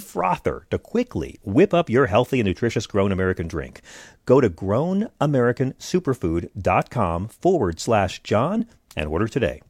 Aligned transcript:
frother 0.00 0.66
to 0.70 0.78
quickly 0.78 1.38
whip 1.42 1.74
up 1.74 1.90
your 1.90 2.06
healthy 2.06 2.40
and 2.40 2.46
nutritious 2.46 2.86
Grown 2.86 3.12
American 3.12 3.48
drink. 3.48 3.82
Go 4.26 4.40
to 4.40 4.50
grownamericansuperfood.com 4.50 7.28
forward 7.28 7.80
slash 7.80 8.22
John 8.22 8.66
and 8.96 9.08
order 9.08 9.28
today. 9.28 9.60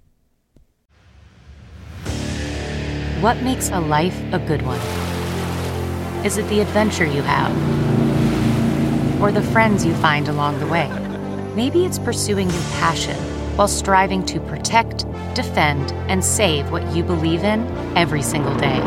What 3.20 3.42
makes 3.42 3.70
a 3.70 3.80
life 3.80 4.20
a 4.32 4.38
good 4.38 4.62
one? 4.62 4.80
Is 6.26 6.36
it 6.36 6.48
the 6.48 6.60
adventure 6.60 7.06
you 7.06 7.22
have? 7.22 7.52
Or 9.22 9.32
the 9.32 9.42
friends 9.42 9.84
you 9.84 9.94
find 9.94 10.28
along 10.28 10.60
the 10.60 10.66
way? 10.66 10.88
Maybe 11.54 11.84
it's 11.84 11.98
pursuing 11.98 12.50
your 12.50 12.62
passion 12.80 13.16
while 13.56 13.68
striving 13.68 14.24
to 14.26 14.40
protect, 14.40 15.06
defend, 15.34 15.92
and 16.10 16.24
save 16.24 16.70
what 16.70 16.94
you 16.94 17.02
believe 17.02 17.44
in 17.44 17.66
every 17.96 18.22
single 18.22 18.54
day. 18.56 18.80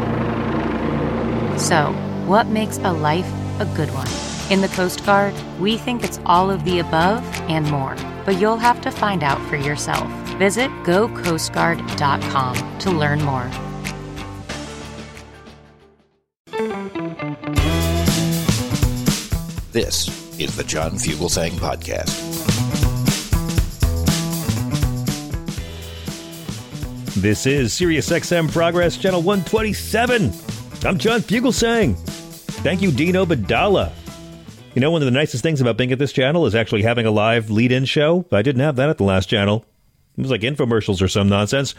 So, 1.57 1.91
what 2.27 2.47
makes 2.47 2.77
a 2.77 2.93
life 2.93 3.27
a 3.59 3.65
good 3.75 3.89
one? 3.91 4.07
In 4.51 4.61
the 4.61 4.67
Coast 4.69 5.03
Guard, 5.05 5.33
we 5.59 5.77
think 5.77 6.03
it's 6.03 6.19
all 6.25 6.51
of 6.51 6.63
the 6.63 6.79
above 6.79 7.23
and 7.49 7.69
more, 7.71 7.95
but 8.25 8.39
you'll 8.39 8.57
have 8.57 8.79
to 8.81 8.91
find 8.91 9.23
out 9.23 9.41
for 9.49 9.55
yourself. 9.55 10.07
Visit 10.37 10.69
gocoastguard.com 10.83 12.79
to 12.79 12.91
learn 12.91 13.23
more. 13.23 13.49
This 19.71 20.39
is 20.39 20.55
the 20.55 20.63
John 20.63 20.91
Fugelsang 20.91 21.53
Podcast. 21.53 22.13
This 27.19 27.47
is 27.47 27.73
SiriusXM 27.73 28.51
Progress 28.51 28.95
Channel 28.95 29.23
127. 29.23 30.56
I'm 30.85 30.97
John 30.97 31.21
Fugelsang. 31.21 31.97
Thank 31.97 32.81
you, 32.81 32.91
Dino 32.91 33.25
Obeidallah. 33.25 33.91
You 34.75 34.81
know, 34.81 34.91
one 34.91 35.01
of 35.01 35.05
the 35.05 35.11
nicest 35.11 35.43
things 35.43 35.59
about 35.59 35.75
being 35.75 35.91
at 35.91 35.99
this 35.99 36.13
channel 36.13 36.45
is 36.45 36.55
actually 36.55 36.83
having 36.83 37.05
a 37.05 37.11
live 37.11 37.49
lead 37.49 37.71
in 37.71 37.85
show. 37.85 38.25
I 38.31 38.41
didn't 38.41 38.61
have 38.61 38.75
that 38.75 38.89
at 38.89 38.97
the 38.97 39.03
last 39.03 39.27
channel. 39.27 39.65
It 40.17 40.21
was 40.21 40.31
like 40.31 40.41
infomercials 40.41 41.01
or 41.01 41.07
some 41.07 41.27
nonsense. 41.29 41.73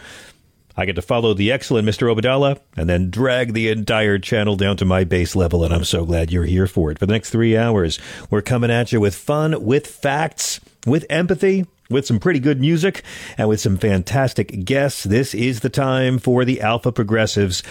I 0.75 0.85
get 0.85 0.95
to 0.95 1.01
follow 1.01 1.33
the 1.33 1.51
excellent 1.51 1.87
Mr. 1.87 2.13
Obeidallah 2.13 2.59
and 2.77 2.89
then 2.89 3.09
drag 3.09 3.53
the 3.53 3.69
entire 3.69 4.19
channel 4.19 4.55
down 4.55 4.77
to 4.77 4.85
my 4.85 5.05
base 5.05 5.35
level, 5.35 5.63
and 5.63 5.73
I'm 5.73 5.85
so 5.85 6.05
glad 6.05 6.31
you're 6.31 6.45
here 6.45 6.67
for 6.67 6.91
it. 6.91 6.99
For 6.99 7.05
the 7.05 7.13
next 7.13 7.31
three 7.31 7.57
hours, 7.57 7.99
we're 8.29 8.41
coming 8.41 8.69
at 8.69 8.91
you 8.91 8.99
with 8.99 9.15
fun, 9.15 9.63
with 9.63 9.87
facts, 9.87 10.59
with 10.85 11.05
empathy, 11.09 11.65
with 11.89 12.05
some 12.05 12.19
pretty 12.19 12.39
good 12.39 12.59
music 12.59 13.03
and 13.35 13.49
with 13.49 13.59
some 13.59 13.75
fantastic 13.75 14.63
guests. 14.63 15.03
This 15.03 15.33
is 15.33 15.61
the 15.61 15.69
time 15.69 16.19
for 16.19 16.45
the 16.45 16.61
Alpha 16.61 16.91
Progressives 16.91 17.63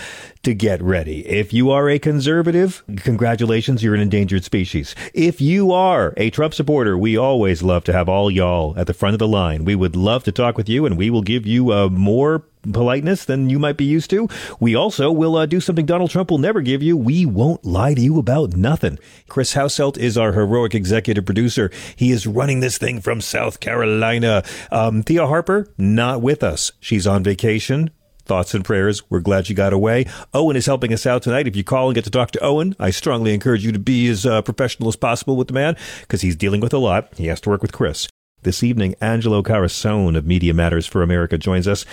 to 0.42 0.54
get 0.54 0.82
ready. 0.82 1.24
If 1.26 1.52
you 1.52 1.70
are 1.70 1.88
a 1.88 2.00
conservative, 2.00 2.82
congratulations, 2.96 3.82
you're 3.82 3.94
an 3.94 4.00
endangered 4.00 4.42
species. 4.42 4.96
If 5.14 5.40
you 5.40 5.70
are 5.70 6.14
a 6.16 6.30
Trump 6.30 6.54
supporter, 6.54 6.98
we 6.98 7.16
always 7.16 7.62
love 7.62 7.84
to 7.84 7.92
have 7.92 8.08
all 8.08 8.28
y'all 8.28 8.76
at 8.76 8.88
the 8.88 8.94
front 8.94 9.14
of 9.14 9.20
the 9.20 9.28
line. 9.28 9.64
We 9.64 9.76
would 9.76 9.94
love 9.94 10.24
to 10.24 10.32
talk 10.32 10.56
with 10.56 10.68
you 10.68 10.84
and 10.84 10.98
we 10.98 11.10
will 11.10 11.22
give 11.22 11.46
you 11.46 11.70
a 11.70 11.88
more 11.88 12.44
politeness 12.72 13.24
than 13.24 13.50
you 13.50 13.58
might 13.58 13.76
be 13.76 13.84
used 13.84 14.10
to. 14.10 14.28
We 14.60 14.74
also 14.74 15.10
will 15.10 15.36
uh, 15.36 15.46
do 15.46 15.60
something 15.60 15.86
Donald 15.86 16.10
Trump 16.10 16.30
will 16.30 16.38
never 16.38 16.60
give 16.60 16.82
you. 16.82 16.96
We 16.96 17.26
won't 17.26 17.64
lie 17.64 17.94
to 17.94 18.00
you 18.00 18.19
about 18.19 18.56
nothing. 18.56 18.98
Chris 19.28 19.54
Hauselt 19.54 19.98
is 19.98 20.16
our 20.19 20.32
heroic 20.32 20.74
executive 20.74 21.24
producer. 21.24 21.70
He 21.97 22.10
is 22.10 22.26
running 22.26 22.60
this 22.60 22.78
thing 22.78 23.00
from 23.00 23.20
South 23.20 23.60
Carolina. 23.60 24.42
Um, 24.70 25.02
Thea 25.02 25.26
Harper, 25.26 25.68
not 25.76 26.22
with 26.22 26.42
us. 26.42 26.72
She's 26.80 27.06
on 27.06 27.22
vacation 27.22 27.91
thoughts 28.28 28.54
and 28.54 28.64
prayers. 28.64 29.02
We're 29.10 29.20
glad 29.20 29.47
she 29.47 29.54
got 29.54 29.72
away. 29.72 30.04
Owen 30.32 30.54
is 30.54 30.66
helping 30.66 30.92
us 30.92 31.06
out 31.06 31.22
tonight. 31.22 31.48
If 31.48 31.56
you 31.56 31.64
call 31.64 31.88
and 31.88 31.94
get 31.94 32.04
to 32.04 32.10
talk 32.10 32.30
to 32.32 32.44
Owen, 32.44 32.76
I 32.78 32.91
strongly 32.91 33.34
encourage 33.34 33.64
you 33.64 33.72
to 33.72 33.78
be 33.78 34.06
as 34.08 34.24
uh, 34.24 34.42
professional 34.42 34.88
as 34.88 34.97
possible 34.97 35.36
with 35.36 35.48
the 35.48 35.54
man 35.54 35.76
because 36.02 36.20
he's 36.20 36.36
dealing 36.36 36.60
with 36.60 36.74
a 36.74 36.78
lot. 36.78 37.08
He 37.16 37.26
has 37.26 37.41
to 37.41 37.48
work 37.48 37.62
with 37.62 37.72
Chris. 37.72 38.06
This 38.43 38.62
evening, 38.62 38.94
Angelo 39.00 39.43
Carusone 39.43 40.16
of 40.16 40.25
Media 40.25 40.54
Matters 40.54 40.87
for 40.87 41.03
America 41.03 41.37
joins 41.37 41.66
us 41.66 41.84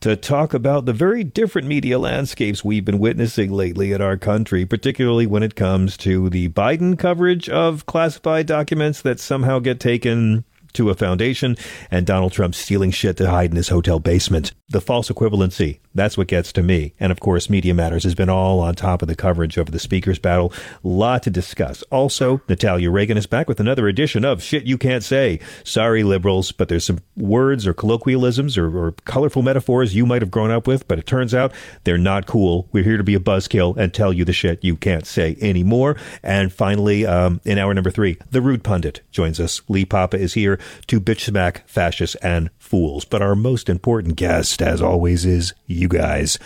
to 0.00 0.16
talk 0.16 0.52
about 0.52 0.84
the 0.84 0.92
very 0.92 1.24
different 1.24 1.66
media 1.66 1.98
landscapes 1.98 2.62
we've 2.62 2.84
been 2.84 2.98
witnessing 2.98 3.50
lately 3.50 3.90
in 3.90 4.02
our 4.02 4.18
country, 4.18 4.66
particularly 4.66 5.26
when 5.26 5.42
it 5.42 5.54
comes 5.54 5.96
to 5.96 6.28
the 6.28 6.50
Biden 6.50 6.98
coverage 6.98 7.48
of 7.48 7.86
classified 7.86 8.44
documents 8.44 9.00
that 9.00 9.18
somehow 9.18 9.60
get 9.60 9.80
taken 9.80 10.44
to 10.74 10.90
a 10.90 10.94
foundation 10.94 11.56
and 11.90 12.06
Donald 12.06 12.32
Trump 12.32 12.54
stealing 12.54 12.90
shit 12.90 13.16
to 13.16 13.30
hide 13.30 13.50
in 13.50 13.56
his 13.56 13.68
hotel 13.68 13.98
basement. 13.98 14.52
The 14.68 14.80
false 14.80 15.10
equivalency, 15.10 15.80
that's 15.94 16.16
what 16.18 16.26
gets 16.26 16.52
to 16.54 16.62
me. 16.62 16.94
And 16.98 17.12
of 17.12 17.20
course, 17.20 17.50
Media 17.50 17.74
Matters 17.74 18.04
has 18.04 18.14
been 18.14 18.28
all 18.28 18.60
on 18.60 18.74
top 18.74 19.02
of 19.02 19.08
the 19.08 19.14
coverage 19.14 19.58
over 19.58 19.70
the 19.70 19.78
speaker's 19.78 20.18
battle. 20.18 20.52
Lot 20.82 21.22
to 21.24 21.30
discuss. 21.30 21.82
Also, 21.84 22.40
Natalia 22.48 22.90
Reagan 22.90 23.16
is 23.16 23.26
back 23.26 23.48
with 23.48 23.60
another 23.60 23.88
edition 23.88 24.24
of 24.24 24.42
Shit 24.42 24.66
You 24.66 24.78
Can't 24.78 25.04
Say. 25.04 25.40
Sorry, 25.62 26.02
liberals, 26.02 26.50
but 26.50 26.68
there's 26.68 26.84
some 26.84 27.00
words 27.16 27.66
or 27.66 27.74
colloquialisms 27.74 28.58
or, 28.58 28.76
or 28.76 28.92
colorful 29.04 29.42
metaphors 29.42 29.94
you 29.94 30.06
might 30.06 30.22
have 30.22 30.30
grown 30.30 30.50
up 30.50 30.66
with, 30.66 30.88
but 30.88 30.98
it 30.98 31.06
turns 31.06 31.34
out 31.34 31.52
they're 31.84 31.98
not 31.98 32.26
cool. 32.26 32.68
We're 32.72 32.84
here 32.84 32.96
to 32.96 33.04
be 33.04 33.14
a 33.14 33.20
buzzkill 33.20 33.76
and 33.76 33.92
tell 33.94 34.12
you 34.12 34.24
the 34.24 34.32
shit 34.32 34.64
you 34.64 34.76
can't 34.76 35.06
say 35.06 35.36
anymore. 35.40 35.96
And 36.22 36.52
finally, 36.52 37.06
um, 37.06 37.40
in 37.44 37.58
hour 37.58 37.72
number 37.74 37.90
three, 37.90 38.16
the 38.30 38.42
rude 38.42 38.64
pundit 38.64 39.02
joins 39.10 39.38
us. 39.38 39.62
Lee 39.68 39.84
Papa 39.84 40.18
is 40.18 40.34
here 40.34 40.58
to 40.86 41.00
bitch 41.00 41.20
smack 41.20 41.66
fascists 41.68 42.16
and 42.16 42.50
fools. 42.58 43.04
But 43.04 43.22
our 43.22 43.34
most 43.34 43.68
important 43.68 44.16
guest, 44.16 44.62
as 44.62 44.80
always, 44.82 45.24
is 45.24 45.54
you 45.66 45.88
guys. 45.88 46.38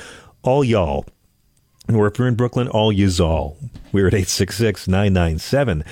All 0.43 0.65
y'all. 0.65 1.06
Or 1.93 2.06
if 2.06 2.19
you're 2.19 2.29
in 2.29 2.34
Brooklyn, 2.34 2.69
all 2.69 2.93
yous 2.93 3.19
all. 3.19 3.56
We're 3.93 4.09
at 4.09 4.15
866 4.15 4.89
997 4.89 5.84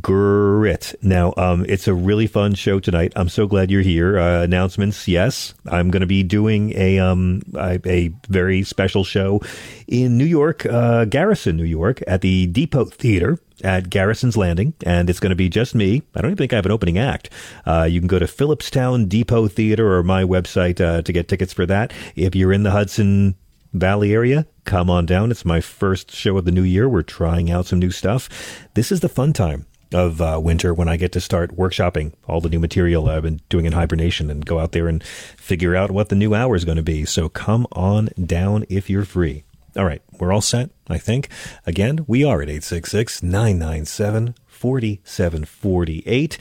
grit. 0.00 0.94
Now, 1.02 1.32
um, 1.36 1.64
it's 1.68 1.88
a 1.88 1.94
really 1.94 2.26
fun 2.26 2.54
show 2.54 2.80
tonight. 2.80 3.12
I'm 3.16 3.28
so 3.28 3.46
glad 3.46 3.70
you're 3.70 3.82
here. 3.82 4.18
Uh, 4.18 4.42
announcements, 4.42 5.08
yes. 5.08 5.54
I'm 5.66 5.90
going 5.90 6.00
to 6.00 6.06
be 6.06 6.22
doing 6.22 6.72
a 6.76 6.98
um 6.98 7.42
a, 7.54 7.80
a, 7.86 8.12
very 8.28 8.62
special 8.62 9.04
show 9.04 9.40
in 9.86 10.18
New 10.18 10.24
York, 10.24 10.66
uh, 10.66 11.04
Garrison, 11.06 11.56
New 11.56 11.64
York, 11.64 12.02
at 12.06 12.20
the 12.20 12.46
Depot 12.46 12.86
Theater 12.86 13.38
at 13.64 13.90
Garrison's 13.90 14.36
Landing, 14.36 14.74
and 14.84 15.10
it's 15.10 15.20
going 15.20 15.30
to 15.30 15.36
be 15.36 15.48
just 15.48 15.74
me. 15.74 16.02
I 16.14 16.20
don't 16.20 16.30
even 16.30 16.36
think 16.36 16.52
I 16.52 16.56
have 16.56 16.66
an 16.66 16.72
opening 16.72 16.98
act. 16.98 17.30
Uh, 17.66 17.88
you 17.90 18.00
can 18.00 18.06
go 18.06 18.18
to 18.18 18.26
Philipstown 18.26 19.06
Depot 19.06 19.48
Theater 19.48 19.92
or 19.94 20.02
my 20.02 20.22
website 20.22 20.80
uh, 20.80 21.02
to 21.02 21.12
get 21.12 21.28
tickets 21.28 21.52
for 21.52 21.66
that. 21.66 21.92
If 22.14 22.36
you're 22.36 22.52
in 22.52 22.62
the 22.62 22.70
Hudson 22.70 23.34
Valley 23.72 24.12
area, 24.12 24.46
come 24.64 24.88
on 24.90 25.06
down. 25.06 25.30
It's 25.30 25.44
my 25.44 25.60
first 25.60 26.12
show 26.12 26.38
of 26.38 26.44
the 26.44 26.52
new 26.52 26.62
year. 26.62 26.88
We're 26.88 27.02
trying 27.02 27.50
out 27.50 27.66
some 27.66 27.78
new 27.78 27.90
stuff. 27.90 28.28
This 28.74 28.92
is 28.92 29.00
the 29.00 29.08
fun 29.08 29.32
time 29.32 29.66
of 29.92 30.20
uh, 30.20 30.38
winter 30.42 30.74
when 30.74 30.88
I 30.88 30.96
get 30.96 31.12
to 31.12 31.20
start 31.20 31.56
workshopping 31.56 32.12
all 32.26 32.40
the 32.40 32.48
new 32.48 32.58
material 32.58 33.08
I've 33.08 33.22
been 33.22 33.40
doing 33.48 33.64
in 33.64 33.72
hibernation 33.72 34.30
and 34.30 34.44
go 34.44 34.58
out 34.58 34.72
there 34.72 34.88
and 34.88 35.02
figure 35.02 35.74
out 35.74 35.90
what 35.90 36.08
the 36.08 36.14
new 36.16 36.34
hour 36.34 36.54
is 36.56 36.64
going 36.64 36.76
to 36.76 36.82
be. 36.82 37.04
So 37.04 37.28
come 37.28 37.66
on 37.72 38.10
down 38.22 38.64
if 38.68 38.90
you're 38.90 39.04
free. 39.04 39.44
All 39.76 39.84
right, 39.84 40.02
we're 40.18 40.32
all 40.32 40.40
set, 40.40 40.70
I 40.88 40.98
think. 40.98 41.28
Again, 41.66 42.04
we 42.06 42.24
are 42.24 42.42
at 42.42 42.48
866 42.48 43.22
997 43.22 44.34
4748. 44.46 46.38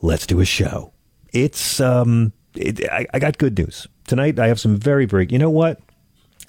Let's 0.00 0.26
do 0.26 0.40
a 0.40 0.44
show. 0.44 0.92
It's, 1.32 1.80
um, 1.80 2.32
it, 2.54 2.88
I, 2.90 3.06
I 3.12 3.18
got 3.18 3.38
good 3.38 3.58
news. 3.58 3.86
Tonight, 4.06 4.38
I 4.38 4.48
have 4.48 4.58
some 4.58 4.76
very, 4.76 5.04
very, 5.04 5.26
you 5.30 5.38
know 5.38 5.50
what? 5.50 5.80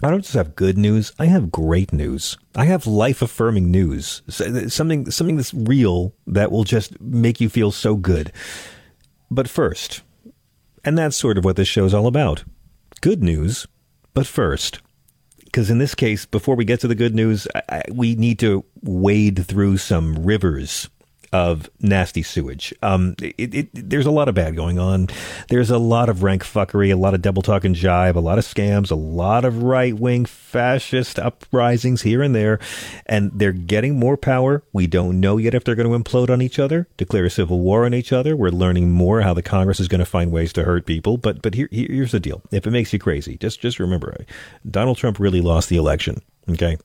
I 0.03 0.09
don't 0.09 0.21
just 0.21 0.33
have 0.33 0.55
good 0.55 0.77
news. 0.77 1.11
I 1.19 1.25
have 1.25 1.51
great 1.51 1.93
news. 1.93 2.37
I 2.55 2.65
have 2.65 2.87
life 2.87 3.21
affirming 3.21 3.69
news. 3.69 4.21
Uh, 4.27 4.67
something, 4.67 5.09
something 5.11 5.37
that's 5.37 5.53
real 5.53 6.13
that 6.27 6.51
will 6.51 6.63
just 6.63 6.99
make 6.99 7.39
you 7.39 7.49
feel 7.49 7.71
so 7.71 7.95
good. 7.95 8.31
But 9.29 9.47
first, 9.47 10.01
and 10.83 10.97
that's 10.97 11.15
sort 11.15 11.37
of 11.37 11.45
what 11.45 11.55
this 11.55 11.67
show's 11.67 11.93
all 11.93 12.07
about 12.07 12.43
good 13.01 13.23
news, 13.23 13.67
but 14.13 14.27
first, 14.27 14.79
because 15.43 15.69
in 15.69 15.79
this 15.79 15.95
case, 15.95 16.25
before 16.25 16.55
we 16.55 16.65
get 16.65 16.79
to 16.79 16.87
the 16.87 16.95
good 16.95 17.15
news, 17.15 17.47
I, 17.67 17.83
we 17.91 18.15
need 18.15 18.39
to 18.39 18.63
wade 18.83 19.45
through 19.45 19.77
some 19.77 20.23
rivers 20.23 20.89
of 21.33 21.69
nasty 21.79 22.23
sewage. 22.23 22.73
Um, 22.81 23.15
it, 23.21 23.55
it, 23.55 23.69
there's 23.73 24.05
a 24.05 24.11
lot 24.11 24.27
of 24.27 24.35
bad 24.35 24.55
going 24.55 24.79
on. 24.79 25.07
There's 25.49 25.69
a 25.69 25.77
lot 25.77 26.09
of 26.09 26.23
rank 26.23 26.43
fuckery, 26.43 26.91
a 26.91 26.95
lot 26.95 27.13
of 27.13 27.21
double 27.21 27.41
talk 27.41 27.63
and 27.63 27.75
jive, 27.75 28.15
a 28.15 28.19
lot 28.19 28.37
of 28.37 28.45
scams, 28.45 28.91
a 28.91 28.95
lot 28.95 29.45
of 29.45 29.63
right 29.63 29.93
wing 29.93 30.25
fascist 30.25 31.17
uprisings 31.17 32.01
here 32.01 32.21
and 32.21 32.35
there, 32.35 32.59
and 33.05 33.31
they're 33.33 33.53
getting 33.53 33.97
more 33.97 34.17
power. 34.17 34.63
We 34.73 34.87
don't 34.87 35.19
know 35.19 35.37
yet 35.37 35.53
if 35.53 35.63
they're 35.63 35.75
going 35.75 35.89
to 35.89 35.97
implode 35.97 36.29
on 36.29 36.41
each 36.41 36.59
other, 36.59 36.87
declare 36.97 37.25
a 37.25 37.29
civil 37.29 37.59
war 37.59 37.85
on 37.85 37.93
each 37.93 38.11
other. 38.11 38.35
We're 38.35 38.49
learning 38.49 38.91
more 38.91 39.21
how 39.21 39.33
the 39.33 39.41
Congress 39.41 39.79
is 39.79 39.87
going 39.87 39.99
to 39.99 40.05
find 40.05 40.31
ways 40.31 40.51
to 40.53 40.63
hurt 40.63 40.85
people. 40.85 41.17
But 41.17 41.41
but 41.41 41.55
here, 41.55 41.69
here's 41.71 42.11
the 42.11 42.19
deal: 42.19 42.41
if 42.51 42.67
it 42.67 42.71
makes 42.71 42.91
you 42.91 42.99
crazy, 42.99 43.37
just 43.37 43.61
just 43.61 43.79
remember, 43.79 44.25
Donald 44.69 44.97
Trump 44.97 45.19
really 45.19 45.41
lost 45.41 45.69
the 45.69 45.77
election. 45.77 46.21
Okay. 46.49 46.77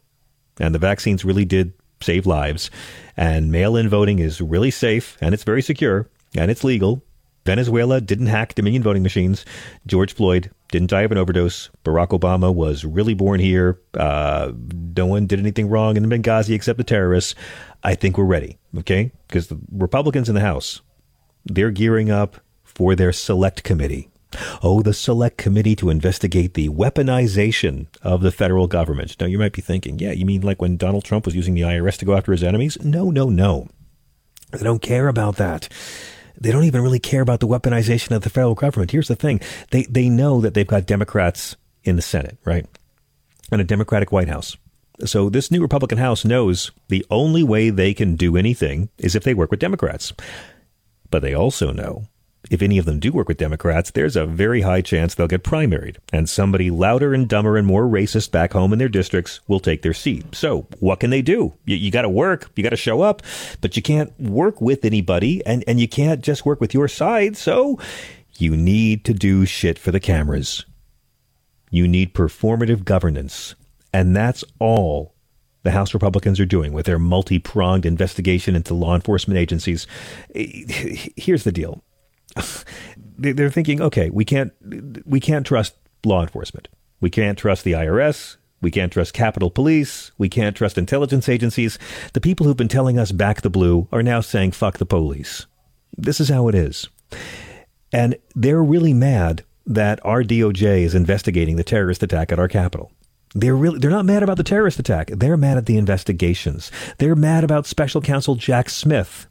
And 0.58 0.74
the 0.74 0.78
vaccines 0.78 1.24
really 1.24 1.44
did 1.44 1.72
save 2.00 2.26
lives. 2.26 2.70
And 3.16 3.50
mail 3.50 3.76
in 3.76 3.88
voting 3.88 4.18
is 4.18 4.40
really 4.40 4.70
safe 4.70 5.16
and 5.20 5.32
it's 5.32 5.44
very 5.44 5.62
secure 5.62 6.08
and 6.36 6.50
it's 6.50 6.64
legal. 6.64 7.02
Venezuela 7.46 8.00
didn't 8.00 8.26
hack 8.26 8.54
Dominion 8.54 8.82
voting 8.82 9.02
machines. 9.04 9.44
George 9.86 10.12
Floyd 10.12 10.50
didn't 10.68 10.90
die 10.90 11.02
of 11.02 11.12
an 11.12 11.18
overdose. 11.18 11.70
Barack 11.84 12.08
Obama 12.08 12.52
was 12.52 12.84
really 12.84 13.14
born 13.14 13.38
here. 13.38 13.80
Uh, 13.94 14.52
no 14.94 15.06
one 15.06 15.26
did 15.26 15.38
anything 15.38 15.68
wrong 15.68 15.96
in 15.96 16.04
Benghazi 16.06 16.54
except 16.54 16.76
the 16.76 16.84
terrorists. 16.84 17.34
I 17.84 17.94
think 17.94 18.18
we're 18.18 18.24
ready, 18.24 18.58
okay? 18.78 19.12
Because 19.28 19.46
the 19.46 19.60
Republicans 19.70 20.28
in 20.28 20.34
the 20.34 20.40
House, 20.40 20.80
they're 21.44 21.70
gearing 21.70 22.10
up 22.10 22.38
for 22.64 22.96
their 22.96 23.12
select 23.12 23.62
committee. 23.62 24.10
Oh, 24.62 24.82
the 24.82 24.94
select 24.94 25.38
committee 25.38 25.76
to 25.76 25.90
investigate 25.90 26.54
the 26.54 26.68
weaponization 26.68 27.86
of 28.02 28.22
the 28.22 28.32
federal 28.32 28.66
government. 28.66 29.16
Now, 29.20 29.26
you 29.26 29.38
might 29.38 29.52
be 29.52 29.62
thinking, 29.62 29.98
yeah, 29.98 30.12
you 30.12 30.24
mean 30.24 30.42
like 30.42 30.60
when 30.60 30.76
Donald 30.76 31.04
Trump 31.04 31.24
was 31.24 31.36
using 31.36 31.54
the 31.54 31.62
IRS 31.62 31.98
to 31.98 32.04
go 32.04 32.16
after 32.16 32.32
his 32.32 32.42
enemies? 32.42 32.78
No, 32.82 33.10
no, 33.10 33.28
no. 33.28 33.68
They 34.52 34.64
don't 34.64 34.82
care 34.82 35.08
about 35.08 35.36
that. 35.36 35.68
They 36.38 36.52
don't 36.52 36.64
even 36.64 36.82
really 36.82 36.98
care 36.98 37.22
about 37.22 37.40
the 37.40 37.48
weaponization 37.48 38.14
of 38.14 38.22
the 38.22 38.30
federal 38.30 38.54
government. 38.54 38.90
Here's 38.90 39.08
the 39.08 39.16
thing 39.16 39.40
they, 39.70 39.84
they 39.84 40.08
know 40.08 40.40
that 40.40 40.54
they've 40.54 40.66
got 40.66 40.86
Democrats 40.86 41.56
in 41.84 41.96
the 41.96 42.02
Senate, 42.02 42.36
right? 42.44 42.66
And 43.50 43.60
a 43.60 43.64
Democratic 43.64 44.12
White 44.12 44.28
House. 44.28 44.56
So 45.04 45.28
this 45.28 45.50
new 45.50 45.60
Republican 45.60 45.98
House 45.98 46.24
knows 46.24 46.72
the 46.88 47.04
only 47.10 47.42
way 47.42 47.70
they 47.70 47.92
can 47.94 48.16
do 48.16 48.36
anything 48.36 48.88
is 48.98 49.14
if 49.14 49.24
they 49.24 49.34
work 49.34 49.50
with 49.50 49.60
Democrats. 49.60 50.12
But 51.10 51.22
they 51.22 51.34
also 51.34 51.72
know 51.72 52.06
if 52.50 52.62
any 52.62 52.78
of 52.78 52.84
them 52.84 52.98
do 52.98 53.12
work 53.12 53.28
with 53.28 53.38
Democrats, 53.38 53.90
there's 53.90 54.16
a 54.16 54.26
very 54.26 54.60
high 54.60 54.80
chance 54.80 55.14
they'll 55.14 55.26
get 55.26 55.42
primaried, 55.42 55.96
and 56.12 56.28
somebody 56.28 56.70
louder 56.70 57.14
and 57.14 57.28
dumber 57.28 57.56
and 57.56 57.66
more 57.66 57.84
racist 57.84 58.30
back 58.30 58.52
home 58.52 58.72
in 58.72 58.78
their 58.78 58.88
districts 58.88 59.40
will 59.48 59.60
take 59.60 59.82
their 59.82 59.94
seat. 59.94 60.34
So, 60.34 60.66
what 60.78 61.00
can 61.00 61.10
they 61.10 61.22
do? 61.22 61.54
You, 61.64 61.76
you 61.76 61.90
got 61.90 62.02
to 62.02 62.08
work, 62.08 62.50
you 62.56 62.62
got 62.62 62.70
to 62.70 62.76
show 62.76 63.02
up, 63.02 63.22
but 63.60 63.76
you 63.76 63.82
can't 63.82 64.18
work 64.20 64.60
with 64.60 64.84
anybody, 64.84 65.44
and, 65.46 65.64
and 65.66 65.80
you 65.80 65.88
can't 65.88 66.20
just 66.20 66.46
work 66.46 66.60
with 66.60 66.74
your 66.74 66.88
side. 66.88 67.36
So, 67.36 67.78
you 68.38 68.56
need 68.56 69.04
to 69.06 69.14
do 69.14 69.46
shit 69.46 69.78
for 69.78 69.90
the 69.90 70.00
cameras. 70.00 70.64
You 71.70 71.88
need 71.88 72.14
performative 72.14 72.84
governance, 72.84 73.54
and 73.92 74.14
that's 74.14 74.44
all 74.58 75.14
the 75.62 75.72
House 75.72 75.94
Republicans 75.94 76.38
are 76.38 76.46
doing 76.46 76.72
with 76.72 76.86
their 76.86 76.98
multi 76.98 77.40
pronged 77.40 77.84
investigation 77.84 78.54
into 78.54 78.72
law 78.72 78.94
enforcement 78.94 79.36
agencies. 79.36 79.86
Eh, 80.34 80.62
here's 81.16 81.42
the 81.42 81.50
deal 81.50 81.82
they're 83.18 83.50
thinking, 83.50 83.80
okay, 83.80 84.10
we 84.10 84.24
can't 84.24 84.52
we 85.06 85.20
can't 85.20 85.46
trust 85.46 85.74
law 86.04 86.22
enforcement. 86.22 86.68
We 87.00 87.10
can't 87.10 87.38
trust 87.38 87.64
the 87.64 87.72
IRS. 87.72 88.36
We 88.62 88.70
can't 88.70 88.92
trust 88.92 89.12
Capitol 89.12 89.50
Police. 89.50 90.12
We 90.18 90.28
can't 90.28 90.56
trust 90.56 90.78
intelligence 90.78 91.28
agencies. 91.28 91.78
The 92.14 92.20
people 92.20 92.46
who've 92.46 92.56
been 92.56 92.68
telling 92.68 92.98
us 92.98 93.12
back 93.12 93.42
the 93.42 93.50
blue 93.50 93.86
are 93.92 94.02
now 94.02 94.20
saying 94.20 94.52
fuck 94.52 94.78
the 94.78 94.86
police. 94.86 95.46
This 95.96 96.20
is 96.20 96.28
how 96.28 96.48
it 96.48 96.54
is. 96.54 96.88
And 97.92 98.16
they're 98.34 98.62
really 98.62 98.94
mad 98.94 99.44
that 99.66 100.04
our 100.04 100.22
DOJ 100.22 100.82
is 100.82 100.94
investigating 100.94 101.56
the 101.56 101.64
terrorist 101.64 102.02
attack 102.02 102.32
at 102.32 102.38
our 102.38 102.48
Capitol. 102.48 102.92
They're 103.34 103.56
really 103.56 103.78
they're 103.78 103.90
not 103.90 104.06
mad 104.06 104.22
about 104.22 104.38
the 104.38 104.44
terrorist 104.44 104.78
attack. 104.78 105.08
They're 105.08 105.36
mad 105.36 105.58
at 105.58 105.66
the 105.66 105.76
investigations. 105.76 106.70
They're 106.98 107.16
mad 107.16 107.44
about 107.44 107.66
special 107.66 108.00
counsel 108.00 108.34
Jack 108.34 108.70
Smith 108.70 109.26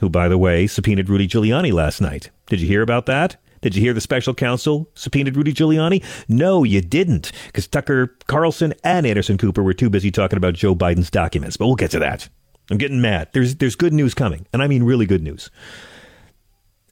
who, 0.00 0.08
by 0.08 0.28
the 0.28 0.38
way, 0.38 0.66
subpoenaed 0.66 1.08
Rudy 1.08 1.28
Giuliani 1.28 1.72
last 1.72 2.00
night. 2.00 2.30
Did 2.46 2.60
you 2.60 2.66
hear 2.66 2.82
about 2.82 3.06
that? 3.06 3.36
Did 3.60 3.76
you 3.76 3.82
hear 3.82 3.92
the 3.92 4.00
special 4.00 4.34
counsel 4.34 4.90
subpoenaed 4.94 5.36
Rudy 5.36 5.52
Giuliani? 5.52 6.04
No, 6.28 6.64
you 6.64 6.80
didn't, 6.80 7.30
because 7.46 7.68
Tucker 7.68 8.16
Carlson 8.26 8.74
and 8.82 9.06
Anderson 9.06 9.38
Cooper 9.38 9.62
were 9.62 9.74
too 9.74 9.88
busy 9.88 10.10
talking 10.10 10.36
about 10.36 10.54
Joe 10.54 10.74
Biden's 10.74 11.10
documents. 11.10 11.56
But 11.56 11.66
we'll 11.66 11.76
get 11.76 11.92
to 11.92 12.00
that. 12.00 12.28
I'm 12.70 12.78
getting 12.78 13.00
mad. 13.00 13.28
There's 13.32 13.56
there's 13.56 13.76
good 13.76 13.92
news 13.92 14.14
coming, 14.14 14.46
and 14.52 14.62
I 14.62 14.66
mean 14.66 14.82
really 14.82 15.06
good 15.06 15.22
news. 15.22 15.50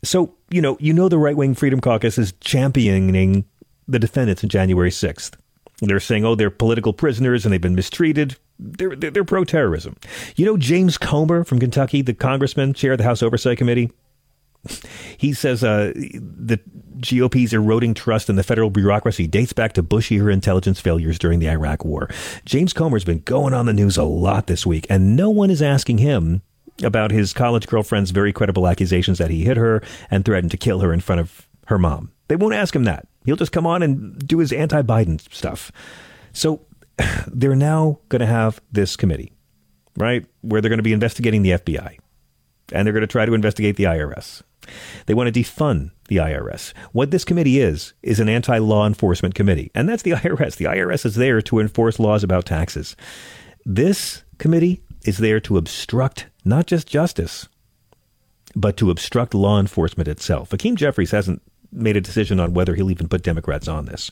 So 0.05 0.35
you 0.51 0.63
know 0.63 0.77
you 0.81 0.93
know 0.93 1.09
the 1.09 1.19
right 1.19 1.37
wing 1.37 1.55
Freedom 1.55 1.81
Caucus 1.81 2.19
is 2.19 2.33
championing 2.41 3.45
the 3.89 3.99
defendants 3.99 4.43
in 4.43 4.49
January 4.49 4.91
6th. 4.91 5.35
They're 5.81 6.01
saying, 6.01 6.25
oh, 6.25 6.35
they're 6.35 6.51
political 6.51 6.93
prisoners 6.93 7.45
and 7.45 7.53
they've 7.53 7.61
been 7.61 7.75
mistreated. 7.75 8.37
They're, 8.63 8.95
they're, 8.95 9.25
pro 9.25 9.45
terrorism. 9.45 9.97
You 10.37 10.45
know, 10.45 10.57
James 10.57 10.99
Comer 10.99 11.45
from 11.45 11.59
Kentucky, 11.59 12.03
the 12.03 12.13
congressman, 12.13 12.75
chair 12.75 12.93
of 12.93 12.99
the 12.99 13.05
House 13.05 13.23
Oversight 13.23 13.57
Committee, 13.57 13.91
he 15.17 15.33
says 15.33 15.65
uh, 15.65 15.93
the 15.95 16.61
GOP's 17.01 17.55
eroding 17.55 17.95
trust 17.95 18.29
in 18.29 18.37
the 18.37 18.43
federal 18.43 18.69
bureaucracy 18.69 19.27
dates 19.27 19.55
back 19.55 19.73
to 19.75 19.83
Bush 19.83 20.13
era 20.13 20.33
intelligence 20.33 20.81
failures 20.81 21.19
during 21.19 21.39
the 21.39 21.49
Iraq 21.49 21.85
War. 21.85 22.11
James 22.45 22.75
Comer's 22.75 23.05
been 23.05 23.21
going 23.21 23.55
on 23.55 23.65
the 23.65 23.73
news 23.73 23.97
a 23.97 24.05
lot 24.05 24.47
this 24.47 24.67
week, 24.67 24.87
and 24.91 25.17
no 25.17 25.31
one 25.31 25.51
is 25.51 25.63
asking 25.63 25.99
him 25.99 26.43
about 26.83 27.11
his 27.11 27.33
college 27.33 27.67
girlfriend's 27.67 28.11
very 28.11 28.33
credible 28.33 28.69
accusations 28.69 29.19
that 29.19 29.31
he 29.31 29.45
hit 29.45 29.57
her 29.57 29.83
and 30.11 30.25
threatened 30.25 30.51
to 30.51 30.57
kill 30.57 30.81
her 30.81 30.93
in 30.93 31.01
front 31.01 31.21
of 31.21 31.49
her 31.67 31.79
mom. 31.79 32.13
They 32.29 32.37
won't 32.37 32.55
ask 32.55 32.77
him 32.77 32.85
that. 32.85 33.07
He'll 33.25 33.37
just 33.37 33.53
come 33.53 33.67
on 33.67 33.83
and 33.83 34.19
do 34.27 34.39
his 34.39 34.53
anti 34.53 34.83
Biden 34.83 35.21
stuff. 35.33 35.73
So 36.33 36.61
they're 37.27 37.57
now 37.57 37.99
going 38.09 38.21
to 38.21 38.27
have 38.27 38.61
this 38.73 38.97
committee, 38.97 39.33
right? 39.97 40.27
Where 40.43 40.61
they're 40.61 40.69
going 40.69 40.79
to 40.79 40.83
be 40.83 40.93
investigating 40.93 41.43
the 41.43 41.53
FBI 41.53 41.99
and 42.73 42.87
they're 42.87 42.93
going 42.93 43.03
to 43.03 43.07
try 43.07 43.27
to 43.27 43.35
investigate 43.35 43.77
the 43.77 43.85
IRS. 43.85 44.43
They 45.07 45.15
want 45.15 45.33
to 45.33 45.41
defund 45.41 45.91
the 46.09 46.17
IRS. 46.17 46.73
What 46.93 47.11
this 47.11 47.25
committee 47.25 47.61
is, 47.61 47.95
is 48.03 48.21
an 48.21 48.29
anti 48.29 48.59
law 48.59 48.87
enforcement 48.87 49.35
committee. 49.35 49.71
And 49.75 49.89
that's 49.89 50.03
the 50.03 50.11
IRS. 50.13 50.57
The 50.57 50.67
IRS 50.67 51.07
is 51.07 51.15
there 51.17 51.41
to 51.43 51.59
enforce 51.59 51.99
laws 51.99 52.23
about 52.23 52.47
taxes. 52.47 52.97
This 53.65 54.25
committee 54.39 54.83
is 55.05 55.19
there 55.19 55.41
to 55.41 55.57
obstruct 55.57 56.27
not 56.45 56.67
just 56.67 56.89
justice, 56.89 57.49
but 58.55 58.77
to 58.77 58.91
obstruct 58.91 59.35
law 59.35 59.59
enforcement 59.61 60.09
itself. 60.09 60.51
Hakeem 60.51 60.77
Jeffries 60.77 61.11
hasn't 61.11 61.43
made 61.73 61.97
a 61.97 62.01
decision 62.01 62.41
on 62.41 62.53
whether 62.53 62.75
he'll 62.75 62.91
even 62.91 63.09
put 63.09 63.23
Democrats 63.23 63.69
on 63.69 63.87
this. 63.87 64.11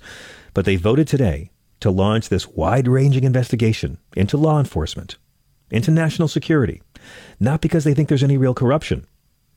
But 0.54 0.64
they 0.64 0.76
voted 0.76 1.08
today 1.08 1.50
to 1.80 1.90
launch 1.90 2.28
this 2.28 2.48
wide 2.48 2.88
ranging 2.88 3.24
investigation 3.24 3.98
into 4.16 4.36
law 4.36 4.58
enforcement, 4.58 5.16
into 5.70 5.90
national 5.90 6.28
security, 6.28 6.82
not 7.38 7.60
because 7.60 7.84
they 7.84 7.94
think 7.94 8.08
there's 8.08 8.22
any 8.22 8.36
real 8.36 8.54
corruption, 8.54 9.06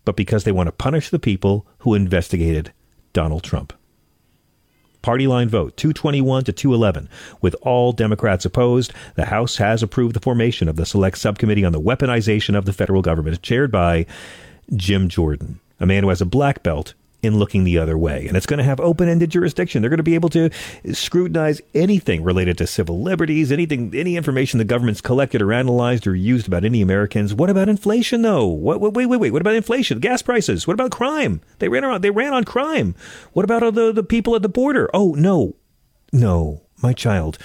but 0.06 0.16
because 0.16 0.44
they 0.44 0.52
want 0.52 0.68
to 0.68 0.72
punish 0.72 1.10
the 1.10 1.20
people 1.20 1.66
who 1.80 1.94
investigated 1.94 2.72
Donald 3.14 3.44
Trump. 3.44 3.74
Party 5.02 5.26
line 5.26 5.50
vote 5.50 5.76
221 5.78 6.44
to 6.44 6.52
211. 6.52 7.10
With 7.42 7.56
all 7.62 7.92
Democrats 7.92 8.46
opposed, 8.46 8.94
the 9.16 9.26
House 9.26 9.58
has 9.58 9.82
approved 9.82 10.16
the 10.16 10.20
formation 10.20 10.68
of 10.68 10.76
the 10.76 10.86
Select 10.86 11.18
Subcommittee 11.18 11.66
on 11.66 11.72
the 11.72 11.82
Weaponization 11.82 12.56
of 12.56 12.66
the 12.66 12.74
Federal 12.74 13.02
Government, 13.02 13.42
chaired 13.42 13.72
by 13.72 14.06
Jim 14.76 15.10
Jordan, 15.10 15.60
a 15.80 15.88
man 15.88 16.04
who 16.04 16.10
has 16.10 16.22
a 16.22 16.26
black 16.26 16.62
belt 16.62 16.94
in 17.22 17.38
looking 17.38 17.64
the 17.64 17.78
other 17.78 17.98
way. 17.98 18.28
And 18.28 18.36
it's 18.36 18.46
going 18.46 18.58
to 18.58 18.64
have 18.64 18.80
open 18.80 19.08
ended 19.08 19.30
jurisdiction. 19.30 19.82
They're 19.82 19.90
going 19.90 19.98
to 19.98 20.04
be 20.04 20.16
able 20.16 20.30
to 20.30 20.50
scrutinize 20.94 21.62
anything 21.74 22.24
related 22.24 22.58
to 22.58 22.68
civil 22.68 23.02
liberties, 23.02 23.52
anything, 23.52 23.94
any 23.96 24.18
information 24.18 24.58
the 24.58 24.66
government's 24.66 25.02
collected 25.02 25.42
or 25.42 25.54
analyzed 25.54 26.08
or 26.08 26.16
used 26.16 26.48
about 26.48 26.66
any 26.66 26.82
Americans. 26.82 27.34
What 27.34 27.50
about 27.50 27.70
inflation, 27.70 28.22
though? 28.22 28.48
What, 28.48 28.82
wait, 28.82 29.06
wait, 29.06 29.18
wait. 29.18 29.32
What 29.32 29.42
about 29.42 29.56
inflation? 29.56 30.00
Gas 30.00 30.22
prices? 30.22 30.66
What 30.66 30.74
about 30.74 30.92
crime? 30.92 31.42
They 31.60 31.70
ran 31.70 31.84
on, 31.84 32.02
they 32.02 32.12
ran 32.12 32.34
on 32.34 32.44
crime. 32.44 32.96
What 33.34 33.46
about 33.46 33.74
the, 33.76 33.92
the 33.92 34.04
people 34.04 34.36
at 34.36 34.42
the 34.42 34.50
border? 34.50 34.90
Oh, 34.94 35.14
no. 35.14 35.56
No, 36.12 36.64
my 36.82 36.94
child. 36.94 37.38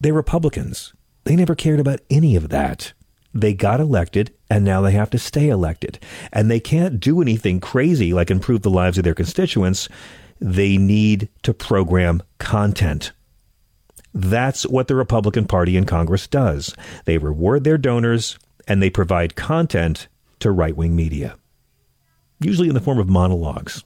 They're 0.00 0.12
Republicans. 0.12 0.92
They 1.24 1.36
never 1.36 1.54
cared 1.54 1.80
about 1.80 2.00
any 2.10 2.34
of 2.34 2.48
that. 2.48 2.92
They 3.34 3.54
got 3.54 3.80
elected 3.80 4.34
and 4.50 4.64
now 4.64 4.82
they 4.82 4.92
have 4.92 5.10
to 5.10 5.18
stay 5.18 5.48
elected. 5.48 5.98
And 6.32 6.50
they 6.50 6.60
can't 6.60 7.00
do 7.00 7.22
anything 7.22 7.60
crazy 7.60 8.12
like 8.12 8.30
improve 8.30 8.62
the 8.62 8.70
lives 8.70 8.98
of 8.98 9.04
their 9.04 9.14
constituents. 9.14 9.88
They 10.40 10.76
need 10.76 11.28
to 11.42 11.54
program 11.54 12.22
content. 12.38 13.12
That's 14.14 14.66
what 14.66 14.88
the 14.88 14.94
Republican 14.94 15.46
Party 15.46 15.76
in 15.76 15.86
Congress 15.86 16.26
does. 16.26 16.74
They 17.06 17.16
reward 17.18 17.64
their 17.64 17.78
donors 17.78 18.38
and 18.68 18.82
they 18.82 18.90
provide 18.90 19.36
content 19.36 20.08
to 20.40 20.50
right 20.50 20.76
wing 20.76 20.94
media, 20.94 21.36
usually 22.40 22.68
in 22.68 22.74
the 22.74 22.80
form 22.80 22.98
of 22.98 23.08
monologues. 23.08 23.84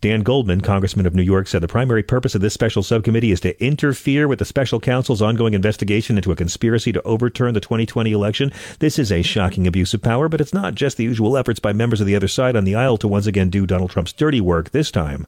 Dan 0.00 0.22
Goldman, 0.22 0.62
Congressman 0.62 1.04
of 1.04 1.14
New 1.14 1.22
York, 1.22 1.46
said 1.46 1.60
the 1.60 1.68
primary 1.68 2.02
purpose 2.02 2.34
of 2.34 2.40
this 2.40 2.54
special 2.54 2.82
subcommittee 2.82 3.32
is 3.32 3.40
to 3.40 3.62
interfere 3.62 4.26
with 4.26 4.38
the 4.38 4.46
special 4.46 4.80
counsel's 4.80 5.20
ongoing 5.20 5.52
investigation 5.52 6.16
into 6.16 6.32
a 6.32 6.36
conspiracy 6.36 6.90
to 6.90 7.02
overturn 7.02 7.52
the 7.52 7.60
2020 7.60 8.10
election. 8.10 8.50
This 8.78 8.98
is 8.98 9.12
a 9.12 9.20
shocking 9.20 9.66
abuse 9.66 9.92
of 9.92 10.00
power, 10.00 10.30
but 10.30 10.40
it's 10.40 10.54
not 10.54 10.74
just 10.74 10.96
the 10.96 11.04
usual 11.04 11.36
efforts 11.36 11.60
by 11.60 11.74
members 11.74 12.00
of 12.00 12.06
the 12.06 12.16
other 12.16 12.28
side 12.28 12.56
on 12.56 12.64
the 12.64 12.74
aisle 12.74 12.96
to 12.96 13.08
once 13.08 13.26
again 13.26 13.50
do 13.50 13.66
Donald 13.66 13.90
Trump's 13.90 14.14
dirty 14.14 14.40
work. 14.40 14.70
This 14.70 14.90
time, 14.90 15.26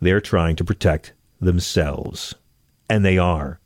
they're 0.00 0.20
trying 0.20 0.54
to 0.56 0.64
protect 0.64 1.14
themselves. 1.40 2.34
And 2.90 3.02
they 3.02 3.16
are. 3.16 3.58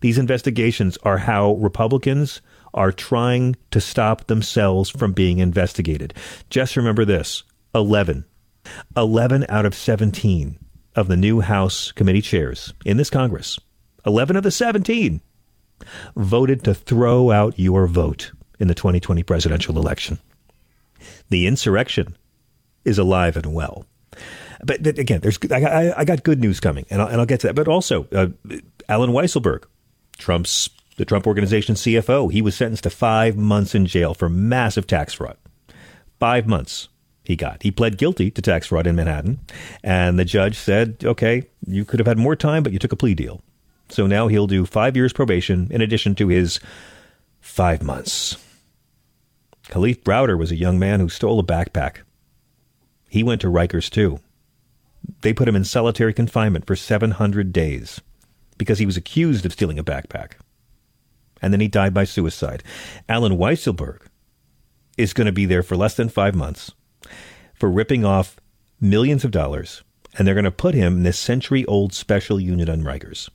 These 0.00 0.18
investigations 0.18 0.98
are 1.04 1.18
how 1.18 1.52
Republicans 1.52 2.40
are 2.74 2.90
trying 2.90 3.54
to 3.70 3.80
stop 3.80 4.26
themselves 4.26 4.90
from 4.90 5.12
being 5.12 5.38
investigated. 5.38 6.14
Just 6.48 6.76
remember 6.76 7.04
this 7.04 7.44
11 7.76 8.24
11 8.96 9.46
out 9.48 9.66
of 9.66 9.74
17 9.74 10.58
of 10.96 11.08
the 11.08 11.16
new 11.16 11.40
House 11.40 11.92
committee 11.92 12.20
chairs 12.20 12.74
in 12.84 12.96
this 12.96 13.10
Congress, 13.10 13.58
11 14.06 14.36
of 14.36 14.42
the 14.42 14.50
17, 14.50 15.20
voted 16.16 16.64
to 16.64 16.74
throw 16.74 17.30
out 17.30 17.58
your 17.58 17.86
vote 17.86 18.32
in 18.58 18.68
the 18.68 18.74
2020 18.74 19.22
presidential 19.22 19.78
election. 19.78 20.18
The 21.30 21.46
insurrection 21.46 22.16
is 22.84 22.98
alive 22.98 23.36
and 23.36 23.54
well. 23.54 23.86
But 24.62 24.86
again, 24.86 25.20
there's 25.20 25.38
I, 25.50 25.94
I 25.96 26.04
got 26.04 26.22
good 26.22 26.40
news 26.40 26.60
coming, 26.60 26.84
and 26.90 27.00
I'll, 27.00 27.08
and 27.08 27.20
I'll 27.20 27.26
get 27.26 27.40
to 27.40 27.46
that. 27.46 27.54
But 27.54 27.68
also, 27.68 28.06
uh, 28.12 28.28
Allen 28.88 29.10
Weisselberg, 29.10 29.64
Trump's 30.18 30.68
the 30.96 31.06
Trump 31.06 31.26
Organization 31.26 31.76
CFO, 31.76 32.30
he 32.30 32.42
was 32.42 32.54
sentenced 32.54 32.82
to 32.82 32.90
five 32.90 33.36
months 33.36 33.74
in 33.74 33.86
jail 33.86 34.12
for 34.12 34.28
massive 34.28 34.86
tax 34.86 35.14
fraud. 35.14 35.38
Five 36.18 36.46
months 36.46 36.88
he 37.24 37.36
got. 37.36 37.62
He 37.62 37.70
pled 37.70 37.98
guilty 37.98 38.30
to 38.30 38.42
tax 38.42 38.66
fraud 38.66 38.86
in 38.86 38.96
Manhattan, 38.96 39.40
and 39.82 40.18
the 40.18 40.24
judge 40.24 40.56
said, 40.56 40.98
okay, 41.04 41.44
you 41.66 41.84
could 41.84 42.00
have 42.00 42.06
had 42.06 42.18
more 42.18 42.36
time, 42.36 42.62
but 42.62 42.72
you 42.72 42.78
took 42.78 42.92
a 42.92 42.96
plea 42.96 43.14
deal. 43.14 43.42
So 43.88 44.06
now 44.06 44.28
he'll 44.28 44.46
do 44.46 44.64
five 44.66 44.96
years 44.96 45.12
probation 45.12 45.68
in 45.70 45.80
addition 45.80 46.14
to 46.16 46.28
his 46.28 46.60
five 47.40 47.82
months. 47.82 48.36
Kalief 49.64 50.02
Browder 50.02 50.38
was 50.38 50.50
a 50.50 50.56
young 50.56 50.78
man 50.78 51.00
who 51.00 51.08
stole 51.08 51.38
a 51.38 51.44
backpack. 51.44 51.98
He 53.08 53.22
went 53.22 53.40
to 53.42 53.48
Rikers 53.48 53.90
too. 53.90 54.20
They 55.22 55.32
put 55.32 55.48
him 55.48 55.56
in 55.56 55.64
solitary 55.64 56.12
confinement 56.12 56.66
for 56.66 56.76
700 56.76 57.52
days 57.52 58.00
because 58.58 58.78
he 58.78 58.86
was 58.86 58.96
accused 58.96 59.44
of 59.44 59.52
stealing 59.52 59.78
a 59.78 59.84
backpack. 59.84 60.32
And 61.42 61.52
then 61.52 61.60
he 61.60 61.68
died 61.68 61.94
by 61.94 62.04
suicide. 62.04 62.62
Allen 63.08 63.36
Weisselberg 63.36 64.02
is 64.98 65.12
going 65.12 65.26
to 65.26 65.32
be 65.32 65.46
there 65.46 65.62
for 65.62 65.76
less 65.76 65.94
than 65.94 66.08
five 66.08 66.34
months 66.34 66.72
for 67.60 67.70
ripping 67.70 68.04
off 68.04 68.40
millions 68.80 69.24
of 69.24 69.30
dollars, 69.30 69.84
and 70.18 70.26
they're 70.26 70.34
going 70.34 70.44
to 70.44 70.50
put 70.50 70.74
him 70.74 70.96
in 70.96 71.02
this 71.04 71.18
century 71.18 71.64
old 71.66 71.92
special 71.92 72.40
unit 72.40 72.68
on 72.68 72.82
Rikers. 72.82 73.28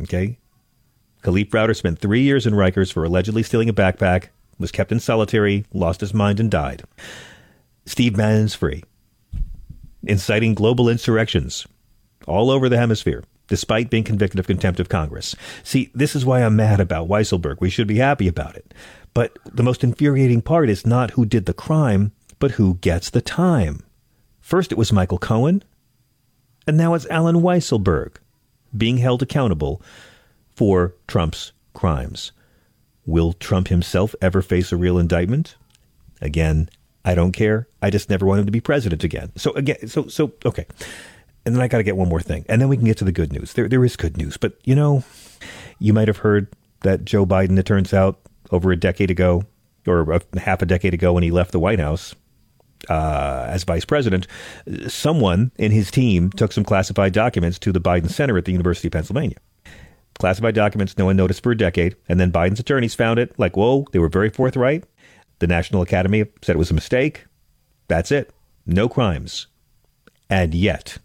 Okay? 0.00 0.38
Kalief 1.22 1.50
Browder 1.50 1.76
spent 1.76 1.98
three 1.98 2.22
years 2.22 2.46
in 2.46 2.54
Rikers 2.54 2.92
for 2.92 3.04
allegedly 3.04 3.42
stealing 3.42 3.68
a 3.68 3.74
backpack, 3.74 4.28
was 4.58 4.72
kept 4.72 4.90
in 4.90 4.98
solitary, 4.98 5.66
lost 5.72 6.00
his 6.00 6.14
mind, 6.14 6.40
and 6.40 6.50
died. 6.50 6.82
Steve 7.84 8.16
Bannon's 8.16 8.54
free, 8.54 8.82
inciting 10.02 10.54
global 10.54 10.88
insurrections 10.88 11.66
all 12.26 12.50
over 12.50 12.68
the 12.68 12.78
hemisphere, 12.78 13.24
despite 13.48 13.90
being 13.90 14.04
convicted 14.04 14.40
of 14.40 14.46
contempt 14.46 14.80
of 14.80 14.88
Congress. 14.88 15.34
See, 15.62 15.90
this 15.94 16.16
is 16.16 16.24
why 16.24 16.42
I'm 16.42 16.56
mad 16.56 16.80
about 16.80 17.08
Weisselberg. 17.08 17.60
We 17.60 17.70
should 17.70 17.86
be 17.86 17.96
happy 17.96 18.28
about 18.28 18.56
it. 18.56 18.72
But 19.14 19.38
the 19.44 19.62
most 19.62 19.84
infuriating 19.84 20.42
part 20.42 20.68
is 20.70 20.86
not 20.86 21.12
who 21.12 21.24
did 21.24 21.46
the 21.46 21.54
crime, 21.54 22.12
but 22.38 22.52
who 22.52 22.74
gets 22.74 23.10
the 23.10 23.20
time? 23.20 23.82
First 24.40 24.72
it 24.72 24.78
was 24.78 24.92
Michael 24.92 25.18
Cohen, 25.18 25.62
and 26.66 26.76
now 26.76 26.94
it's 26.94 27.06
Allen 27.10 27.36
Weisselberg 27.36 28.16
being 28.76 28.98
held 28.98 29.22
accountable 29.22 29.82
for 30.54 30.94
Trump's 31.06 31.52
crimes. 31.72 32.32
Will 33.06 33.32
Trump 33.32 33.68
himself 33.68 34.14
ever 34.20 34.42
face 34.42 34.72
a 34.72 34.76
real 34.76 34.98
indictment? 34.98 35.56
Again, 36.20 36.68
I 37.04 37.14
don't 37.14 37.32
care. 37.32 37.68
I 37.80 37.90
just 37.90 38.10
never 38.10 38.26
want 38.26 38.40
him 38.40 38.46
to 38.46 38.52
be 38.52 38.60
president 38.60 39.04
again. 39.04 39.32
So 39.36 39.52
again, 39.52 39.88
so 39.88 40.08
so 40.08 40.32
okay. 40.44 40.66
And 41.46 41.54
then 41.54 41.62
I 41.62 41.68
got 41.68 41.78
to 41.78 41.84
get 41.84 41.96
one 41.96 42.08
more 42.08 42.20
thing, 42.20 42.44
and 42.48 42.60
then 42.60 42.68
we 42.68 42.76
can 42.76 42.84
get 42.84 42.98
to 42.98 43.04
the 43.04 43.12
good 43.12 43.32
news. 43.32 43.54
There 43.54 43.68
there 43.68 43.84
is 43.84 43.96
good 43.96 44.18
news, 44.18 44.36
but 44.36 44.58
you 44.64 44.74
know, 44.74 45.04
you 45.78 45.94
might 45.94 46.08
have 46.08 46.18
heard 46.18 46.48
that 46.82 47.04
Joe 47.04 47.24
Biden. 47.24 47.58
It 47.58 47.64
turns 47.64 47.94
out 47.94 48.20
over 48.50 48.72
a 48.72 48.76
decade 48.76 49.10
ago, 49.10 49.44
or 49.86 50.12
a, 50.12 50.38
half 50.38 50.60
a 50.60 50.66
decade 50.66 50.92
ago, 50.92 51.12
when 51.12 51.22
he 51.22 51.30
left 51.30 51.52
the 51.52 51.60
White 51.60 51.80
House, 51.80 52.14
uh, 52.88 53.46
as 53.48 53.64
vice 53.64 53.84
president, 53.84 54.26
someone 54.86 55.52
in 55.58 55.72
his 55.72 55.90
team 55.90 56.30
took 56.30 56.52
some 56.52 56.64
classified 56.64 57.12
documents 57.12 57.58
to 57.60 57.72
the 57.72 57.80
Biden 57.80 58.10
Center 58.10 58.38
at 58.38 58.44
the 58.44 58.52
University 58.52 58.88
of 58.88 58.92
Pennsylvania. 58.92 59.36
Classified 60.18 60.54
documents 60.54 60.98
no 60.98 61.04
one 61.04 61.16
noticed 61.16 61.42
for 61.42 61.52
a 61.52 61.56
decade, 61.56 61.96
and 62.08 62.18
then 62.18 62.32
Biden's 62.32 62.60
attorneys 62.60 62.94
found 62.94 63.18
it. 63.20 63.38
Like, 63.38 63.56
whoa, 63.56 63.86
they 63.92 63.98
were 63.98 64.08
very 64.08 64.30
forthright. 64.30 64.84
The 65.38 65.46
National 65.46 65.82
Academy 65.82 66.26
said 66.42 66.56
it 66.56 66.58
was 66.58 66.72
a 66.72 66.74
mistake. 66.74 67.26
That's 67.86 68.10
it. 68.10 68.32
No 68.66 68.88
crimes. 68.88 69.46
And 70.28 70.54
yet, 70.54 70.98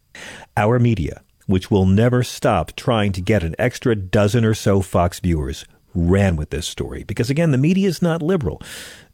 our 0.58 0.80
media, 0.80 1.22
which 1.46 1.70
will 1.70 1.86
never 1.86 2.24
stop 2.24 2.76
trying 2.76 3.12
to 3.12 3.22
get 3.22 3.44
an 3.44 3.56
extra 3.60 3.96
dozen 3.96 4.44
or 4.44 4.56
so 4.56 4.82
Fox 4.82 5.20
viewers, 5.20 5.66
ran 5.94 6.36
with 6.36 6.50
this 6.50 6.68
story 6.68 7.04
because, 7.04 7.30
again, 7.30 7.52
the 7.52 7.58
media 7.58 7.88
is 7.88 8.02
not 8.02 8.24
liberal 8.24 8.62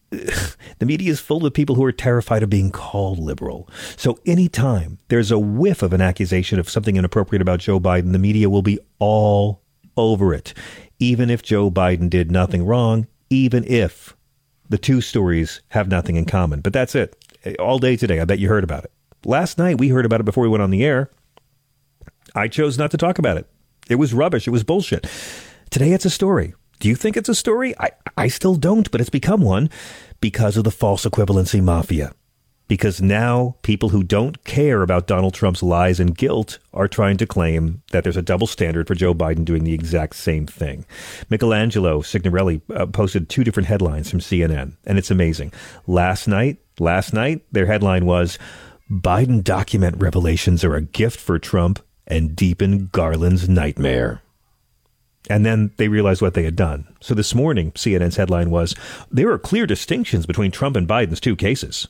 the 0.80 0.86
media 0.86 1.12
is 1.12 1.20
full 1.20 1.46
of 1.46 1.54
people 1.54 1.76
who 1.76 1.84
are 1.86 1.92
terrified 1.92 2.42
of 2.42 2.50
being 2.50 2.72
called 2.72 3.20
liberal. 3.20 3.70
So 3.96 4.18
anytime 4.26 4.98
there's 5.10 5.32
a 5.32 5.40
whiff 5.40 5.84
of 5.84 5.94
an 5.94 6.02
accusation 6.02 6.60
of 6.60 6.70
something 6.70 6.98
inappropriate 6.98 7.42
about 7.42 7.60
Joe 7.60 7.80
Biden, 7.80 8.12
the 8.12 8.20
media 8.20 8.50
will 8.50 8.62
be 8.62 8.80
all 8.98 9.62
over 9.96 10.34
it. 10.34 10.54
Even 11.00 11.30
if 11.30 11.44
Joe 11.44 11.70
Biden 11.70 12.10
did 12.10 12.32
nothing 12.32 12.66
wrong, 12.66 13.08
even 13.30 13.64
if 13.66 14.16
the 14.68 14.78
two 14.78 15.02
stories 15.02 15.62
have 15.70 15.88
nothing 15.88 16.16
in 16.16 16.26
common. 16.26 16.62
But 16.62 16.74
that's 16.74 16.96
it. 16.96 17.16
All 17.60 17.80
day 17.80 17.96
today, 17.96 18.20
I 18.20 18.26
bet 18.26 18.40
you 18.40 18.50
heard 18.50 18.64
about 18.64 18.86
it. 18.86 18.92
Last 19.26 19.58
night, 19.58 19.78
we 19.78 19.90
heard 19.90 20.06
about 20.06 20.20
it 20.20 20.26
before 20.26 20.44
we 20.44 20.50
went 20.50 20.64
on 20.64 20.72
the 20.72 20.84
air. 20.84 21.10
I 22.36 22.48
chose 22.48 22.78
not 22.78 22.92
to 22.92 22.98
talk 22.98 23.20
about 23.20 23.38
it. 23.38 23.48
It 23.90 23.96
was 23.96 24.14
rubbish. 24.14 24.48
It 24.48 24.52
was 24.52 24.64
bullshit. 24.64 25.08
Today, 25.70 25.92
it's 25.92 26.06
a 26.06 26.10
story. 26.10 26.54
Do 26.80 26.88
you 26.88 26.96
think 26.96 27.18
it's 27.18 27.30
a 27.30 27.36
story? 27.36 27.78
I, 27.78 27.90
I 28.16 28.30
still 28.30 28.56
don't, 28.56 28.90
but 28.90 29.02
it's 29.02 29.10
become 29.10 29.42
one 29.42 29.70
because 30.22 30.56
of 30.56 30.64
the 30.64 30.72
false 30.72 31.06
equivalency 31.06 31.62
mafia. 31.62 32.14
Because 32.70 33.02
now 33.02 33.56
people 33.64 33.90
who 33.90 34.04
don't 34.04 34.44
care 34.46 34.82
about 34.82 35.08
Donald 35.08 35.34
Trump's 35.34 35.64
lies 35.64 36.00
and 36.00 36.16
guilt 36.16 36.60
are 36.74 36.88
trying 36.88 37.18
to 37.18 37.26
claim 37.26 37.82
that 37.92 38.04
there's 38.04 38.16
a 38.16 38.22
double 38.22 38.48
standard 38.48 38.88
for 38.88 38.96
Joe 38.96 39.14
Biden 39.14 39.44
doing 39.44 39.66
the 39.66 39.74
exact 39.74 40.16
same 40.16 40.46
thing. 40.46 40.86
Michelangelo 41.30 42.02
Signorile 42.02 42.62
uh, 42.74 42.86
posted 42.86 43.28
two 43.28 43.44
different 43.44 43.68
headlines 43.68 44.10
from 44.10 44.20
CNN, 44.20 44.78
and 44.86 44.98
it's 44.98 45.12
amazing. 45.12 45.52
Last 45.88 46.28
night, 46.28 46.60
last 46.80 47.12
night, 47.12 47.42
their 47.52 47.66
headline 47.66 48.06
was 48.06 48.38
Biden 48.90 49.44
document 49.44 49.98
revelations 49.98 50.64
are 50.64 50.76
a 50.76 50.82
gift 50.82 51.20
for 51.20 51.40
Trump 51.40 51.84
and 52.08 52.36
deepen 52.36 52.88
Garland's 52.92 53.50
nightmare. 53.50 54.22
And 55.30 55.46
then 55.46 55.72
they 55.78 55.88
realized 55.88 56.22
what 56.22 56.34
they 56.34 56.44
had 56.44 56.56
done. 56.56 56.88
So 57.02 57.14
this 57.14 57.36
morning, 57.36 57.72
CNN's 57.74 58.16
headline 58.16 58.50
was 58.50 58.76
There 59.12 59.32
are 59.32 59.38
clear 59.38 59.68
distinctions 59.68 60.26
between 60.26 60.52
Trump 60.52 60.76
and 60.76 60.88
Biden's 60.88 61.20
two 61.20 61.36
cases. 61.36 61.88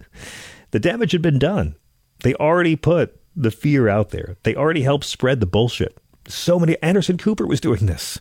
the 0.70 0.80
damage 0.80 1.12
had 1.12 1.22
been 1.22 1.38
done. 1.38 1.76
They 2.22 2.34
already 2.34 2.76
put 2.76 3.20
the 3.36 3.50
fear 3.50 3.88
out 3.88 4.10
there, 4.10 4.36
they 4.42 4.54
already 4.54 4.82
helped 4.82 5.04
spread 5.04 5.40
the 5.40 5.46
bullshit. 5.46 5.98
So 6.28 6.58
many. 6.58 6.80
Anderson 6.82 7.18
Cooper 7.18 7.46
was 7.46 7.60
doing 7.60 7.86
this. 7.86 8.20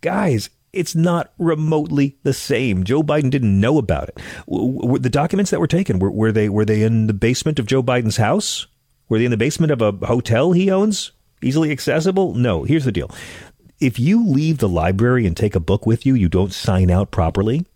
Guys, 0.00 0.50
it's 0.72 0.94
not 0.94 1.32
remotely 1.38 2.18
the 2.22 2.32
same. 2.32 2.84
Joe 2.84 3.02
Biden 3.02 3.30
didn't 3.30 3.60
know 3.60 3.78
about 3.78 4.08
it. 4.08 4.20
The 4.46 5.10
documents 5.10 5.50
that 5.50 5.60
were 5.60 5.66
taken 5.66 5.98
were, 5.98 6.10
were 6.10 6.32
they 6.32 6.48
were 6.48 6.64
they 6.64 6.82
in 6.82 7.06
the 7.06 7.14
basement 7.14 7.58
of 7.58 7.66
Joe 7.66 7.82
Biden's 7.82 8.16
house? 8.16 8.66
Were 9.08 9.18
they 9.18 9.24
in 9.24 9.30
the 9.30 9.36
basement 9.36 9.70
of 9.70 9.80
a 9.80 10.06
hotel 10.06 10.52
he 10.52 10.70
owns? 10.70 11.12
Easily 11.42 11.70
accessible? 11.70 12.34
No. 12.34 12.64
Here's 12.64 12.84
the 12.84 12.92
deal 12.92 13.10
if 13.80 13.98
you 13.98 14.26
leave 14.26 14.58
the 14.58 14.68
library 14.68 15.26
and 15.26 15.36
take 15.36 15.54
a 15.54 15.60
book 15.60 15.86
with 15.86 16.06
you, 16.06 16.14
you 16.14 16.28
don't 16.28 16.52
sign 16.52 16.90
out 16.90 17.10
properly. 17.10 17.66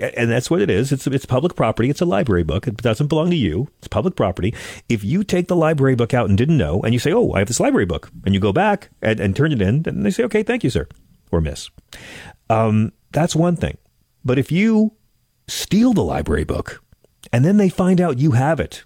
And 0.00 0.30
that's 0.30 0.48
what 0.48 0.62
it 0.62 0.70
is. 0.70 0.92
It's 0.92 1.08
it's 1.08 1.26
public 1.26 1.56
property. 1.56 1.90
It's 1.90 2.00
a 2.00 2.06
library 2.06 2.44
book. 2.44 2.68
It 2.68 2.76
doesn't 2.76 3.08
belong 3.08 3.30
to 3.30 3.36
you. 3.36 3.68
It's 3.78 3.88
public 3.88 4.14
property. 4.14 4.54
If 4.88 5.02
you 5.02 5.24
take 5.24 5.48
the 5.48 5.56
library 5.56 5.96
book 5.96 6.14
out 6.14 6.28
and 6.28 6.38
didn't 6.38 6.56
know, 6.56 6.80
and 6.82 6.92
you 6.92 7.00
say, 7.00 7.12
"Oh, 7.12 7.32
I 7.32 7.40
have 7.40 7.48
this 7.48 7.58
library 7.58 7.86
book," 7.86 8.08
and 8.24 8.32
you 8.32 8.40
go 8.40 8.52
back 8.52 8.90
and, 9.02 9.18
and 9.18 9.34
turn 9.34 9.50
it 9.50 9.60
in, 9.60 9.82
and 9.86 10.06
they 10.06 10.10
say, 10.10 10.22
"Okay, 10.22 10.44
thank 10.44 10.62
you, 10.62 10.70
sir," 10.70 10.86
or 11.32 11.40
"Miss," 11.40 11.70
um, 12.48 12.92
that's 13.10 13.34
one 13.34 13.56
thing. 13.56 13.76
But 14.24 14.38
if 14.38 14.52
you 14.52 14.92
steal 15.48 15.92
the 15.94 16.04
library 16.04 16.44
book, 16.44 16.80
and 17.32 17.44
then 17.44 17.56
they 17.56 17.68
find 17.68 18.00
out 18.00 18.20
you 18.20 18.32
have 18.32 18.60
it, 18.60 18.84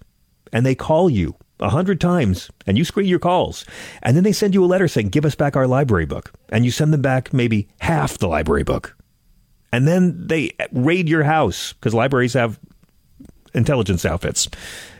and 0.51 0.65
they 0.65 0.73
call 0.73 1.11
you 1.11 1.35
a 1.59 1.69
hundred 1.69 2.01
times 2.01 2.49
and 2.65 2.77
you 2.77 2.83
screen 2.83 3.07
your 3.07 3.19
calls. 3.19 3.65
And 4.01 4.15
then 4.15 4.23
they 4.23 4.31
send 4.31 4.53
you 4.53 4.63
a 4.63 4.67
letter 4.67 4.87
saying, 4.87 5.09
give 5.09 5.25
us 5.25 5.35
back 5.35 5.55
our 5.55 5.67
library 5.67 6.05
book. 6.05 6.33
And 6.49 6.65
you 6.65 6.71
send 6.71 6.93
them 6.93 7.01
back 7.01 7.33
maybe 7.33 7.67
half 7.79 8.17
the 8.17 8.27
library 8.27 8.63
book. 8.63 8.97
And 9.71 9.87
then 9.87 10.27
they 10.27 10.51
raid 10.71 11.09
your 11.09 11.23
house 11.23 11.73
because 11.73 11.93
libraries 11.93 12.33
have 12.33 12.59
intelligence 13.53 14.05
outfits 14.05 14.47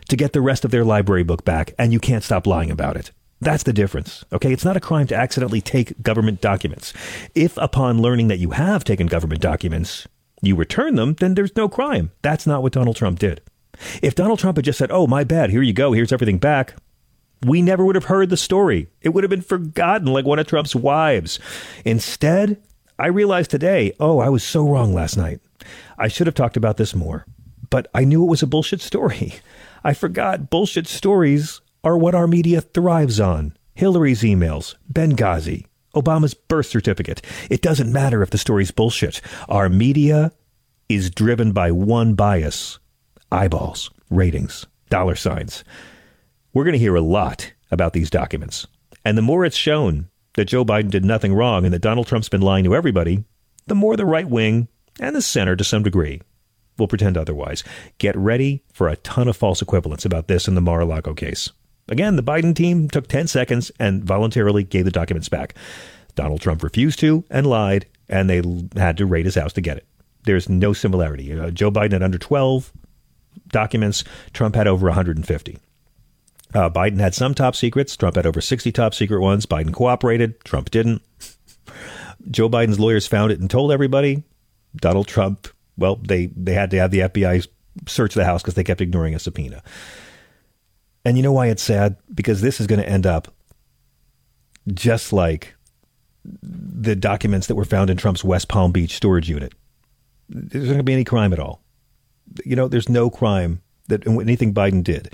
to 0.09 0.15
get 0.15 0.33
the 0.33 0.41
rest 0.41 0.65
of 0.65 0.71
their 0.71 0.83
library 0.83 1.23
book 1.23 1.45
back, 1.45 1.73
and 1.77 1.93
you 1.93 1.99
can't 1.99 2.23
stop 2.23 2.45
lying 2.45 2.71
about 2.71 2.97
it. 2.97 3.11
That's 3.39 3.63
the 3.63 3.73
difference. 3.73 4.23
Okay. 4.31 4.51
It's 4.53 4.65
not 4.65 4.77
a 4.77 4.81
crime 4.81 5.07
to 5.07 5.15
accidentally 5.15 5.61
take 5.61 6.01
government 6.01 6.41
documents. 6.41 6.93
If 7.35 7.57
upon 7.57 8.01
learning 8.01 8.29
that 8.29 8.39
you 8.39 8.51
have 8.51 8.83
taken 8.83 9.07
government 9.07 9.41
documents, 9.41 10.07
you 10.41 10.55
return 10.55 10.95
them, 10.95 11.15
then 11.15 11.35
there's 11.35 11.55
no 11.55 11.67
crime. 11.69 12.11
That's 12.21 12.47
not 12.47 12.63
what 12.63 12.73
Donald 12.73 12.95
Trump 12.95 13.19
did. 13.19 13.41
If 14.01 14.15
Donald 14.15 14.39
Trump 14.39 14.57
had 14.57 14.65
just 14.65 14.77
said, 14.77 14.91
oh, 14.91 15.07
my 15.07 15.23
bad, 15.23 15.49
here 15.49 15.61
you 15.61 15.73
go, 15.73 15.91
here's 15.91 16.13
everything 16.13 16.37
back, 16.37 16.75
we 17.45 17.61
never 17.61 17.85
would 17.85 17.95
have 17.95 18.05
heard 18.05 18.29
the 18.29 18.37
story. 18.37 18.89
It 19.01 19.09
would 19.09 19.23
have 19.23 19.29
been 19.31 19.41
forgotten 19.41 20.07
like 20.07 20.25
one 20.25 20.39
of 20.39 20.47
Trump's 20.47 20.75
wives. 20.75 21.39
Instead, 21.85 22.61
I 22.97 23.07
realized 23.07 23.51
today, 23.51 23.93
oh, 23.99 24.19
I 24.19 24.29
was 24.29 24.43
so 24.43 24.67
wrong 24.67 24.93
last 24.93 25.17
night. 25.17 25.39
I 25.97 26.07
should 26.07 26.27
have 26.27 26.35
talked 26.35 26.57
about 26.57 26.77
this 26.77 26.95
more, 26.95 27.25
but 27.69 27.87
I 27.93 28.03
knew 28.03 28.23
it 28.23 28.29
was 28.29 28.43
a 28.43 28.47
bullshit 28.47 28.81
story. 28.81 29.35
I 29.83 29.93
forgot 29.93 30.49
bullshit 30.49 30.87
stories 30.87 31.61
are 31.83 31.97
what 31.97 32.15
our 32.15 32.27
media 32.27 32.61
thrives 32.61 33.19
on. 33.19 33.57
Hillary's 33.75 34.21
emails, 34.21 34.75
Benghazi, 34.91 35.65
Obama's 35.95 36.33
birth 36.33 36.67
certificate. 36.67 37.21
It 37.49 37.61
doesn't 37.61 37.91
matter 37.91 38.21
if 38.21 38.29
the 38.29 38.37
story's 38.37 38.71
bullshit. 38.71 39.19
Our 39.49 39.67
media 39.67 40.31
is 40.87 41.09
driven 41.09 41.51
by 41.51 41.71
one 41.71 42.13
bias 42.13 42.79
eyeballs, 43.33 43.89
ratings, 44.09 44.65
dollar 44.89 45.15
signs. 45.15 45.63
We're 46.53 46.63
going 46.63 46.73
to 46.73 46.79
hear 46.79 46.95
a 46.95 47.01
lot 47.01 47.51
about 47.71 47.93
these 47.93 48.09
documents. 48.09 48.67
And 49.03 49.17
the 49.17 49.23
more 49.23 49.43
it's 49.43 49.57
shown 49.57 50.09
that 50.35 50.45
Joe 50.45 50.63
Biden 50.63 50.91
did 50.91 51.03
nothing 51.03 51.33
wrong 51.33 51.65
and 51.65 51.73
that 51.73 51.81
Donald 51.81 52.07
Trump's 52.07 52.29
been 52.29 52.41
lying 52.41 52.63
to 52.63 52.75
everybody, 52.75 53.23
the 53.65 53.75
more 53.75 53.97
the 53.97 54.05
right 54.05 54.29
wing 54.29 54.67
and 54.99 55.15
the 55.15 55.21
center 55.21 55.55
to 55.55 55.63
some 55.63 55.83
degree 55.83 56.21
will 56.77 56.87
pretend 56.87 57.17
otherwise. 57.17 57.63
Get 57.97 58.15
ready 58.15 58.63
for 58.71 58.87
a 58.87 58.97
ton 58.97 59.27
of 59.27 59.35
false 59.35 59.61
equivalents 59.61 60.05
about 60.05 60.27
this 60.27 60.47
in 60.47 60.55
the 60.55 60.61
Mar 60.61 60.81
a 60.81 60.85
Lago 60.85 61.13
case. 61.13 61.51
Again, 61.87 62.15
the 62.15 62.23
Biden 62.23 62.55
team 62.55 62.87
took 62.87 63.07
10 63.07 63.27
seconds 63.27 63.71
and 63.79 64.03
voluntarily 64.03 64.63
gave 64.63 64.85
the 64.85 64.91
documents 64.91 65.29
back. 65.29 65.55
Donald 66.15 66.41
Trump 66.41 66.63
refused 66.63 66.99
to 66.99 67.23
and 67.29 67.47
lied, 67.47 67.87
and 68.07 68.29
they 68.29 68.41
had 68.79 68.97
to 68.97 69.05
raid 69.05 69.25
his 69.25 69.35
house 69.35 69.53
to 69.53 69.61
get 69.61 69.77
it. 69.77 69.87
There's 70.25 70.47
no 70.47 70.71
similarity. 70.71 71.37
Uh, 71.37 71.49
Joe 71.49 71.71
Biden 71.71 71.93
at 71.93 72.03
under 72.03 72.17
12 72.17 72.71
documents, 73.53 74.03
Trump 74.33 74.55
had 74.55 74.67
over 74.67 74.87
150. 74.87 75.57
Uh, 76.53 76.69
Biden 76.69 76.99
had 76.99 77.15
some 77.15 77.33
top 77.33 77.55
secrets. 77.55 77.95
Trump 77.95 78.17
had 78.17 78.25
over 78.25 78.41
60 78.41 78.71
top 78.71 78.93
secret 78.93 79.21
ones. 79.21 79.45
Biden 79.45 79.73
cooperated. 79.73 80.43
Trump 80.43 80.69
didn't. 80.69 81.01
Joe 82.29 82.49
Biden's 82.49 82.79
lawyers 82.79 83.07
found 83.07 83.31
it 83.31 83.39
and 83.39 83.49
told 83.49 83.71
everybody. 83.71 84.23
Donald 84.75 85.07
Trump, 85.07 85.47
well, 85.77 85.95
they, 85.95 86.27
they 86.35 86.53
had 86.53 86.71
to 86.71 86.77
have 86.77 86.91
the 86.91 86.99
FBI 86.99 87.47
search 87.87 88.13
the 88.13 88.25
house 88.25 88.41
because 88.41 88.53
they 88.53 88.63
kept 88.63 88.81
ignoring 88.81 89.15
a 89.15 89.19
subpoena. 89.19 89.63
And 91.05 91.17
you 91.17 91.23
know 91.23 91.31
why 91.31 91.47
it's 91.47 91.63
sad? 91.63 91.97
Because 92.13 92.41
this 92.41 92.61
is 92.61 92.67
going 92.67 92.81
to 92.81 92.87
end 92.87 93.05
up 93.05 93.33
just 94.73 95.11
like 95.11 95.55
the 96.41 96.95
documents 96.95 97.47
that 97.47 97.55
were 97.55 97.65
found 97.65 97.89
in 97.89 97.97
Trump's 97.97 98.23
West 98.23 98.47
Palm 98.47 98.71
Beach 98.71 98.95
storage 98.95 99.29
unit. 99.29 99.53
There's 100.29 100.65
not 100.65 100.69
going 100.69 100.77
to 100.77 100.83
be 100.83 100.93
any 100.93 101.03
crime 101.03 101.33
at 101.33 101.39
all. 101.39 101.62
You 102.45 102.55
know, 102.55 102.67
there's 102.67 102.89
no 102.89 103.09
crime 103.09 103.61
that 103.87 104.07
anything 104.07 104.53
Biden 104.53 104.83
did. 104.83 105.13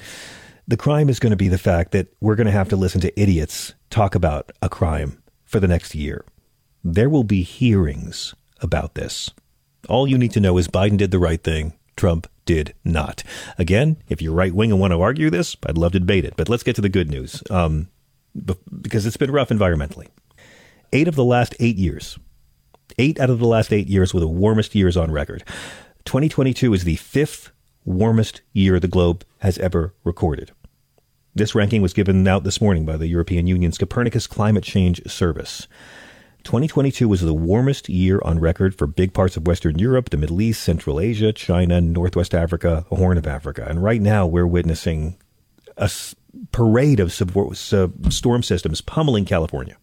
The 0.67 0.77
crime 0.77 1.09
is 1.09 1.19
going 1.19 1.31
to 1.31 1.37
be 1.37 1.47
the 1.47 1.57
fact 1.57 1.91
that 1.91 2.07
we're 2.21 2.35
going 2.35 2.45
to 2.45 2.51
have 2.51 2.69
to 2.69 2.75
listen 2.75 3.01
to 3.01 3.19
idiots 3.19 3.73
talk 3.89 4.13
about 4.13 4.51
a 4.61 4.69
crime 4.69 5.21
for 5.43 5.59
the 5.59 5.67
next 5.67 5.95
year. 5.95 6.23
There 6.83 7.09
will 7.09 7.23
be 7.23 7.41
hearings 7.41 8.35
about 8.61 8.93
this. 8.93 9.31
All 9.87 10.07
you 10.07 10.17
need 10.17 10.31
to 10.33 10.39
know 10.39 10.57
is 10.57 10.67
Biden 10.67 10.97
did 10.97 11.11
the 11.11 11.19
right 11.19 11.43
thing, 11.43 11.73
Trump 11.95 12.27
did 12.45 12.73
not. 12.83 13.23
Again, 13.57 13.97
if 14.07 14.21
you're 14.21 14.33
right 14.33 14.53
wing 14.53 14.71
and 14.71 14.79
want 14.79 14.91
to 14.91 15.01
argue 15.01 15.29
this, 15.29 15.55
I'd 15.65 15.77
love 15.77 15.93
to 15.93 15.99
debate 15.99 16.25
it. 16.25 16.35
But 16.37 16.49
let's 16.49 16.63
get 16.63 16.75
to 16.75 16.81
the 16.81 16.89
good 16.89 17.09
news 17.09 17.43
um, 17.49 17.89
because 18.81 19.05
it's 19.05 19.17
been 19.17 19.31
rough 19.31 19.49
environmentally. 19.49 20.07
Eight 20.93 21.07
of 21.07 21.15
the 21.15 21.23
last 21.23 21.55
eight 21.59 21.77
years, 21.77 22.17
eight 22.97 23.19
out 23.19 23.29
of 23.29 23.39
the 23.39 23.47
last 23.47 23.73
eight 23.73 23.87
years 23.87 24.13
were 24.13 24.19
the 24.19 24.27
warmest 24.27 24.75
years 24.75 24.97
on 24.97 25.11
record. 25.11 25.43
2022 26.09 26.73
is 26.73 26.85
the 26.85 26.95
fifth 26.95 27.51
warmest 27.85 28.41
year 28.51 28.79
the 28.79 28.87
globe 28.87 29.23
has 29.41 29.59
ever 29.59 29.93
recorded. 30.03 30.49
This 31.35 31.53
ranking 31.53 31.83
was 31.83 31.93
given 31.93 32.27
out 32.27 32.43
this 32.43 32.59
morning 32.59 32.83
by 32.83 32.97
the 32.97 33.05
European 33.05 33.45
Union's 33.45 33.77
Copernicus 33.77 34.25
Climate 34.25 34.63
Change 34.63 35.03
Service. 35.05 35.67
2022 36.45 37.07
was 37.07 37.21
the 37.21 37.35
warmest 37.35 37.89
year 37.89 38.19
on 38.25 38.39
record 38.39 38.75
for 38.75 38.87
big 38.87 39.13
parts 39.13 39.37
of 39.37 39.45
Western 39.45 39.77
Europe, 39.77 40.09
the 40.09 40.17
Middle 40.17 40.41
East, 40.41 40.63
Central 40.63 40.99
Asia, 40.99 41.31
China, 41.31 41.79
Northwest 41.79 42.33
Africa, 42.33 42.87
the 42.89 42.95
Horn 42.95 43.19
of 43.19 43.27
Africa. 43.27 43.67
And 43.69 43.83
right 43.83 44.01
now 44.01 44.25
we're 44.25 44.47
witnessing 44.47 45.15
a 45.77 45.91
parade 46.51 46.99
of 46.99 47.13
storm 47.13 48.41
systems 48.41 48.81
pummeling 48.81 49.25
California. 49.25 49.77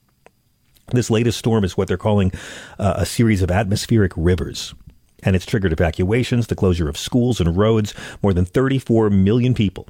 This 0.89 1.09
latest 1.09 1.39
storm 1.39 1.63
is 1.63 1.77
what 1.77 1.87
they're 1.87 1.97
calling 1.97 2.33
uh, 2.81 2.95
a 2.97 3.07
series 3.07 3.43
of 3.43 3.53
atmospheric 3.53 4.11
rivers. 4.17 4.75
And 5.23 5.35
it's 5.35 5.47
triggered 5.47 5.73
evacuations, 5.73 6.47
the 6.47 6.55
closure 6.55 6.89
of 6.89 6.97
schools 6.97 7.41
and 7.41 7.57
roads. 7.57 7.95
More 8.23 8.35
than 8.35 8.45
34 8.45 9.11
million 9.11 9.55
people 9.55 9.89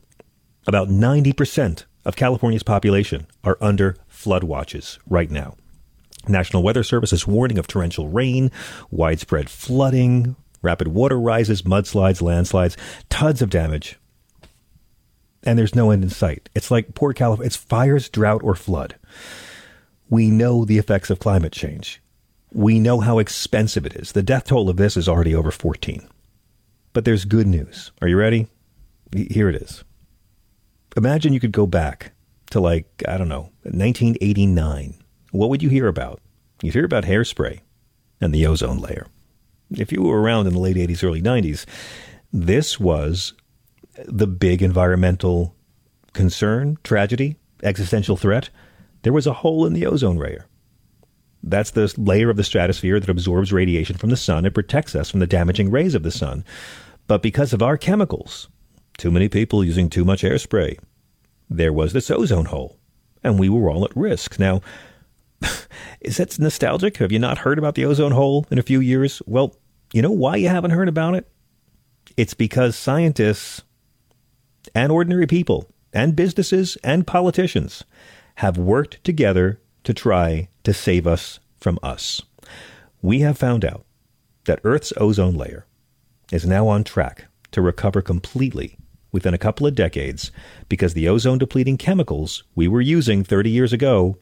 about 0.67 0.89
90% 0.89 1.85
of 2.05 2.17
California's 2.17 2.63
population 2.63 3.27
are 3.45 3.59
under 3.61 3.97
flood 4.09 4.45
watches 4.45 4.99
right 5.09 5.31
now. 5.31 5.55
National 6.29 6.63
Weather 6.63 6.83
Service 6.83 7.13
is 7.13 7.27
warning 7.27 7.59
of 7.59 7.69
torrential 7.69 8.09
rain, 8.09 8.51
widespread 8.91 9.49
flooding, 9.49 10.35
rapid 10.61 10.89
water 10.89 11.19
rises, 11.21 11.63
mudslides, 11.63 12.21
landslides, 12.21 12.77
tons 13.09 13.43
of 13.43 13.51
damage. 13.51 13.99
And 15.45 15.57
there's 15.57 15.77
no 15.77 15.93
end 15.93 16.03
in 16.03 16.11
sight. 16.11 16.49
It's 16.57 16.73
like 16.73 16.95
poor 16.95 17.13
California. 17.13 17.47
It's 17.47 17.57
fires, 17.57 18.09
drought, 18.09 18.43
or 18.43 18.57
flood. 18.57 18.97
We 20.09 20.31
know 20.31 20.65
the 20.65 20.79
effects 20.79 21.11
of 21.11 21.21
climate 21.21 21.53
change. 21.53 22.03
We 22.53 22.79
know 22.79 23.01
how 23.01 23.19
expensive 23.19 23.87
it 23.87 23.95
is. 23.95 24.13
The 24.13 24.23
death 24.23 24.45
toll 24.45 24.71
of 24.71 24.77
this 24.77 24.97
is 24.97 25.09
already 25.09 25.35
over 25.35 25.51
14. 25.51 26.09
But 26.93 27.05
there's 27.05 27.25
good 27.25 27.47
news. 27.47 27.93
Are 28.01 28.09
you 28.09 28.17
ready? 28.17 28.49
Here 29.13 29.49
it 29.49 29.57
is 29.57 29.85
imagine 30.97 31.33
you 31.33 31.41
could 31.41 31.53
go 31.53 31.67
back 31.67 32.13
to 32.51 32.61
like, 32.61 33.03
I 33.07 33.19
don't 33.19 33.29
know, 33.29 33.51
1989. 33.63 34.95
What 35.31 35.51
would 35.51 35.63
you 35.63 35.69
hear 35.69 35.87
about? 35.87 36.21
You'd 36.63 36.75
hear 36.75 36.85
about 36.85 37.05
hairspray 37.05 37.61
and 38.21 38.35
the 38.35 38.47
ozone 38.47 38.79
layer. 38.79 39.07
If 39.71 39.93
you 39.93 40.03
were 40.03 40.21
around 40.21 40.47
in 40.47 40.55
the 40.55 40.61
late 40.61 40.77
80s, 40.77 41.05
early 41.05 41.21
90s, 41.21 41.67
this 42.33 42.81
was 42.81 43.35
the 44.07 44.27
big 44.27 44.63
environmental 44.63 45.55
concern, 46.13 46.79
tragedy, 46.83 47.37
existential 47.63 48.17
threat. 48.17 48.49
There 49.03 49.13
was 49.13 49.27
a 49.27 49.33
hole 49.35 49.67
in 49.67 49.75
the 49.75 49.87
ozone 49.87 50.17
layer. 50.17 50.47
That's 51.43 51.71
the 51.71 51.93
layer 51.97 52.31
of 52.31 52.37
the 52.37 52.45
stratosphere 52.45 52.99
that 52.99 53.11
absorbs 53.11 53.53
radiation 53.53 53.97
from 53.97 54.11
the 54.11 54.17
sun 54.17 54.45
and 54.45 54.55
protects 54.55 54.95
us 54.95 55.11
from 55.11 55.21
the 55.21 55.27
damaging 55.27 55.71
rays 55.71 55.95
of 55.95 56.03
the 56.03 56.11
sun. 56.11 56.45
But 57.07 57.23
because 57.23 57.53
of 57.53 57.63
our 57.63 57.77
chemicals, 57.77 58.49
too 58.99 59.11
many 59.11 59.29
people 59.29 59.65
using 59.65 59.89
too 59.89 60.05
much 60.05 60.23
hairspray. 60.23 60.79
There 61.49 61.73
was 61.73 61.93
this 61.93 62.11
ozone 62.11 62.47
hole, 62.47 62.79
and 63.23 63.39
we 63.39 63.49
were 63.49 63.71
all 63.71 63.85
at 63.85 63.97
risk. 63.97 64.39
Now, 64.39 64.61
is 66.01 66.17
that 66.17 66.39
nostalgic? 66.39 66.97
Have 66.97 67.13
you 67.13 67.19
not 67.19 67.39
heard 67.39 67.59
about 67.59 67.75
the 67.75 67.85
ozone 67.85 68.13
hole 68.13 68.47
in 68.51 68.59
a 68.59 68.63
few 68.63 68.81
years? 68.81 69.23
Well, 69.27 69.55
you 69.93 70.03
know 70.03 70.11
why 70.11 70.37
you 70.37 70.49
haven't 70.49 70.73
heard 70.73 70.89
about 70.89 71.15
it? 71.15 71.29
It's 72.17 72.35
because 72.35 72.77
scientists 72.77 73.63
and 74.75 74.91
ordinary 74.91 75.27
people 75.27 75.69
and 75.93 76.17
businesses 76.17 76.77
and 76.83 77.07
politicians 77.07 77.85
have 78.37 78.59
worked 78.59 79.03
together 79.05 79.61
to 79.85 79.95
try 79.95 80.49
to 80.67 80.75
save 80.75 81.07
us 81.07 81.39
from 81.61 81.79
us. 81.81 82.21
We 83.01 83.21
have 83.21 83.39
found 83.39 83.65
out 83.65 83.87
that 84.47 84.59
Earth's 84.65 84.93
ozone 84.97 85.37
layer 85.37 85.65
is 86.33 86.45
now 86.45 86.67
on 86.67 86.83
track 86.83 87.27
to 87.53 87.63
recover 87.63 88.03
completely 88.03 88.77
within 89.13 89.33
a 89.33 89.39
couple 89.39 89.65
of 89.65 89.77
decades 89.77 90.33
because 90.69 90.93
the 90.95 91.09
ozone 91.09 91.39
depleting 91.39 91.77
chemicals 91.77 92.43
we 92.57 92.67
were 92.67 92.81
using 92.81 93.23
30 93.23 93.49
years 93.49 93.73
ago 93.73 94.19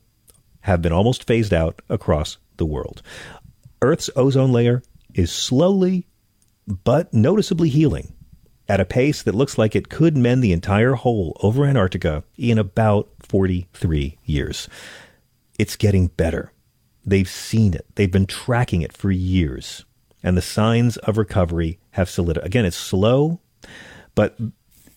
have 0.60 0.82
been 0.82 0.92
almost 0.92 1.26
phased 1.26 1.54
out 1.54 1.80
across 1.88 2.36
the 2.58 2.66
world. 2.66 3.00
Earth's 3.80 4.10
ozone 4.14 4.52
layer 4.52 4.82
is 5.14 5.32
slowly 5.32 6.06
but 6.66 7.14
noticeably 7.14 7.70
healing 7.70 8.12
at 8.68 8.80
a 8.80 8.84
pace 8.84 9.22
that 9.22 9.34
looks 9.34 9.56
like 9.56 9.74
it 9.74 9.88
could 9.88 10.14
mend 10.14 10.44
the 10.44 10.52
entire 10.52 10.92
hole 10.92 11.38
over 11.42 11.64
Antarctica 11.64 12.22
in 12.36 12.58
about 12.58 13.08
43 13.20 14.18
years. 14.26 14.68
It's 15.58 15.76
getting 15.76 16.08
better. 16.08 16.52
They've 17.04 17.28
seen 17.28 17.74
it. 17.74 17.86
They've 17.94 18.10
been 18.10 18.26
tracking 18.26 18.82
it 18.82 18.96
for 18.96 19.10
years. 19.10 19.84
And 20.22 20.36
the 20.36 20.42
signs 20.42 20.96
of 20.98 21.18
recovery 21.18 21.78
have 21.92 22.08
solidified. 22.08 22.46
Again, 22.46 22.64
it's 22.64 22.76
slow, 22.76 23.40
but 24.14 24.36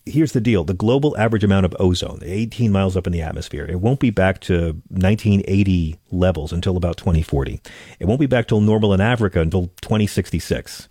here's 0.08 0.32
the 0.32 0.40
deal 0.40 0.64
the 0.64 0.74
global 0.74 1.16
average 1.16 1.44
amount 1.44 1.66
of 1.66 1.76
ozone, 1.78 2.20
18 2.22 2.72
miles 2.72 2.96
up 2.96 3.06
in 3.06 3.12
the 3.12 3.22
atmosphere, 3.22 3.66
it 3.66 3.80
won't 3.80 4.00
be 4.00 4.10
back 4.10 4.40
to 4.40 4.80
1980 4.88 5.98
levels 6.10 6.52
until 6.52 6.76
about 6.76 6.96
2040. 6.96 7.60
It 8.00 8.06
won't 8.06 8.20
be 8.20 8.26
back 8.26 8.48
to 8.48 8.60
normal 8.60 8.94
in 8.94 9.00
Africa 9.00 9.40
until 9.40 9.68
2066. 9.82 10.88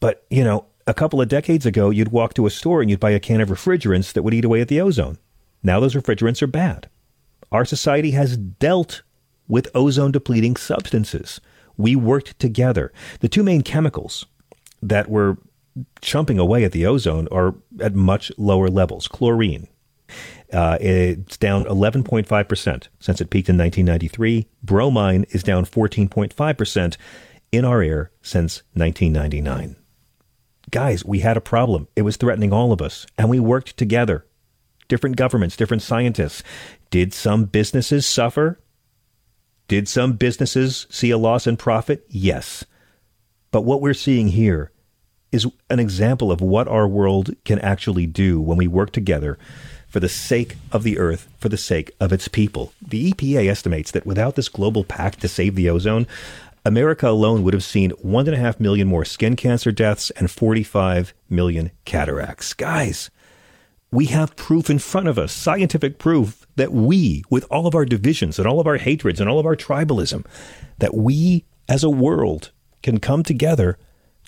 But, 0.00 0.24
you 0.30 0.44
know, 0.44 0.66
a 0.86 0.94
couple 0.94 1.20
of 1.20 1.28
decades 1.28 1.64
ago, 1.64 1.90
you'd 1.90 2.12
walk 2.12 2.34
to 2.34 2.46
a 2.46 2.50
store 2.50 2.80
and 2.80 2.90
you'd 2.90 3.00
buy 3.00 3.10
a 3.10 3.20
can 3.20 3.40
of 3.40 3.48
refrigerants 3.48 4.12
that 4.12 4.22
would 4.22 4.34
eat 4.34 4.44
away 4.44 4.60
at 4.60 4.68
the 4.68 4.80
ozone. 4.80 5.18
Now 5.62 5.80
those 5.80 5.94
refrigerants 5.94 6.42
are 6.42 6.46
bad. 6.46 6.90
Our 7.54 7.64
society 7.64 8.10
has 8.10 8.36
dealt 8.36 9.02
with 9.46 9.68
ozone 9.76 10.10
depleting 10.10 10.56
substances. 10.56 11.40
We 11.76 11.94
worked 11.94 12.36
together. 12.40 12.92
The 13.20 13.28
two 13.28 13.44
main 13.44 13.62
chemicals 13.62 14.26
that 14.82 15.08
were 15.08 15.38
chumping 16.00 16.40
away 16.40 16.64
at 16.64 16.72
the 16.72 16.84
ozone 16.84 17.28
are 17.30 17.54
at 17.80 17.94
much 17.94 18.32
lower 18.36 18.68
levels. 18.68 19.06
Chlorine. 19.06 19.68
Uh, 20.52 20.78
it's 20.80 21.36
down 21.36 21.64
11.5% 21.66 22.88
since 22.98 23.20
it 23.20 23.30
peaked 23.30 23.48
in 23.48 23.56
1993. 23.56 24.48
Bromine 24.64 25.24
is 25.30 25.44
down 25.44 25.64
14.5% 25.64 26.96
in 27.52 27.64
our 27.64 27.82
air 27.82 28.10
since 28.20 28.64
1999. 28.72 29.76
Guys, 30.72 31.04
we 31.04 31.20
had 31.20 31.36
a 31.36 31.40
problem. 31.40 31.86
It 31.94 32.02
was 32.02 32.16
threatening 32.16 32.52
all 32.52 32.72
of 32.72 32.82
us, 32.82 33.06
and 33.16 33.30
we 33.30 33.38
worked 33.38 33.76
together. 33.76 34.26
Different 34.88 35.16
governments, 35.16 35.56
different 35.56 35.82
scientists. 35.82 36.42
Did 36.94 37.12
some 37.12 37.46
businesses 37.46 38.06
suffer? 38.06 38.60
Did 39.66 39.88
some 39.88 40.12
businesses 40.12 40.86
see 40.90 41.10
a 41.10 41.18
loss 41.18 41.44
in 41.44 41.56
profit? 41.56 42.06
Yes. 42.08 42.64
But 43.50 43.62
what 43.62 43.80
we're 43.80 43.94
seeing 43.94 44.28
here 44.28 44.70
is 45.32 45.44
an 45.68 45.80
example 45.80 46.30
of 46.30 46.40
what 46.40 46.68
our 46.68 46.86
world 46.86 47.34
can 47.44 47.58
actually 47.58 48.06
do 48.06 48.40
when 48.40 48.56
we 48.56 48.68
work 48.68 48.92
together 48.92 49.36
for 49.88 49.98
the 49.98 50.08
sake 50.08 50.54
of 50.70 50.84
the 50.84 50.98
earth, 50.98 51.28
for 51.36 51.48
the 51.48 51.56
sake 51.56 51.90
of 51.98 52.12
its 52.12 52.28
people. 52.28 52.72
The 52.80 53.10
EPA 53.10 53.48
estimates 53.48 53.90
that 53.90 54.06
without 54.06 54.36
this 54.36 54.48
global 54.48 54.84
pact 54.84 55.20
to 55.22 55.26
save 55.26 55.56
the 55.56 55.68
ozone, 55.68 56.06
America 56.64 57.08
alone 57.08 57.42
would 57.42 57.54
have 57.54 57.64
seen 57.64 57.90
1.5 57.90 58.60
million 58.60 58.86
more 58.86 59.04
skin 59.04 59.34
cancer 59.34 59.72
deaths 59.72 60.10
and 60.10 60.30
45 60.30 61.12
million 61.28 61.72
cataracts. 61.84 62.54
Guys, 62.54 63.10
we 63.94 64.06
have 64.06 64.34
proof 64.34 64.68
in 64.68 64.80
front 64.80 65.06
of 65.06 65.20
us, 65.20 65.32
scientific 65.32 65.98
proof, 65.98 66.48
that 66.56 66.72
we, 66.72 67.22
with 67.30 67.44
all 67.48 67.68
of 67.68 67.76
our 67.76 67.84
divisions 67.84 68.40
and 68.40 68.48
all 68.48 68.58
of 68.58 68.66
our 68.66 68.76
hatreds 68.76 69.20
and 69.20 69.30
all 69.30 69.38
of 69.38 69.46
our 69.46 69.54
tribalism, 69.54 70.26
that 70.78 70.94
we 70.94 71.44
as 71.68 71.84
a 71.84 71.90
world 71.90 72.50
can 72.82 72.98
come 72.98 73.22
together 73.22 73.78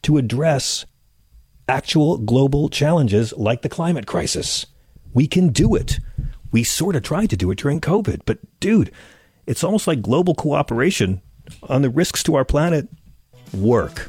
to 0.02 0.18
address 0.18 0.86
actual 1.68 2.16
global 2.16 2.68
challenges 2.68 3.32
like 3.32 3.62
the 3.62 3.68
climate 3.68 4.06
crisis. 4.06 4.66
We 5.12 5.26
can 5.26 5.48
do 5.48 5.74
it. 5.74 5.98
We 6.52 6.62
sort 6.62 6.94
of 6.94 7.02
tried 7.02 7.30
to 7.30 7.36
do 7.36 7.50
it 7.50 7.58
during 7.58 7.80
COVID, 7.80 8.20
but 8.24 8.38
dude, 8.60 8.92
it's 9.48 9.64
almost 9.64 9.88
like 9.88 10.00
global 10.00 10.36
cooperation 10.36 11.22
on 11.64 11.82
the 11.82 11.90
risks 11.90 12.22
to 12.22 12.36
our 12.36 12.44
planet 12.44 12.88
work. 13.52 14.08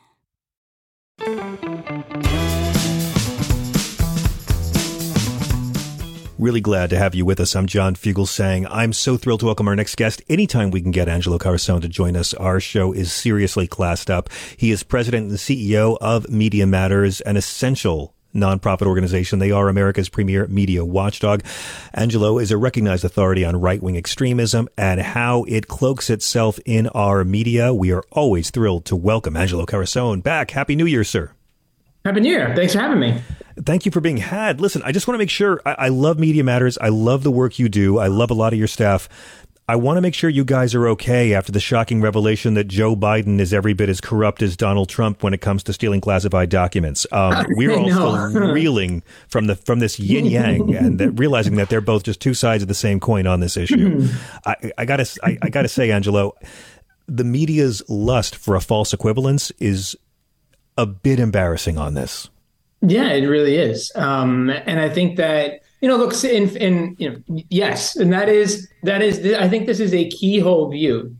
Really 6.41 6.59
glad 6.59 6.89
to 6.89 6.97
have 6.97 7.13
you 7.13 7.23
with 7.23 7.39
us. 7.39 7.55
I'm 7.55 7.67
John 7.67 7.93
Fugelsang. 7.93 8.65
I'm 8.71 8.93
so 8.93 9.15
thrilled 9.15 9.41
to 9.41 9.45
welcome 9.45 9.67
our 9.67 9.75
next 9.75 9.95
guest. 9.95 10.23
Anytime 10.27 10.71
we 10.71 10.81
can 10.81 10.89
get 10.89 11.07
Angelo 11.07 11.37
Carusone 11.37 11.81
to 11.81 11.87
join 11.87 12.15
us, 12.15 12.33
our 12.33 12.59
show 12.59 12.91
is 12.91 13.13
seriously 13.13 13.67
classed 13.67 14.09
up. 14.09 14.29
He 14.57 14.71
is 14.71 14.81
president 14.81 15.29
and 15.29 15.37
CEO 15.37 15.99
of 16.01 16.27
Media 16.31 16.65
Matters, 16.65 17.21
an 17.21 17.37
essential 17.37 18.15
nonprofit 18.33 18.87
organization. 18.87 19.39
They 19.39 19.51
are 19.51 19.69
America's 19.69 20.09
premier 20.09 20.47
media 20.47 20.83
watchdog. 20.85 21.43
Angelo 21.93 22.39
is 22.39 22.51
a 22.51 22.57
recognized 22.57 23.05
authority 23.05 23.45
on 23.45 23.59
right 23.59 23.81
wing 23.81 23.97
extremism 23.97 24.67
and 24.77 25.01
how 25.01 25.43
it 25.43 25.67
cloaks 25.67 26.09
itself 26.09 26.59
in 26.65 26.87
our 26.89 27.23
media. 27.23 27.73
We 27.73 27.91
are 27.91 28.03
always 28.11 28.49
thrilled 28.51 28.85
to 28.85 28.95
welcome 28.95 29.35
Angelo 29.35 29.65
Carusone 29.65 30.23
back. 30.23 30.51
Happy 30.51 30.75
New 30.75 30.85
Year, 30.85 31.03
sir. 31.03 31.31
Happy 32.05 32.19
New 32.19 32.31
Year. 32.31 32.55
Thanks 32.55 32.73
for 32.73 32.79
having 32.79 32.99
me. 32.99 33.21
Thank 33.63 33.85
you 33.85 33.91
for 33.91 33.99
being 33.99 34.17
had. 34.17 34.59
Listen, 34.59 34.81
I 34.83 34.91
just 34.91 35.07
want 35.07 35.15
to 35.15 35.19
make 35.19 35.29
sure 35.29 35.61
I, 35.65 35.73
I 35.73 35.87
love 35.89 36.17
Media 36.17 36.43
Matters. 36.43 36.77
I 36.79 36.89
love 36.89 37.23
the 37.23 37.31
work 37.31 37.59
you 37.59 37.69
do. 37.69 37.99
I 37.99 38.07
love 38.07 38.31
a 38.31 38.33
lot 38.33 38.53
of 38.53 38.59
your 38.59 38.67
staff. 38.67 39.09
I 39.71 39.75
want 39.75 39.95
to 39.95 40.01
make 40.01 40.13
sure 40.13 40.29
you 40.29 40.43
guys 40.43 40.75
are 40.75 40.85
okay 40.89 41.33
after 41.33 41.53
the 41.53 41.61
shocking 41.61 42.01
revelation 42.01 42.55
that 42.55 42.65
Joe 42.65 42.93
Biden 42.93 43.39
is 43.39 43.53
every 43.53 43.71
bit 43.71 43.87
as 43.87 44.01
corrupt 44.01 44.41
as 44.41 44.57
Donald 44.57 44.89
Trump 44.89 45.23
when 45.23 45.33
it 45.33 45.39
comes 45.39 45.63
to 45.63 45.71
stealing 45.71 46.01
classified 46.01 46.49
documents. 46.49 47.07
Um, 47.13 47.45
we're 47.55 47.71
all 47.71 47.89
still 47.89 48.51
reeling 48.51 49.01
from 49.29 49.47
the 49.47 49.55
from 49.55 49.79
this 49.79 49.97
yin 49.97 50.25
yang 50.25 50.75
and 50.75 50.99
that, 50.99 51.11
realizing 51.11 51.55
that 51.55 51.69
they're 51.69 51.79
both 51.79 52.03
just 52.03 52.19
two 52.19 52.33
sides 52.33 52.61
of 52.61 52.67
the 52.67 52.73
same 52.73 52.99
coin 52.99 53.25
on 53.25 53.39
this 53.39 53.55
issue. 53.55 54.09
I, 54.45 54.73
I 54.77 54.83
gotta 54.83 55.09
I, 55.23 55.37
I 55.41 55.47
gotta 55.47 55.69
say, 55.69 55.89
Angelo, 55.89 56.33
the 57.07 57.23
media's 57.23 57.81
lust 57.87 58.35
for 58.35 58.57
a 58.57 58.61
false 58.61 58.91
equivalence 58.91 59.51
is 59.51 59.95
a 60.77 60.85
bit 60.85 61.17
embarrassing 61.17 61.77
on 61.77 61.93
this. 61.93 62.29
Yeah, 62.81 63.13
it 63.13 63.25
really 63.25 63.55
is. 63.55 63.89
Um, 63.95 64.49
and 64.49 64.81
I 64.81 64.89
think 64.89 65.15
that 65.15 65.60
you 65.81 65.87
know, 65.87 65.97
look, 65.97 66.13
in 66.23 66.55
in 66.57 66.95
you 66.99 67.09
know, 67.09 67.43
yes, 67.49 67.95
and 67.95 68.13
that 68.13 68.29
is 68.29 68.69
that 68.83 69.01
is 69.01 69.33
I 69.33 69.49
think 69.49 69.65
this 69.65 69.79
is 69.79 69.93
a 69.93 70.09
keyhole 70.09 70.69
view 70.69 71.15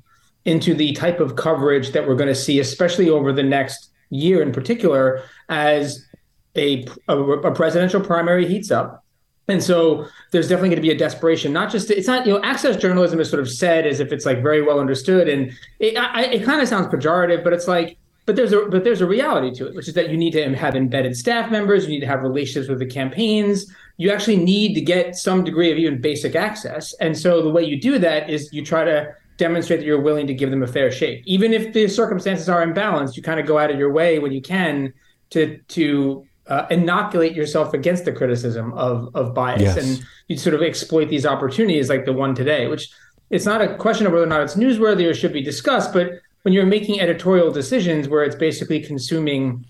into 0.46 0.74
the 0.74 0.94
type 0.94 1.20
of 1.20 1.36
coverage 1.36 1.92
that 1.92 2.08
we're 2.08 2.16
going 2.16 2.28
to 2.28 2.36
see, 2.36 2.60
especially 2.60 3.10
over 3.10 3.34
the 3.34 3.44
next 3.44 3.90
year 4.10 4.42
in 4.42 4.52
particular, 4.52 5.24
as 5.50 6.08
a, 6.56 6.86
a, 7.08 7.18
a 7.18 7.54
presidential 7.54 8.02
primary 8.02 8.48
heats 8.48 8.72
up. 8.72 9.04
And 9.48 9.62
so 9.62 10.08
there's 10.32 10.48
definitely 10.48 10.70
going 10.70 10.82
to 10.82 10.88
be 10.88 10.92
a 10.92 10.98
desperation, 10.98 11.52
not 11.54 11.72
just 11.72 11.92
it's 11.92 12.08
not, 12.08 12.26
you 12.26 12.34
know, 12.34 12.42
access 12.44 12.78
journalism 12.78 13.20
is 13.20 13.30
sort 13.30 13.42
of 13.42 13.50
said 13.50 13.86
as 13.86 14.00
if 14.00 14.12
it's 14.12 14.26
like 14.26 14.42
very 14.42 14.62
well 14.62 14.80
understood. 14.80 15.28
And 15.28 15.52
it, 15.80 15.98
I, 15.98 16.24
it 16.26 16.44
kind 16.44 16.62
of 16.62 16.68
sounds 16.68 16.88
pejorative, 16.88 17.44
but 17.44 17.54
it's 17.54 17.68
like, 17.68 17.98
but 18.32 18.38
there's 18.38 18.54
a 18.54 18.62
but 18.70 18.86
there's 18.86 19.02
a 19.02 19.06
reality 19.06 19.54
to 19.54 19.68
it, 19.68 19.76
which 19.76 19.90
is 19.90 19.94
that 19.94 20.10
you 20.10 20.16
need 20.16 20.32
to 20.32 20.56
have 20.56 20.74
embedded 20.74 21.18
staff 21.18 21.52
members, 21.52 21.84
you 21.84 21.90
need 21.90 22.00
to 22.00 22.08
have 22.08 22.22
relationships 22.24 22.70
with 22.70 22.80
the 22.80 22.86
campaigns. 22.86 23.70
You 23.98 24.10
actually 24.10 24.38
need 24.38 24.74
to 24.76 24.80
get 24.80 25.18
some 25.18 25.44
degree 25.44 25.70
of 25.70 25.78
even 25.78 26.00
basic 26.00 26.34
access. 26.34 26.94
And 27.02 27.18
so 27.18 27.42
the 27.42 27.50
way 27.50 27.66
you 27.66 27.82
do 27.82 28.00
that 28.00 28.30
is 28.30 28.48
you 28.54 28.64
try 28.64 28.86
to 28.86 29.14
demonstrate 29.36 29.82
that 29.82 29.86
you're 29.86 30.00
willing 30.00 30.28
to 30.28 30.34
give 30.34 30.50
them 30.50 30.64
a 30.64 30.68
fair 30.68 30.90
shake. 30.94 31.24
Even 31.26 31.52
if 31.52 31.74
the 31.74 31.90
circumstances 31.90 32.48
are 32.48 32.66
imbalanced, 32.66 33.18
you 33.18 33.22
kind 33.22 33.38
of 33.38 33.46
go 33.46 33.58
out 33.58 33.70
of 33.70 33.78
your 33.78 33.92
way 33.92 34.18
when 34.18 34.32
you 34.32 34.42
can 34.42 34.94
to 35.32 35.58
to 35.68 36.26
uh, 36.48 36.68
inoculate 36.70 37.34
yourself 37.34 37.74
against 37.74 38.06
the 38.06 38.14
criticism 38.14 38.72
of 38.76 39.14
of 39.14 39.34
bias, 39.34 39.62
yes. 39.62 39.76
and 39.76 40.06
you 40.30 40.38
sort 40.38 40.56
of 40.56 40.62
exploit 40.62 41.10
these 41.10 41.26
opportunities 41.26 41.90
like 41.90 42.06
the 42.06 42.14
one 42.14 42.34
today, 42.34 42.68
which 42.68 42.90
it's 43.30 43.46
not 43.46 43.62
a 43.62 43.76
question 43.76 44.08
of 44.08 44.14
whether 44.14 44.24
or 44.24 44.28
not 44.28 44.40
it's 44.40 44.56
newsworthy 44.56 45.06
or 45.10 45.14
should 45.14 45.34
be 45.34 45.44
discussed, 45.44 45.92
but 45.92 46.12
when 46.44 46.54
you're 46.54 46.66
making 46.66 47.00
editorial 47.00 47.52
decisions 47.52 48.08
where 48.08 48.24
it's 48.24 48.36
basically 48.36 48.80
consuming 48.80 49.66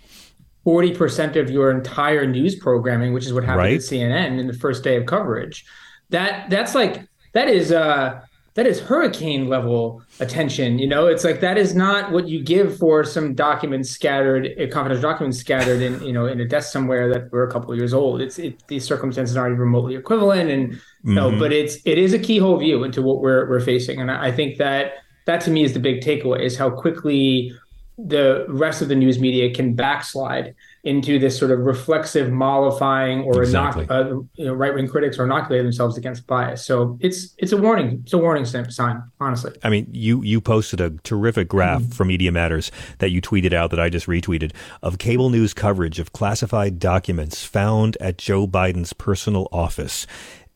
40% 0.65 1.35
of 1.35 1.49
your 1.49 1.71
entire 1.71 2.25
news 2.25 2.55
programming, 2.55 3.13
which 3.13 3.25
is 3.25 3.33
what 3.33 3.43
happened 3.43 3.65
right. 3.65 3.75
at 3.75 3.81
CNN 3.81 4.39
in 4.39 4.47
the 4.47 4.53
first 4.53 4.83
day 4.83 4.95
of 4.95 5.05
coverage, 5.05 5.65
that 6.09 6.49
that's 6.49 6.75
like 6.75 7.07
that 7.33 7.47
is 7.47 7.71
uh 7.71 8.21
that 8.53 8.67
is 8.67 8.81
hurricane 8.81 9.47
level 9.47 10.03
attention. 10.19 10.77
You 10.77 10.87
know, 10.87 11.07
it's 11.07 11.23
like 11.23 11.39
that 11.39 11.57
is 11.57 11.73
not 11.73 12.11
what 12.11 12.27
you 12.27 12.43
give 12.43 12.77
for 12.77 13.05
some 13.05 13.33
documents 13.33 13.89
scattered, 13.89 14.49
confidential 14.71 15.01
documents 15.01 15.37
scattered 15.37 15.81
in 15.81 16.01
you 16.03 16.11
know 16.11 16.25
in 16.25 16.41
a 16.41 16.45
desk 16.45 16.71
somewhere 16.71 17.11
that 17.13 17.31
were 17.31 17.47
a 17.47 17.51
couple 17.51 17.71
of 17.71 17.77
years 17.77 17.93
old. 17.93 18.21
It's 18.21 18.37
it, 18.39 18.67
these 18.67 18.85
circumstances 18.85 19.37
aren't 19.37 19.53
even 19.53 19.61
remotely 19.61 19.95
equivalent, 19.95 20.49
and 20.49 20.73
mm-hmm. 20.73 21.13
no, 21.13 21.37
but 21.39 21.53
it's 21.53 21.77
it 21.85 21.97
is 21.97 22.13
a 22.13 22.19
keyhole 22.19 22.57
view 22.57 22.83
into 22.83 23.01
what 23.01 23.21
we're 23.21 23.49
we're 23.49 23.61
facing, 23.61 24.01
and 24.01 24.11
I 24.11 24.31
think 24.31 24.57
that 24.57 24.95
that 25.25 25.41
to 25.41 25.51
me 25.51 25.63
is 25.63 25.73
the 25.73 25.79
big 25.79 26.01
takeaway 26.01 26.41
is 26.41 26.57
how 26.57 26.69
quickly 26.69 27.53
the 27.97 28.45
rest 28.47 28.81
of 28.81 28.87
the 28.87 28.95
news 28.95 29.19
media 29.19 29.53
can 29.53 29.73
backslide 29.75 30.55
into 30.83 31.19
this 31.19 31.37
sort 31.37 31.51
of 31.51 31.59
reflexive 31.59 32.31
mollifying 32.31 33.21
or 33.21 33.43
exactly. 33.43 33.85
inoc- 33.85 33.91
uh, 33.91 34.23
you 34.35 34.45
know, 34.45 34.53
right 34.53 34.73
wing 34.73 34.87
critics 34.87 35.19
or 35.19 35.25
inoculate 35.25 35.61
themselves 35.61 35.97
against 35.97 36.25
bias. 36.25 36.65
So 36.65 36.97
it's 37.01 37.35
it's 37.37 37.51
a 37.51 37.57
warning. 37.57 38.01
It's 38.03 38.13
a 38.13 38.17
warning 38.17 38.45
sign, 38.45 39.03
honestly. 39.19 39.53
I 39.63 39.69
mean, 39.69 39.87
you 39.91 40.23
you 40.23 40.41
posted 40.41 40.81
a 40.81 40.89
terrific 41.03 41.47
graph 41.47 41.81
mm-hmm. 41.81 41.91
from 41.91 42.07
Media 42.07 42.31
Matters 42.31 42.71
that 42.97 43.11
you 43.11 43.21
tweeted 43.21 43.53
out 43.53 43.69
that 43.69 43.79
I 43.79 43.89
just 43.89 44.07
retweeted 44.07 44.53
of 44.81 44.97
cable 44.97 45.29
news 45.29 45.53
coverage 45.53 45.99
of 45.99 46.13
classified 46.13 46.79
documents 46.79 47.45
found 47.45 47.95
at 48.01 48.17
Joe 48.17 48.47
Biden's 48.47 48.93
personal 48.93 49.47
office. 49.51 50.07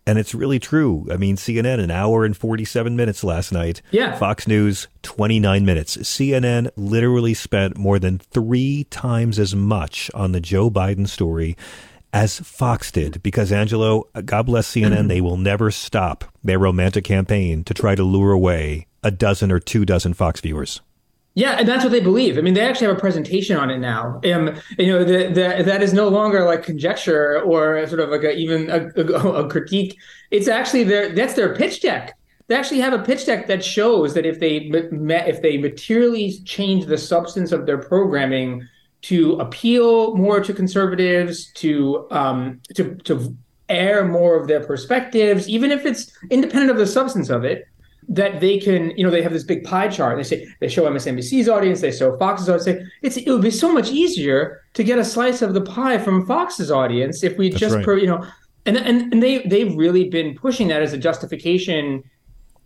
And 0.08 0.20
it's 0.20 0.36
really 0.36 0.60
true. 0.60 1.08
I 1.12 1.18
mean, 1.18 1.36
CNN, 1.36 1.80
an 1.80 1.90
hour 1.90 2.26
and 2.26 2.38
47 2.38 2.96
minutes 2.96 3.24
last 3.24 3.52
night. 3.52 3.82
Yeah. 3.90 4.16
Fox 4.18 4.48
News, 4.48 4.88
29 5.02 5.66
minutes. 5.66 5.98
CNN 5.98 6.70
literally 6.76 7.34
spent 7.34 7.76
more 7.76 7.98
than 7.98 8.20
three 8.20 8.84
times 8.86 9.40
as 9.40 9.56
much 9.56 10.12
on 10.14 10.32
the 10.32 10.40
Joe 10.40 10.70
Biden 10.70 11.08
story 11.08 11.58
as 12.14 12.40
Fox 12.40 12.92
did. 12.92 13.24
Because, 13.24 13.52
Angelo, 13.52 14.04
God 14.24 14.44
bless 14.44 14.72
CNN, 14.72 14.92
mm-hmm. 14.92 15.08
they 15.08 15.22
will 15.22 15.38
never 15.38 15.72
stop 15.72 16.24
their 16.44 16.60
romantic 16.60 17.04
campaign 17.04 17.64
to 17.64 17.74
try 17.74 17.96
to 17.96 18.04
lure 18.04 18.32
away 18.32 18.86
a 19.04 19.10
dozen 19.10 19.52
or 19.52 19.60
two 19.60 19.86
dozen 19.86 20.14
Fox 20.14 20.40
viewers. 20.40 20.82
Yeah, 21.36 21.58
and 21.60 21.68
that's 21.68 21.84
what 21.84 21.92
they 21.92 22.00
believe. 22.00 22.38
I 22.38 22.42
mean, 22.42 22.54
they 22.54 22.62
actually 22.62 22.88
have 22.88 22.96
a 22.96 23.00
presentation 23.00 23.58
on 23.58 23.70
it 23.70 23.80
now. 23.80 24.22
Um, 24.24 24.56
you 24.80 24.88
know, 24.88 25.04
the, 25.04 25.64
that 25.66 25.84
is 25.84 25.94
no 25.94 26.08
longer 26.08 26.46
like 26.46 26.64
conjecture 26.64 27.42
or 27.42 27.86
sort 27.88 28.00
of 28.00 28.10
like 28.10 28.24
a, 28.24 28.34
even 28.34 28.70
a, 28.70 28.88
a, 28.96 29.44
a 29.44 29.50
critique. 29.50 29.98
It's 30.32 30.48
actually 30.48 30.86
their 30.86 31.10
that's 31.10 31.34
their 31.34 31.54
pitch 31.54 31.82
deck. 31.82 32.18
They 32.48 32.56
actually 32.56 32.80
have 32.80 32.94
a 32.94 33.04
pitch 33.04 33.26
deck 33.26 33.48
that 33.48 33.66
shows 33.66 34.14
that 34.14 34.26
if 34.26 34.40
they 34.40 34.58
if 34.58 35.42
they 35.42 35.58
materially 35.58 36.40
change 36.46 36.86
the 36.86 36.98
substance 36.98 37.52
of 37.52 37.66
their 37.66 37.80
programming 37.80 38.66
to 39.02 39.34
appeal 39.34 40.16
more 40.16 40.40
to 40.40 40.54
conservatives, 40.54 41.52
to 41.56 42.08
um, 42.12 42.62
to 42.76 42.96
to 43.04 43.36
air 43.68 44.06
more 44.06 44.40
of 44.40 44.48
their 44.48 44.64
perspectives, 44.64 45.50
even 45.50 45.70
if 45.72 45.86
it's 45.86 46.18
independent 46.30 46.72
of 46.72 46.78
the 46.78 46.88
substance 46.88 47.30
of 47.30 47.44
it, 47.44 47.68
that 48.10 48.40
they 48.40 48.58
can, 48.58 48.92
you 48.98 49.04
know, 49.04 49.10
they 49.10 49.22
have 49.22 49.34
this 49.34 49.44
big 49.44 49.64
pie 49.64 49.88
chart. 49.88 50.18
They 50.18 50.24
say 50.24 50.48
they 50.60 50.68
show 50.68 50.84
MSNBC's 50.84 51.50
audience, 51.50 51.82
they 51.82 51.92
show 51.92 52.18
Fox's 52.18 52.50
audience. 52.50 52.66
Say 52.66 52.86
it's 53.02 53.18
it 53.18 53.30
would 53.30 53.42
be 53.42 53.52
so 53.52 53.72
much 53.72 53.92
easier 53.92 54.62
to 54.74 54.84
get 54.84 55.00
a 55.00 55.06
slice 55.06 55.42
of 55.42 55.54
the 55.54 55.62
pie 55.62 55.98
from 55.98 56.26
Fox's 56.26 56.72
audience 56.72 57.24
if 57.24 57.38
we 57.38 57.50
That's 57.50 57.60
just, 57.60 57.76
right. 57.76 57.86
per, 57.86 57.98
you 57.98 58.08
know, 58.08 58.26
and 58.66 58.78
and 58.78 59.14
and 59.14 59.24
they 59.24 59.40
they've 59.48 59.76
really 59.76 60.10
been 60.10 60.36
pushing 60.36 60.68
that 60.70 60.82
as 60.82 60.94
a 60.94 60.98
justification, 60.98 62.04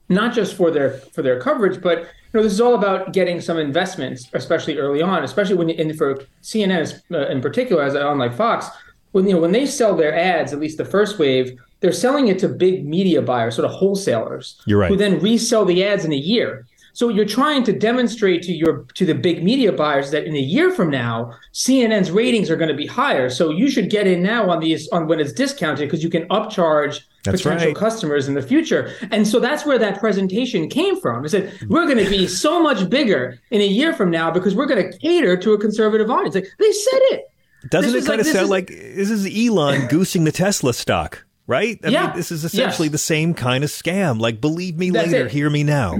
not 0.10 0.34
just 0.34 0.56
for 0.56 0.71
their 0.71 0.91
for 1.13 1.21
their 1.21 1.39
coverage, 1.39 1.82
but 1.82 1.99
you 1.99 2.08
know, 2.34 2.43
this 2.43 2.54
is 2.54 2.62
all 2.62 2.75
about 2.75 3.13
getting 3.13 3.41
some 3.41 3.58
investments, 3.58 4.30
especially 4.34 4.78
early 4.78 5.02
on, 5.02 5.23
especially 5.23 5.56
when 5.56 5.69
in 5.69 5.95
for 5.95 6.21
CNN 6.43 7.02
uh, 7.12 7.28
in 7.28 7.41
particular, 7.41 7.84
as 7.84 7.95
unlike 7.95 8.34
Fox, 8.34 8.67
when 9.12 9.28
you 9.28 9.34
know 9.34 9.41
when 9.41 9.52
they 9.52 9.65
sell 9.65 9.95
their 9.95 10.15
ads, 10.15 10.54
at 10.54 10.60
least 10.60 10.78
the 10.78 10.86
first 10.86 11.17
wave 11.17 11.58
they're 11.80 11.92
selling 11.92 12.28
it 12.28 12.39
to 12.39 12.50
big 12.50 12.86
media 12.86 13.22
buyers, 13.22 13.56
sort 13.56 13.65
of 13.65 13.72
wholesalers. 13.72 14.62
You're 14.65 14.80
right. 14.80 14.89
Who 14.89 14.98
then 14.98 15.20
resell 15.20 15.65
the 15.65 15.84
ads 15.84 16.06
in 16.06 16.12
a 16.12 16.18
year. 16.18 16.65
So 16.94 17.08
you're 17.08 17.26
trying 17.26 17.63
to 17.63 17.72
demonstrate 17.72 18.42
to 18.44 18.52
your 18.52 18.86
to 18.96 19.06
the 19.06 19.13
big 19.13 19.44
media 19.44 19.72
buyers 19.72 20.12
that 20.12 20.26
in 20.26 20.36
a 20.36 20.39
year 20.39 20.72
from 20.72 20.89
now, 20.89 21.34
CNN's 21.54 22.12
ratings 22.12 22.50
are 22.50 22.58
going 22.58 22.70
to 22.70 22.76
be 22.76 22.88
higher. 22.88 23.30
So 23.30 23.52
you 23.52 23.70
should 23.70 23.89
get 23.89 24.08
in 24.08 24.22
now 24.22 24.50
on 24.50 24.60
these 24.60 24.89
on 24.89 25.08
when 25.08 25.20
it's 25.20 25.32
discounted 25.32 25.88
because 25.88 26.04
you 26.04 26.10
can 26.10 26.28
upcharge 26.28 27.02
that's 27.24 27.42
potential 27.42 27.68
right. 27.68 27.76
customers 27.76 28.28
in 28.28 28.34
the 28.34 28.42
future. 28.42 28.94
And 29.12 29.28
so 29.28 29.39
that's 29.39 29.65
where 29.65 29.78
that 29.78 30.00
presentation 30.00 30.68
came 30.68 31.00
from. 31.00 31.24
It 31.24 31.30
said 31.30 31.58
we're 31.70 31.86
going 31.86 32.04
to 32.04 32.10
be 32.10 32.28
so 32.28 32.62
much 32.62 32.89
bigger 32.89 33.39
in 33.52 33.62
a 33.62 33.68
year 33.68 33.94
from 33.94 34.10
now 34.10 34.32
because 34.32 34.56
we're 34.56 34.68
going 34.68 34.92
to 34.92 34.98
cater 34.98 35.38
to 35.38 35.54
a 35.54 35.58
conservative 35.58 36.10
audience. 36.10 36.36
Like 36.36 36.50
they 36.58 36.72
said 36.72 37.02
it. 37.12 37.32
Doesn't 37.70 37.92
this 37.92 38.06
it 38.06 38.08
kind 38.08 38.20
like, 38.20 38.28
of 38.28 38.34
sound 38.34 38.44
is, 38.46 38.50
like 38.50 38.68
this 38.68 39.10
is 39.10 39.48
Elon 39.48 39.88
goosing 39.88 40.24
the 40.24 40.32
Tesla 40.32 40.74
stock? 40.74 41.26
Right? 41.50 41.80
I 41.84 41.90
yeah. 41.90 42.08
Mean, 42.08 42.16
this 42.16 42.32
is 42.32 42.46
essentially 42.46 42.88
yes. 42.88 42.92
the 42.92 43.00
same 43.00 43.34
kind 43.34 43.64
of 43.64 43.72
scam. 43.72 44.20
Like, 44.20 44.40
believe 44.40 44.78
me 44.78 44.92
That's 44.92 45.12
later, 45.12 45.26
it. 45.26 45.32
hear 45.32 45.50
me 45.50 45.64
now. 45.64 45.98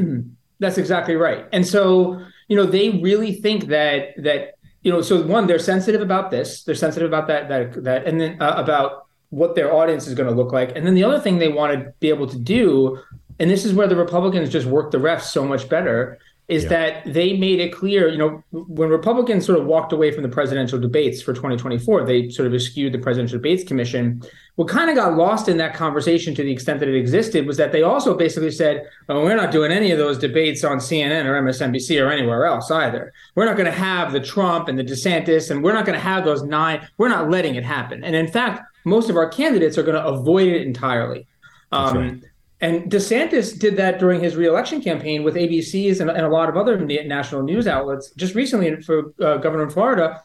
That's 0.60 0.78
exactly 0.78 1.16
right. 1.16 1.46
And 1.52 1.66
so, 1.66 2.24
you 2.48 2.56
know, 2.56 2.66
they 2.66 2.92
really 2.92 3.34
think 3.34 3.66
that 3.66 4.10
that 4.18 4.54
you 4.84 4.92
know, 4.92 5.02
so 5.02 5.26
one, 5.26 5.48
they're 5.48 5.60
sensitive 5.60 6.02
about 6.02 6.32
this. 6.32 6.64
They're 6.64 6.76
sensitive 6.76 7.10
about 7.10 7.28
that 7.28 7.50
that 7.50 7.84
that, 7.84 8.06
and 8.06 8.22
then 8.22 8.42
uh, 8.42 8.54
about 8.58 9.08
what 9.30 9.56
their 9.56 9.74
audience 9.74 10.08
is 10.08 10.14
going 10.14 10.30
to 10.30 10.36
look 10.36 10.54
like. 10.54 10.76
And 10.76 10.86
then 10.86 10.94
the 10.94 11.04
other 11.04 11.20
thing 11.20 11.40
they 11.40 11.50
want 11.50 11.74
to 11.74 11.94
be 12.00 12.10
able 12.10 12.28
to 12.28 12.38
do, 12.38 13.00
and 13.40 13.50
this 13.50 13.66
is 13.66 13.74
where 13.74 13.88
the 13.88 13.96
Republicans 13.96 14.50
just 14.50 14.68
work 14.68 14.92
the 14.92 14.98
refs 15.00 15.24
so 15.24 15.46
much 15.46 15.68
better, 15.68 16.20
is 16.50 16.64
yeah. 16.64 16.70
that 16.70 17.14
they 17.14 17.38
made 17.38 17.60
it 17.60 17.72
clear, 17.72 18.10
you 18.10 18.18
know, 18.18 18.44
when 18.52 18.90
Republicans 18.90 19.46
sort 19.46 19.60
of 19.60 19.68
walked 19.68 19.94
away 19.94 20.12
from 20.12 20.24
the 20.24 20.30
presidential 20.30 20.80
debates 20.80 21.22
for 21.22 21.32
2024, 21.32 22.06
they 22.06 22.28
sort 22.30 22.48
of 22.48 22.56
eschewed 22.56 22.92
the 22.92 22.98
presidential 22.98 23.38
debates 23.38 23.64
commission. 23.64 24.20
What 24.56 24.68
kind 24.68 24.90
of 24.90 24.96
got 24.96 25.16
lost 25.16 25.48
in 25.48 25.58
that 25.58 25.76
conversation 25.76 26.34
to 26.34 26.42
the 26.42 26.52
extent 26.52 26.80
that 26.80 26.90
it 26.90 26.96
existed 26.96 27.46
was 27.46 27.58
that 27.58 27.72
they 27.72 27.84
also 27.84 28.18
basically 28.18 28.50
said, 28.50 28.90
oh, 29.10 29.24
we're 29.24 29.36
not 29.36 29.52
doing 29.52 29.72
any 29.72 29.92
of 29.92 30.00
those 30.00 30.18
debates 30.18 30.64
on 30.64 30.80
CNN 30.80 31.26
or 31.26 31.40
MSNBC 31.40 32.04
or 32.04 32.12
anywhere 32.12 32.46
else 32.46 32.72
either. 32.72 33.14
We're 33.36 33.46
not 33.46 33.56
going 33.56 33.72
to 33.72 33.78
have 33.78 34.12
the 34.12 34.20
Trump 34.20 34.68
and 34.70 34.78
the 34.78 34.84
DeSantis, 34.84 35.52
and 35.52 35.64
we're 35.64 35.74
not 35.74 35.86
going 35.86 35.98
to 35.98 36.04
have 36.04 36.26
those 36.26 36.42
nine. 36.42 36.86
We're 36.98 37.10
not 37.10 37.30
letting 37.30 37.56
it 37.56 37.64
happen. 37.64 38.04
And 38.04 38.16
in 38.16 38.28
fact, 38.28 38.64
most 38.86 39.12
of 39.12 39.16
our 39.16 39.30
candidates 39.30 39.78
are 39.78 39.84
going 39.84 40.02
to 40.02 40.06
avoid 40.06 40.48
it 40.48 40.64
entirely. 40.64 41.28
Um. 41.72 42.24
And 42.62 42.92
DeSantis 42.92 43.58
did 43.58 43.78
that 43.78 44.00
during 44.00 44.22
his 44.22 44.36
reelection 44.36 44.82
campaign 44.82 45.24
with 45.24 45.36
ABCs 45.36 46.02
and, 46.02 46.10
and 46.10 46.26
a 46.26 46.30
lot 46.30 46.50
of 46.50 46.58
other 46.58 46.78
national 46.78 47.44
news 47.44 47.68
outlets. 47.68 48.12
Just 48.12 48.36
recently, 48.36 48.82
for 48.82 49.14
uh, 49.22 49.38
governor 49.38 49.64
of 49.64 49.74
Florida, 49.74 50.22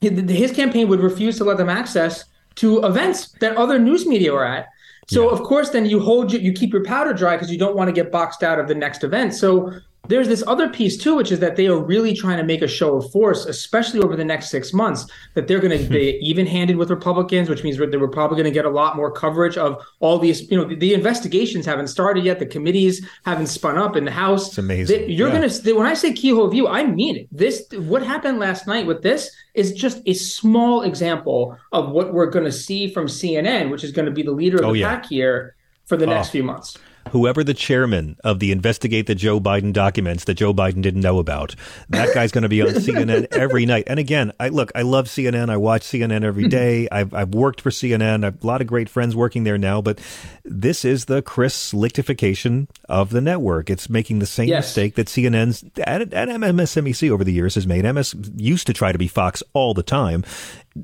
his 0.00 0.52
campaign 0.52 0.88
would 0.88 1.00
refuse 1.00 1.36
to 1.38 1.44
let 1.44 1.56
them 1.56 1.68
access 1.68 2.24
to 2.56 2.84
events 2.84 3.32
that 3.40 3.56
other 3.56 3.78
news 3.78 4.06
media 4.06 4.32
are 4.32 4.44
at. 4.44 4.66
So 5.08 5.24
yeah. 5.24 5.30
of 5.30 5.42
course, 5.42 5.70
then 5.70 5.86
you 5.86 6.00
hold 6.00 6.32
you, 6.32 6.38
you 6.38 6.52
keep 6.52 6.72
your 6.72 6.84
powder 6.84 7.12
dry 7.12 7.36
because 7.36 7.50
you 7.50 7.58
don't 7.58 7.76
want 7.76 7.88
to 7.88 7.92
get 7.92 8.10
boxed 8.10 8.42
out 8.42 8.58
of 8.58 8.68
the 8.68 8.74
next 8.74 9.04
event. 9.04 9.34
So 9.34 9.72
there's 10.08 10.28
this 10.28 10.42
other 10.46 10.68
piece 10.68 10.96
too, 10.96 11.16
which 11.16 11.32
is 11.32 11.38
that 11.40 11.56
they 11.56 11.66
are 11.66 11.78
really 11.78 12.14
trying 12.14 12.38
to 12.38 12.44
make 12.44 12.62
a 12.62 12.68
show 12.68 12.96
of 12.96 13.10
force, 13.10 13.46
especially 13.46 14.00
over 14.00 14.16
the 14.16 14.24
next 14.24 14.50
six 14.50 14.72
months, 14.72 15.06
that 15.34 15.48
they're 15.48 15.60
going 15.60 15.76
hmm. 15.78 15.84
to 15.84 15.90
be 15.90 16.18
even 16.20 16.46
handed 16.46 16.76
with 16.76 16.90
Republicans, 16.90 17.48
which 17.48 17.62
means 17.62 17.76
that 17.76 18.00
we're 18.00 18.08
probably 18.08 18.36
going 18.36 18.44
to 18.44 18.50
get 18.50 18.64
a 18.64 18.70
lot 18.70 18.96
more 18.96 19.10
coverage 19.10 19.56
of 19.56 19.82
all 20.00 20.18
these, 20.18 20.50
you 20.50 20.56
know, 20.56 20.64
the, 20.64 20.76
the, 20.76 20.94
investigations 20.94 21.66
haven't 21.66 21.88
started 21.88 22.24
yet. 22.24 22.38
The 22.38 22.46
committees 22.46 23.06
haven't 23.24 23.48
spun 23.48 23.76
up 23.76 23.96
in 23.96 24.04
the 24.04 24.10
House. 24.10 24.48
It's 24.48 24.58
amazing. 24.58 25.06
They, 25.06 25.12
you're 25.12 25.28
yeah. 25.28 25.38
going 25.38 25.50
to, 25.50 25.72
when 25.72 25.86
I 25.86 25.94
say 25.94 26.12
keyhole 26.12 26.48
view, 26.48 26.68
I 26.68 26.84
mean 26.84 27.16
it. 27.16 27.28
This, 27.30 27.66
what 27.72 28.02
happened 28.02 28.38
last 28.38 28.66
night 28.66 28.86
with 28.86 29.02
this 29.02 29.30
is 29.54 29.72
just 29.72 30.00
a 30.06 30.14
small 30.14 30.82
example 30.82 31.56
of 31.72 31.90
what 31.90 32.12
we're 32.12 32.30
going 32.30 32.44
to 32.44 32.52
see 32.52 32.92
from 32.92 33.06
CNN, 33.06 33.70
which 33.70 33.84
is 33.84 33.92
going 33.92 34.06
to 34.06 34.12
be 34.12 34.22
the 34.22 34.32
leader 34.32 34.58
of 34.58 34.64
oh, 34.64 34.72
the 34.72 34.80
yeah. 34.80 34.96
pack 34.96 35.06
here 35.06 35.56
for 35.84 35.96
the 35.96 36.06
oh. 36.06 36.10
next 36.10 36.28
oh. 36.28 36.32
few 36.32 36.42
months 36.42 36.78
whoever 37.10 37.44
the 37.44 37.54
chairman 37.54 38.16
of 38.24 38.38
the 38.38 38.52
investigate 38.52 39.06
the 39.06 39.14
Joe 39.14 39.40
Biden 39.40 39.72
documents 39.72 40.24
that 40.24 40.34
Joe 40.34 40.52
Biden 40.52 40.82
didn't 40.82 41.00
know 41.00 41.18
about, 41.18 41.54
that 41.88 42.14
guy's 42.14 42.32
going 42.32 42.42
to 42.42 42.48
be 42.48 42.62
on 42.62 42.68
CNN 42.74 43.26
every 43.32 43.66
night. 43.66 43.84
And 43.86 43.98
again, 43.98 44.32
I 44.38 44.48
look, 44.48 44.72
I 44.74 44.82
love 44.82 45.06
CNN. 45.06 45.50
I 45.50 45.56
watch 45.56 45.82
CNN 45.82 46.24
every 46.24 46.44
hmm. 46.44 46.94
I've, 46.94 47.14
I've 47.14 47.34
worked 47.34 47.60
for 47.60 47.70
CNN. 47.70 48.22
I 48.22 48.26
have 48.26 48.42
a 48.42 48.46
lot 48.46 48.60
of 48.60 48.66
great 48.66 48.88
friends 48.88 49.14
working 49.14 49.44
there 49.44 49.58
now, 49.58 49.80
but 49.80 50.00
this 50.44 50.84
is 50.84 51.06
the 51.06 51.22
Chris 51.22 51.72
Lichtification 51.72 52.68
of 52.88 53.10
the 53.10 53.20
network. 53.20 53.70
It's 53.70 53.88
making 53.88 54.18
the 54.18 54.26
same 54.26 54.48
yes. 54.48 54.64
mistake 54.64 54.94
that 54.96 55.08
CNN's 55.08 55.62
and, 55.84 56.12
and 56.12 56.42
MSNBC 56.42 57.10
over 57.10 57.24
the 57.24 57.32
years 57.32 57.54
has 57.54 57.66
made. 57.66 57.84
MS 57.84 58.14
used 58.36 58.66
to 58.66 58.72
try 58.72 58.92
to 58.92 58.98
be 58.98 59.08
Fox 59.08 59.42
all 59.52 59.74
the 59.74 59.82
time. 59.82 60.24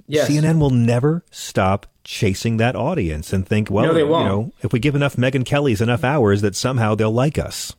Yes. 0.07 0.29
CNN 0.29 0.59
will 0.59 0.71
never 0.71 1.25
stop 1.31 1.87
chasing 2.05 2.57
that 2.57 2.75
audience 2.75 3.33
and 3.33 3.47
think, 3.47 3.71
well, 3.71 3.93
no, 3.93 3.99
you 3.99 4.07
know, 4.07 4.53
if 4.63 4.73
we 4.73 4.79
give 4.79 4.95
enough 4.95 5.17
Megyn 5.17 5.45
Kelly's 5.45 5.81
enough 5.81 6.05
hours, 6.05 6.41
that 6.43 6.57
somehow 6.57 6.95
they'll 6.95 7.13
like 7.13 7.39
us. 7.39 7.75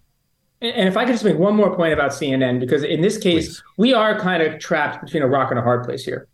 And 0.62 0.88
if 0.88 0.96
I 0.96 1.04
could 1.04 1.12
just 1.12 1.26
make 1.26 1.38
one 1.38 1.56
more 1.56 1.76
point 1.76 1.92
about 1.92 2.12
CNN, 2.12 2.62
because 2.62 2.84
in 2.84 3.02
this 3.02 3.18
case, 3.18 3.48
Please. 3.48 3.64
we 3.78 3.94
are 3.94 4.18
kind 4.18 4.42
of 4.42 4.60
trapped 4.60 5.04
between 5.04 5.22
a 5.22 5.28
rock 5.28 5.52
and 5.52 5.60
a 5.60 5.62
hard 5.62 5.84
place 5.84 6.06
here. 6.06 6.28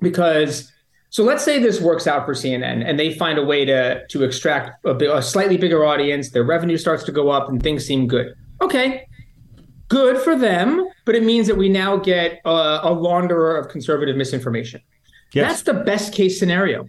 Because, 0.00 0.72
so 1.10 1.22
let's 1.22 1.44
say 1.44 1.60
this 1.60 1.80
works 1.80 2.08
out 2.08 2.26
for 2.26 2.34
CNN 2.34 2.84
and 2.84 2.98
they 2.98 3.14
find 3.14 3.38
a 3.38 3.44
way 3.44 3.64
to, 3.64 4.04
to 4.08 4.24
extract 4.24 4.84
a, 4.84 5.16
a 5.16 5.22
slightly 5.22 5.56
bigger 5.56 5.84
audience, 5.84 6.30
their 6.30 6.42
revenue 6.42 6.76
starts 6.76 7.04
to 7.04 7.12
go 7.12 7.30
up 7.30 7.48
and 7.48 7.62
things 7.62 7.86
seem 7.86 8.08
good. 8.08 8.34
Okay, 8.60 9.06
good 9.86 10.18
for 10.18 10.34
them, 10.34 10.88
but 11.04 11.14
it 11.14 11.22
means 11.22 11.46
that 11.46 11.56
we 11.56 11.68
now 11.68 11.96
get 11.96 12.40
a, 12.44 12.50
a 12.50 12.90
launderer 12.90 13.56
of 13.60 13.68
conservative 13.68 14.16
misinformation. 14.16 14.80
Yes. 15.32 15.48
That's 15.48 15.62
the 15.62 15.84
best 15.84 16.12
case 16.12 16.40
scenario. 16.40 16.88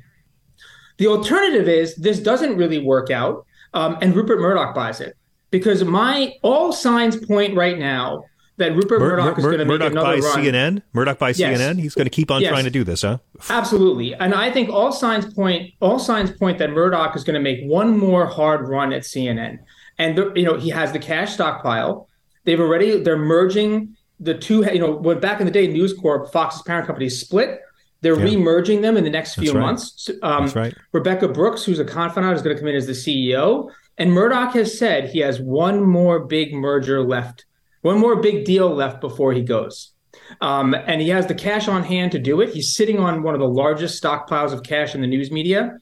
The 1.01 1.07
alternative 1.07 1.67
is 1.67 1.95
this 1.95 2.19
doesn't 2.19 2.57
really 2.57 2.77
work 2.77 3.09
out, 3.09 3.47
um, 3.73 3.97
and 4.03 4.15
Rupert 4.15 4.39
Murdoch 4.39 4.75
buys 4.75 5.01
it 5.01 5.17
because 5.49 5.83
my 5.83 6.35
all 6.43 6.71
signs 6.71 7.17
point 7.25 7.55
right 7.55 7.79
now 7.79 8.25
that 8.57 8.75
Rupert 8.75 8.99
Mur- 8.99 9.17
Murdoch 9.17 9.39
is 9.39 9.43
going 9.43 9.57
to 9.57 9.65
make 9.65 9.79
Murdoch 9.79 9.93
another 9.93 10.19
run. 10.19 10.37
CNN. 10.37 10.81
Murdoch 10.93 11.17
by 11.17 11.29
yes. 11.29 11.59
CNN. 11.59 11.79
He's 11.79 11.95
going 11.95 12.05
to 12.05 12.11
keep 12.11 12.29
on 12.29 12.43
yes. 12.43 12.51
trying 12.51 12.65
to 12.65 12.69
do 12.69 12.83
this, 12.83 13.01
huh? 13.01 13.17
Absolutely, 13.49 14.13
and 14.13 14.35
I 14.35 14.51
think 14.51 14.69
all 14.69 14.91
signs 14.91 15.33
point 15.33 15.73
all 15.79 15.97
signs 15.97 16.29
point 16.33 16.59
that 16.59 16.69
Murdoch 16.69 17.15
is 17.15 17.23
going 17.23 17.33
to 17.33 17.39
make 17.39 17.63
one 17.63 17.97
more 17.97 18.27
hard 18.27 18.69
run 18.69 18.93
at 18.93 19.01
CNN, 19.01 19.57
and 19.97 20.15
the, 20.15 20.31
you 20.35 20.45
know 20.45 20.55
he 20.59 20.69
has 20.69 20.91
the 20.91 20.99
cash 20.99 21.33
stockpile. 21.33 22.09
They've 22.43 22.59
already 22.59 23.01
they're 23.01 23.17
merging 23.17 23.97
the 24.19 24.35
two, 24.35 24.63
you 24.71 24.77
know, 24.77 24.91
when 24.91 25.19
back 25.19 25.39
in 25.39 25.47
the 25.47 25.51
day, 25.51 25.65
News 25.65 25.95
Corp, 25.95 26.31
Fox's 26.31 26.61
parent 26.61 26.85
company 26.85 27.09
split. 27.09 27.59
They're 28.01 28.19
Yeah. 28.19 28.33
remerging 28.35 28.81
them 28.81 28.97
in 28.97 29.03
the 29.03 29.09
next 29.09 29.35
few 29.35 29.53
right. 29.53 29.61
months. 29.61 30.09
Um, 30.23 30.45
That's 30.45 30.55
right. 30.55 30.73
Rebekah 30.91 31.29
Brooks, 31.29 31.63
who's 31.63 31.79
a 31.79 31.85
confidant, 31.85 32.35
is 32.35 32.41
going 32.41 32.55
to 32.55 32.59
come 32.59 32.67
in 32.69 32.75
as 32.75 32.87
the 32.87 32.93
CEO. 32.93 33.69
And 33.97 34.11
Murdoch 34.11 34.53
has 34.53 34.77
said 34.77 35.09
he 35.09 35.19
has 35.19 35.39
one 35.39 35.81
more 35.83 36.19
big 36.25 36.53
merger 36.53 37.03
left, 37.03 37.45
one 37.81 37.99
more 37.99 38.15
big 38.15 38.45
deal 38.45 38.73
left 38.73 39.01
before 39.01 39.33
he 39.33 39.41
goes. 39.43 39.91
Um, 40.39 40.73
and 40.73 41.01
he 41.01 41.09
has 41.09 41.27
the 41.27 41.35
cash 41.35 41.67
on 41.67 41.83
hand 41.83 42.11
to 42.13 42.19
do 42.19 42.41
it. 42.41 42.49
He's 42.49 42.73
sitting 42.75 42.99
on 42.99 43.21
one 43.21 43.33
of 43.33 43.39
the 43.39 43.47
largest 43.47 44.01
stockpiles 44.01 44.53
of 44.53 44.63
cash 44.63 44.95
in 44.95 45.01
the 45.01 45.07
news 45.07 45.29
media. 45.31 45.77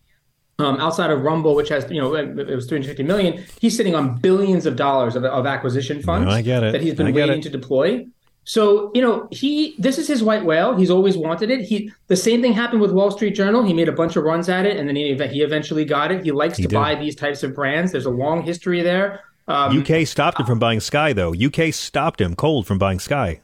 Um, 0.57 0.75
outside 0.81 1.09
of 1.09 1.21
Rumble, 1.21 1.55
which 1.55 1.69
has 1.69 1.89
you 1.89 2.01
know 2.01 2.13
it 2.15 2.37
it 2.37 2.53
was 2.53 2.65
350 2.67 3.03
million, 3.03 3.45
he's 3.61 3.77
sitting 3.77 3.95
on 3.95 4.17
billions 4.17 4.65
of 4.65 4.75
dollars 4.75 5.15
of, 5.15 5.23
of 5.23 5.45
acquisition 5.45 6.01
funds 6.01 6.25
No, 6.25 6.31
I 6.33 6.41
get 6.41 6.63
it. 6.63 6.73
that 6.73 6.81
he's 6.81 6.95
been 6.95 7.07
I 7.07 7.11
waiting 7.11 7.39
to 7.41 7.49
deploy. 7.49 8.05
So 8.49 8.89
you 8.95 9.01
know 9.03 9.27
he 9.29 9.75
this 9.77 9.99
is 9.99 10.07
his 10.07 10.23
white 10.23 10.43
whale. 10.43 10.75
He's 10.75 10.89
always 10.89 11.15
wanted 11.15 11.51
it. 11.51 11.61
He 11.61 11.91
the 12.07 12.15
same 12.15 12.41
thing 12.41 12.53
happened 12.53 12.81
with 12.81 12.91
Wall 12.91 13.11
Street 13.11 13.35
Journal. 13.35 13.61
He 13.63 13.73
made 13.75 13.87
a 13.87 13.91
bunch 13.91 14.15
of 14.15 14.23
runs 14.23 14.49
at 14.49 14.65
it, 14.65 14.75
and 14.77 14.87
then 14.89 14.95
he 14.95 15.13
he 15.27 15.43
eventually 15.43 15.85
got 15.85 16.11
it. 16.11 16.23
He 16.23 16.31
likes 16.31 16.57
He 16.57 16.63
to 16.63 16.69
did. 16.69 16.75
buy 16.75 16.95
these 16.95 17.15
types 17.15 17.43
of 17.43 17.53
brands. 17.53 17.91
There's 17.91 18.07
a 18.07 18.09
long 18.09 18.41
history 18.41 18.81
there. 18.81 19.19
Um, 19.47 19.79
UK 19.79 20.07
stopped 20.07 20.39
him 20.39 20.47
from 20.47 20.57
buying 20.57 20.79
Sky, 20.79 21.13
though. 21.13 21.31
UK 21.35 21.71
stopped 21.71 22.19
him 22.21 22.35
cold 22.35 22.65
from 22.65 22.79
buying 22.79 22.97
Sky. 22.99 23.39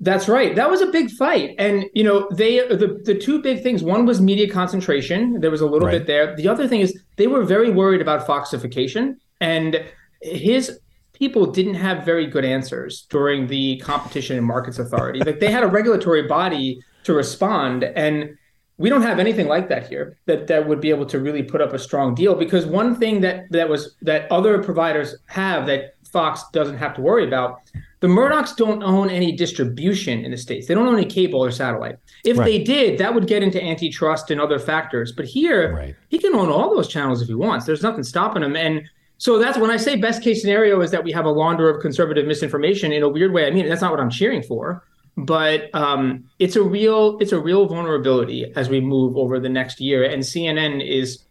That's 0.00 0.28
right. 0.28 0.56
That 0.56 0.68
was 0.68 0.80
a 0.80 0.86
big 0.86 1.10
fight, 1.12 1.54
and 1.56 1.84
you 1.94 2.02
know 2.02 2.28
they 2.34 2.58
the 2.66 3.00
the 3.04 3.14
two 3.16 3.40
big 3.40 3.62
things. 3.62 3.84
One 3.84 4.04
was 4.04 4.20
media 4.20 4.50
concentration. 4.50 5.40
There 5.40 5.52
was 5.52 5.60
a 5.60 5.66
little 5.66 5.86
Right. 5.86 5.98
bit 5.98 6.06
there. 6.08 6.34
The 6.34 6.48
other 6.48 6.66
thing 6.66 6.80
is 6.80 6.98
they 7.18 7.28
were 7.28 7.44
very 7.44 7.70
worried 7.70 8.00
about 8.00 8.26
foxification, 8.26 9.14
and 9.40 9.84
his 10.22 10.80
people 11.20 11.44
didn't 11.46 11.74
have 11.74 12.04
very 12.04 12.26
good 12.26 12.44
answers 12.46 13.06
during 13.10 13.46
the 13.46 13.76
Competition 13.76 14.36
and 14.38 14.46
Markets 14.46 14.78
Authority. 14.78 15.20
like 15.20 15.38
they 15.38 15.50
had 15.52 15.62
a 15.62 15.66
regulatory 15.68 16.22
body 16.22 16.80
to 17.04 17.12
respond, 17.12 17.84
and 17.84 18.36
we 18.78 18.88
don't 18.88 19.02
have 19.02 19.18
anything 19.18 19.46
like 19.46 19.68
that 19.68 19.86
here 19.86 20.16
that 20.24 20.46
that 20.46 20.66
would 20.66 20.80
be 20.80 20.88
able 20.88 21.04
to 21.04 21.18
really 21.20 21.42
put 21.42 21.60
up 21.60 21.74
a 21.74 21.78
strong 21.78 22.14
deal. 22.14 22.34
Because 22.34 22.64
one 22.64 22.96
thing 22.96 23.20
that 23.20 23.44
that 23.50 23.68
was 23.68 23.96
that 24.00 24.32
other 24.32 24.62
providers 24.62 25.14
have 25.26 25.66
that 25.66 25.94
Fox 26.10 26.42
doesn't 26.52 26.78
have 26.78 26.94
to 26.94 27.02
worry 27.02 27.24
about. 27.24 27.60
The 28.00 28.08
Murdochs 28.08 28.56
don't 28.56 28.82
own 28.82 29.10
any 29.10 29.30
distribution 29.36 30.24
in 30.24 30.30
the 30.30 30.36
States. 30.38 30.66
They 30.66 30.74
don't 30.74 30.88
own 30.88 30.96
any 30.96 31.04
cable 31.04 31.44
or 31.44 31.50
satellite. 31.50 31.96
If 32.24 32.38
Right. 32.38 32.46
they 32.46 32.58
did, 32.64 32.98
that 32.98 33.14
would 33.14 33.26
get 33.26 33.42
into 33.42 33.62
antitrust 33.62 34.30
and 34.30 34.40
other 34.40 34.58
factors. 34.58 35.12
But 35.12 35.26
here, 35.26 35.72
Right. 35.74 35.94
he 36.08 36.18
can 36.18 36.34
own 36.34 36.48
all 36.48 36.74
those 36.74 36.88
channels 36.88 37.20
if 37.22 37.28
he 37.28 37.34
wants. 37.34 37.66
There's 37.66 37.82
nothing 37.82 38.02
stopping 38.02 38.42
him. 38.42 38.56
And 38.56 38.88
so 39.20 39.38
that's 39.38 39.58
when 39.58 39.70
I 39.70 39.76
say 39.76 39.96
best 39.96 40.22
case 40.22 40.40
scenario 40.40 40.80
is 40.80 40.90
that 40.92 41.04
we 41.04 41.12
have 41.12 41.26
a 41.26 41.28
launderer 41.28 41.74
of 41.74 41.82
conservative 41.82 42.26
misinformation 42.26 42.90
in 42.90 43.02
a 43.02 43.08
weird 43.08 43.34
way. 43.34 43.46
I 43.46 43.50
mean, 43.50 43.68
that's 43.68 43.82
not 43.82 43.90
what 43.90 44.00
I'm 44.00 44.08
cheering 44.08 44.42
for, 44.42 44.82
but 45.14 45.68
um, 45.74 46.24
it's 46.38 46.56
a 46.56 46.62
real 46.62 47.18
it's 47.18 47.32
a 47.32 47.38
real 47.38 47.66
vulnerability 47.66 48.50
as 48.56 48.70
we 48.70 48.80
move 48.80 49.18
over 49.18 49.38
the 49.38 49.50
next 49.50 49.78
year. 49.78 50.04
And 50.04 50.22
CNN 50.22 50.82
is 50.82 51.22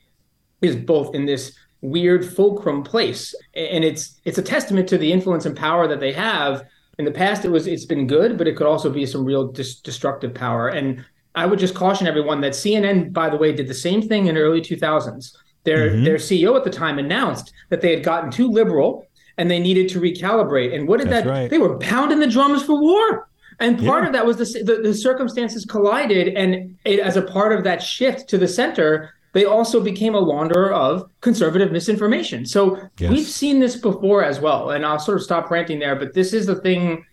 is 0.62 0.75
both 0.75 1.15
in 1.15 1.25
this 1.25 1.58
weird 1.82 2.23
fulcrum 2.23 2.84
place 2.84 3.34
and 3.56 3.84
it's 3.84 4.19
it's 4.23 4.38
a 4.38 4.43
testament 4.43 4.88
to 4.89 4.97
the 4.97 5.12
influence 5.12 5.47
and 5.47 5.58
power 5.58 5.88
that 5.88 5.99
they 5.99 6.12
have 6.12 6.63
in 6.99 7.06
the 7.06 7.12
past 7.12 7.45
it 7.45 7.49
was 7.49 7.67
it's 7.67 7.86
been 7.86 8.06
good 8.06 8.38
but 8.38 8.49
it 8.49 8.58
could 8.58 8.67
also 8.67 8.89
be 8.89 9.06
some 9.06 9.23
real 9.23 9.47
dis- 9.47 9.80
destructive 9.80 10.34
power 10.34 10.67
and 10.67 11.06
i 11.36 11.45
would 11.45 11.58
just 11.58 11.73
caution 11.73 12.06
everyone 12.06 12.41
that 12.41 12.52
cnn 12.52 13.13
by 13.13 13.30
the 13.30 13.38
way 13.38 13.54
did 13.54 13.69
the 13.69 13.73
same 13.73 14.02
thing 14.02 14.28
in 14.28 14.36
early 14.36 14.60
2000s 14.60 15.32
their 15.63 15.89
mm-hmm. 15.89 16.04
their 16.04 16.15
ceo 16.17 16.56
at 16.56 16.63
the 16.63 16.69
time 16.69 17.00
announced 17.00 17.54
that 17.69 17.82
they 17.82 17.93
had 17.93 18.04
gotten 18.04 18.32
too 18.32 18.50
liberal 18.50 19.06
and 19.38 19.50
they 19.50 19.60
needed 19.60 19.89
to 19.89 20.00
recalibrate 20.00 20.74
and 20.74 20.88
what 20.88 21.00
did 21.00 21.10
That's 21.10 21.26
that 21.26 21.30
right. 21.30 21.50
they 21.50 21.58
were 21.58 21.78
pounding 21.80 22.19
the 22.19 22.28
drums 22.28 22.63
for 22.63 22.80
war 22.80 23.30
and 23.60 23.78
part 23.78 24.04
Yeah. 24.04 24.08
of 24.08 24.13
that 24.13 24.26
was 24.26 24.38
the, 24.38 24.63
the 24.63 24.82
the 24.82 24.93
circumstances 24.93 25.65
collided 25.65 26.30
and 26.30 26.78
it, 26.86 27.00
as 27.00 27.17
a 27.17 27.22
part 27.22 27.54
of 27.54 27.63
that 27.63 27.82
shift 27.84 28.30
to 28.30 28.38
the 28.38 28.48
center 28.48 29.13
they 29.34 29.45
also 29.45 29.80
became 29.82 30.15
a 30.15 30.22
launderer 30.22 30.74
of 30.74 31.10
conservative 31.22 31.72
misinformation. 31.72 32.45
So 32.45 32.80
Yes. 32.98 33.12
we've 33.12 33.28
seen 33.28 33.60
this 33.60 33.76
before 33.76 34.24
as 34.24 34.39
well. 34.39 34.72
And 34.72 34.86
I'll 34.86 35.00
sort 35.00 35.17
of 35.17 35.24
stop 35.24 35.52
ranting 35.52 35.80
there, 35.80 35.95
but 35.95 36.13
this 36.13 36.34
is 36.34 36.48
the 36.48 36.56
thing 36.56 37.06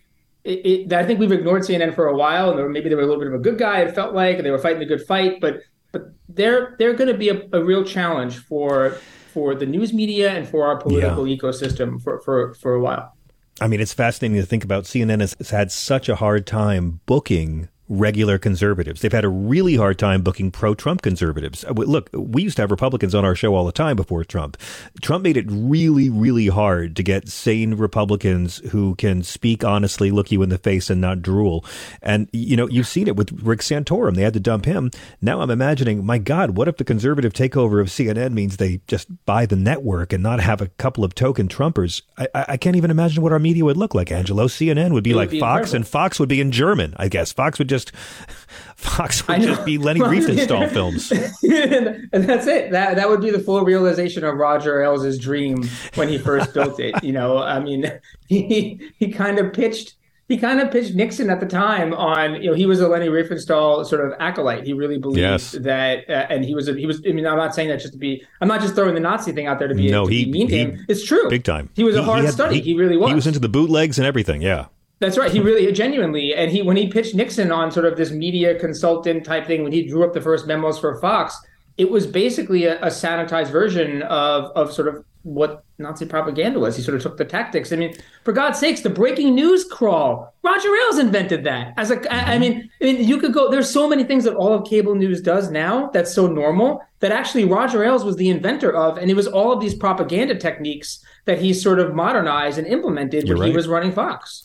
it, 0.44 0.64
it, 0.64 0.88
that 0.88 1.00
I 1.00 1.06
think 1.06 1.18
we've 1.20 1.32
ignored 1.32 1.62
CNN 1.62 1.94
for 1.94 2.06
a 2.06 2.16
while, 2.16 2.50
and 2.50 2.58
they 2.58 2.62
were, 2.62 2.68
maybe 2.68 2.88
they 2.88 2.94
were 2.94 3.02
a 3.02 3.06
little 3.06 3.18
bit 3.20 3.28
of 3.28 3.34
a 3.34 3.38
good 3.38 3.58
guy. 3.58 3.80
It 3.80 3.94
felt 3.94 4.14
like 4.14 4.36
and 4.36 4.46
they 4.46 4.50
were 4.50 4.58
fighting 4.58 4.78
the 4.78 4.86
good 4.86 5.04
fight, 5.04 5.40
but 5.40 5.60
but 5.96 6.12
they're 6.28 6.74
they're 6.78 6.94
going 6.94 7.08
to 7.08 7.18
be 7.18 7.28
a, 7.28 7.48
a 7.52 7.64
real 7.64 7.84
challenge 7.84 8.38
for 8.38 8.98
for 9.32 9.54
the 9.54 9.66
news 9.66 9.92
media 9.92 10.30
and 10.30 10.48
for 10.48 10.66
our 10.66 10.76
political 10.76 11.24
ecosystem 11.24 12.02
for 12.02 12.20
for 12.20 12.54
for 12.54 12.74
a 12.74 12.80
while. 12.80 13.12
I 13.60 13.68
mean, 13.68 13.80
it's 13.80 13.94
fascinating 13.94 14.36
to 14.38 14.46
think 14.46 14.64
about. 14.64 14.84
CNN 14.84 15.20
has, 15.20 15.34
has 15.38 15.48
had 15.48 15.72
such 15.72 16.10
a 16.10 16.16
hard 16.16 16.46
time 16.46 17.00
booking 17.06 17.70
regular 17.88 18.38
conservatives. 18.38 19.00
They've 19.00 19.12
had 19.12 19.24
a 19.24 19.28
really 19.28 19.76
hard 19.76 19.98
time 19.98 20.22
booking 20.22 20.50
pro 20.50 20.74
Trump 20.74 21.02
conservatives. 21.02 21.64
Uh, 21.64 21.72
Look, 21.72 22.10
we 22.12 22.42
used 22.42 22.56
to 22.56 22.62
have 22.62 22.70
Republicans 22.70 23.14
on 23.14 23.24
our 23.24 23.34
show 23.36 23.54
all 23.54 23.64
the 23.64 23.72
time 23.72 23.96
before 23.96 24.24
Trump. 24.24 24.56
Trump 25.02 25.22
made 25.22 25.36
it 25.36 25.46
really, 25.48 26.08
really 26.10 26.48
hard 26.48 26.96
to 26.96 27.02
get 27.02 27.28
sane 27.28 27.74
Republicans 27.74 28.58
who 28.70 28.94
can 28.96 29.22
speak 29.22 29.62
honestly, 29.64 30.10
look 30.10 30.32
you 30.32 30.42
in 30.42 30.48
the 30.48 30.58
face, 30.58 30.90
and 30.90 31.00
not 31.00 31.22
drool. 31.22 31.64
And, 32.02 32.28
you 32.32 32.56
know, 32.56 32.68
you've 32.68 32.88
seen 32.88 33.06
it 33.06 33.14
with 33.16 33.30
Rick 33.42 33.60
Santorum. 33.60 34.14
They 34.16 34.22
had 34.22 34.34
to 34.34 34.40
dump 34.40 34.64
him. 34.64 34.90
Now 35.20 35.40
I'm 35.40 35.50
imagining, 35.50 36.04
my 36.04 36.18
God, 36.18 36.56
what 36.56 36.66
if 36.68 36.78
the 36.78 36.84
conservative 36.84 37.32
takeover 37.32 37.80
of 37.80 37.86
CNN 37.88 38.32
means 38.32 38.56
they 38.56 38.80
just 38.88 39.06
buy 39.26 39.46
the 39.46 39.56
network 39.56 40.12
and 40.12 40.22
not 40.22 40.40
have 40.40 40.60
a 40.60 40.68
couple 40.78 41.04
of 41.04 41.14
token 41.14 41.46
Trumpers? 41.48 42.02
I, 42.18 42.28
I 42.34 42.56
can't 42.56 42.76
even 42.76 42.90
imagine 42.90 43.22
what 43.22 43.32
our 43.32 43.38
media 43.38 43.64
would 43.64 43.76
look 43.76 43.94
like, 43.94 44.10
Angelo. 44.10 44.46
CNN 44.46 44.92
would 44.92 45.04
be 45.04 45.10
It 45.10 45.14
would 45.14 45.20
like 45.20 45.30
be 45.30 45.40
Fox, 45.40 45.58
incredible. 45.68 45.76
and 45.76 45.86
Fox 45.88 46.18
would 46.18 46.28
be 46.28 46.40
in 46.40 46.50
German, 46.50 46.94
I 46.96 47.08
guess. 47.08 47.32
Fox 47.32 47.58
would 47.58 47.68
just 47.68 47.75
Fox 48.76 49.26
would 49.26 49.40
just 49.40 49.64
be 49.64 49.78
Leni 49.78 50.00
Riefenstahl 50.00 50.70
films. 50.72 51.10
and 52.12 52.24
that's 52.24 52.46
it. 52.46 52.70
That 52.72 52.96
that 52.96 53.08
would 53.08 53.20
be 53.20 53.30
the 53.30 53.38
full 53.40 53.62
realization 53.64 54.22
of 54.24 54.36
Roger 54.36 54.82
Ailes' 54.82 55.18
dream 55.18 55.68
when 55.94 56.08
he 56.08 56.18
first 56.18 56.52
built 56.54 56.78
it. 56.78 57.02
You 57.02 57.12
know, 57.12 57.38
I 57.38 57.58
mean, 57.60 57.90
he 58.26 58.80
he 58.98 59.10
kind 59.10 59.38
of 59.38 59.52
pitched 59.52 59.94
he 60.28 60.36
kind 60.36 60.60
of 60.60 60.70
pitched 60.72 60.94
Nixon 60.94 61.30
at 61.30 61.38
the 61.40 61.46
time 61.46 61.94
on 61.94 62.42
you 62.42 62.50
know 62.50 62.54
he 62.54 62.66
was 62.66 62.80
a 62.80 62.88
Leni 62.88 63.06
Riefenstahl 63.08 63.86
sort 63.86 64.04
of 64.04 64.12
acolyte. 64.20 64.64
He 64.64 64.72
really 64.72 64.98
believed 64.98 65.20
Yes. 65.20 65.52
that, 65.52 66.08
uh, 66.10 66.26
and 66.28 66.44
he 66.44 66.54
was 66.54 66.68
a, 66.68 66.74
he 66.74 66.84
was. 66.84 67.00
I 67.08 67.12
mean, 67.12 67.26
I'm 67.26 67.36
not 67.38 67.54
saying 67.54 67.68
that 67.70 67.80
just 67.80 67.92
to 67.94 67.98
be. 67.98 68.24
I'm 68.40 68.48
not 68.48 68.60
just 68.60 68.74
throwing 68.74 68.94
the 68.94 69.00
Nazi 69.00 69.32
thing 69.32 69.46
out 69.46 69.58
there 69.58 69.68
to 69.68 69.74
be 69.74 69.90
No, 69.90 70.06
to 70.06 70.12
he- 70.12 70.24
be 70.26 70.30
mean 70.32 70.48
to 70.48 70.56
him. 70.56 70.84
It's 70.88 71.04
true, 71.04 71.28
Big 71.30 71.44
time. 71.44 71.70
He 71.74 71.82
was 71.84 71.96
a 71.96 72.02
hard 72.02 72.24
had- 72.24 72.34
study. 72.34 72.60
He, 72.60 72.74
really 72.74 72.96
was. 72.96 73.08
He 73.08 73.14
was 73.14 73.26
into 73.26 73.38
the 73.38 73.48
bootlegs 73.48 73.98
and 73.98 74.06
everything. 74.06 74.42
Yeah. 74.42 74.66
That's 74.98 75.18
right. 75.18 75.30
He 75.30 75.40
really 75.40 75.70
genuinely, 75.72 76.34
and 76.34 76.50
he 76.50 76.62
when 76.62 76.76
he 76.76 76.88
pitched 76.88 77.14
Nixon 77.14 77.52
on 77.52 77.70
sort 77.70 77.84
of 77.84 77.96
this 77.96 78.10
media 78.10 78.58
consultant 78.58 79.24
type 79.24 79.46
thing 79.46 79.62
when 79.62 79.72
he 79.72 79.86
drew 79.86 80.04
up 80.04 80.14
the 80.14 80.22
first 80.22 80.46
memos 80.46 80.78
for 80.78 80.98
Fox, 81.00 81.38
it 81.76 81.90
was 81.90 82.06
basically 82.06 82.64
a, 82.64 82.80
a 82.80 82.86
sanitized 82.86 83.50
version 83.50 84.02
of 84.02 84.44
of 84.52 84.72
sort 84.72 84.88
of 84.88 85.04
what 85.22 85.64
Nazi 85.78 86.06
propaganda 86.06 86.60
was. 86.60 86.76
He 86.76 86.82
sort 86.82 86.96
of 86.96 87.02
took 87.02 87.16
the 87.16 87.24
tactics. 87.24 87.72
I 87.72 87.76
mean, 87.76 87.94
for 88.24 88.32
God's 88.32 88.58
sakes, 88.60 88.80
the 88.80 88.90
breaking 88.90 89.34
news 89.34 89.64
crawl. 89.64 90.32
Roger 90.42 90.68
Ailes 90.68 90.98
invented 90.98 91.42
that. 91.44 91.74
As 91.76 91.90
a, 91.90 92.14
I 92.14 92.34
I 92.34 92.38
mean, 92.38 92.70
I 92.80 92.84
mean, 92.84 93.06
you 93.06 93.18
could 93.18 93.34
go. 93.34 93.50
There's 93.50 93.68
so 93.68 93.88
many 93.88 94.04
things 94.04 94.24
that 94.24 94.34
all 94.36 94.54
of 94.54 94.64
cable 94.66 94.94
news 94.94 95.20
does 95.20 95.50
now 95.50 95.90
that's 95.92 96.14
so 96.14 96.26
normal 96.26 96.80
that 97.00 97.12
actually 97.12 97.44
Roger 97.44 97.84
Ailes 97.84 98.04
was 98.04 98.16
the 98.16 98.30
inventor 98.30 98.72
of, 98.72 98.96
and 98.96 99.10
it 99.10 99.14
was 99.14 99.26
all 99.26 99.52
of 99.52 99.60
these 99.60 99.74
propaganda 99.74 100.36
techniques 100.36 101.04
that 101.26 101.38
he 101.38 101.52
sort 101.52 101.80
of 101.80 101.94
modernized 101.94 102.56
and 102.56 102.66
implemented 102.66 103.26
You're 103.26 103.36
when 103.36 103.48
he 103.48 103.54
was 103.54 103.68
running 103.68 103.92
Fox. 103.92 104.44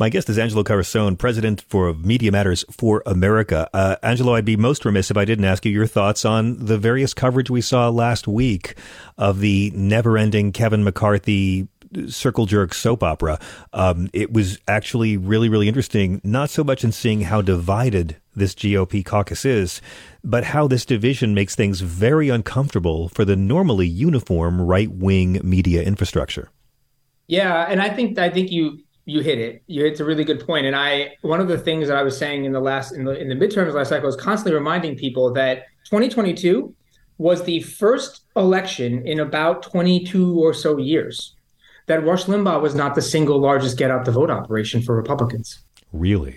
My 0.00 0.10
guest 0.10 0.30
is 0.30 0.38
Angelo 0.38 0.62
Carusone, 0.62 1.18
president 1.18 1.60
for 1.62 1.92
Media 1.92 2.30
Matters 2.30 2.64
for 2.70 3.02
America. 3.04 3.68
Uh, 3.74 3.96
Angelo, 4.00 4.36
I'd 4.36 4.44
be 4.44 4.56
most 4.56 4.84
remiss 4.84 5.10
if 5.10 5.16
I 5.16 5.24
didn't 5.24 5.44
ask 5.44 5.64
you 5.64 5.72
your 5.72 5.88
thoughts 5.88 6.24
on 6.24 6.66
the 6.66 6.78
various 6.78 7.12
coverage 7.12 7.50
we 7.50 7.60
saw 7.60 7.88
last 7.88 8.28
week 8.28 8.76
of 9.16 9.40
the 9.40 9.72
never-ending 9.74 10.52
Kevin 10.52 10.84
McCarthy 10.84 11.66
circle 12.06 12.46
jerk 12.46 12.74
soap 12.74 13.02
opera. 13.02 13.40
Um, 13.72 14.08
it 14.12 14.32
was 14.32 14.60
actually 14.68 15.16
really, 15.16 15.48
really 15.48 15.66
interesting, 15.66 16.20
not 16.22 16.48
so 16.48 16.62
much 16.62 16.84
in 16.84 16.92
seeing 16.92 17.22
how 17.22 17.42
divided 17.42 18.18
this 18.36 18.54
GOP 18.54 19.04
caucus 19.04 19.44
is, 19.44 19.82
but 20.22 20.44
how 20.44 20.68
this 20.68 20.84
division 20.84 21.34
makes 21.34 21.56
things 21.56 21.80
very 21.80 22.28
uncomfortable 22.28 23.08
for 23.08 23.24
the 23.24 23.34
normally 23.34 23.88
uniform 23.88 24.60
right-wing 24.60 25.40
media 25.42 25.82
infrastructure. 25.82 26.50
Yeah, 27.26 27.66
and 27.68 27.82
I 27.82 27.90
think 27.90 28.16
I 28.16 28.30
think 28.30 28.50
you 28.50 28.78
you 29.08 29.20
hit 29.20 29.38
it. 29.38 29.62
You 29.66 29.86
it's 29.86 30.00
a 30.00 30.04
really 30.04 30.22
good 30.22 30.44
point. 30.44 30.66
And 30.66 30.76
I 30.76 31.16
one 31.22 31.40
of 31.40 31.48
the 31.48 31.56
things 31.56 31.88
that 31.88 31.96
I 31.96 32.02
was 32.02 32.16
saying 32.16 32.44
in 32.44 32.52
the 32.52 32.60
last 32.60 32.92
in 32.92 33.04
the 33.04 33.18
in 33.18 33.28
the 33.28 33.34
midterms 33.34 33.72
last 33.72 33.88
cycle 33.88 34.08
is 34.08 34.16
constantly 34.16 34.54
reminding 34.54 34.96
people 34.96 35.32
that 35.32 35.64
2022 35.84 36.74
was 37.16 37.42
the 37.42 37.60
first 37.60 38.20
election 38.36 39.04
in 39.06 39.20
about 39.20 39.62
22 39.62 40.38
or 40.38 40.52
so 40.52 40.76
years 40.76 41.34
that 41.86 42.04
Rush 42.04 42.24
Limbaugh 42.24 42.60
was 42.60 42.74
not 42.74 42.94
the 42.94 43.02
single 43.02 43.40
largest 43.40 43.78
get 43.78 43.90
out 43.90 44.04
the 44.04 44.12
vote 44.12 44.30
operation 44.30 44.82
for 44.82 44.94
Republicans. 44.94 45.60
Really? 45.92 46.36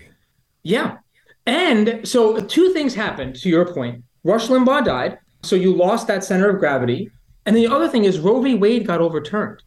Yeah. 0.62 0.96
And 1.44 2.00
so 2.08 2.40
two 2.40 2.72
things 2.72 2.94
happened 2.94 3.36
to 3.36 3.50
your 3.50 3.72
point. 3.72 4.02
Rush 4.24 4.48
Limbaugh 4.48 4.84
died, 4.84 5.18
so 5.42 5.56
you 5.56 5.74
lost 5.76 6.06
that 6.06 6.24
center 6.24 6.48
of 6.48 6.58
gravity. 6.58 7.10
And 7.44 7.54
the 7.54 7.66
other 7.66 7.88
thing 7.88 8.04
is 8.04 8.18
Roe 8.18 8.40
v. 8.40 8.54
Wade 8.54 8.86
got 8.86 9.02
overturned. 9.02 9.62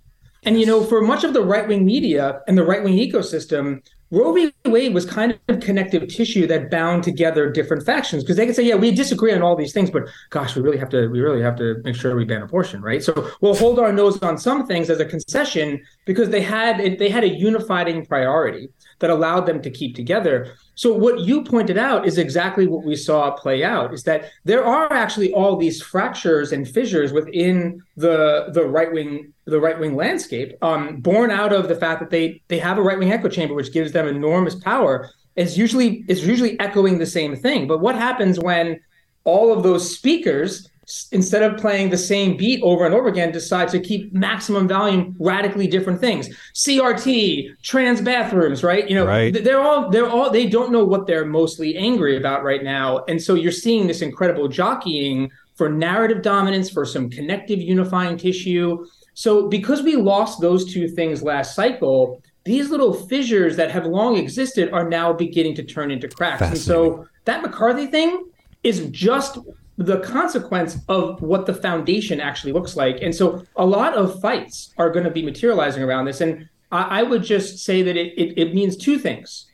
And 0.46 0.60
you 0.60 0.66
know, 0.66 0.84
for 0.84 1.02
much 1.02 1.24
of 1.24 1.34
the 1.34 1.44
right-wing 1.44 1.86
media 1.86 2.42
and 2.48 2.58
the 2.58 2.64
right-wing 2.64 2.94
ecosystem, 2.94 3.82
Roe 4.12 4.32
v. 4.32 4.54
Wade 4.66 4.94
was 4.94 5.06
kind 5.06 5.38
of 5.50 5.60
connective 5.60 6.08
tissue 6.08 6.46
that 6.48 6.70
bound 6.70 7.04
together 7.04 7.52
different 7.52 7.84
factions 7.84 8.24
because 8.24 8.38
they 8.38 8.46
could 8.46 8.56
say, 8.56 8.64
yeah, 8.64 8.76
we 8.76 8.92
disagree 8.92 9.34
on 9.34 9.42
all 9.42 9.56
these 9.56 9.74
things, 9.74 9.90
but 9.90 10.04
gosh, 10.30 10.56
we 10.56 10.62
really 10.62 10.78
have 10.78 10.90
to, 10.90 11.08
we 11.08 11.20
really 11.20 11.42
have 11.42 11.56
to 11.58 11.82
make 11.84 11.96
sure 11.96 12.16
we 12.16 12.24
ban 12.24 12.44
abortion, 12.44 12.84
right? 12.84 13.04
So 13.04 13.32
we'll 13.42 13.56
hold 13.56 13.80
our 13.80 13.92
nose 13.92 14.22
on 14.22 14.38
some 14.38 14.68
things 14.68 14.92
as 14.92 15.00
a 15.00 15.06
concession 15.06 15.82
because 16.06 16.30
they 16.30 16.42
had 16.42 17.00
they 17.00 17.10
had 17.10 17.24
a 17.24 17.30
unifying 17.30 18.06
priority 18.06 18.70
that 19.00 19.10
allowed 19.10 19.46
them 19.46 19.62
to 19.62 19.70
keep 19.70 19.96
together. 19.96 20.56
So 20.76 20.94
what 20.94 21.20
you 21.20 21.44
pointed 21.44 21.78
out 21.78 22.06
is 22.06 22.18
exactly 22.18 22.68
what 22.68 22.84
we 22.84 22.96
saw 22.96 23.32
play 23.32 23.64
out 23.64 23.94
is 23.94 24.04
that 24.04 24.32
there 24.44 24.66
are 24.66 24.92
actually 24.92 25.34
all 25.34 25.56
these 25.56 25.82
fractures 25.82 26.52
and 26.52 26.68
fissures 26.68 27.12
within 27.12 27.82
the 27.98 28.48
the 28.54 28.66
right 28.66 28.92
wing 28.92 29.34
the 29.46 29.60
right 29.60 29.80
wing 29.80 29.96
landscape, 29.96 30.58
um, 30.62 30.98
born 31.02 31.30
out 31.30 31.54
of 31.54 31.68
the 31.68 31.76
fact 31.76 32.00
that 32.00 32.10
they 32.10 32.42
they 32.48 32.60
have 32.60 32.78
a 32.78 32.82
right 32.82 32.98
wing 32.98 33.12
echo 33.12 33.30
chamber, 33.30 33.54
which 33.54 33.74
gives 33.74 33.92
them 33.92 34.08
enormous 34.08 34.56
power. 34.56 35.10
Is 35.36 35.58
usually 35.58 36.06
is 36.08 36.26
usually 36.26 36.58
echoing 36.62 36.98
the 36.98 37.06
same 37.06 37.36
thing. 37.36 37.68
But 37.68 37.82
what 37.82 37.96
happens 37.96 38.40
when 38.40 38.80
all 39.26 39.52
of 39.52 39.64
those 39.64 39.94
speakers 39.98 40.70
instead 41.12 41.44
of 41.44 41.60
playing 41.60 41.90
the 41.90 41.98
same 41.98 42.38
beat 42.38 42.62
over 42.62 42.86
and 42.86 42.94
over 42.94 43.08
again, 43.08 43.32
decide 43.32 43.70
to 43.70 43.80
keep 43.80 44.14
maximum 44.14 44.68
volume, 44.68 45.16
radically 45.20 45.68
different 45.68 46.00
things. 46.00 46.30
CRT, 46.54 47.62
trans 47.62 48.02
bathrooms, 48.02 48.64
right? 48.64 48.88
You 48.90 48.96
know, 48.96 49.06
right. 49.06 49.34
they're 49.34 49.62
all 49.62 49.90
they're 49.90 50.10
all 50.10 50.30
they 50.30 50.48
don't 50.48 50.72
know 50.72 50.84
what 50.84 51.08
they're 51.08 51.26
mostly 51.26 51.76
angry 51.76 52.18
about 52.18 52.44
right 52.44 52.64
now, 52.64 53.04
and 53.08 53.22
so 53.22 53.34
you're 53.34 53.52
seeing 53.52 53.88
this 53.88 54.02
incredible 54.02 54.48
jockeying 54.48 55.32
for 55.56 55.70
narrative 55.70 56.22
dominance, 56.22 56.70
for 56.70 56.86
some 56.86 57.10
connective 57.10 57.60
unifying 57.60 58.18
tissue. 58.18 58.86
So 59.14 59.48
because 59.48 59.82
we 59.82 59.96
lost 59.96 60.42
those 60.42 60.72
two 60.72 60.90
things 60.90 61.24
last 61.24 61.56
cycle, 61.56 62.22
these 62.44 62.70
little 62.70 62.94
fissures 62.94 63.56
that 63.56 63.72
have 63.72 63.86
long 63.86 64.18
existed 64.18 64.72
are 64.72 64.88
now 64.88 65.14
beginning 65.14 65.56
to 65.56 65.64
turn 65.64 65.92
into 65.92 66.08
cracks. 66.10 66.42
And 66.42 66.58
so 66.58 67.08
that 67.24 67.42
McCarthy 67.42 67.88
thing 67.88 68.30
is 68.64 68.88
just 68.92 69.40
the 69.78 70.00
consequence 70.00 70.78
of 70.88 71.22
what 71.22 71.46
the 71.46 71.54
foundation 71.54 72.22
actually 72.22 72.54
looks 72.54 72.76
like. 72.76 73.02
And 73.02 73.14
so 73.14 73.44
a 73.56 73.66
lot 73.66 73.94
of 73.94 74.22
fights 74.22 74.74
are 74.78 74.90
going 74.90 75.06
to 75.06 75.12
be 75.12 75.22
materializing 75.22 75.84
around 75.84 76.06
this. 76.06 76.22
And 76.22 76.48
I, 76.72 77.02
I 77.02 77.04
would 77.04 77.24
just 77.24 77.60
say 77.60 77.82
that 77.82 77.98
it, 77.98 78.14
it, 78.18 78.38
it 78.38 78.56
means 78.56 78.78
two 78.78 78.98
things. 78.98 79.45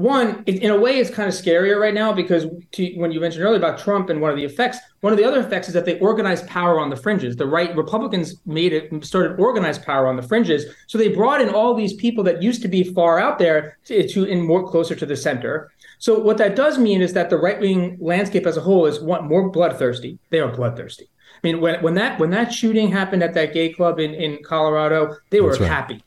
One, 0.00 0.44
it, 0.46 0.62
in 0.62 0.70
a 0.70 0.80
way, 0.80 0.98
it's 0.98 1.10
kind 1.10 1.28
of 1.28 1.34
scarier 1.34 1.78
right 1.78 1.92
now 1.92 2.10
because 2.10 2.46
to, 2.72 2.94
when 2.94 3.12
you 3.12 3.20
mentioned 3.20 3.44
earlier 3.44 3.58
about 3.58 3.78
Trump 3.78 4.08
and 4.08 4.18
one 4.18 4.30
of 4.30 4.36
the 4.38 4.44
effects, 4.44 4.78
one 5.02 5.12
of 5.12 5.18
the 5.18 5.26
other 5.26 5.40
effects 5.40 5.68
is 5.68 5.74
that 5.74 5.84
they 5.84 5.98
organized 5.98 6.46
power 6.46 6.80
on 6.80 6.88
the 6.88 6.96
fringes. 6.96 7.36
The 7.36 7.46
right 7.46 7.76
Republicans 7.76 8.36
made 8.46 8.72
it 8.72 9.04
started 9.04 9.38
organized 9.38 9.82
power 9.82 10.06
on 10.06 10.16
the 10.16 10.22
fringes, 10.22 10.64
so 10.86 10.96
they 10.96 11.08
brought 11.08 11.42
in 11.42 11.50
all 11.50 11.74
these 11.74 11.92
people 11.92 12.24
that 12.24 12.42
used 12.42 12.62
to 12.62 12.68
be 12.68 12.82
far 12.82 13.20
out 13.20 13.38
there 13.38 13.76
to, 13.84 14.08
to 14.08 14.24
in 14.24 14.40
more 14.40 14.66
closer 14.66 14.94
to 14.94 15.04
the 15.04 15.16
center. 15.16 15.70
So 15.98 16.18
what 16.18 16.38
that 16.38 16.56
does 16.56 16.78
mean 16.78 17.02
is 17.02 17.12
that 17.12 17.28
the 17.28 17.36
right 17.36 17.60
wing 17.60 17.98
landscape 18.00 18.46
as 18.46 18.56
a 18.56 18.62
whole 18.62 18.86
is 18.86 19.00
one 19.00 19.28
more 19.28 19.50
bloodthirsty. 19.50 20.18
They 20.30 20.40
are 20.40 20.50
bloodthirsty. 20.50 21.10
I 21.10 21.46
mean, 21.46 21.60
when 21.60 21.82
when 21.82 21.92
that 21.96 22.18
when 22.18 22.30
that 22.30 22.54
shooting 22.54 22.90
happened 22.90 23.22
at 23.22 23.34
that 23.34 23.52
gay 23.52 23.70
club 23.70 24.00
in, 24.00 24.14
in 24.14 24.38
Colorado, 24.44 25.16
they 25.28 25.42
were 25.42 25.52
right. 25.52 25.60
happy. 25.60 26.02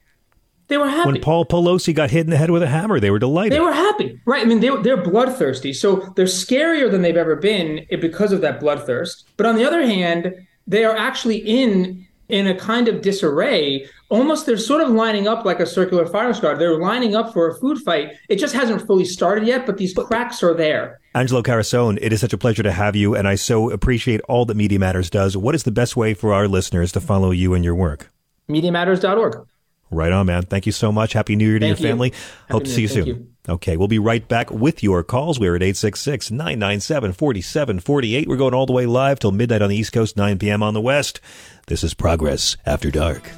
They 0.68 0.78
were 0.78 0.88
happy. 0.88 1.12
When 1.12 1.22
Paul 1.22 1.46
Pelosi 1.46 1.94
got 1.94 2.12
hit 2.12 2.22
in 2.22 2.30
the 2.30 2.38
head 2.38 2.50
with 2.50 2.64
a 2.64 2.68
hammer, 2.68 3.00
they 3.00 3.12
were 3.12 3.20
delighted. 3.20 3.54
They 3.54 3.60
were 3.60 3.74
happy, 3.74 4.20
right? 4.26 4.42
I 4.42 4.46
mean, 4.46 4.60
they, 4.60 4.70
they're 4.82 5.02
bloodthirsty. 5.02 5.74
So 5.74 6.14
they're 6.16 6.26
scarier 6.26 6.90
than 6.90 7.02
they've 7.02 7.18
ever 7.18 7.36
been 7.36 7.86
because 8.02 8.32
of 8.32 8.42
that 8.42 8.60
bloodthirst. 8.60 9.24
But 9.38 9.46
on 9.46 9.56
the 9.56 9.66
other 9.66 9.86
hand, 9.86 10.34
they 10.66 10.86
are 10.86 10.96
actually 10.96 11.38
in 11.38 12.08
in 12.30 12.48
a 12.48 12.56
kind 12.56 12.88
of 12.88 13.02
disarray. 13.02 13.88
Almost 14.10 14.46
they're 14.46 14.58
sort 14.58 14.82
of 14.82 14.90
lining 14.90 15.28
up 15.28 15.46
like 15.46 15.60
a 15.60 15.66
circular 15.66 16.06
firing 16.06 16.34
squad. 16.34 16.56
They're 16.56 16.80
lining 16.80 17.16
up 17.16 17.34
for 17.34 17.48
a 17.48 17.60
food 17.60 17.80
fight. 17.80 18.14
It 18.30 18.38
just 18.38 18.56
hasn't 18.56 18.88
fully 18.88 19.06
started 19.06 19.46
yet, 19.46 19.66
but 19.66 19.78
these 19.78 19.94
cracks 19.94 20.42
are 20.42 20.54
there. 20.54 21.00
Angelo 21.14 21.44
Carusone, 21.44 22.00
it 22.02 22.14
is 22.14 22.22
such 22.22 22.34
a 22.34 22.38
pleasure 22.38 22.64
to 22.64 22.72
have 22.72 22.96
you, 22.96 23.16
and 23.16 23.28
I 23.28 23.36
so 23.36 23.70
appreciate 23.70 24.22
all 24.22 24.46
that 24.46 24.58
Media 24.58 24.80
Matters 24.80 25.10
does. 25.10 25.36
What 25.38 25.54
is 25.54 25.64
the 25.64 25.72
best 25.72 25.96
way 25.96 26.14
for 26.14 26.34
our 26.34 26.48
listeners 26.48 26.92
to 26.94 27.02
follow 27.02 27.32
you 27.32 27.54
and 27.54 27.64
your 27.64 27.76
work? 27.76 28.10
MediaMatters.org. 28.50 29.48
Right 29.94 30.12
on, 30.12 30.26
man. 30.26 30.44
Thank 30.44 30.66
you 30.66 30.72
so 30.72 30.92
much. 30.92 31.14
Happy 31.14 31.36
New 31.36 31.48
Year 31.48 31.60
to 31.60 31.66
Thank 31.66 31.80
your 31.80 31.90
family. 31.90 32.10
You. 32.10 32.16
Hope 32.52 32.62
Happy 32.62 32.66
to 32.66 32.72
see 32.72 32.82
you 32.82 32.88
soon. 32.88 33.06
You. 33.06 33.28
Okay, 33.50 33.76
we'll 33.76 33.90
be 33.90 34.00
right 34.00 34.26
back 34.26 34.52
with 34.52 34.82
your 34.84 35.04
calls. 35.04 35.40
We're 35.40 35.56
at 35.56 35.64
866 35.64 36.32
997 36.32 37.14
4748. 37.14 38.28
We're 38.28 38.38
going 38.38 38.54
all 38.54 38.66
the 38.66 38.74
way 38.74 38.86
live 38.86 39.20
till 39.20 39.32
midnight 39.32 39.62
on 39.62 39.70
the 39.70 39.76
East 39.76 39.92
Coast, 39.92 40.16
9 40.16 40.40
p.m. 40.40 40.64
on 40.64 40.74
the 40.74 40.82
West. 40.82 41.20
This 41.68 41.84
is 41.84 41.94
Progress 41.94 42.56
After 42.66 42.90
Dark. 42.90 43.30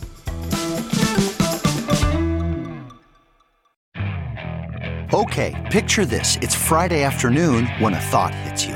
Okay, 5.14 5.70
picture 5.72 6.06
this. 6.06 6.38
It's 6.41 6.56
Friday 6.56 7.03
afternoon 7.03 7.68
when 7.80 7.93
a 7.93 7.99
thought 7.99 8.34
hits 8.36 8.66
you. 8.66 8.76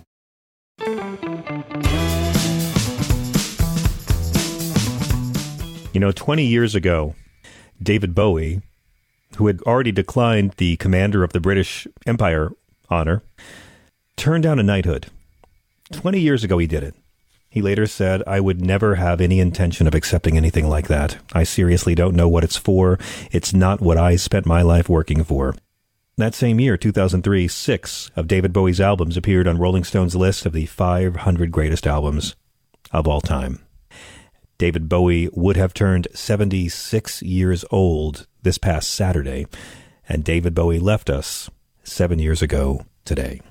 You 5.93 5.99
know, 5.99 6.11
20 6.11 6.45
years 6.45 6.73
ago, 6.73 7.15
David 7.81 8.15
Bowie, 8.15 8.61
who 9.37 9.47
had 9.47 9.61
already 9.63 9.91
declined 9.91 10.51
the 10.57 10.77
commander 10.77 11.23
of 11.23 11.33
the 11.33 11.41
British 11.41 11.85
Empire 12.05 12.51
honor, 12.89 13.23
turned 14.15 14.43
down 14.43 14.59
a 14.59 14.63
knighthood. 14.63 15.07
20 15.91 16.19
years 16.19 16.43
ago, 16.43 16.57
he 16.57 16.67
did 16.67 16.83
it. 16.83 16.95
He 17.49 17.61
later 17.61 17.85
said, 17.85 18.23
I 18.25 18.39
would 18.39 18.61
never 18.61 18.95
have 18.95 19.19
any 19.19 19.41
intention 19.41 19.85
of 19.85 19.93
accepting 19.93 20.37
anything 20.37 20.69
like 20.69 20.87
that. 20.87 21.17
I 21.33 21.43
seriously 21.43 21.95
don't 21.95 22.15
know 22.15 22.29
what 22.29 22.45
it's 22.45 22.55
for. 22.55 22.97
It's 23.29 23.53
not 23.53 23.81
what 23.81 23.97
I 23.97 24.15
spent 24.15 24.45
my 24.45 24.61
life 24.61 24.87
working 24.87 25.25
for. 25.25 25.55
That 26.15 26.33
same 26.33 26.61
year, 26.61 26.77
2003, 26.77 27.49
six 27.49 28.09
of 28.15 28.27
David 28.27 28.53
Bowie's 28.53 28.79
albums 28.79 29.17
appeared 29.17 29.47
on 29.47 29.57
Rolling 29.57 29.83
Stone's 29.83 30.15
list 30.15 30.45
of 30.45 30.53
the 30.53 30.65
500 30.65 31.51
greatest 31.51 31.85
albums 31.85 32.37
of 32.93 33.05
all 33.05 33.19
time. 33.19 33.59
David 34.61 34.87
Bowie 34.87 35.27
would 35.33 35.57
have 35.57 35.73
turned 35.73 36.07
76 36.13 37.23
years 37.23 37.65
old 37.71 38.27
this 38.43 38.59
past 38.59 38.91
Saturday, 38.91 39.47
and 40.07 40.23
David 40.23 40.53
Bowie 40.53 40.77
left 40.77 41.09
us 41.09 41.49
seven 41.83 42.19
years 42.19 42.43
ago 42.43 42.85
today. 43.03 43.41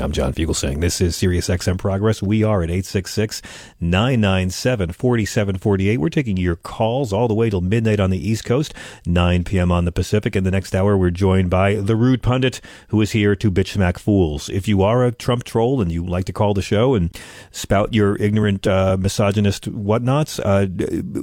I'm 0.00 0.12
John 0.12 0.32
Fugelsang 0.32 0.80
this 0.80 1.00
is 1.00 1.16
Sirius 1.16 1.48
XM 1.48 1.76
Progress. 1.76 2.22
We 2.22 2.44
are 2.44 2.62
at 2.62 2.70
866 2.70 3.42
997 3.80 4.92
4748. 4.92 5.98
We're 5.98 6.08
taking 6.08 6.36
your 6.36 6.54
calls 6.54 7.12
all 7.12 7.26
the 7.26 7.34
way 7.34 7.50
till 7.50 7.60
midnight 7.60 7.98
on 7.98 8.10
the 8.10 8.28
East 8.28 8.44
Coast, 8.44 8.74
9 9.06 9.42
p.m. 9.44 9.72
on 9.72 9.86
the 9.86 9.92
Pacific. 9.92 10.36
In 10.36 10.44
the 10.44 10.50
next 10.50 10.74
hour, 10.74 10.96
we're 10.96 11.10
joined 11.10 11.50
by 11.50 11.74
the 11.74 11.96
rude 11.96 12.22
pundit 12.22 12.60
who 12.88 13.00
is 13.00 13.10
here 13.10 13.34
to 13.36 13.50
bitch 13.50 13.72
smack 13.72 13.98
fools. 13.98 14.48
If 14.48 14.68
you 14.68 14.82
are 14.82 15.04
a 15.04 15.10
Trump 15.10 15.42
troll 15.42 15.80
and 15.80 15.90
you 15.90 16.06
like 16.06 16.26
to 16.26 16.32
call 16.32 16.54
the 16.54 16.62
show 16.62 16.94
and 16.94 17.10
spout 17.50 17.92
your 17.92 18.16
ignorant, 18.16 18.66
uh, 18.66 18.96
misogynist 18.98 19.64
whatnots, 19.64 20.38
uh, 20.38 20.68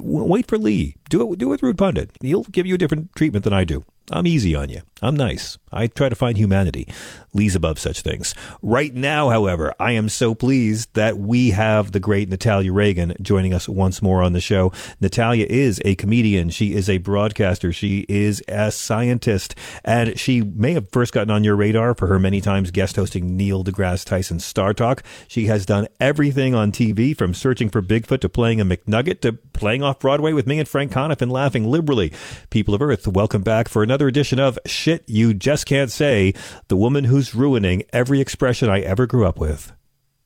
wait 0.00 0.48
for 0.48 0.58
Lee. 0.58 0.96
Do 1.08 1.32
it, 1.32 1.38
do 1.38 1.46
it 1.46 1.50
with 1.50 1.62
rude 1.62 1.78
pundit. 1.78 2.10
He'll 2.20 2.44
give 2.44 2.66
you 2.66 2.74
a 2.74 2.78
different 2.78 3.14
treatment 3.16 3.44
than 3.44 3.52
I 3.52 3.64
do. 3.64 3.84
I'm 4.10 4.26
easy 4.26 4.54
on 4.54 4.68
you. 4.68 4.82
I'm 5.02 5.16
nice. 5.16 5.58
I 5.70 5.88
try 5.88 6.08
to 6.08 6.14
find 6.14 6.38
humanity. 6.38 6.88
Lee's 7.34 7.54
above 7.54 7.78
such 7.78 8.00
things. 8.00 8.34
Right 8.62 8.94
now, 8.94 9.28
however, 9.28 9.74
I 9.78 9.92
am 9.92 10.08
so 10.08 10.34
pleased 10.34 10.94
that 10.94 11.18
we 11.18 11.50
have 11.50 11.92
the 11.92 12.00
great 12.00 12.30
Natalia 12.30 12.72
Reagan 12.72 13.14
joining 13.20 13.52
us 13.52 13.68
once 13.68 14.00
more 14.00 14.22
on 14.22 14.32
the 14.32 14.40
show. 14.40 14.72
Natalia 15.00 15.46
is 15.48 15.82
a 15.84 15.96
comedian. 15.96 16.48
She 16.48 16.72
is 16.74 16.88
a 16.88 16.96
broadcaster. 16.96 17.74
She 17.74 18.06
is 18.08 18.42
a 18.48 18.72
scientist. 18.72 19.54
And 19.84 20.18
she 20.18 20.40
may 20.40 20.72
have 20.72 20.90
first 20.90 21.12
gotten 21.12 21.30
on 21.30 21.44
your 21.44 21.56
radar 21.56 21.94
for 21.94 22.06
her 22.06 22.18
many 22.18 22.40
times 22.40 22.70
guest 22.70 22.96
hosting 22.96 23.36
Neil 23.36 23.62
deGrasse 23.62 24.06
Tyson's 24.06 24.46
Star 24.46 24.72
Talk. 24.72 25.02
She 25.28 25.46
has 25.46 25.66
done 25.66 25.88
everything 26.00 26.54
on 26.54 26.72
TV 26.72 27.14
from 27.14 27.34
searching 27.34 27.68
for 27.68 27.82
Bigfoot 27.82 28.20
to 28.20 28.30
playing 28.30 28.62
a 28.62 28.64
McNugget 28.64 29.20
to 29.20 29.34
playing 29.34 29.82
off 29.82 30.00
Broadway 30.00 30.32
with 30.32 30.46
me 30.46 30.58
and 30.58 30.68
Frank 30.68 30.92
Conniff 30.92 31.20
and 31.20 31.30
laughing 31.30 31.64
liberally. 31.64 32.12
People 32.48 32.74
of 32.74 32.80
Earth, 32.80 33.06
welcome 33.06 33.42
back 33.42 33.68
for 33.68 33.82
another 33.82 33.95
edition 34.04 34.38
of 34.38 34.58
Shit 34.66 35.04
You 35.06 35.32
Just 35.32 35.64
Can't 35.64 35.90
Say, 35.90 36.34
the 36.68 36.76
woman 36.76 37.04
who's 37.04 37.34
ruining 37.34 37.84
every 37.92 38.20
expression 38.20 38.68
I 38.68 38.80
ever 38.80 39.06
grew 39.06 39.26
up 39.26 39.38
with. 39.38 39.72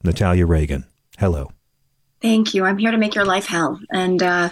Natalia 0.02 0.46
Reagan. 0.46 0.86
Hello. 1.18 1.52
Thank 2.20 2.54
you. 2.54 2.64
I'm 2.64 2.78
here 2.78 2.90
to 2.90 2.98
make 2.98 3.14
your 3.14 3.24
life 3.24 3.46
hell. 3.46 3.78
And, 3.92 4.22
uh, 4.22 4.48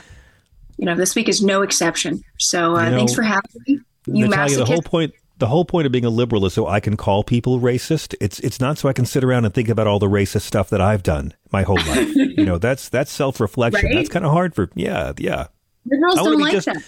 you 0.77 0.87
know, 0.87 0.95
this 0.95 1.15
week 1.15 1.29
is 1.29 1.43
no 1.43 1.63
exception. 1.63 2.23
So 2.39 2.77
uh, 2.77 2.85
You 2.85 2.91
know, 2.91 2.97
thanks 2.99 3.15
for 3.15 3.23
having 3.23 3.51
me. 3.67 3.81
You 4.07 4.29
Natalia, 4.29 4.59
the 4.59 4.65
whole 4.65 4.83
point 4.83 5.13
the 5.39 5.47
whole 5.47 5.65
point 5.65 5.87
of 5.87 5.93
being 5.93 6.05
a 6.05 6.11
liberal 6.11 6.45
is 6.47 6.55
so 6.55 6.67
I 6.67 6.81
can 6.81 6.97
call 6.97 7.23
people 7.23 7.61
racist. 7.61 8.15
It's 8.21 8.41
it's 8.41 8.61
not 8.61 8.79
so 8.79 8.89
I 8.89 8.93
can 8.93 9.05
sit 9.07 9.23
around 9.23 9.45
and 9.45 9.55
think 9.55 9.69
about 9.69 9.87
all 9.87 9.99
the 9.99 10.09
racist 10.09 10.43
stuff 10.43 10.71
that 10.71 10.81
I've 10.81 11.03
done 11.03 11.35
my 11.53 11.63
whole 11.63 11.77
life. 11.77 12.15
you 12.15 12.45
know, 12.45 12.59
that's 12.59 12.89
that's 12.89 13.13
self 13.13 13.41
reflection. 13.41 13.85
Right? 13.89 13.95
That's 13.97 14.09
kind 14.09 14.25
of 14.25 14.33
hard 14.33 14.55
for 14.55 14.71
yeah, 14.75 15.13
yeah. 15.19 15.49
Liberals 15.85 16.15
don't 16.17 16.41
like 16.41 16.53
just- 16.53 16.67
that. 16.67 16.83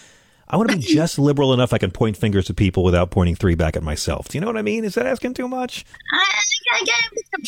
I 0.51 0.57
want 0.57 0.70
to 0.70 0.76
be 0.76 0.82
just 0.94 1.18
liberal 1.18 1.55
enough 1.55 1.72
I 1.72 1.78
can 1.78 1.90
point 1.90 2.16
fingers 2.16 2.51
at 2.51 2.57
people 2.57 2.84
without 2.84 3.11
pointing 3.11 3.36
three 3.36 3.55
back 3.55 3.76
at 3.76 3.82
myself. 3.82 4.28
Do 4.28 4.36
you 4.36 4.40
know 4.40 4.48
what 4.48 4.57
I 4.57 4.62
mean? 4.62 4.84
Is 4.84 4.94
that 4.96 5.07
asking 5.07 5.34
too 5.34 5.48
much? 5.48 5.84
I, 6.12 6.26
I 6.72 6.84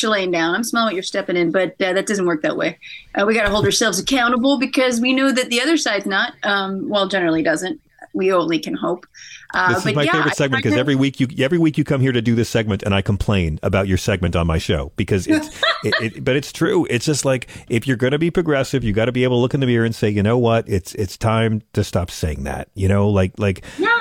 you're 0.01 0.11
laying 0.11 0.31
down. 0.31 0.55
I'm 0.55 0.65
smelling 0.65 0.87
what 0.87 0.95
you're 0.95 1.03
stepping 1.03 1.37
in, 1.37 1.51
but 1.51 1.73
uh, 1.81 1.93
that 1.93 2.07
doesn't 2.07 2.27
work 2.27 2.43
that 2.43 2.57
way. 2.57 2.79
Uh, 3.15 3.25
we 3.27 3.35
got 3.35 3.45
to 3.45 3.51
hold 3.51 3.65
ourselves 3.65 3.99
accountable 3.99 4.59
because 4.59 5.01
we 5.01 5.13
know 5.13 5.33
that 5.33 5.51
the 5.51 5.61
other 5.61 5.77
side's 5.77 6.07
not. 6.07 6.35
Um, 6.45 6.89
well, 6.89 7.09
generally 7.09 7.43
doesn't. 7.43 7.81
We 8.15 8.33
only 8.33 8.59
can 8.59 8.75
hope. 8.75 9.07
Uh, 9.55 9.75
This 9.75 9.87
is 9.87 9.95
my 9.95 10.03
yeah, 10.03 10.13
favorite 10.13 10.37
segment 10.37 10.63
because 10.63 10.79
every 10.79 10.95
week 10.95 11.21
you 11.21 11.29
every 11.39 11.59
week 11.59 11.77
you 11.79 11.85
come 11.85 12.01
here 12.01 12.13
to 12.13 12.23
do 12.23 12.35
this 12.35 12.49
segment 12.49 12.83
and 12.83 12.95
I 12.95 13.03
complain 13.03 13.59
about 13.63 13.89
your 13.89 13.99
segment 13.99 14.37
on 14.37 14.47
my 14.47 14.59
show 14.59 14.93
because 14.97 15.27
it's 15.27 15.49
it, 15.85 15.95
it, 16.01 16.25
but 16.25 16.37
it's 16.37 16.53
true. 16.53 16.87
It's 16.91 17.05
just 17.05 17.25
like 17.25 17.49
if 17.69 17.87
you're 17.87 17.97
going 17.97 18.13
to 18.13 18.19
be 18.19 18.31
progressive, 18.31 18.85
you 18.85 18.93
got 18.93 19.07
to 19.07 19.13
be 19.13 19.25
able 19.25 19.37
to 19.37 19.41
look 19.41 19.55
in 19.55 19.61
the 19.61 19.67
mirror 19.67 19.85
and 19.85 19.95
say, 19.95 20.09
you 20.09 20.23
know 20.23 20.39
what, 20.39 20.69
it's 20.69 20.95
it's 20.95 21.17
time 21.17 21.63
to 21.75 21.85
stop 21.85 22.11
saying 22.11 22.45
that. 22.45 22.69
You 22.75 22.89
know, 22.89 23.09
like 23.09 23.39
like 23.39 23.65
yeah. 23.79 24.01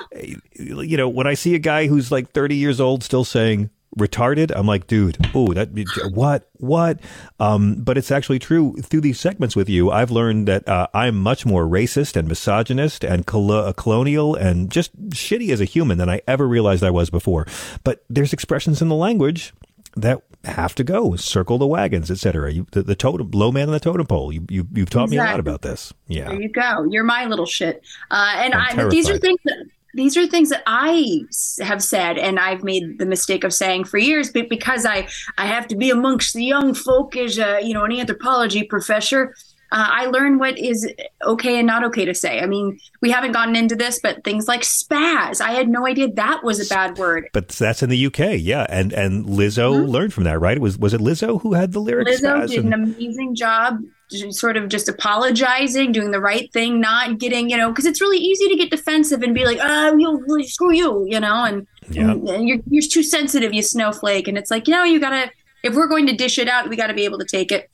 you 0.54 0.98
know 0.98 1.10
when 1.10 1.28
I 1.28 1.34
see 1.34 1.56
a 1.56 1.60
guy 1.60 1.88
who's 1.88 2.12
like 2.12 2.32
30 2.32 2.56
years 2.56 2.80
old 2.80 3.04
still 3.04 3.26
saying 3.26 3.70
retarded? 3.98 4.52
I'm 4.56 4.66
like 4.66 4.88
dude 4.88 5.18
oh 5.34 5.54
that 5.54 5.70
what 6.14 6.50
what? 6.54 7.00
Um 7.40 7.76
but 7.84 7.98
it's 7.98 8.12
actually 8.12 8.40
true. 8.40 8.76
Through 8.82 9.02
these 9.02 9.20
segments 9.20 9.56
with 9.56 9.70
you 9.70 9.92
i've 9.92 10.12
learned 10.12 10.48
that 10.48 10.68
uh, 10.68 10.88
i'm 10.94 11.16
much 11.16 11.46
more 11.46 11.66
racist 11.66 12.16
and 12.16 12.28
misogynist 12.28 13.04
and 13.04 13.26
colo- 13.26 13.72
colonial 13.74 14.36
and 14.36 14.72
just 14.72 14.98
shitty 15.10 15.52
as 15.52 15.62
a 15.62 15.66
human 15.66 15.98
than 15.98 16.10
i 16.10 16.22
ever 16.28 16.48
realized 16.48 16.84
i 16.84 16.90
was 16.90 17.10
before. 17.10 17.46
But 17.84 18.04
there's 18.10 18.34
expressions 18.34 18.82
in 18.82 18.90
the 18.90 18.96
language 18.96 19.54
that 19.96 20.22
have 20.44 20.74
to 20.76 20.84
go. 20.84 21.16
Circle 21.16 21.58
the 21.58 21.68
wagons 21.68 22.10
etc 22.10 22.52
you 22.52 22.66
the, 22.72 22.82
the 22.84 22.96
totem 22.96 23.30
low 23.32 23.52
man 23.52 23.68
on 23.68 23.74
the 23.74 23.80
totem 23.80 24.08
pole. 24.08 24.32
You, 24.32 24.46
you 24.50 24.68
you've 24.74 24.90
taught 24.90 25.10
me 25.10 25.18
a 25.18 25.24
lot 25.24 25.40
about 25.40 25.62
this. 25.62 25.94
Yeah. 26.08 26.30
There 26.30 26.42
you 26.42 26.50
go. 26.50 26.84
You're 26.90 27.04
my 27.04 27.26
little 27.26 27.46
shit. 27.46 27.84
Uh, 28.10 28.34
and 28.38 28.54
I, 28.54 28.88
these 28.90 29.10
are 29.10 29.18
things 29.18 29.40
that 29.46 29.66
these 29.94 30.16
are 30.18 30.26
things 30.28 30.50
that 30.50 30.64
I 30.68 31.22
have 31.60 31.82
said, 31.84 32.18
and 32.18 32.40
I've 32.40 32.64
made 32.64 33.00
the 33.00 33.06
mistake 33.06 33.44
of 33.44 33.54
saying 33.54 33.86
for 33.86 33.98
years, 33.98 34.32
but 34.32 34.50
because 34.50 34.86
I 34.86 35.08
I 35.38 35.46
have 35.46 35.68
to 35.70 35.76
be 35.76 35.90
amongst 35.90 36.34
the 36.34 36.44
young 36.46 36.74
folk 36.74 37.16
as 37.18 37.38
a 37.38 37.60
you 37.64 37.74
know 37.74 37.84
an 37.84 37.92
anthropology 37.92 38.64
professor. 38.64 39.36
Uh, 39.74 39.88
I 39.90 40.06
learned 40.08 40.42
what 40.42 40.60
is 40.60 40.86
okay 41.26 41.58
and 41.58 41.66
not 41.66 41.86
okay 41.86 42.04
to 42.04 42.14
say. 42.14 42.42
I 42.42 42.46
mean, 42.46 42.78
we 43.02 43.10
haven't 43.10 43.32
gotten 43.32 43.56
into 43.56 43.74
this, 43.74 44.02
but 44.04 44.22
things 44.26 44.46
like 44.46 44.64
spaz, 44.64 45.40
I 45.40 45.52
had 45.52 45.70
no 45.70 45.88
idea 45.88 46.12
that 46.12 46.44
was 46.44 46.60
a 46.60 46.68
bad 46.68 46.98
word. 46.98 47.30
but 47.32 47.48
that's 47.48 47.82
in 47.82 47.90
the 47.90 48.06
uk 48.08 48.20
yeah 48.20 48.66
and 48.70 48.92
and 48.92 49.26
lizzo 49.26 49.88
learned 49.88 50.14
from 50.14 50.26
that 50.26 50.42
right 50.42 50.58
it 50.58 50.62
was 50.62 50.78
was 50.78 50.94
it 50.94 51.00
lizzo 51.00 51.42
who 51.42 51.54
had 51.54 51.72
the 51.72 51.80
lyrics 51.80 52.20
Mm-hmm. 52.20 52.42
Lizzo 52.42 52.48
did 52.50 52.66
and- 52.66 52.74
an 52.74 52.84
amazing 52.84 53.34
job, 53.34 53.78
sort 54.32 54.58
of 54.58 54.70
just 54.70 54.88
apologizing, 54.90 55.92
doing 55.92 56.12
the 56.12 56.20
right 56.20 56.52
thing, 56.54 56.80
not 56.80 57.18
getting, 57.18 57.50
you 57.50 57.58
know, 57.58 57.70
because 57.70 57.86
it's 57.86 58.02
really 58.02 58.18
easy 58.18 58.48
to 58.50 58.56
get 58.56 58.70
defensive 58.70 59.22
and 59.24 59.34
be 59.34 59.46
like, 59.46 59.58
oh, 59.62 59.96
you 59.98 60.44
screw 60.48 60.74
you, 60.74 61.06
you 61.08 61.20
know, 61.20 61.44
and, 61.46 61.68
Yeah. 61.90 62.12
and, 62.12 62.28
and 62.30 62.48
you're 62.48 62.60
you're 62.70 62.84
too 62.84 63.04
sensitive, 63.04 63.54
you 63.54 63.62
snowflake, 63.62 64.28
and 64.28 64.38
it's 64.38 64.52
like, 64.52 64.68
you 64.68 64.74
know, 64.74 64.84
you 64.84 65.00
gotta, 65.00 65.32
if 65.64 65.76
we're 65.76 65.88
going 65.88 66.08
to 66.08 66.14
dish 66.16 66.38
it 66.38 66.48
out, 66.48 66.70
we 66.70 66.76
got 66.76 66.88
to 66.88 66.94
be 66.94 67.06
able 67.06 67.20
to 67.20 67.26
take 67.26 67.52
it. 67.52 67.70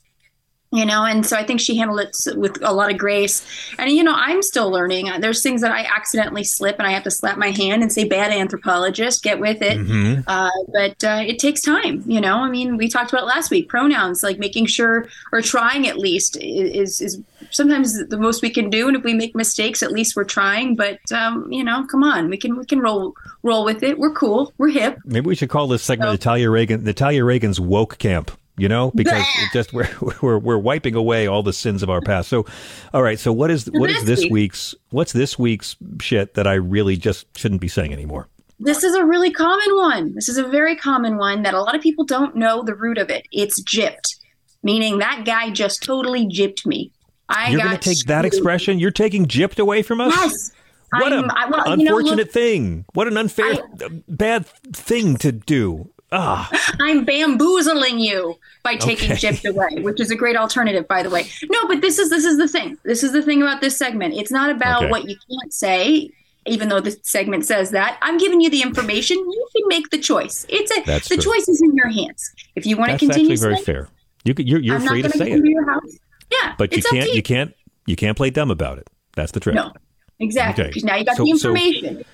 You 0.70 0.84
know, 0.84 1.02
and 1.06 1.24
so 1.24 1.34
I 1.34 1.44
think 1.44 1.60
she 1.60 1.78
handled 1.78 2.00
it 2.00 2.14
with 2.36 2.58
a 2.62 2.74
lot 2.74 2.90
of 2.92 2.98
grace. 2.98 3.42
And, 3.78 3.90
you 3.90 4.04
know, 4.04 4.12
I'm 4.14 4.42
still 4.42 4.70
learning. 4.70 5.10
There's 5.20 5.42
things 5.42 5.62
that 5.62 5.72
I 5.72 5.84
accidentally 5.84 6.44
slip 6.44 6.76
and 6.78 6.86
I 6.86 6.90
have 6.90 7.04
to 7.04 7.10
slap 7.10 7.38
my 7.38 7.50
hand 7.50 7.82
and 7.82 7.90
say, 7.90 8.04
bad 8.04 8.32
anthropologist, 8.32 9.22
get 9.22 9.40
with 9.40 9.62
it. 9.62 9.78
Mhm. 9.78 10.24
Uh, 10.26 10.50
but 10.74 11.02
uh, 11.02 11.22
it 11.26 11.38
takes 11.38 11.62
time, 11.62 12.02
you 12.06 12.20
know. 12.20 12.36
I 12.40 12.50
mean, 12.50 12.76
we 12.76 12.86
talked 12.88 13.10
about 13.10 13.22
it 13.22 13.26
last 13.26 13.50
week. 13.50 13.70
Pronouns, 13.70 14.22
like 14.22 14.38
making 14.38 14.66
sure 14.66 15.06
or 15.32 15.40
trying 15.40 15.88
at 15.88 15.96
least, 15.96 16.36
is 16.36 17.00
is 17.00 17.18
sometimes 17.50 18.06
the 18.08 18.18
most 18.18 18.42
we 18.42 18.50
can 18.50 18.68
do. 18.68 18.88
And 18.88 18.96
if 18.96 19.04
we 19.04 19.14
make 19.14 19.34
mistakes, 19.34 19.82
at 19.82 19.90
least 19.90 20.16
we're 20.16 20.24
trying. 20.24 20.76
But 20.76 21.00
um, 21.12 21.50
you 21.50 21.64
know, 21.64 21.86
come 21.86 22.04
on, 22.04 22.28
we 22.28 22.36
can 22.36 22.58
we 22.58 22.66
can 22.66 22.80
roll 22.80 23.14
roll 23.42 23.64
with 23.64 23.82
it. 23.82 23.98
We're 23.98 24.12
cool. 24.12 24.52
We're 24.58 24.68
hip. 24.68 24.98
Maybe 25.06 25.26
we 25.26 25.34
should 25.34 25.48
call 25.48 25.66
this 25.66 25.82
segment 25.82 26.10
Natalia 26.10 26.50
Reagan 26.50 26.84
Natalia 26.84 27.24
Reagan's 27.24 27.58
woke 27.58 27.96
camp. 27.96 28.32
You 28.58 28.68
know, 28.68 28.90
because 28.94 29.22
it 29.38 29.52
just 29.52 29.72
we're, 29.72 29.88
we're 30.20 30.38
we're 30.38 30.58
wiping 30.58 30.94
away 30.94 31.26
all 31.26 31.42
the 31.42 31.52
sins 31.52 31.82
of 31.82 31.90
our 31.90 32.00
past. 32.00 32.28
So, 32.28 32.44
all 32.92 33.02
right. 33.02 33.18
So 33.18 33.32
what 33.32 33.50
is 33.50 33.66
what 33.72 33.88
is 33.90 33.98
this 34.04 34.04
this 34.04 34.20
week- 34.24 34.32
week's 34.32 34.74
what's 34.90 35.12
this 35.12 35.38
week's 35.38 35.76
shit 36.00 36.34
that 36.34 36.46
I 36.46 36.54
really 36.54 36.96
just 36.96 37.26
shouldn't 37.38 37.60
be 37.60 37.68
saying 37.68 37.92
anymore? 37.92 38.28
This 38.60 38.82
is 38.82 38.94
a 38.96 39.04
really 39.04 39.30
common 39.30 39.76
one. 39.76 40.14
This 40.14 40.28
is 40.28 40.36
a 40.36 40.48
very 40.48 40.74
common 40.74 41.16
one 41.16 41.42
that 41.44 41.54
a 41.54 41.60
lot 41.60 41.76
of 41.76 41.80
people 41.80 42.04
don't 42.04 42.34
know 42.34 42.62
the 42.64 42.74
root 42.74 42.98
of 42.98 43.08
it. 43.08 43.24
It's 43.30 43.62
gypped, 43.62 44.16
meaning 44.64 44.98
that 44.98 45.22
guy 45.24 45.50
just 45.50 45.82
totally 45.84 46.26
gypped 46.26 46.66
me. 46.66 46.90
I 47.28 47.50
You're 47.50 47.58
got 47.60 47.66
going 47.68 47.78
to 47.78 47.88
take 47.94 48.06
that 48.06 48.24
expression. 48.24 48.80
You're 48.80 48.90
taking 48.90 49.26
gypped 49.26 49.60
away 49.60 49.82
from 49.82 50.00
us. 50.00 50.12
Yes. 50.16 50.52
What 50.90 51.12
I'm- 51.12 51.24
a 51.30 51.34
I- 51.36 51.46
well, 51.50 51.78
you 51.78 51.84
know, 51.84 51.98
unfortunate 51.98 52.16
look- 52.26 52.30
thing. 52.32 52.84
What 52.94 53.06
an 53.06 53.16
unfair, 53.16 53.52
uh, 53.84 53.88
bad 54.08 54.46
thing 54.72 55.16
to 55.18 55.30
do. 55.30 55.90
Ah, 56.10 56.48
I'm 56.80 57.04
bamboozling 57.04 57.98
you 57.98 58.38
by 58.62 58.76
taking 58.76 59.12
Okay. 59.12 59.28
gypped 59.32 59.44
away, 59.48 59.82
which 59.82 60.00
is 60.00 60.10
a 60.10 60.16
great 60.16 60.36
alternative, 60.36 60.88
by 60.88 61.02
the 61.02 61.10
way. 61.10 61.26
No, 61.50 61.66
but 61.66 61.80
this 61.82 61.98
is 61.98 62.08
this 62.10 62.24
is 62.24 62.38
the 62.38 62.48
thing. 62.48 62.78
This 62.84 63.02
is 63.02 63.12
the 63.12 63.22
thing 63.22 63.42
about 63.42 63.60
this 63.60 63.76
segment. 63.76 64.14
It's 64.14 64.30
not 64.30 64.50
about 64.50 64.84
Okay. 64.84 64.90
what 64.90 65.08
you 65.08 65.16
can't 65.30 65.52
say, 65.52 66.10
even 66.46 66.70
though 66.70 66.80
the 66.80 66.96
segment 67.02 67.44
says 67.44 67.72
that. 67.72 67.98
I'm 68.00 68.16
giving 68.16 68.40
you 68.40 68.48
the 68.48 68.62
information. 68.62 69.18
You 69.18 69.46
can 69.54 69.68
make 69.68 69.90
the 69.90 69.98
choice. 69.98 70.46
It's 70.48 70.70
a 70.76 70.82
That's 70.86 71.08
the 71.08 71.16
true. 71.16 71.32
choice 71.34 71.46
is 71.48 71.60
in 71.60 71.74
your 71.76 71.88
hands. 71.90 72.32
If 72.56 72.64
you 72.64 72.76
want 72.78 72.92
to 72.92 72.98
continue, 72.98 73.32
actually 73.32 73.50
very 73.52 73.62
fair. 73.62 73.88
You 74.24 74.32
could, 74.34 74.48
you're 74.48 74.60
you're 74.60 74.80
free 74.80 75.02
to 75.02 75.10
say 75.10 75.30
it, 75.32 75.42
to 75.42 75.48
your 75.48 75.70
house. 75.70 75.92
Yeah, 76.32 76.54
but 76.56 76.74
you 76.74 76.82
can't 76.82 77.12
you 77.12 77.22
can't 77.22 77.52
you 77.86 77.96
can't 77.96 78.16
play 78.16 78.30
dumb 78.30 78.50
about 78.50 78.78
it. 78.78 78.88
That's 79.14 79.32
the 79.32 79.40
trick. 79.40 79.56
No, 79.56 79.72
exactly. 80.20 80.64
Okay. 80.68 80.80
Now 80.84 80.96
you 80.96 81.04
got 81.04 81.16
So- 81.16 81.24
the 81.24 81.36
so- 81.36 81.48
information. 81.50 82.04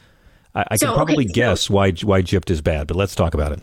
I, 0.57 0.65
I 0.73 0.77
So, 0.77 0.87
can 0.87 0.93
okay, 0.95 0.97
probably 1.05 1.27
so- 1.29 1.35
guess 1.35 1.71
why 1.71 1.91
why 1.93 2.23
gypped 2.23 2.51
is 2.51 2.61
bad, 2.61 2.87
but 2.89 2.97
let's 2.97 3.15
talk 3.15 3.35
about 3.35 3.53
it. 3.53 3.63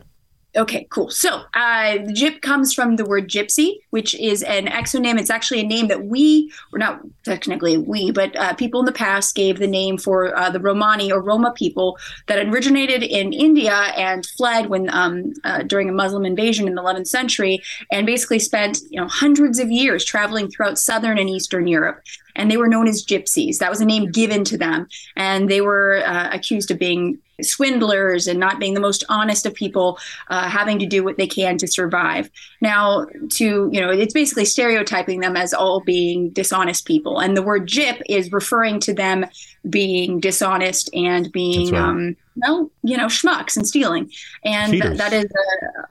Okay, 0.53 0.85
cool. 0.89 1.09
So, 1.09 1.43
uh, 1.53 1.99
gyp 2.09 2.41
comes 2.41 2.73
from 2.73 2.97
the 2.97 3.05
word 3.05 3.29
gypsy, 3.29 3.79
which 3.91 4.13
is 4.15 4.43
an 4.43 4.65
exonym. 4.65 5.17
It's 5.17 5.29
actually 5.29 5.61
a 5.61 5.65
name 5.65 5.87
that 5.87 6.07
we, 6.07 6.51
or 6.73 6.79
not 6.79 6.99
technically 7.23 7.77
we, 7.77 8.11
but 8.11 8.35
uh, 8.35 8.53
people 8.55 8.81
in 8.81 8.85
the 8.85 8.91
past 8.91 9.33
gave 9.33 9.59
the 9.59 9.67
name 9.67 9.97
for 9.97 10.37
uh, 10.37 10.49
the 10.49 10.59
Romani 10.59 11.09
or 11.09 11.21
Roma 11.21 11.53
people 11.53 11.97
that 12.27 12.45
originated 12.45 13.01
in 13.01 13.31
India 13.31 13.71
and 13.71 14.25
fled 14.25 14.67
when 14.67 14.89
um, 14.93 15.31
uh, 15.45 15.63
during 15.63 15.87
a 15.87 15.93
Muslim 15.93 16.25
invasion 16.25 16.67
in 16.67 16.75
the 16.75 16.81
11th 16.81 17.07
century, 17.07 17.61
and 17.89 18.05
basically 18.05 18.39
spent 18.39 18.79
you 18.89 18.99
know 18.99 19.07
hundreds 19.07 19.57
of 19.57 19.71
years 19.71 20.03
traveling 20.03 20.49
throughout 20.49 20.77
southern 20.77 21.17
and 21.17 21.29
eastern 21.29 21.65
Europe. 21.65 22.01
And 22.35 22.51
they 22.51 22.57
were 22.57 22.67
known 22.67 22.87
as 22.87 23.05
gypsies. 23.05 23.57
That 23.59 23.69
was 23.69 23.79
a 23.79 23.85
name 23.85 24.11
given 24.11 24.43
to 24.45 24.57
them, 24.57 24.87
and 25.15 25.49
they 25.49 25.61
were 25.61 26.03
uh, 26.05 26.29
accused 26.33 26.71
of 26.71 26.79
being 26.79 27.19
swindlers 27.43 28.27
and 28.27 28.39
not 28.39 28.59
being 28.59 28.73
the 28.73 28.79
most 28.79 29.03
honest 29.09 29.45
of 29.45 29.53
people, 29.53 29.97
uh, 30.29 30.47
having 30.49 30.79
to 30.79 30.85
do 30.85 31.03
what 31.03 31.17
they 31.17 31.27
can 31.27 31.57
to 31.57 31.67
survive. 31.67 32.29
Now, 32.61 33.05
to 33.31 33.69
you 33.71 33.81
know, 33.81 33.89
it's 33.89 34.13
basically 34.13 34.45
stereotyping 34.45 35.19
them 35.19 35.35
as 35.35 35.53
all 35.53 35.81
being 35.81 36.29
dishonest 36.29 36.85
people, 36.85 37.19
and 37.19 37.35
the 37.35 37.41
word 37.41 37.67
"jip" 37.67 38.01
is 38.07 38.31
referring 38.31 38.79
to 38.81 38.93
them 38.93 39.25
being 39.69 40.19
dishonest 40.19 40.89
and 40.93 41.31
being, 41.31 41.71
right. 41.73 41.81
um, 41.81 42.15
well, 42.37 42.71
you 42.83 42.97
know, 42.97 43.07
schmucks 43.07 43.55
and 43.57 43.67
stealing, 43.67 44.09
and 44.43 44.71
th- 44.71 44.97
that 44.97 45.13
is 45.13 45.25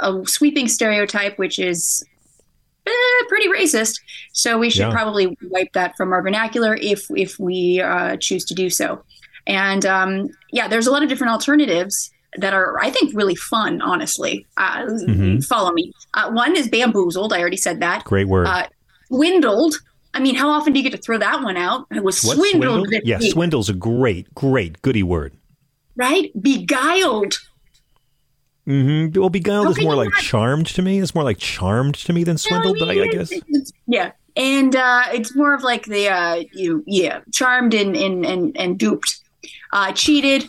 a, 0.00 0.10
a 0.10 0.26
sweeping 0.26 0.68
stereotype, 0.68 1.38
which 1.38 1.58
is. 1.58 2.04
eh, 2.86 2.90
pretty 3.28 3.46
racist, 3.48 4.00
so 4.32 4.58
we 4.58 4.70
should 4.70 4.80
Yeah. 4.88 4.90
probably 4.90 5.36
wipe 5.50 5.72
that 5.74 5.96
from 5.96 6.12
our 6.12 6.22
vernacular 6.22 6.74
if 6.80 7.06
if 7.14 7.38
we 7.38 7.80
uh, 7.80 8.16
choose 8.16 8.44
to 8.46 8.54
do 8.54 8.70
so. 8.70 9.02
And 9.50 9.84
um, 9.84 10.28
yeah, 10.52 10.68
there's 10.68 10.86
a 10.86 10.90
lot 10.92 11.02
of 11.02 11.08
different 11.08 11.32
alternatives 11.32 12.10
that 12.36 12.54
are, 12.54 12.78
I 12.80 12.90
think, 12.90 13.12
really 13.14 13.34
fun, 13.34 13.80
honestly. 13.82 14.46
Uh, 14.56 14.84
Mhm. 14.86 15.44
Follow 15.44 15.72
me. 15.72 15.92
Uh, 16.14 16.30
one 16.30 16.56
is 16.56 16.68
bamboozled. 16.68 17.32
I 17.32 17.40
already 17.40 17.56
said 17.56 17.80
that. 17.80 18.04
Great 18.04 18.28
word. 18.28 18.46
Uh, 18.46 18.66
swindled. 19.08 19.74
I 20.14 20.20
mean, 20.20 20.34
how 20.36 20.48
often 20.48 20.72
do 20.72 20.78
you 20.78 20.84
get 20.88 20.92
to 20.96 21.02
throw 21.02 21.18
that 21.18 21.42
one 21.42 21.56
out? 21.56 21.86
I 21.92 22.00
was 22.00 22.22
What, 22.22 22.36
swindled. 22.36 22.88
this 22.90 23.00
Yeah, 23.04 23.18
week, 23.18 23.32
swindle's 23.32 23.68
a 23.68 23.72
great, 23.74 24.32
great 24.34 24.80
goody 24.82 25.02
word. 25.02 25.32
Right? 25.96 26.30
Beguiled. 26.40 27.38
Mm-hmm. 28.68 29.18
Well, 29.18 29.30
beguiled 29.30 29.66
How 29.66 29.70
is 29.72 29.80
more 29.82 29.96
like 29.96 30.10
not- 30.10 30.20
charmed 30.22 30.66
to 30.68 30.82
me. 30.82 31.00
It's 31.00 31.14
more 31.14 31.24
like 31.24 31.38
charmed 31.38 31.94
to 31.96 32.12
me 32.12 32.24
than 32.24 32.38
swindled, 32.38 32.78
but 32.78 32.88
I, 32.90 33.02
I 33.02 33.06
guess. 33.08 33.32
Yeah. 33.86 34.12
And 34.36 34.76
uh, 34.76 35.04
it's 35.12 35.34
more 35.34 35.54
of 35.54 35.62
like 35.64 35.86
the 35.86 36.08
uh, 36.08 36.44
you 36.52 36.84
yeah 36.86 37.20
charmed 37.32 37.74
and 37.74 37.96
and 37.96 38.24
and, 38.24 38.56
and 38.56 38.78
duped, 38.78 39.19
uh, 39.72 39.92
cheated. 39.92 40.48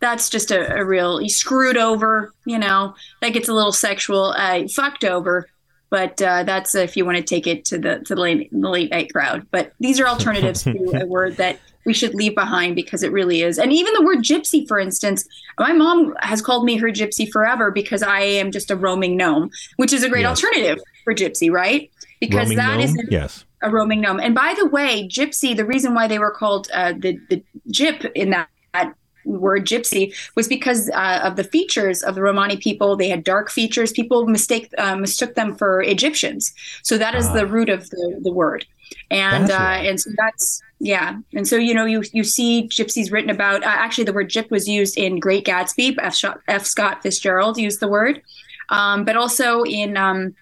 That's 0.00 0.28
just 0.28 0.50
a, 0.50 0.74
a 0.80 0.84
real 0.84 1.20
you 1.20 1.28
screwed 1.28 1.76
over. 1.76 2.32
You 2.44 2.58
know 2.58 2.94
that 3.20 3.30
gets 3.30 3.48
a 3.48 3.54
little 3.54 3.72
sexual. 3.72 4.34
Uh, 4.36 4.66
fucked 4.68 5.04
over, 5.04 5.48
but 5.90 6.20
uh, 6.20 6.42
that's 6.42 6.74
if 6.74 6.96
you 6.96 7.04
want 7.04 7.18
to 7.18 7.22
take 7.22 7.46
it 7.46 7.64
to 7.66 7.78
the 7.78 8.00
to 8.00 8.14
the 8.14 8.20
late, 8.20 8.50
the 8.50 8.68
late 8.68 8.90
night 8.90 9.12
crowd. 9.12 9.46
But 9.50 9.72
these 9.78 10.00
are 10.00 10.08
alternatives 10.08 10.64
to 10.64 10.72
a 11.02 11.06
word 11.06 11.36
that 11.36 11.60
we 11.84 11.92
should 11.92 12.14
leave 12.14 12.34
behind 12.34 12.76
because 12.76 13.02
it 13.02 13.10
really 13.10 13.42
is. 13.42 13.58
And 13.58 13.72
even 13.72 13.92
the 13.94 14.02
word 14.02 14.18
gypsy, 14.18 14.66
for 14.68 14.78
instance, 14.78 15.26
my 15.58 15.72
mom 15.72 16.14
has 16.20 16.40
called 16.40 16.64
me 16.64 16.76
her 16.76 16.88
gypsy 16.88 17.28
forever 17.30 17.70
because 17.72 18.02
I 18.04 18.20
am 18.20 18.52
just 18.52 18.70
a 18.70 18.76
roaming 18.76 19.16
gnome, 19.16 19.50
which 19.76 19.92
is 19.92 20.04
a 20.04 20.08
great 20.08 20.22
Yes. 20.22 20.30
alternative 20.44 20.78
for 21.02 21.12
gypsy, 21.12 21.50
right? 21.50 21.90
Because 22.20 22.50
Roaming 22.50 22.58
that 22.58 22.80
is 22.80 22.94
gnome? 22.94 23.06
yes. 23.10 23.44
A 23.62 23.70
roaming 23.70 24.00
gnome. 24.00 24.20
And 24.20 24.34
by 24.34 24.54
the 24.58 24.66
way, 24.66 25.08
gypsy, 25.08 25.56
the 25.56 25.64
reason 25.64 25.94
why 25.94 26.06
they 26.08 26.18
were 26.18 26.30
called 26.30 26.68
uh, 26.72 26.92
the 26.98 27.18
the 27.30 27.42
gyp 27.70 28.10
in 28.14 28.30
that, 28.30 28.48
that 28.74 28.94
word 29.24 29.66
gypsy 29.66 30.14
was 30.34 30.48
because 30.48 30.90
uh, 30.90 31.20
of 31.22 31.36
the 31.36 31.44
features 31.44 32.02
of 32.02 32.14
the 32.14 32.22
Romani 32.22 32.56
people. 32.56 32.96
They 32.96 33.08
had 33.08 33.24
dark 33.24 33.50
features. 33.50 33.92
People 33.92 34.26
mistake 34.26 34.68
uh, 34.78 34.96
mistook 34.96 35.34
them 35.34 35.54
for 35.54 35.82
Egyptians. 35.82 36.52
So 36.82 36.98
that 36.98 37.14
is 37.14 37.32
the 37.32 37.46
root 37.46 37.68
of 37.68 37.88
the, 37.90 38.20
the 38.22 38.32
word. 38.32 38.66
And 39.10 39.50
uh, 39.50 39.56
right. 39.56 39.86
and 39.86 40.00
so 40.00 40.10
that's 40.16 40.62
yeah. 40.78 41.18
And 41.34 41.46
so 41.46 41.56
you 41.56 41.74
know 41.74 41.84
you 41.84 42.02
you 42.12 42.24
see 42.24 42.68
gypsies 42.68 43.12
written 43.12 43.30
about. 43.30 43.62
Uh, 43.62 43.68
actually, 43.68 44.04
the 44.04 44.12
word 44.12 44.30
gyp 44.30 44.50
was 44.50 44.68
used 44.68 44.98
in 44.98 45.18
Great 45.18 45.44
Gatsby. 45.44 45.96
F. 46.00 46.14
Scott, 46.14 46.40
F. 46.48 46.64
Scott 46.64 47.02
Fitzgerald 47.02 47.58
used 47.58 47.80
the 47.80 47.88
word, 47.88 48.22
um, 48.68 49.04
but 49.04 49.16
also 49.16 49.62
in 49.62 49.96
um, 49.96 50.34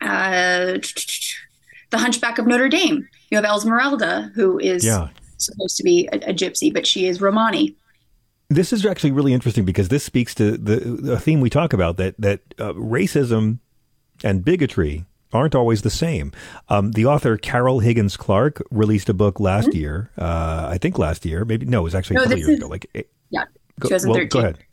uh, 0.00 0.78
the 1.90 1.98
Hunchback 1.98 2.38
of 2.38 2.46
Notre 2.46 2.68
Dame. 2.68 3.08
You 3.30 3.36
have 3.40 3.44
Esmeralda, 3.44 4.30
who 4.34 4.58
is 4.58 4.84
Yeah. 4.84 5.08
supposed 5.38 5.76
to 5.78 5.82
be 5.82 6.08
a, 6.12 6.16
a 6.30 6.34
gypsy, 6.34 6.72
but 6.72 6.86
she 6.86 7.06
is 7.06 7.20
Romani. 7.20 7.74
This 8.50 8.72
is 8.72 8.84
actually 8.86 9.12
really 9.12 9.34
interesting 9.34 9.64
because 9.64 9.88
this 9.88 10.04
speaks 10.04 10.34
to 10.36 10.56
the, 10.56 10.76
the 10.76 11.20
theme 11.20 11.40
we 11.40 11.50
talk 11.50 11.72
about 11.72 11.96
that 11.98 12.14
that 12.18 12.40
uh, 12.58 12.72
racism 12.72 13.58
and 14.24 14.44
bigotry 14.44 15.04
aren't 15.34 15.54
always 15.54 15.82
the 15.82 15.90
same. 15.90 16.32
Um, 16.70 16.92
the 16.92 17.04
author 17.04 17.36
Carol 17.36 17.80
Higgins 17.80 18.16
Clark 18.16 18.62
released 18.70 19.10
a 19.10 19.14
book 19.14 19.38
last 19.38 19.74
year. 19.74 20.10
Uh, 20.16 20.66
I 20.70 20.78
think 20.78 20.98
last 20.98 21.26
year, 21.26 21.44
maybe 21.44 21.66
no, 21.66 21.80
it 21.80 21.82
was 21.84 21.94
actually 21.94 22.16
No, 22.16 22.22
a 22.22 22.24
couple 22.24 22.38
years 22.38 22.48
is- 22.48 22.58
ago. 22.58 22.68
Like, 22.68 22.86
eh, 22.94 23.02
Yeah, 23.28 23.44
go, 23.78 23.88
well, 23.90 23.98
2013. 24.00 24.28
go 24.28 24.38
ahead. 24.40 24.58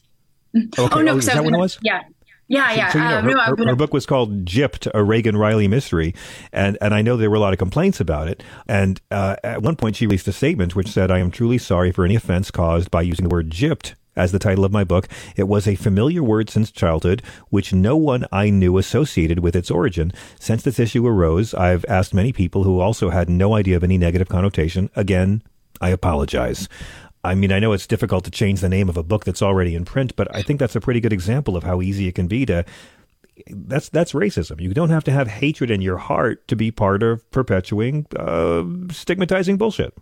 Okay, 0.80 0.96
oh 0.98 1.02
no, 1.02 1.12
oh, 1.12 1.18
is 1.18 1.26
that 1.26 1.44
what 1.44 1.54
it 1.54 1.58
was? 1.58 1.78
Yeah, 1.82 2.00
yeah, 2.48 2.74
yeah. 2.74 2.92
So, 2.92 2.98
you 3.00 3.04
know, 3.06 3.10
uh, 3.10 3.22
her, 3.22 3.30
no, 3.32 3.40
her- 3.42 3.56
gonna- 3.56 3.70
her 3.72 3.76
book 3.76 3.94
was 3.94 4.06
called 4.06 4.46
Gypped, 4.46 4.88
a 4.94 5.04
Regan 5.04 5.36
Reilly 5.38 5.68
mystery. 5.68 6.14
And, 6.52 6.78
and 6.82 6.94
I 6.94 7.02
know 7.02 7.18
there 7.18 7.30
were 7.30 7.36
a 7.38 7.40
lot 7.40 7.54
of 7.54 7.60
complaints 7.60 8.00
about 8.00 8.28
it. 8.28 8.44
And 8.68 9.02
uh, 9.12 9.36
at 9.44 9.62
one 9.62 9.76
point, 9.76 9.96
she 9.96 10.06
released 10.06 10.28
a 10.28 10.32
statement 10.32 10.76
which 10.76 10.90
said, 10.90 11.10
I 11.12 11.20
am 11.20 11.32
truly 11.32 11.58
sorry 11.58 11.92
for 11.92 12.06
any 12.06 12.16
offense 12.16 12.52
caused 12.52 12.92
by 12.92 13.02
using 13.02 13.28
the 13.28 13.34
word 13.34 13.50
gypped 13.50 13.96
as 14.16 14.32
the 14.32 14.40
title 14.40 14.64
of 14.64 14.72
my 14.72 14.84
book. 14.84 15.08
It 15.36 15.44
was 15.48 15.68
a 15.68 15.76
familiar 15.76 16.24
word 16.24 16.50
since 16.50 16.72
childhood, 16.72 17.22
which 17.50 17.74
no 17.74 17.98
one 17.98 18.26
I 18.32 18.50
knew 18.50 18.78
associated 18.78 19.40
with 19.40 19.56
its 19.56 19.70
origin. 19.70 20.14
Since 20.40 20.64
this 20.64 20.80
issue 20.80 21.06
arose, 21.06 21.54
I've 21.54 21.84
asked 21.90 22.14
many 22.14 22.32
people 22.32 22.64
who 22.64 22.80
also 22.80 23.10
had 23.10 23.30
no 23.30 23.56
idea 23.56 23.76
of 23.76 23.84
any 23.84 23.98
negative 23.98 24.30
connotation. 24.30 24.90
Again, 24.96 25.42
I 25.82 25.90
apologize. 25.90 26.70
I 27.26 27.36
mean, 27.36 27.52
I 27.52 27.60
know 27.60 27.74
it's 27.74 27.88
difficult 27.88 28.24
to 28.26 28.32
change 28.32 28.62
the 28.62 28.70
name 28.70 28.88
of 28.88 28.98
a 28.98 29.04
book 29.04 29.26
that's 29.26 29.42
already 29.42 29.76
in 29.76 29.84
print, 29.84 30.16
but 30.16 30.34
I 30.34 30.42
think 30.42 30.60
that's 30.60 30.76
a 30.76 30.82
pretty 30.82 31.00
good 31.00 31.14
example 31.14 31.58
of 31.58 31.64
how 31.64 31.82
easy 31.82 32.08
it 32.08 32.16
can 32.16 32.28
be 32.28 32.46
to. 32.46 32.64
That's 33.48 33.90
that's 33.90 34.14
racism. 34.14 34.62
You 34.62 34.74
don't 34.74 34.92
have 34.92 35.04
to 35.06 35.12
have 35.12 35.28
hatred 35.28 35.70
in 35.70 35.82
your 35.82 35.98
heart 35.98 36.48
to 36.48 36.56
be 36.56 36.72
part 36.72 37.04
of 37.04 37.30
perpetuating 37.32 38.06
uh, 38.16 38.64
stigmatizing 38.92 39.58
bullshit. 39.58 39.94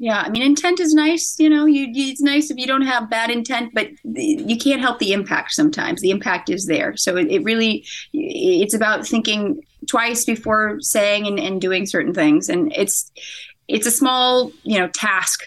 Yeah, 0.00 0.20
I 0.20 0.28
mean, 0.28 0.42
intent 0.42 0.78
is 0.78 0.94
nice. 0.94 1.36
You 1.38 1.50
know, 1.50 1.64
you, 1.64 1.86
it's 1.90 2.20
nice 2.20 2.50
if 2.50 2.56
you 2.56 2.66
don't 2.66 2.82
have 2.82 3.10
bad 3.10 3.30
intent, 3.30 3.72
but 3.74 3.88
you 4.04 4.56
can't 4.56 4.80
help 4.80 5.00
the 5.00 5.12
impact. 5.12 5.52
Sometimes 5.52 6.00
the 6.00 6.10
impact 6.10 6.50
is 6.50 6.66
there. 6.66 6.96
So 6.96 7.16
it, 7.16 7.28
it 7.28 7.42
really, 7.42 7.84
it's 8.12 8.74
about 8.74 9.06
thinking 9.06 9.60
twice 9.88 10.24
before 10.24 10.76
saying 10.80 11.26
and, 11.26 11.40
and 11.40 11.60
doing 11.60 11.86
certain 11.86 12.14
things. 12.14 12.48
And 12.48 12.72
it's 12.76 13.10
it's 13.66 13.86
a 13.86 13.90
small, 13.90 14.52
you 14.62 14.78
know, 14.78 14.88
task 14.88 15.42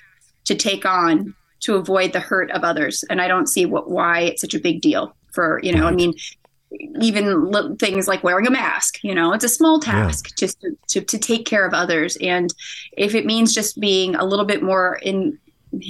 to 0.51 0.55
take 0.55 0.85
on 0.85 1.33
to 1.61 1.75
avoid 1.75 2.11
the 2.11 2.19
hurt 2.19 2.51
of 2.51 2.63
others. 2.63 3.03
And 3.09 3.21
I 3.21 3.27
don't 3.27 3.47
see 3.47 3.65
what 3.65 3.89
why 3.89 4.21
it's 4.21 4.41
such 4.41 4.53
a 4.53 4.59
big 4.59 4.81
deal 4.81 5.15
for 5.31 5.59
you 5.63 5.73
know. 5.73 5.87
I 5.87 5.91
mean, 5.91 6.13
even 7.01 7.77
things 7.77 8.07
like 8.07 8.23
wearing 8.23 8.47
a 8.47 8.49
mask 8.49 9.03
you 9.03 9.13
know 9.13 9.33
it's 9.33 9.43
a 9.43 9.49
small 9.49 9.77
task 9.77 10.33
just 10.37 10.61
to, 10.61 10.73
to, 10.87 11.01
to 11.01 11.17
take 11.17 11.45
care 11.45 11.67
of 11.67 11.73
others 11.73 12.15
and 12.21 12.53
if 12.93 13.13
it 13.13 13.25
means 13.25 13.53
just 13.53 13.77
being 13.77 14.15
a 14.15 14.23
little 14.23 14.45
bit 14.45 14.63
more 14.63 14.95
in 15.01 15.37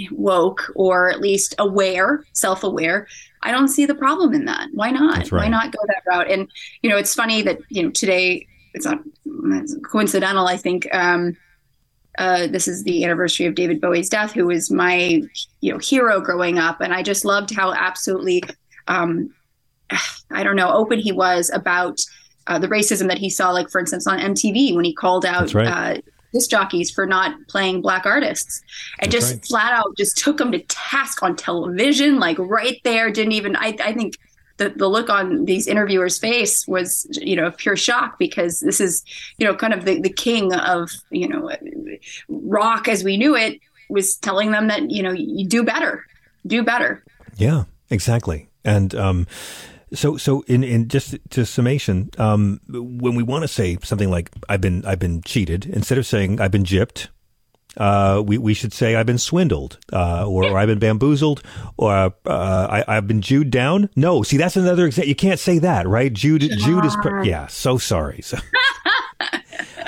woke 0.10 0.72
or 0.76 1.12
at 1.12 1.22
least 1.22 1.54
aware 1.60 2.24
self-aware 2.34 3.08
i 3.44 3.52
don't 3.52 3.68
see 3.68 3.86
the 3.86 3.94
problem 3.94 4.34
in 4.34 4.46
that 4.46 4.70
why 4.74 4.90
not 4.90 5.32
right. 5.32 5.44
why 5.44 5.48
not 5.48 5.72
go 5.72 5.80
that 5.86 6.02
route 6.08 6.32
and 6.32 6.50
you 6.82 6.90
know 6.90 6.98
it's 6.98 7.14
funny 7.14 7.44
that 7.44 7.60
you 7.70 7.84
know 7.84 7.92
today 7.92 8.48
it's 8.74 8.86
not 8.86 9.00
coincidental 9.84 10.48
i 10.48 10.58
think 10.58 10.88
um 10.96 11.38
uh, 12.18 12.48
this 12.48 12.68
is 12.68 12.84
the 12.84 13.04
anniversary 13.04 13.46
of 13.46 13.56
David 13.56 13.80
Bowie's 13.80 14.10
death, 14.10 14.34
who 14.34 14.48
was 14.48 14.70
my, 14.70 15.22
you 15.62 15.72
know, 15.72 15.78
hero 15.80 16.20
growing 16.20 16.60
up, 16.60 16.82
and 16.82 16.94
I 16.94 17.04
just 17.04 17.24
loved 17.26 17.54
how 17.54 17.74
absolutely, 17.74 18.44
um, 18.88 19.34
I 20.32 20.44
don't 20.44 20.56
know, 20.56 20.72
open 20.72 21.00
he 21.00 21.12
was 21.12 21.50
about 21.54 22.02
uh, 22.48 22.60
the 22.60 22.68
racism 22.68 23.08
that 23.08 23.18
he 23.18 23.30
saw. 23.30 23.52
Like, 23.52 23.70
for 23.70 23.80
instance, 23.80 24.08
on 24.08 24.20
MTV 24.20 24.76
when 24.76 24.86
he 24.86 24.94
called 24.94 25.26
out 25.26 25.54
right. 25.54 25.68
uh, 25.68 26.02
disc 26.34 26.50
jockeys 26.50 26.92
for 26.92 27.06
not 27.06 27.36
playing 27.48 27.82
black 27.82 28.06
artists, 28.06 28.62
and 29.00 29.12
That's 29.12 29.22
just 29.22 29.34
right. 29.34 29.46
flat 29.46 29.74
out 29.74 29.96
just 29.98 30.18
took 30.18 30.38
them 30.38 30.52
to 30.52 30.60
task 30.60 31.24
on 31.24 31.36
television, 31.36 32.20
like 32.20 32.38
right 32.40 32.80
there. 32.84 33.10
Didn't 33.10 33.34
even. 33.34 33.56
I, 33.56 33.78
I 33.84 33.94
think 33.94 34.18
the, 34.62 34.70
the 34.70 34.88
look 34.88 35.10
on 35.10 35.46
these 35.46 35.68
interviewers' 35.68 36.20
face 36.20 36.68
was, 36.68 37.08
you 37.20 37.36
know, 37.36 37.50
pure 37.50 37.76
shock 37.76 38.20
because 38.20 38.60
this 38.60 38.80
is, 38.80 39.04
you 39.40 39.48
know, 39.48 39.56
kind 39.56 39.74
of 39.74 39.86
the, 39.86 40.00
the 40.00 40.10
king 40.10 40.54
of, 40.54 40.92
you 41.10 41.28
know, 41.28 41.52
rock 42.30 42.88
as 42.88 43.04
we 43.04 43.18
knew 43.18 43.36
it 43.36 43.60
was 43.90 44.16
telling 44.18 44.52
them 44.52 44.68
that, 44.68 44.92
you 44.92 45.02
know, 45.02 45.12
you 45.12 45.48
do 45.48 45.64
better, 45.64 46.06
do 46.46 46.62
better. 46.64 47.04
Yeah, 47.38 47.64
exactly. 47.90 48.50
And 48.64 48.94
um, 48.94 49.26
so, 49.94 50.18
so 50.18 50.44
in, 50.48 50.64
in 50.64 50.88
just 50.88 51.18
to 51.32 51.44
summation, 51.44 52.12
um, 52.20 52.62
when 52.70 53.16
we 53.16 53.24
want 53.24 53.42
to 53.42 53.48
say 53.48 53.80
something 53.82 54.12
like 54.12 54.30
"I've 54.48 54.62
been 54.62 54.86
I've 54.86 55.00
been 55.00 55.24
cheated," 55.24 55.66
instead 55.66 55.98
of 55.98 56.06
saying 56.06 56.40
"I've 56.40 56.52
been 56.52 56.64
gypped," 56.64 57.08
uh, 57.78 58.22
we 58.26 58.38
we 58.38 58.54
should 58.54 58.74
say 58.74 58.96
"I've 58.96 59.06
been 59.06 59.18
swindled," 59.18 59.78
uh, 59.94 60.28
or, 60.28 60.46
or 60.46 60.58
"I've 60.58 60.68
been 60.68 60.80
bamboozled," 60.80 61.42
or 61.78 61.92
uh, 61.94 62.12
I, 62.26 62.84
"I've 62.88 63.08
been 63.08 63.22
Jewed 63.22 63.50
down." 63.50 63.90
No, 63.96 64.24
see 64.24 64.38
that's 64.38 64.58
another 64.58 64.86
example. 64.86 65.10
You 65.10 65.16
can't 65.16 65.40
say 65.40 65.60
that, 65.60 65.88
right? 65.88 66.12
Jude 66.12 66.42
Jude 66.42 66.86
is 66.86 66.96
per- 67.02 67.24
yeah. 67.24 67.48
So 67.48 67.78
sorry. 67.78 68.22
So. 68.22 68.38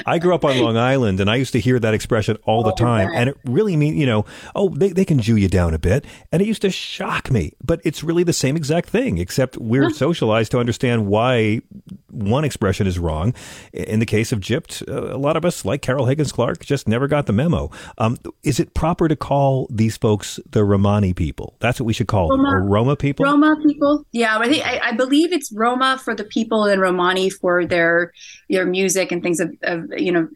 I 0.06 0.20
grew 0.20 0.36
up 0.36 0.46
on 0.46 0.60
Long 0.60 0.78
Island 0.78 1.20
and 1.20 1.30
I 1.30 1.36
used 1.36 1.54
to 1.54 1.60
hear 1.60 1.80
that 1.80 1.94
expression 1.94 2.38
all 2.46 2.64
the 2.64 2.74
time. 2.74 3.10
And 3.14 3.30
it 3.30 3.38
really 3.46 3.76
mean, 3.76 3.96
you 3.98 4.06
know, 4.06 4.26
oh, 4.56 4.70
they, 4.70 4.90
they 4.90 5.06
can 5.06 5.20
Jew 5.20 5.36
you 5.36 5.48
down 5.48 5.74
a 5.74 5.80
bit. 5.80 6.06
And 6.32 6.42
it 6.42 6.48
used 6.48 6.62
to 6.64 6.72
shock 6.72 7.32
me. 7.32 7.54
But 7.64 7.82
it's 7.84 8.04
really 8.04 8.24
the 8.24 8.34
same 8.34 8.56
exact 8.56 8.90
thing, 8.90 9.18
except 9.18 9.58
we're 9.58 9.90
socialized 9.90 10.52
to 10.52 10.60
understand 10.60 11.08
why 11.08 11.62
one 12.10 12.44
expression 12.44 12.88
is 12.88 13.00
wrong. 13.00 13.34
In 13.74 14.00
the 14.00 14.06
case 14.06 14.32
of 14.32 14.40
gypped, 14.40 14.88
uh, 14.88 15.16
a 15.16 15.18
lot 15.18 15.36
of 15.36 15.46
us, 15.46 15.66
like 15.66 15.82
Carol 15.82 16.06
Higgins 16.06 16.32
Clark, 16.32 16.66
just 16.66 16.88
never 16.88 17.08
got 17.08 17.26
the 17.26 17.34
memo. 17.34 17.72
Um, 17.98 18.18
is 18.44 18.60
it 18.60 18.74
proper 18.74 19.08
to 19.08 19.16
call 19.16 19.68
these 19.70 19.98
folks 19.98 20.40
the 20.50 20.64
Romani 20.64 21.14
people? 21.14 21.56
That's 21.60 21.80
what 21.80 21.86
we 21.86 21.94
should 21.94 22.08
call 22.08 22.30
them, 22.30 22.42
Roma- 22.46 22.58
or 22.58 22.70
Roma 22.70 22.96
people? 22.96 23.26
Roma 23.26 23.56
people, 23.66 24.06
yeah, 24.12 24.38
I 24.38 24.48
think 24.48 24.66
I, 24.66 24.80
I 24.90 24.92
believe 24.92 25.32
it's 25.34 25.52
Roma 25.52 26.00
for 26.04 26.16
the 26.16 26.24
people 26.24 26.66
and 26.66 26.82
Romani 26.82 27.30
for 27.30 27.66
their 27.66 28.14
their 28.50 28.66
music 28.66 29.12
and 29.12 29.24
things 29.24 29.40
of, 29.40 29.52
of 29.64 29.92
you 29.98 30.12
know 30.12 30.28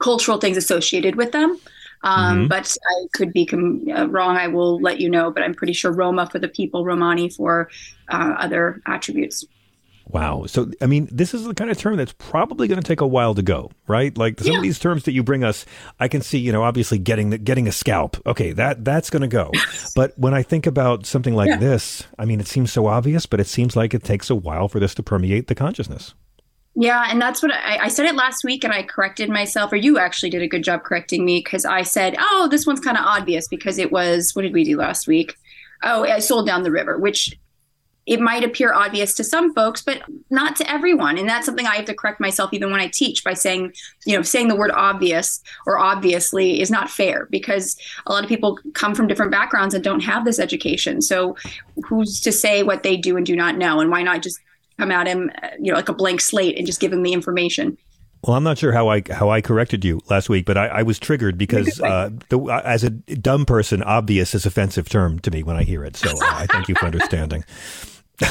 cultural 0.00 0.38
things 0.38 0.56
associated 0.56 1.16
with 1.16 1.32
them. 1.32 1.58
Um, 2.04 2.44
Mhm. 2.44 2.48
But 2.48 2.76
I 2.88 3.06
could 3.14 3.32
be 3.32 3.44
com- 3.44 3.84
uh, 3.92 4.06
wrong. 4.06 4.36
I 4.36 4.46
will 4.46 4.80
let 4.80 5.00
you 5.00 5.10
know. 5.10 5.32
But 5.32 5.42
I'm 5.42 5.54
pretty 5.54 5.72
sure 5.72 5.90
Roma 5.90 6.28
for 6.30 6.38
the 6.38 6.46
people, 6.48 6.84
Romani 6.84 7.28
for 7.28 7.68
uh, 8.08 8.34
other 8.38 8.80
attributes. 8.86 9.44
Wow. 10.10 10.44
So, 10.46 10.70
I 10.80 10.86
mean, 10.86 11.06
this 11.12 11.34
is 11.34 11.44
the 11.44 11.52
kind 11.52 11.70
of 11.70 11.76
term 11.76 11.96
that's 11.96 12.14
probably 12.16 12.66
going 12.66 12.80
to 12.80 12.86
take 12.86 13.02
a 13.02 13.06
while 13.06 13.34
to 13.34 13.42
go, 13.42 13.70
right? 13.88 14.16
Like 14.16 14.38
some 14.40 14.52
Yeah. 14.52 14.58
of 14.58 14.62
these 14.62 14.78
terms 14.78 15.02
that 15.02 15.12
you 15.12 15.22
bring 15.22 15.44
us, 15.44 15.66
I 16.00 16.08
can 16.08 16.22
see, 16.22 16.38
you 16.38 16.50
know, 16.50 16.62
obviously 16.62 16.96
getting 16.98 17.28
the, 17.30 17.36
getting 17.36 17.68
a 17.68 17.72
scalp. 17.72 18.16
Okay, 18.26 18.52
that 18.52 18.84
that's 18.86 19.10
going 19.10 19.20
to 19.22 19.28
go. 19.28 19.50
But 19.94 20.16
when 20.16 20.32
I 20.32 20.42
think 20.42 20.66
about 20.66 21.04
something 21.04 21.34
like 21.34 21.48
Yeah. 21.48 21.56
this, 21.58 22.04
I 22.18 22.24
mean, 22.24 22.40
it 22.40 22.46
seems 22.46 22.72
so 22.72 22.86
obvious, 22.86 23.26
but 23.26 23.38
it 23.40 23.48
seems 23.48 23.76
like 23.76 23.92
it 23.92 24.02
takes 24.04 24.30
a 24.30 24.34
while 24.34 24.68
for 24.68 24.80
this 24.80 24.94
to 24.94 25.02
permeate 25.02 25.48
the 25.48 25.54
consciousness. 25.54 26.14
Yeah, 26.80 27.08
and 27.10 27.20
that's 27.20 27.42
what 27.42 27.52
I, 27.52 27.78
I 27.78 27.88
said 27.88 28.06
it 28.06 28.14
last 28.14 28.44
week, 28.44 28.62
and 28.62 28.72
I 28.72 28.84
corrected 28.84 29.28
myself, 29.28 29.72
or 29.72 29.76
you 29.76 29.98
actually 29.98 30.30
did 30.30 30.42
a 30.42 30.48
good 30.48 30.62
job 30.62 30.84
correcting 30.84 31.24
me 31.24 31.40
because 31.40 31.64
I 31.64 31.82
said, 31.82 32.14
"Oh, 32.20 32.46
this 32.48 32.68
one's 32.68 32.78
kind 32.78 32.96
of 32.96 33.04
obvious 33.04 33.48
because 33.48 33.78
it 33.78 33.90
was 33.90 34.30
what 34.36 34.42
did 34.42 34.52
we 34.52 34.62
do 34.62 34.76
last 34.76 35.08
week? 35.08 35.34
Oh, 35.82 36.04
I 36.04 36.20
sold 36.20 36.46
down 36.46 36.62
the 36.62 36.70
river, 36.70 36.96
which 36.96 37.36
it 38.06 38.20
might 38.20 38.44
appear 38.44 38.72
obvious 38.72 39.12
to 39.14 39.24
some 39.24 39.52
folks, 39.54 39.82
but 39.82 40.02
not 40.30 40.54
to 40.54 40.70
everyone, 40.70 41.18
and 41.18 41.28
that's 41.28 41.46
something 41.46 41.66
I 41.66 41.74
have 41.74 41.84
to 41.86 41.94
correct 41.94 42.20
myself 42.20 42.52
even 42.52 42.70
when 42.70 42.80
I 42.80 42.86
teach 42.86 43.24
by 43.24 43.34
saying, 43.34 43.72
you 44.06 44.16
know, 44.16 44.22
saying 44.22 44.46
the 44.46 44.54
word 44.54 44.70
obvious 44.70 45.42
or 45.66 45.80
obviously 45.80 46.60
is 46.60 46.70
not 46.70 46.88
fair 46.88 47.26
because 47.28 47.76
a 48.06 48.12
lot 48.12 48.22
of 48.22 48.28
people 48.28 48.56
come 48.74 48.94
from 48.94 49.08
different 49.08 49.32
backgrounds 49.32 49.74
and 49.74 49.82
don't 49.82 50.04
have 50.04 50.24
this 50.24 50.38
education. 50.38 51.02
So, 51.02 51.34
who's 51.88 52.20
to 52.20 52.30
say 52.30 52.62
what 52.62 52.84
they 52.84 52.96
do 52.96 53.16
and 53.16 53.26
do 53.26 53.34
not 53.34 53.58
know, 53.58 53.80
and 53.80 53.90
why 53.90 54.04
not 54.04 54.22
just 54.22 54.38
come 54.78 54.90
at 54.90 55.06
him, 55.06 55.30
uh, 55.42 55.48
you 55.58 55.72
know, 55.72 55.76
like 55.76 55.88
a 55.88 55.92
blank 55.94 56.20
slate 56.20 56.56
and 56.56 56.66
just 56.66 56.80
give 56.80 56.92
him 56.92 57.02
the 57.02 57.12
information. 57.12 57.76
Well, 58.24 58.36
I'm 58.36 58.42
not 58.42 58.58
sure 58.58 58.72
how 58.72 58.88
I 58.88 59.02
how 59.10 59.30
I 59.30 59.40
corrected 59.40 59.84
you 59.84 60.00
last 60.10 60.28
week, 60.28 60.44
but 60.44 60.56
I, 60.56 60.66
I 60.66 60.82
was 60.82 60.98
triggered 60.98 61.38
because 61.38 61.80
uh, 61.80 62.10
the, 62.30 62.40
uh, 62.40 62.62
as 62.64 62.82
a 62.82 62.90
dumb 62.90 63.46
person, 63.46 63.82
obvious 63.82 64.34
is 64.34 64.44
offensive 64.44 64.88
term 64.88 65.20
to 65.20 65.30
me 65.30 65.44
when 65.44 65.56
I 65.56 65.62
hear 65.62 65.84
it. 65.84 65.96
So 65.96 66.10
uh, 66.10 66.14
I 66.22 66.46
thank 66.46 66.68
you 66.68 66.74
for 66.74 66.86
understanding. 66.86 67.44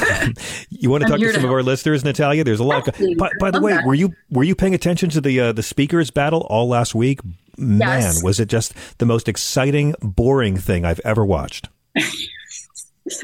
you 0.70 0.90
want 0.90 1.04
to 1.04 1.06
I'm 1.06 1.12
talk 1.12 1.20
to 1.22 1.32
some 1.32 1.42
to 1.44 1.48
of 1.48 1.54
our 1.54 1.64
listeners, 1.64 2.04
Natalia? 2.04 2.44
There's 2.44 2.60
a 2.60 2.66
lot. 2.66 2.86
Absolutely. 2.86 3.16
By, 3.16 3.32
by 3.40 3.52
the 3.52 3.62
way, 3.62 3.72
that. 3.74 3.86
were 3.86 3.94
you 3.96 4.14
were 4.30 4.44
you 4.44 4.56
paying 4.56 4.74
attention 4.74 5.10
to 5.12 5.22
the 5.22 5.40
uh, 5.40 5.52
the 5.54 5.64
speakers 5.64 6.12
battle 6.12 6.42
all 6.50 6.68
last 6.68 6.94
week? 6.94 7.22
Man, 7.58 7.80
Yes. 7.80 8.22
was 8.22 8.42
it 8.42 8.50
just 8.50 8.74
the 8.98 9.06
most 9.06 9.30
exciting, 9.30 9.96
boring 10.02 10.58
thing 10.58 10.84
I've 10.84 11.00
ever 11.06 11.26
watched? 11.26 11.70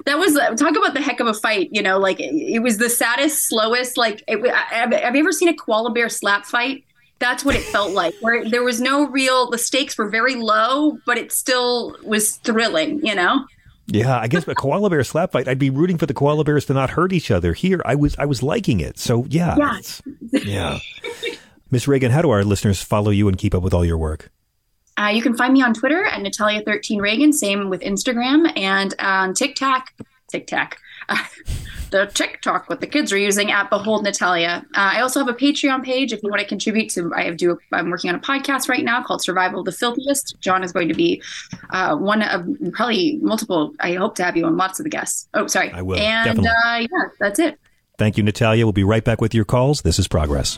That 0.05 0.17
was 0.17 0.35
uh, 0.35 0.55
talk 0.55 0.75
about 0.75 0.93
the 0.93 1.01
heck 1.01 1.19
of 1.19 1.27
a 1.27 1.33
fight. 1.33 1.69
You 1.71 1.81
know, 1.81 1.99
like 1.99 2.19
it, 2.19 2.33
it 2.35 2.59
was 2.59 2.77
the 2.77 2.89
saddest, 2.89 3.47
slowest. 3.47 3.97
Like, 3.97 4.23
it, 4.27 4.39
I- 4.45 4.75
have, 4.75 4.91
you 5.15 5.21
ever 5.21 5.31
seen 5.31 5.49
a 5.49 5.53
koala 5.55 5.91
bear 5.91 6.09
slap 6.09 6.45
fight? 6.45 6.83
That's 7.19 7.45
what 7.45 7.55
it 7.55 7.61
felt 7.63 7.91
like. 7.93 8.13
Where 8.21 8.47
there 8.49 8.63
was 8.63 8.81
no 8.81 9.07
real. 9.07 9.49
The 9.49 9.57
stakes 9.57 9.97
were 9.97 10.09
very 10.09 10.35
low, 10.35 10.97
but 11.05 11.17
it 11.17 11.31
still 11.31 11.95
was 12.03 12.37
thrilling. 12.37 13.05
You 13.05 13.15
know. 13.15 13.45
Yeah, 13.87 14.17
I 14.17 14.27
guess 14.27 14.47
a 14.47 14.55
koala 14.55 14.89
bear 14.89 15.03
slap 15.03 15.33
fight. 15.33 15.47
I'd 15.47 15.59
be 15.59 15.69
rooting 15.69 15.97
for 15.97 16.05
the 16.05 16.13
koala 16.13 16.43
bears 16.45 16.65
to 16.67 16.73
not 16.73 16.91
hurt 16.91 17.11
each 17.13 17.29
other. 17.31 17.53
Here, 17.53 17.81
I 17.85 17.95
was 17.95 18.15
I 18.17 18.25
was 18.25 18.41
liking 18.41 18.79
it. 18.79 18.97
So 18.97 19.25
yeah, 19.29 19.55
Yeah. 19.57 19.79
yeah. 20.31 20.79
Miss 21.71 21.87
Reagan, 21.87 22.11
how 22.11 22.21
do 22.21 22.29
our 22.29 22.43
listeners 22.43 22.81
follow 22.81 23.09
you 23.11 23.27
and 23.27 23.37
keep 23.37 23.53
up 23.55 23.63
with 23.63 23.73
all 23.73 23.83
your 23.83 23.97
work? 23.97 24.31
Uh, 24.97 25.11
you 25.13 25.21
can 25.21 25.35
find 25.35 25.53
me 25.53 25.61
on 25.61 25.73
Twitter 25.73 26.05
at 26.05 26.19
Natalia13Reagan. 26.21 27.33
Same 27.33 27.69
with 27.69 27.81
Instagram 27.81 28.51
and 28.57 28.93
on 28.99 29.33
TikTok. 29.33 29.89
TikTok. 30.29 30.77
Uh, 31.09 31.17
the 31.91 32.07
TikTok 32.07 32.69
what 32.69 32.81
the 32.81 32.87
kids 32.87 33.13
are 33.13 33.17
using 33.17 33.51
at 33.51 33.69
Behold 33.69 34.03
Natalia. 34.03 34.65
Uh, 34.75 34.91
I 34.95 35.01
also 35.01 35.19
have 35.19 35.29
a 35.29 35.33
Patreon 35.33 35.83
page 35.83 36.11
if 36.11 36.23
you 36.23 36.29
want 36.29 36.41
to 36.41 36.47
contribute 36.47 36.89
to. 36.91 37.13
I 37.15 37.23
have 37.23 37.37
do. 37.37 37.57
I'm 37.71 37.89
working 37.89 38.09
on 38.09 38.15
a 38.15 38.19
podcast 38.19 38.67
right 38.67 38.83
now 38.83 39.03
called 39.03 39.21
Survival 39.21 39.59
of 39.59 39.65
the 39.65 39.71
Filthiest. 39.71 40.35
John 40.39 40.63
is 40.63 40.71
going 40.71 40.87
to 40.87 40.95
be 40.95 41.21
uh, 41.69 41.95
one 41.95 42.23
of 42.23 42.47
probably 42.73 43.19
multiple. 43.21 43.73
I 43.79 43.93
hope 43.93 44.15
to 44.15 44.23
have 44.23 44.35
you 44.35 44.45
on 44.45 44.57
lots 44.57 44.79
of 44.79 44.85
the 44.85 44.89
guests. 44.89 45.27
Oh, 45.33 45.47
sorry. 45.47 45.71
I 45.71 45.83
will, 45.83 45.99
And 45.99 46.39
uh, 46.39 46.77
yeah, 46.79 46.87
that's 47.19 47.39
it. 47.39 47.59
Thank 47.99 48.17
you, 48.17 48.23
Natalia. 48.23 48.65
We'll 48.65 48.73
be 48.73 48.83
right 48.83 49.03
back 49.03 49.21
with 49.21 49.35
your 49.35 49.45
calls. 49.45 49.83
This 49.83 49.99
is 49.99 50.07
Progress. 50.07 50.57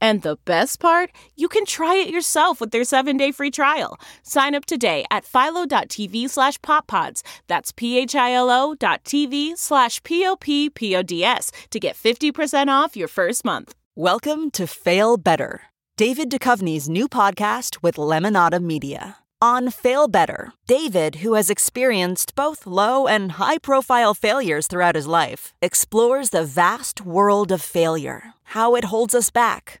And 0.00 0.22
the 0.22 0.38
best 0.46 0.80
part, 0.80 1.10
you 1.36 1.46
can 1.48 1.66
try 1.66 1.96
it 1.96 2.08
yourself 2.08 2.60
with 2.60 2.70
their 2.70 2.84
seven-day 2.84 3.32
free 3.32 3.50
trial. 3.50 3.98
Sign 4.22 4.54
up 4.54 4.64
today 4.64 5.04
at 5.10 5.24
philo.tv 5.24 6.30
slash 6.30 6.58
poppods. 6.60 7.22
That's 7.48 7.72
p-h-i-l-o 7.72 8.74
dot 8.76 9.04
tv 9.04 9.58
slash 9.58 10.02
p-o-p-p-o-d-s 10.02 11.52
to 11.70 11.80
get 11.80 11.96
50% 11.96 12.68
off 12.68 12.96
your 12.96 13.08
first 13.08 13.44
month. 13.44 13.74
Welcome 13.94 14.50
to 14.52 14.66
Fail 14.66 15.18
Better, 15.18 15.62
David 15.96 16.30
Duchovny's 16.30 16.88
new 16.88 17.06
podcast 17.06 17.82
with 17.82 17.96
Lemonada 17.96 18.62
Media. 18.62 19.16
On 19.42 19.70
Fail 19.70 20.06
Better, 20.06 20.52
David, 20.66 21.16
who 21.16 21.32
has 21.32 21.48
experienced 21.48 22.34
both 22.34 22.66
low 22.66 23.06
and 23.06 23.32
high 23.32 23.56
profile 23.56 24.12
failures 24.12 24.66
throughout 24.66 24.94
his 24.94 25.06
life, 25.06 25.54
explores 25.62 26.28
the 26.28 26.44
vast 26.44 27.00
world 27.06 27.50
of 27.50 27.62
failure, 27.62 28.34
how 28.44 28.74
it 28.74 28.84
holds 28.84 29.14
us 29.14 29.30
back, 29.30 29.80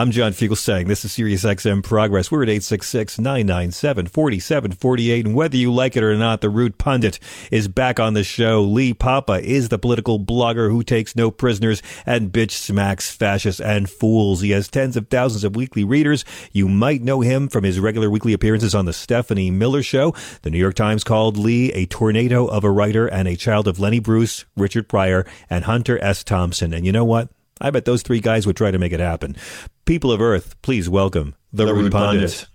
I'm 0.00 0.12
John 0.12 0.32
Fugelsang. 0.32 0.86
This 0.86 1.04
is 1.04 1.12
Sirius 1.12 1.44
XM 1.44 1.82
Progress. 1.82 2.30
We're 2.30 2.44
at 2.44 2.48
866-997-4748. 2.48 5.26
And 5.26 5.34
whether 5.34 5.58
you 5.58 5.70
like 5.70 5.94
it 5.94 6.02
or 6.02 6.16
not, 6.16 6.40
the 6.40 6.48
Rude 6.48 6.78
Pundit 6.78 7.18
is 7.50 7.68
back 7.68 8.00
on 8.00 8.14
the 8.14 8.24
show. 8.24 8.62
Lee 8.62 8.94
Papa 8.94 9.46
is 9.46 9.68
the 9.68 9.78
political 9.78 10.18
blogger 10.18 10.70
who 10.70 10.82
takes 10.82 11.14
no 11.14 11.30
prisoners 11.30 11.82
and 12.06 12.32
bitch 12.32 12.52
smacks 12.52 13.10
fascists 13.10 13.60
and 13.60 13.90
fools. 13.90 14.40
He 14.40 14.52
has 14.52 14.68
tens 14.68 14.96
of 14.96 15.08
thousands 15.08 15.44
of 15.44 15.54
weekly 15.54 15.84
readers. 15.84 16.24
You 16.50 16.66
might 16.66 17.02
know 17.02 17.20
him 17.20 17.48
from 17.48 17.64
his 17.64 17.78
regular 17.78 18.08
weekly 18.08 18.32
appearances 18.32 18.74
on 18.74 18.86
the 18.86 18.94
Stephanie 18.94 19.50
Miller 19.50 19.82
Show. 19.82 20.14
The 20.40 20.48
New 20.48 20.56
York 20.56 20.76
Times 20.76 21.04
called 21.04 21.36
Lee 21.36 21.72
a 21.72 21.84
tornado 21.84 22.46
of 22.46 22.64
a 22.64 22.70
writer 22.70 23.06
and 23.06 23.28
a 23.28 23.36
child 23.36 23.68
of 23.68 23.78
Lenny 23.78 23.98
Bruce, 23.98 24.46
Richard 24.56 24.88
Pryor, 24.88 25.26
and 25.50 25.66
Hunter 25.66 26.02
S. 26.02 26.24
Thompson. 26.24 26.72
And 26.72 26.86
you 26.86 26.92
know 26.92 27.04
what? 27.04 27.28
I 27.60 27.70
bet 27.70 27.84
those 27.84 28.02
three 28.02 28.20
guys 28.20 28.46
would 28.46 28.56
try 28.56 28.70
to 28.70 28.78
make 28.78 28.92
it 28.92 29.00
happen. 29.00 29.36
People 29.84 30.12
of 30.12 30.20
Earth, 30.20 30.60
please 30.62 30.88
welcome 30.88 31.34
the, 31.52 31.66
The 31.66 31.74
Rude 31.74 31.82
Rude 31.84 31.92
Pundit. 31.92 32.20
Pundit. 32.20 32.46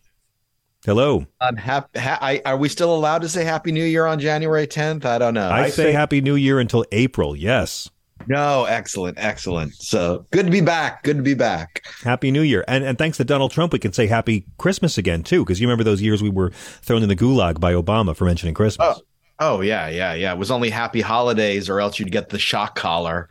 Hello. 0.86 1.26
I'm 1.42 1.58
hap- 1.58 1.96
ha- 1.98 2.20
I, 2.22 2.42
are 2.46 2.58
we 2.58 2.70
still 2.70 2.96
allowed 2.96 3.24
to 3.24 3.30
say 3.30 3.44
Happy 3.44 3.72
New 3.72 3.84
Year 3.84 4.06
on 4.06 4.20
January 4.20 4.68
10th? 4.68 5.04
I 5.04 5.18
don't 5.18 5.34
know. 5.34 5.50
I, 5.50 5.70
say 5.70 5.92
Happy 5.92 6.22
New 6.22 6.36
Year 6.36 6.60
until 6.60 6.86
April. 6.92 7.36
Yes. 7.36 7.90
No, 8.28 8.66
excellent, 8.66 9.18
excellent. 9.20 9.74
So 9.76 10.26
good 10.32 10.46
to 10.46 10.52
be 10.52 10.62
back. 10.62 11.04
Good 11.04 11.18
to 11.18 11.24
be 11.24 11.34
back. 11.34 11.84
Happy 12.04 12.32
New 12.32 12.42
Year. 12.42 12.64
And 12.68 12.84
and 12.84 12.98
thanks 12.98 13.18
to 13.18 13.24
Donald 13.24 13.52
Trump, 13.52 13.74
we 13.74 13.80
can 13.80 13.94
say 13.94 14.08
Happy 14.08 14.46
Christmas 14.58 14.98
again, 14.98 15.22
too, 15.22 15.44
because 15.44 15.60
you 15.60 15.68
remember 15.68 15.84
those 15.84 16.02
years 16.02 16.24
we 16.24 16.30
were 16.30 16.52
thrown 16.52 17.04
in 17.04 17.10
the 17.10 17.16
gulag 17.16 17.60
by 17.60 17.74
Obama 17.74 18.16
for 18.16 18.26
mentioning 18.26 18.54
Christmas. 18.54 19.00
Oh, 19.40 19.58
oh 19.58 19.62
yeah, 19.62 19.90
yeah, 19.90 20.14
yeah. 20.14 20.32
It 20.32 20.38
was 20.38 20.50
only 20.50 20.70
Happy 20.70 21.02
Holidays, 21.02 21.70
or 21.70 21.80
else 21.80 22.00
you'd 22.00 22.12
get 22.12 22.30
the 22.30 22.40
shock 22.40 22.76
collar. 22.76 23.30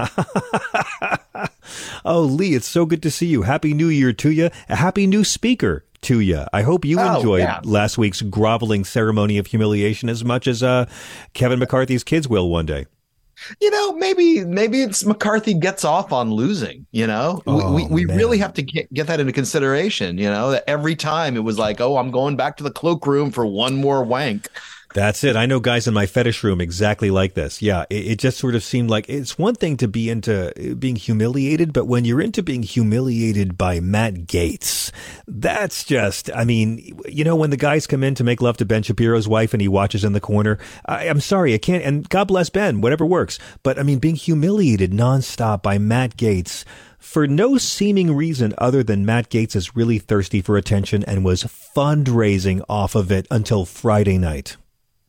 oh, 2.05 2.21
Lee, 2.21 2.55
it's 2.55 2.67
so 2.67 2.85
good 2.85 3.03
to 3.03 3.11
see 3.11 3.27
you. 3.27 3.43
Happy 3.43 3.73
New 3.73 3.89
Year 3.89 4.13
to 4.13 4.31
you. 4.31 4.49
A 4.69 4.75
happy 4.75 5.07
new 5.07 5.23
speaker 5.23 5.85
to 6.01 6.19
you. 6.19 6.45
I 6.53 6.61
hope 6.61 6.85
you 6.85 6.99
Oh, 6.99 7.17
enjoyed 7.17 7.41
yeah. 7.41 7.59
last 7.63 7.97
week's 7.97 8.21
groveling 8.21 8.83
ceremony 8.83 9.37
of 9.37 9.47
humiliation 9.47 10.09
as 10.09 10.23
much 10.23 10.47
as 10.47 10.63
uh, 10.63 10.87
Kevin 11.33 11.59
McCarthy's 11.59 12.03
kids 12.03 12.27
will 12.27 12.49
one 12.49 12.65
day. 12.65 12.85
You 13.61 13.69
know, 13.69 13.93
maybe 13.93 14.43
maybe 14.45 14.81
it's 14.81 15.05
McCarthy 15.05 15.53
gets 15.53 15.85
off 15.85 16.11
on 16.11 16.31
losing. 16.31 16.87
You 16.91 17.05
know, 17.05 17.43
Oh, 17.45 17.71
we 17.71 17.85
we, 17.85 18.05
we 18.07 18.15
really 18.15 18.39
have 18.39 18.53
to 18.53 18.63
get, 18.63 18.91
get 18.91 19.05
that 19.07 19.19
into 19.19 19.31
consideration. 19.31 20.17
You 20.17 20.31
know, 20.31 20.51
that 20.51 20.63
every 20.67 20.95
time 20.95 21.35
it 21.35 21.41
was 21.43 21.59
like, 21.59 21.79
oh, 21.79 21.97
I'm 21.97 22.09
going 22.09 22.35
back 22.35 22.57
to 22.57 22.63
the 22.63 22.71
cloakroom 22.71 23.29
for 23.31 23.45
one 23.45 23.75
more 23.75 24.03
wank. 24.03 24.47
That's 24.97 25.23
it. 25.23 25.35
I 25.35 25.45
know 25.45 25.59
guys 25.59 25.87
in 25.87 25.93
my 25.93 26.07
fetish 26.07 26.43
room 26.43 26.59
exactly 26.59 27.11
like 27.11 27.35
this. 27.35 27.61
Yeah, 27.61 27.85
it, 27.87 28.07
it 28.07 28.15
just 28.17 28.39
sort 28.39 28.55
of 28.55 28.63
seemed 28.63 28.89
like 28.89 29.07
it's 29.07 29.37
one 29.37 29.53
thing 29.53 29.77
to 29.77 29.87
be 29.87 30.09
into 30.09 30.49
uh, 30.49 30.73
being 30.73 30.95
humiliated, 30.95 31.71
but 31.71 31.85
when 31.85 32.03
you're 32.03 32.19
into 32.19 32.41
being 32.41 32.63
humiliated 32.63 33.59
by 33.59 33.79
Matt 33.79 34.25
Gaetz, 34.25 34.91
that's 35.27 35.83
just, 35.83 36.31
I 36.33 36.45
mean, 36.45 36.99
you 37.07 37.23
know, 37.23 37.35
when 37.35 37.51
the 37.51 37.57
guys 37.57 37.85
come 37.85 38.03
in 38.03 38.15
to 38.15 38.23
make 38.23 38.41
love 38.41 38.57
to 38.57 38.65
Ben 38.65 38.81
Shapiro's 38.81 39.27
wife 39.27 39.53
and 39.53 39.61
he 39.61 39.67
watches 39.67 40.03
in 40.03 40.13
the 40.13 40.19
corner, 40.19 40.57
I, 40.87 41.07
I'm 41.07 41.21
sorry, 41.21 41.53
I 41.53 41.59
can't, 41.59 41.83
and 41.83 42.09
God 42.09 42.27
bless 42.27 42.49
Ben, 42.49 42.81
whatever 42.81 43.05
works. 43.05 43.37
But 43.61 43.77
I 43.77 43.83
mean, 43.83 43.99
being 43.99 44.15
humiliated 44.15 44.93
nonstop 44.93 45.61
by 45.61 45.77
Matt 45.77 46.17
Gaetz 46.17 46.65
for 46.97 47.27
no 47.27 47.59
seeming 47.59 48.15
reason 48.15 48.55
other 48.57 48.81
than 48.81 49.05
Matt 49.05 49.29
Gaetz 49.29 49.55
is 49.55 49.75
really 49.75 49.99
thirsty 49.99 50.41
for 50.41 50.57
attention 50.57 51.03
and 51.03 51.23
was 51.23 51.43
fundraising 51.43 52.65
off 52.67 52.95
of 52.95 53.11
it 53.11 53.27
until 53.29 53.63
Friday 53.63 54.17
night. 54.17 54.57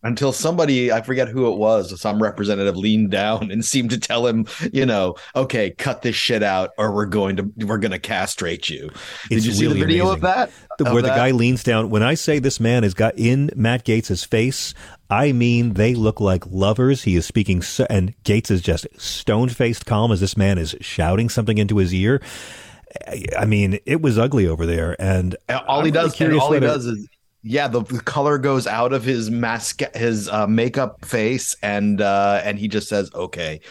Until 0.05 0.33
somebody 0.33 0.93
i 0.93 1.01
forget 1.03 1.27
who 1.29 1.51
it 1.53 1.57
was 1.59 2.01
some 2.01 2.23
representative 2.23 2.77
leaned 2.77 3.11
down 3.11 3.51
and 3.51 3.65
seemed 3.65 3.91
to 3.91 3.99
tell 3.99 4.27
him 4.27 4.47
you 4.73 4.87
know 4.87 5.17
okay 5.35 5.71
cut 5.71 6.03
this 6.03 6.15
shit 6.15 6.43
out 6.43 6.71
or 6.79 6.93
we're 6.95 7.05
going 7.07 7.37
to 7.37 7.51
we're 7.67 7.79
going 7.79 7.91
to 7.91 7.99
castrate 7.99 8.69
you 8.69 8.91
did 9.29 9.39
It's 9.39 9.47
you 9.47 9.53
see 9.53 9.67
the 9.67 9.75
video 9.75 10.05
amazing. 10.05 10.15
of 10.15 10.21
that 10.21 10.51
The- 10.79 10.87
Of 10.87 10.93
where 10.93 11.03
the 11.03 11.09
guy 11.09 11.33
leans 11.33 11.65
down. 11.65 11.91
When 11.91 12.05
I 12.05 12.15
say 12.15 12.39
this 12.39 12.61
man 12.61 12.85
has 12.85 12.95
got 12.95 13.19
in 13.19 13.51
Matt 13.57 13.85
Gaetz' 13.85 14.25
face, 14.25 14.75
I 15.11 15.33
mean 15.33 15.73
they 15.75 15.97
look 15.97 16.21
like 16.21 16.45
lovers. 16.47 17.03
He 17.03 17.17
is 17.17 17.27
speaking, 17.27 17.63
so, 17.63 17.85
and 17.91 18.15
Gaetz 18.23 18.49
is 18.53 18.61
just 18.63 18.87
stone 18.97 19.49
faced 19.49 19.87
calm 19.87 20.13
as 20.13 20.21
this 20.21 20.37
man 20.37 20.57
is 20.59 20.77
shouting 20.81 21.29
something 21.29 21.59
into 21.59 21.79
his 21.79 21.93
ear. 21.93 22.23
I- 23.37 23.45
mean, 23.45 23.81
it 23.87 24.01
was 24.01 24.19
ugly 24.19 24.47
over 24.47 24.65
there, 24.67 24.95
and 25.01 25.35
all 25.49 25.59
he 25.59 25.65
I'm 25.69 25.79
really 25.81 25.91
does 25.91 26.15
curious 26.15 26.43
all 26.43 26.53
he 26.53 26.61
does 26.61 26.87
is 26.87 27.09
yeah 27.43 27.68
the, 27.68 27.82
the 27.82 28.01
color 28.01 28.39
goes 28.39 28.66
out 28.66 28.93
of 28.93 29.05
his 29.05 29.30
mask 29.30 29.80
his 29.95 30.28
uh, 30.28 30.47
makeup 30.47 31.05
face 31.05 31.55
and 31.62 32.01
uh 32.01 32.41
and 32.45 32.59
he 32.59 32.68
just 32.68 32.89
says 32.89 33.11
okay. 33.14 33.61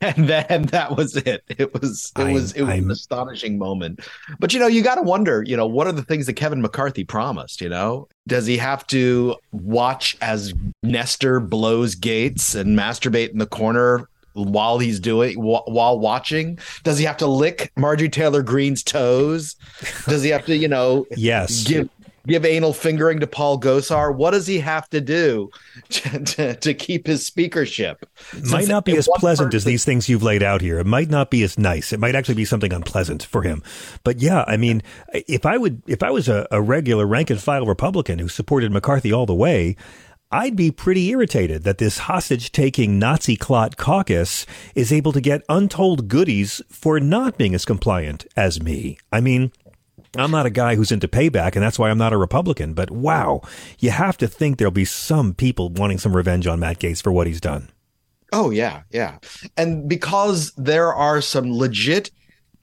And 0.00 0.26
then 0.26 0.62
that 0.66 0.96
was 0.96 1.16
it. 1.16 1.44
It 1.48 1.72
was 1.74 2.10
it 2.16 2.22
I'm- 2.22 2.32
was 2.32 2.52
it 2.52 2.62
was 2.62 2.70
an 2.70 2.80
I'm- 2.84 2.90
astonishing 2.90 3.58
moment. 3.58 4.00
But 4.40 4.54
you 4.54 4.58
know 4.58 4.66
you 4.66 4.82
got 4.82 4.94
to 4.94 5.02
wonder 5.02 5.42
you 5.46 5.54
know 5.56 5.66
what 5.66 5.86
are 5.86 5.92
the 5.92 6.02
things 6.02 6.24
that 6.26 6.32
kevin 6.32 6.62
mccarthy 6.62 7.04
promised 7.04 7.60
you 7.60 7.68
know? 7.68 8.08
Does 8.26 8.46
he 8.46 8.56
have 8.56 8.86
to 8.88 9.36
watch 9.52 10.16
as 10.22 10.54
nestor 10.82 11.40
blows 11.40 11.94
gaetz 11.94 12.54
and 12.54 12.76
masturbate 12.76 13.30
in 13.30 13.38
the 13.38 13.46
corner 13.46 14.08
while 14.32 14.78
he's 14.78 14.98
doing 14.98 15.34
while 15.38 15.98
watching? 15.98 16.58
Does 16.82 16.98
he 16.98 17.04
have 17.04 17.18
to 17.18 17.26
lick 17.26 17.70
marjorie 17.76 18.08
taylor 18.08 18.42
greene's 18.42 18.82
toes? 18.82 19.56
Does 20.06 20.22
he 20.22 20.30
have 20.30 20.46
to 20.46 20.56
you 20.56 20.68
know 20.68 21.04
Yes. 21.16 21.64
give 21.64 21.88
give 22.26 22.44
anal 22.44 22.72
fingering 22.72 23.20
to 23.20 23.26
Paul 23.26 23.60
Gosar? 23.60 24.14
What 24.14 24.32
does 24.32 24.46
he 24.46 24.58
have 24.60 24.88
to 24.90 25.00
do 25.00 25.50
to, 25.88 26.24
to, 26.24 26.56
to 26.56 26.74
keep 26.74 27.06
his 27.06 27.24
speakership? 27.24 28.08
It 28.32 28.46
might 28.50 28.68
not 28.68 28.84
be 28.84 28.96
as 28.96 29.08
pleasant 29.16 29.54
as 29.54 29.64
these 29.64 29.84
things 29.84 30.08
you've 30.08 30.22
laid 30.22 30.42
out 30.42 30.60
here. 30.60 30.78
It 30.78 30.86
might 30.86 31.08
not 31.08 31.30
be 31.30 31.42
as 31.42 31.58
nice. 31.58 31.92
It 31.92 32.00
might 32.00 32.14
actually 32.14 32.34
be 32.34 32.44
something 32.44 32.72
unpleasant 32.72 33.22
for 33.22 33.42
him. 33.42 33.62
But 34.04 34.18
yeah, 34.18 34.44
I 34.46 34.56
mean, 34.56 34.82
if 35.12 35.46
I 35.46 35.56
would, 35.56 35.82
if 35.86 36.02
I 36.02 36.10
was 36.10 36.28
a, 36.28 36.46
a 36.50 36.60
regular 36.60 37.06
rank 37.06 37.30
and 37.30 37.40
file 37.40 37.66
Republican 37.66 38.18
who 38.18 38.28
supported 38.28 38.72
McCarthy 38.72 39.12
all 39.12 39.26
the 39.26 39.34
way, 39.34 39.76
I'd 40.32 40.56
be 40.56 40.72
pretty 40.72 41.08
irritated 41.10 41.62
that 41.62 41.78
this 41.78 41.98
hostage 41.98 42.50
taking 42.50 42.98
Nazi 42.98 43.36
clot 43.36 43.76
caucus 43.76 44.44
is 44.74 44.92
able 44.92 45.12
to 45.12 45.20
get 45.20 45.42
untold 45.48 46.08
goodies 46.08 46.60
for 46.68 46.98
not 46.98 47.38
being 47.38 47.54
as 47.54 47.64
compliant 47.64 48.26
as 48.36 48.60
me. 48.60 48.98
I 49.12 49.20
mean, 49.20 49.52
I'm 50.16 50.30
not 50.30 50.46
a 50.46 50.50
guy 50.50 50.76
who's 50.76 50.92
into 50.92 51.08
payback, 51.08 51.54
and 51.54 51.62
that's 51.62 51.78
why 51.78 51.90
I'm 51.90 51.98
not 51.98 52.12
a 52.12 52.16
Republican. 52.16 52.74
But 52.74 52.90
wow, 52.90 53.42
you 53.78 53.90
have 53.90 54.16
to 54.18 54.28
think 54.28 54.58
there'll 54.58 54.70
be 54.70 54.84
some 54.84 55.34
people 55.34 55.68
wanting 55.70 55.98
some 55.98 56.16
revenge 56.16 56.46
on 56.46 56.60
Matt 56.60 56.78
Gaetz 56.78 57.02
for 57.02 57.12
what 57.12 57.26
he's 57.26 57.40
done. 57.40 57.70
Oh 58.32 58.50
yeah, 58.50 58.82
yeah. 58.90 59.18
And 59.56 59.88
because 59.88 60.52
there 60.56 60.92
are 60.92 61.20
some 61.20 61.52
legit 61.52 62.10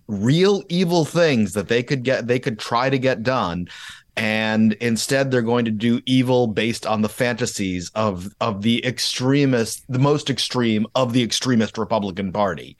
real 0.07 0.63
evil 0.69 1.05
things 1.05 1.53
that 1.53 1.69
they 1.69 1.81
could 1.81 2.03
get 2.03 2.27
they 2.27 2.39
could 2.39 2.59
try 2.59 2.89
to 2.89 2.99
get 2.99 3.23
done 3.23 3.67
and 4.15 4.73
instead 4.73 5.31
they're 5.31 5.41
going 5.41 5.65
to 5.65 5.71
do 5.71 6.01
evil 6.05 6.47
based 6.47 6.85
on 6.85 7.01
the 7.01 7.09
fantasies 7.09 7.89
of 7.95 8.33
of 8.41 8.61
the 8.61 8.85
extremist 8.85 9.83
the 9.89 9.99
most 9.99 10.29
extreme 10.29 10.85
of 10.95 11.13
the 11.13 11.23
extremist 11.23 11.77
Republican 11.77 12.31
Party. 12.31 12.77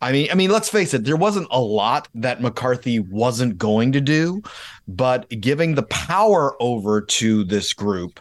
I 0.00 0.12
mean, 0.12 0.28
I 0.30 0.34
mean, 0.34 0.50
let's 0.50 0.68
face 0.68 0.94
it, 0.94 1.04
there 1.04 1.16
wasn't 1.16 1.48
a 1.50 1.60
lot 1.60 2.08
that 2.14 2.40
McCarthy 2.40 3.00
wasn't 3.00 3.58
going 3.58 3.92
to 3.92 4.00
do, 4.00 4.42
but 4.86 5.28
giving 5.40 5.74
the 5.74 5.82
power 5.84 6.54
over 6.60 7.00
to 7.00 7.44
this 7.44 7.72
group 7.72 8.20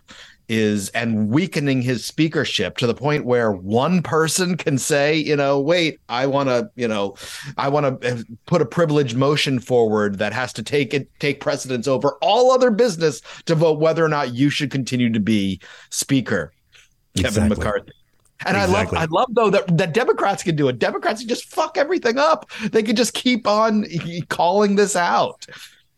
is 0.49 0.89
and 0.89 1.29
weakening 1.29 1.81
his 1.81 2.05
speakership 2.05 2.77
to 2.77 2.87
the 2.87 2.93
point 2.93 3.25
where 3.25 3.51
one 3.51 4.01
person 4.01 4.55
can 4.57 4.77
say, 4.77 5.15
you 5.15 5.35
know, 5.35 5.59
wait, 5.59 5.99
I 6.09 6.25
want 6.25 6.49
to, 6.49 6.69
you 6.75 6.87
know, 6.87 7.15
I 7.57 7.67
want 7.67 8.01
to 8.01 8.07
eh, 8.07 8.23
put 8.45 8.61
a 8.61 8.65
privilege 8.65 9.13
motion 9.13 9.59
forward 9.59 10.19
that 10.19 10.33
has 10.33 10.53
to 10.53 10.63
take 10.63 10.93
it 10.93 11.09
take 11.19 11.41
precedence 11.41 11.87
over 11.87 12.17
all 12.21 12.51
other 12.51 12.71
business 12.71 13.21
to 13.45 13.55
vote 13.55 13.79
whether 13.79 14.03
or 14.03 14.09
not 14.09 14.33
you 14.33 14.49
should 14.49 14.71
continue 14.71 15.11
to 15.11 15.19
be 15.19 15.59
speaker. 15.89 16.53
Kevin 17.15 17.45
Exactly. 17.45 17.57
McCarthy. 17.57 17.91
And 18.45 18.55
Exactly. 18.55 18.97
I 18.97 19.01
love, 19.01 19.09
I 19.09 19.15
love 19.15 19.27
though 19.31 19.49
that, 19.49 19.77
that 19.77 19.93
Democrats 19.93 20.43
can 20.43 20.55
do 20.55 20.67
it. 20.67 20.79
Democrats 20.79 21.21
can 21.21 21.29
just 21.29 21.45
fuck 21.45 21.77
everything 21.77 22.17
up. 22.17 22.49
They 22.71 22.83
can 22.83 22.95
just 22.95 23.13
keep 23.13 23.47
on 23.47 23.85
calling 24.29 24.75
this 24.75 24.95
out. 24.95 25.45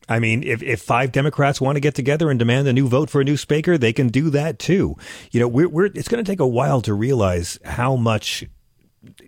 I 0.08 0.20
mean, 0.20 0.44
if, 0.44 0.64
if 0.64 0.82
five 0.82 1.12
Democrats 1.12 1.62
want 1.62 1.76
to 1.76 1.80
get 1.80 1.94
together 1.94 2.32
and 2.32 2.40
demand 2.40 2.68
a 2.68 2.74
new 2.74 2.88
vote 2.88 3.10
for 3.12 3.22
a 3.22 3.24
new 3.24 3.38
speaker, 3.38 3.78
they 3.78 3.94
can 3.94 4.08
do 4.08 4.32
that 4.32 4.58
too. 4.58 4.96
You 5.32 5.40
know, 5.40 5.48
we're, 5.48 5.70
we're 5.70 5.86
it's 5.86 6.08
going 6.08 6.24
to 6.24 6.30
take 6.30 6.40
a 6.40 6.48
while 6.48 6.82
to 6.82 6.94
realize 6.94 7.60
how 7.64 7.96
much 7.96 8.44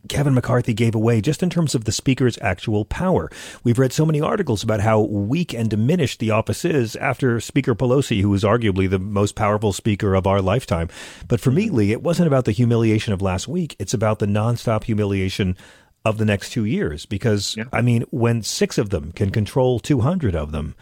Kevin 0.09 0.34
McCarthy 0.34 0.74
gave 0.74 0.95
away 0.95 1.22
just 1.22 1.41
in 1.41 1.49
terms 1.49 1.76
of 1.76 1.86
the 1.86 1.91
speaker's 1.91 2.38
actual 2.41 2.86
power. 2.86 3.30
We've 3.63 3.80
read 3.80 3.93
so 3.93 4.05
many 4.05 4.19
articles 4.19 4.63
about 4.63 4.82
how 4.82 5.01
weak 5.01 5.53
and 5.53 5.69
diminished 5.69 6.19
the 6.19 6.32
office 6.32 6.65
is 6.65 6.95
after 6.97 7.39
Speaker 7.39 7.76
Pelosi, 7.76 8.22
who 8.22 8.34
is 8.34 8.43
arguably 8.43 8.89
the 8.89 8.99
most 8.99 9.36
powerful 9.36 9.72
speaker 9.74 10.13
of 10.13 10.28
our 10.28 10.41
lifetime. 10.41 10.89
But 11.28 11.39
for 11.39 11.51
me, 11.51 11.69
Lee, 11.69 11.91
it 11.91 12.03
wasn't 12.03 12.28
about 12.28 12.45
the 12.45 12.51
humiliation 12.51 13.13
of 13.13 13.22
last 13.22 13.47
week. 13.47 13.76
It's 13.80 13.93
about 13.93 14.19
the 14.19 14.26
nonstop 14.26 14.84
humiliation 14.84 15.55
of 16.03 16.17
the 16.17 16.26
next 16.26 16.51
two 16.51 16.65
years. 16.65 17.05
Because, 17.05 17.55
I 17.72 17.82
mean, 17.82 18.03
when 18.11 18.41
six 18.41 18.78
of 18.78 18.89
them 18.89 19.11
can 19.11 19.30
control 19.30 19.80
200 19.80 20.36
of 20.36 20.51
them, 20.51 20.76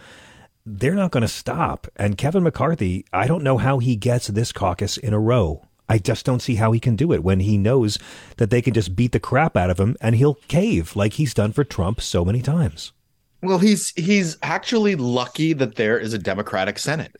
they're 0.66 0.96
not 0.96 1.12
going 1.12 1.22
to 1.22 1.28
stop. 1.28 1.88
And 1.96 2.18
Kevin 2.18 2.44
McCarthy, 2.44 3.06
I 3.14 3.28
don't 3.28 3.44
know 3.44 3.58
how 3.58 3.80
he 3.80 3.96
gets 3.96 4.28
this 4.28 4.52
caucus 4.52 4.98
in 4.98 5.14
a 5.14 5.20
row. 5.20 5.66
I 5.90 5.98
just 5.98 6.26
don't 6.26 6.42
see 6.42 6.56
how 6.56 6.72
he 6.72 6.80
can 6.80 6.96
do 6.96 7.12
it 7.12 7.24
when 7.24 7.40
he 7.42 7.58
knows 7.58 7.98
that 8.38 8.50
they 8.52 8.62
can 8.62 8.74
just 8.74 8.96
beat 8.96 9.12
the 9.12 9.20
crap 9.20 9.58
out 9.58 9.70
of 9.70 9.80
him 9.80 9.98
and 10.00 10.16
he'll 10.16 10.36
cave 10.48 10.96
like 10.96 11.14
he's 11.14 11.34
done 11.34 11.52
for 11.52 11.64
Trump 11.64 12.00
so 12.02 12.24
many 12.24 12.42
times. 12.42 12.94
Well, 13.42 13.58
he's 13.60 13.92
he's 13.96 14.38
actually 14.44 14.96
lucky 14.98 15.54
that 15.54 15.76
there 15.76 15.98
is 15.98 16.14
a 16.14 16.20
Democratic 16.20 16.78
Senate 16.78 17.16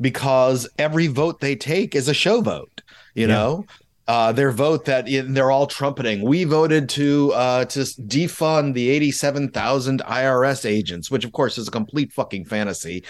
because 0.00 0.68
every 0.78 1.08
vote 1.08 1.40
they 1.40 1.56
take 1.56 1.96
is 1.96 2.08
a 2.08 2.14
show 2.14 2.40
vote. 2.40 2.82
You 3.14 3.26
Yeah. 3.26 3.34
know, 3.34 3.66
uh, 4.06 4.32
their 4.32 4.50
vote 4.50 4.84
that 4.84 5.06
they're 5.06 5.50
all 5.50 5.66
trumpeting. 5.66 6.22
We 6.22 6.44
voted 6.44 6.88
to 6.90 7.32
uh, 7.32 7.64
to 7.66 7.78
defund 7.80 8.74
the 8.74 8.90
eighty 8.90 9.10
seven 9.10 9.48
thousand 9.50 10.02
IRS 10.02 10.64
agents, 10.68 11.10
which 11.10 11.24
of 11.24 11.32
course 11.32 11.56
is 11.58 11.68
a 11.68 11.70
complete 11.70 12.12
fucking 12.12 12.44
fantasy. 12.44 13.04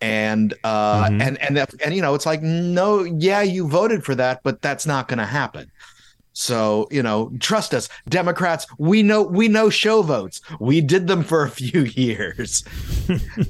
And 0.00 0.54
uh, 0.64 1.04
Mhm. 1.08 1.22
and 1.22 1.42
and 1.42 1.56
that, 1.56 1.74
and 1.84 1.94
you 1.94 2.00
know, 2.02 2.14
it's 2.14 2.26
like 2.26 2.42
no, 2.42 3.04
yeah, 3.04 3.42
you 3.42 3.68
voted 3.68 4.04
for 4.04 4.14
that, 4.14 4.40
but 4.42 4.62
that's 4.62 4.86
not 4.86 5.06
going 5.08 5.18
to 5.18 5.26
happen. 5.26 5.70
So, 6.34 6.86
you 6.92 7.02
know, 7.02 7.32
trust 7.40 7.74
us, 7.74 7.88
Democrats, 8.08 8.64
we 8.78 9.02
know 9.02 9.24
we 9.24 9.48
know 9.48 9.70
show 9.70 10.02
votes. 10.02 10.40
We 10.60 10.80
did 10.80 11.08
them 11.08 11.24
for 11.24 11.42
a 11.42 11.50
few 11.50 11.80
years. 11.96 12.62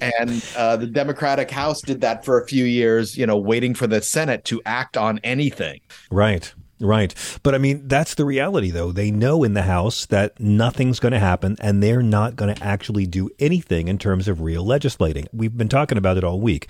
and 0.01 0.43
uh, 0.57 0.79
the 0.79 0.87
Democratic 0.87 1.51
House 1.51 1.83
did 1.83 2.01
that 2.01 2.25
for 2.25 2.41
a 2.41 2.47
few 2.47 2.65
years, 2.65 3.17
you 3.17 3.27
know, 3.27 3.37
waiting 3.37 3.75
for 3.75 3.87
the 3.87 4.01
Senate 4.01 4.45
to 4.47 4.63
act 4.65 4.97
on 4.97 5.21
anything. 5.23 5.81
Right. 6.11 6.53
Right. 6.81 7.15
But 7.43 7.55
I 7.55 7.59
mean, 7.59 7.89
that's 7.89 8.15
the 8.15 8.25
reality, 8.25 8.71
though. 8.71 8.93
They 8.93 9.11
know 9.11 9.43
in 9.43 9.55
the 9.55 9.63
House 9.63 10.07
that 10.07 10.39
nothing's 10.39 11.01
going 11.01 11.13
to 11.13 11.19
happen 11.19 11.57
and 11.61 11.83
they're 11.83 12.03
not 12.03 12.37
going 12.37 12.55
to 12.55 12.63
actually 12.63 13.07
do 13.07 13.31
anything 13.39 13.89
in 13.89 13.99
terms 13.99 14.29
of 14.29 14.41
real 14.41 14.65
legislating. 14.65 15.27
We've 15.33 15.57
been 15.57 15.69
talking 15.69 15.99
about 15.99 16.19
it 16.19 16.25
all 16.25 16.41
week. 16.41 16.69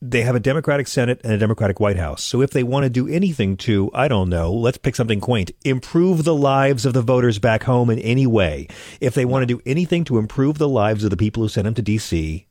They 0.00 0.22
have 0.22 0.34
a 0.34 0.40
Democratic 0.40 0.88
Senate 0.88 1.20
and 1.22 1.32
a 1.32 1.38
Democratic 1.38 1.78
White 1.78 1.98
House. 1.98 2.24
So 2.24 2.40
if 2.40 2.50
they 2.50 2.64
want 2.64 2.84
to 2.84 2.90
do 2.90 3.06
anything 3.06 3.56
to, 3.58 3.90
I 3.94 4.08
don't 4.08 4.30
know, 4.30 4.52
let's 4.52 4.78
pick 4.78 4.96
something 4.96 5.20
quaint, 5.20 5.52
improve 5.64 6.24
the 6.24 6.34
lives 6.34 6.84
of 6.84 6.92
the 6.92 7.02
voters 7.02 7.38
back 7.38 7.64
home 7.64 7.88
in 7.88 8.00
any 8.00 8.26
way, 8.26 8.66
if 9.00 9.14
they 9.14 9.24
want 9.24 9.42
to 9.42 9.54
do 9.54 9.62
anything 9.64 10.04
to 10.04 10.18
improve 10.18 10.58
the 10.58 10.68
lives 10.68 11.04
of 11.04 11.10
the 11.10 11.16
people 11.16 11.42
who 11.42 11.48
sent 11.48 11.66
them 11.66 11.74
to 11.74 11.82
D.C., 11.82 12.46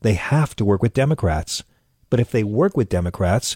they 0.00 0.14
have 0.14 0.56
to 0.56 0.64
work 0.64 0.82
with 0.82 0.94
Democrats. 0.94 1.62
But 2.10 2.20
if 2.20 2.30
they 2.30 2.42
work 2.42 2.76
with 2.76 2.88
Democrats, 2.88 3.54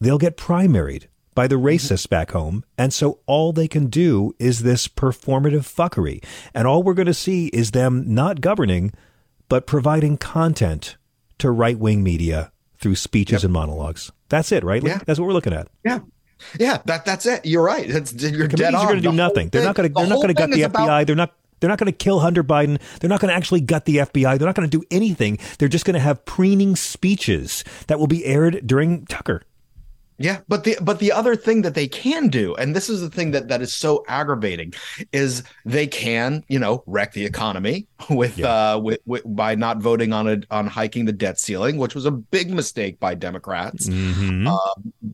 they'll 0.00 0.18
get 0.18 0.36
primaried 0.36 1.06
by 1.38 1.46
the 1.46 1.54
racists 1.54 2.08
back 2.08 2.32
home. 2.32 2.64
And 2.76 2.92
so 2.92 3.20
all 3.26 3.52
they 3.52 3.68
can 3.68 3.86
do 3.86 4.34
is 4.40 4.64
this 4.64 4.88
performative 4.88 5.72
fuckery. 5.72 6.20
And 6.52 6.66
all 6.66 6.82
we're 6.82 6.94
going 6.94 7.06
to 7.06 7.14
see 7.14 7.46
is 7.48 7.70
them 7.70 8.12
not 8.12 8.40
governing, 8.40 8.92
but 9.48 9.64
providing 9.64 10.16
content 10.16 10.96
to 11.38 11.52
right 11.52 11.78
wing 11.78 12.02
media 12.02 12.50
through 12.80 12.96
speeches 12.96 13.44
and 13.44 13.52
monologues. 13.52 14.10
That's 14.30 14.50
it, 14.50 14.64
right? 14.64 14.82
Yeah. 14.82 14.98
That's 15.06 15.20
what 15.20 15.26
we're 15.26 15.32
looking 15.32 15.52
at. 15.52 15.68
Yeah. 15.84 16.00
Yeah, 16.58 16.78
that 16.86 17.04
that's 17.04 17.24
it. 17.24 17.46
You're 17.46 17.62
right. 17.62 17.88
That's, 17.88 18.12
you're 18.14 18.48
dead 18.48 18.56
Committees 18.56 18.74
on. 18.74 18.74
are 18.74 18.86
going 18.88 18.96
to 18.96 19.02
do 19.02 19.10
The 19.10 19.16
nothing. 19.16 19.48
They're 19.50 19.62
not 19.62 19.76
going 19.76 19.88
to. 19.88 19.94
They're 19.94 20.06
the 20.06 20.10
not 20.10 20.16
going 20.16 20.28
to 20.28 20.34
gut 20.34 20.50
the 20.50 20.62
FBI. 20.62 20.66
about- 20.66 21.06
they're 21.06 21.14
not. 21.16 21.34
They're 21.60 21.68
not 21.70 21.78
going 21.78 21.92
to 21.92 21.96
kill 21.96 22.18
Hunter 22.20 22.42
Biden. 22.44 22.80
They're 22.98 23.10
not 23.10 23.20
going 23.20 23.30
to 23.30 23.34
actually 23.34 23.60
gut 23.60 23.84
the 23.84 23.96
FBI. 23.98 24.38
They're 24.38 24.46
not 24.46 24.54
going 24.56 24.68
to 24.68 24.78
do 24.78 24.84
anything. 24.90 25.38
They're 25.58 25.68
just 25.68 25.84
going 25.84 25.94
to 25.94 26.00
have 26.00 26.24
preening 26.24 26.74
speeches 26.76 27.64
that 27.88 27.98
will 28.00 28.06
be 28.08 28.24
aired 28.24 28.64
during 28.66 29.06
Tucker. 29.06 29.42
Yeah, 30.18 30.40
but 30.48 30.64
the 30.64 30.76
but 30.80 30.98
the 30.98 31.12
other 31.12 31.36
thing 31.36 31.62
that 31.62 31.74
they 31.76 31.86
can 31.86 32.26
do, 32.26 32.54
and 32.56 32.74
this 32.74 32.88
is 32.88 33.00
the 33.00 33.08
thing 33.08 33.30
that 33.30 33.46
that 33.48 33.62
is 33.62 33.72
so 33.72 34.04
aggravating, 34.08 34.74
is 35.12 35.44
they 35.64 35.86
can 35.86 36.44
you 36.48 36.58
know 36.58 36.82
wreck 36.86 37.12
the 37.12 37.24
economy 37.24 37.86
with 38.10 38.42
uh 38.42 38.80
with, 38.82 38.98
with 39.06 39.22
by 39.24 39.54
not 39.54 39.78
voting 39.78 40.12
on 40.12 40.26
it 40.26 40.44
on 40.50 40.66
hiking 40.66 41.04
the 41.04 41.12
debt 41.12 41.38
ceiling, 41.38 41.76
which 41.76 41.94
was 41.94 42.04
a 42.04 42.10
big 42.10 42.50
mistake 42.50 42.98
by 42.98 43.14
Democrats 43.14 43.88
Mm-hmm. 43.88 44.48
uh, 44.48 44.58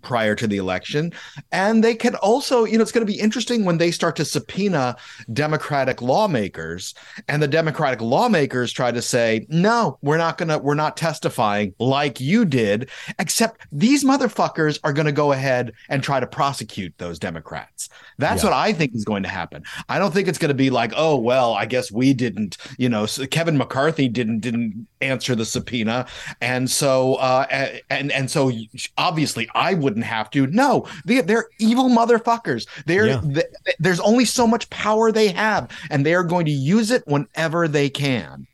prior 0.01 0.35
to 0.35 0.47
the 0.47 0.57
election, 0.57 1.13
and 1.53 1.85
they 1.85 1.95
can 1.95 2.15
also 2.17 2.65
you 2.65 2.79
know 2.79 2.83
it's 2.83 2.93
going 2.93 3.07
to 3.07 3.13
be 3.13 3.21
interesting 3.21 3.67
when 3.67 3.77
they 3.77 3.91
start 3.91 4.17
to 4.17 4.25
subpoena 4.25 4.97
Democratic 5.35 6.01
lawmakers, 6.01 6.95
and 7.29 7.43
the 7.43 7.49
Democratic 7.49 8.01
lawmakers 8.01 8.73
try 8.73 8.91
to 8.91 9.03
say 9.03 9.45
no, 9.51 9.99
we're 10.01 10.17
not 10.17 10.39
gonna 10.39 10.59
we're 10.59 10.75
not 10.75 10.97
testifying 10.97 11.75
like 11.79 12.21
you 12.21 12.47
did, 12.47 12.89
except 13.19 13.67
these 13.71 14.03
motherfuckers 14.03 14.79
are 14.83 14.94
going 14.95 15.07
to 15.07 15.13
go 15.13 15.33
ahead 15.33 15.73
and 15.91 16.03
try 16.03 16.19
to 16.21 16.27
prosecute 16.27 16.97
those 16.99 17.19
Democrats. 17.19 17.89
That's 18.19 18.43
Yeah. 18.43 18.51
what 18.51 18.57
I 18.57 18.73
think 18.73 18.95
is 18.95 19.05
going 19.05 19.23
to 19.25 19.29
happen. 19.29 19.63
I 19.89 19.99
don't 19.99 20.15
think 20.15 20.29
it's 20.29 20.39
going 20.39 20.49
to 20.49 20.55
be 20.55 20.71
like, 20.71 20.93
oh 20.97 21.17
well, 21.17 21.53
I 21.55 21.67
guess 21.67 21.93
we 21.93 22.15
didn't, 22.15 22.57
you 22.79 22.89
know, 22.89 23.05
so 23.07 23.27
Kevin 23.27 23.59
McCarthy 23.59 24.09
didn't 24.09 24.41
didn't 24.41 24.87
answer 25.01 25.35
the 25.35 25.45
subpoena, 25.45 26.07
and 26.41 26.71
so 26.71 27.17
uh, 27.17 27.47
and 27.91 28.11
and 28.13 28.31
so 28.31 28.51
obviously 28.97 29.49
I 29.55 29.75
wouldn't 29.75 30.05
have 30.07 30.31
to. 30.31 30.47
No, 30.47 30.87
they 31.05 31.21
they're 31.21 31.49
evil 31.59 31.89
motherfuckers. 31.91 32.67
They're 32.87 33.07
Yeah. 33.09 33.21
th- 33.21 33.47
there's 33.79 34.01
only 34.01 34.25
so 34.25 34.47
much 34.47 34.71
power 34.71 35.13
they 35.13 35.29
have, 35.29 35.71
and 35.91 36.07
they 36.07 36.15
are 36.15 36.25
going 36.25 36.47
to 36.47 36.53
use 36.53 36.91
it 36.91 37.03
whenever 37.07 37.69
they 37.69 37.91
can. 37.91 38.47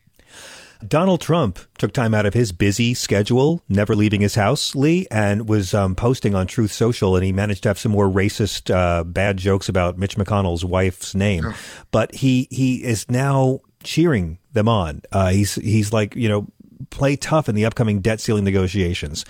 Donald 0.86 1.20
Trump 1.20 1.58
took 1.78 1.92
time 1.92 2.14
out 2.14 2.26
of 2.26 2.34
his 2.34 2.52
busy 2.52 2.94
schedule, 2.94 3.62
never 3.68 3.94
leaving 3.94 4.20
his 4.20 4.34
house, 4.34 4.74
Lee, 4.74 5.06
and 5.10 5.48
was 5.48 5.74
um, 5.74 5.94
posting 5.94 6.34
on 6.34 6.46
Truth 6.46 6.72
Social, 6.72 7.16
and 7.16 7.24
he 7.24 7.32
managed 7.32 7.62
to 7.64 7.68
have 7.68 7.78
some 7.78 7.92
more 7.92 8.08
racist, 8.08 8.74
uh, 8.74 9.04
bad 9.04 9.36
jokes 9.36 9.68
about 9.68 9.98
Mitch 9.98 10.16
McConnell's 10.16 10.64
wife's 10.64 11.14
name. 11.14 11.44
But 11.90 12.14
he 12.14 12.48
he 12.50 12.82
is 12.82 13.10
now 13.10 13.60
cheering 13.82 14.38
them 14.52 14.68
on. 14.68 15.02
Uh, 15.12 15.30
he's 15.30 15.56
he's 15.56 15.92
like 15.92 16.16
you 16.16 16.28
know 16.28 16.46
play 16.88 17.16
tough 17.16 17.48
in 17.48 17.54
the 17.54 17.66
upcoming 17.66 18.00
debt 18.00 18.20
ceiling 18.20 18.44
negotiations. 18.44 19.24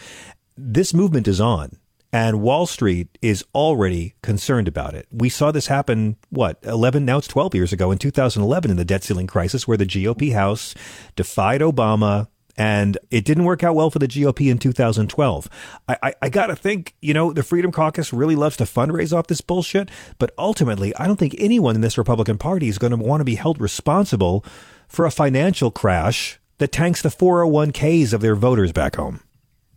This 0.57 0.95
movement 0.95 1.27
is 1.27 1.41
on. 1.41 1.77
And 2.13 2.41
Wall 2.41 2.67
Street 2.67 3.19
is 3.23 3.45
already 3.55 4.15
concerned 4.23 4.67
about 4.67 4.95
it. 4.95 5.07
We 5.13 5.29
saw 5.29 5.53
this 5.53 5.69
happen, 5.69 6.17
what, 6.31 6.59
11, 6.65 7.05
now 7.05 7.19
it's 7.19 7.29
12 7.29 7.55
years 7.55 7.73
ago 7.73 7.93
in 7.93 7.99
2011 7.99 8.71
in 8.71 8.77
the 8.77 8.85
debt 8.85 9.05
ceiling 9.05 9.29
crisis, 9.29 9.69
where 9.69 9.77
the 9.77 9.87
GOP 9.87 10.33
House 10.33 10.75
defied 11.15 11.61
Obama. 11.61 12.29
And 12.57 12.99
it 13.11 13.25
didn't 13.25 13.45
work 13.45 13.63
out 13.63 13.77
well 13.77 13.91
for 13.91 14.01
the 14.01 14.09
GOP 14.09 14.51
in 14.51 14.59
2012. 14.59 15.49
I, 15.89 15.97
I, 16.03 16.15
I 16.23 16.29
got 16.29 16.49
to 16.49 16.57
think, 16.57 16.95
you 17.01 17.15
know, 17.15 17.33
the 17.33 17.45
Freedom 17.45 17.71
Caucus 17.71 18.13
really 18.13 18.37
loves 18.37 18.57
to 18.57 18.65
fundraise 18.65 19.17
off 19.17 19.29
this 19.29 19.41
bullshit. 19.41 19.89
But 20.19 20.35
ultimately, 20.37 20.95
I 20.97 21.07
don't 21.07 21.19
think 21.19 21.37
anyone 21.39 21.77
in 21.77 21.81
this 21.81 21.97
Republican 21.97 22.39
Party 22.39 22.69
is 22.69 22.77
going 22.77 22.91
to 22.91 22.97
want 22.97 23.21
to 23.21 23.25
be 23.25 23.37
held 23.37 23.61
responsible 23.61 24.45
for 24.89 25.07
a 25.07 25.11
financial 25.13 25.71
crash 25.71 26.41
that 26.59 26.73
tanks 26.73 27.01
the 27.01 27.09
401ks 27.09 28.13
of 28.13 28.21
their 28.21 28.35
voters 28.35 28.73
back 28.73 28.97
home. 28.97 29.21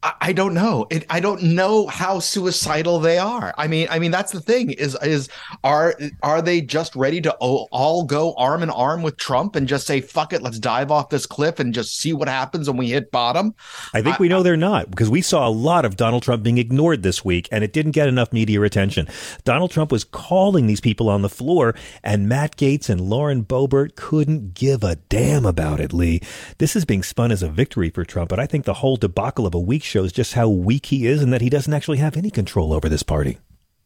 I, 0.04 0.14
I 0.22 0.34
don't 0.34 0.54
know. 0.54 0.86
It, 0.90 1.06
I 1.10 1.20
don't 1.20 1.42
know 1.42 1.88
how 1.88 2.20
suicidal 2.20 3.00
they 3.00 3.18
are. 3.18 3.54
I 3.58 3.68
mean, 3.68 3.88
I 3.90 4.00
mean 4.00 4.12
that's 4.12 4.32
the 4.32 4.42
thing 4.42 4.72
is 4.72 4.98
is 5.02 5.30
are 5.64 5.96
are 6.22 6.42
they 6.42 6.62
just 6.62 6.96
ready 6.96 7.22
to 7.22 7.34
all, 7.36 7.70
all 7.72 8.04
go 8.04 8.34
arm 8.36 8.62
in 8.62 8.70
arm 8.70 9.02
with 9.02 9.18
Trump 9.18 9.56
and 9.56 9.68
just 9.68 9.88
say 9.88 10.02
fuck 10.02 10.34
it, 10.34 10.42
let's 10.42 10.60
dive 10.60 10.92
off 10.92 11.10
this 11.10 11.26
cliff 11.26 11.60
and 11.60 11.74
just 11.74 11.98
see 11.98 12.14
what 12.14 12.28
happens 12.28 12.70
when 12.70 12.78
we 12.78 12.90
hit 12.90 13.12
bottom? 13.12 13.56
I 13.94 14.02
think 14.02 14.20
we 14.20 14.28
know 14.28 14.44
they're 14.44 14.58
not 14.58 14.92
because 14.92 15.10
we 15.10 15.22
saw 15.22 15.48
a 15.48 15.50
lot 15.50 15.86
of 15.86 15.96
Donald 15.96 16.24
Trump 16.24 16.44
being 16.44 16.58
ignored 16.58 17.04
this 17.04 17.24
week 17.24 17.48
and 17.52 17.64
it 17.64 17.74
didn't 17.74 17.94
get 17.94 18.08
enough 18.08 18.34
media 18.34 18.62
attention. 18.62 19.08
Donald 19.44 19.72
Trump 19.72 19.92
was 19.92 20.04
calling 20.04 20.68
these 20.68 20.82
people 20.82 21.10
on 21.10 21.22
the 21.22 21.30
floor 21.30 21.74
and 22.04 22.28
Matt 22.28 22.58
Gaetz 22.58 22.90
and 22.90 23.00
Lauren 23.02 23.44
Boebert 23.46 23.96
couldn't 23.96 24.54
give 24.54 24.84
a 24.84 24.98
damn 25.08 25.46
about 25.46 25.80
it, 25.80 25.94
Lee. 25.94 26.22
This 26.58 26.76
is 26.76 26.84
being 26.84 27.04
spun 27.04 27.32
as 27.32 27.42
a 27.42 27.50
victory 27.50 27.90
for 27.90 28.04
Trump, 28.04 28.30
but 28.30 28.40
I 28.40 28.46
think 28.46 28.66
the 28.66 28.74
whole 28.76 28.98
debacle 28.98 29.46
of 29.46 29.54
a 29.54 29.60
week 29.60 29.84
shows 29.94 30.12
just 30.12 30.34
how 30.34 30.50
weak 30.50 30.88
he 30.88 31.06
is 31.06 31.22
and 31.22 31.32
that 31.32 31.42
he 31.42 31.50
doesn't 31.50 31.74
actually 31.74 32.00
have 32.00 32.18
any 32.18 32.32
control 32.32 32.74
over 32.74 32.90
this 32.90 33.04
party. 33.04 33.38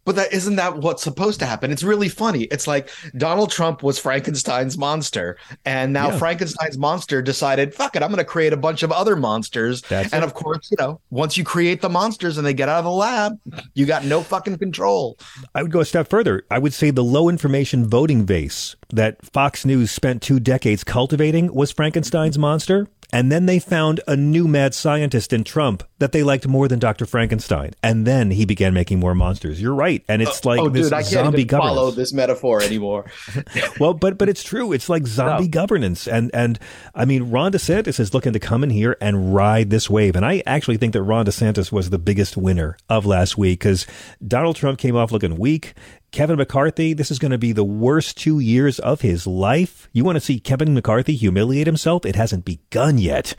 But 0.05 0.15
that 0.15 0.31
isn't 0.31 0.55
that 0.55 0.77
what's 0.77 1.03
supposed 1.03 1.37
to 1.41 1.45
happen. 1.45 1.69
It's 1.69 1.83
really 1.83 2.07
funny. 2.07 2.43
It's 2.43 2.65
like 2.65 2.89
Donald 3.17 3.51
Trump 3.51 3.83
was 3.83 3.99
Frankenstein's 3.99 4.77
monster, 4.77 5.35
and 5.65 5.91
now 5.91 6.11
Yeah. 6.11 6.17
Frankenstein's 6.17 6.77
monster 6.77 7.21
decided, 7.21 7.75
"Fuck 7.75 7.97
it, 7.97 8.01
I'm 8.01 8.07
going 8.07 8.19
to 8.19 8.23
create 8.23 8.53
a 8.53 8.57
bunch 8.57 8.83
of 8.83 8.91
other 8.93 9.17
monsters." 9.17 9.81
That's 9.89 10.13
and 10.13 10.23
it. 10.23 10.25
of 10.25 10.33
course, 10.33 10.69
you 10.71 10.77
know, 10.79 11.01
once 11.09 11.35
you 11.35 11.43
create 11.43 11.81
the 11.81 11.89
monsters 11.89 12.37
and 12.37 12.47
they 12.47 12.53
get 12.53 12.69
out 12.69 12.79
of 12.79 12.85
the 12.85 12.91
lab, 12.91 13.33
you 13.73 13.85
got 13.85 14.05
no 14.05 14.21
fucking 14.21 14.59
control. 14.59 15.17
I 15.53 15.61
would 15.61 15.73
go 15.73 15.81
a 15.81 15.85
step 15.85 16.09
further. 16.09 16.45
I 16.49 16.57
would 16.59 16.73
say 16.73 16.89
the 16.89 17.03
low 17.03 17.27
information 17.27 17.85
voting 17.89 18.23
base 18.23 18.77
that 18.93 19.25
Fox 19.25 19.65
News 19.65 19.91
spent 19.91 20.21
two 20.21 20.39
decades 20.39 20.85
cultivating 20.85 21.53
was 21.53 21.73
Frankenstein's 21.73 22.37
monster. 22.37 22.87
And 23.13 23.31
then 23.31 23.45
they 23.45 23.59
found 23.59 24.01
a 24.05 24.17
new 24.17 24.47
mad 24.47 24.73
scientist 24.73 25.31
in 25.31 25.45
Trump 25.45 25.83
that 25.99 26.11
they 26.11 26.23
liked 26.23 26.45
more 26.45 26.67
than 26.67 26.77
Dr. 26.77 27.05
Frankenstein. 27.05 27.73
And 27.81 28.05
then 28.05 28.31
he 28.31 28.43
began 28.43 28.73
making 28.73 28.99
more 28.99 29.15
monsters. 29.15 29.61
You're 29.61 29.73
right. 29.73 30.03
And 30.09 30.21
it's 30.21 30.45
oh, 30.45 30.49
oh, 30.49 30.49
like 30.49 30.59
oh, 30.59 30.69
this 30.69 30.87
dude, 30.87 30.93
I 30.93 31.01
can't 31.03 31.11
zombie 31.11 31.45
follow 31.45 31.75
governance. 31.75 31.95
this 31.95 32.13
metaphor 32.13 32.61
anymore. 32.61 33.09
well, 33.79 33.93
but 33.93 34.17
but 34.17 34.27
it's 34.27 34.43
true. 34.43 34.73
It's 34.73 34.89
like 34.89 35.07
zombie 35.07 35.47
governance, 35.47 36.07
and 36.07 36.29
and 36.33 36.59
I 36.93 37.05
mean, 37.05 37.31
Ron 37.31 37.53
DeSantis 37.53 37.99
is 37.99 38.13
looking 38.13 38.33
to 38.33 38.39
come 38.39 38.63
in 38.63 38.69
here 38.69 38.97
and 38.99 39.33
ride 39.33 39.69
this 39.69 39.89
wave. 39.89 40.15
And 40.15 40.25
I 40.25 40.43
actually 40.45 40.77
think 40.77 40.93
that 40.93 41.03
Ron 41.03 41.25
DeSantis 41.25 41.71
was 41.71 41.89
the 41.89 41.99
biggest 41.99 42.35
winner 42.35 42.77
of 42.89 43.05
last 43.05 43.37
week 43.37 43.59
because 43.59 43.87
Donald 44.25 44.55
Trump 44.57 44.79
came 44.79 44.95
off 44.95 45.11
looking 45.11 45.37
weak. 45.37 45.73
Kevin 46.11 46.37
McCarthy, 46.37 46.93
this 46.93 47.11
is 47.11 47.19
going 47.19 47.31
to 47.31 47.37
be 47.37 47.51
the 47.51 47.63
worst 47.63 48.17
two 48.17 48.39
years 48.39 48.79
of 48.79 49.01
his 49.01 49.27
life. 49.27 49.89
You 49.91 50.03
want 50.03 50.15
to 50.15 50.21
see 50.21 50.39
Kevin 50.39 50.73
McCarthy 50.73 51.15
humiliate 51.15 51.67
himself? 51.67 52.05
It 52.05 52.15
hasn't 52.15 52.45
begun 52.45 52.97
yet. 52.97 53.35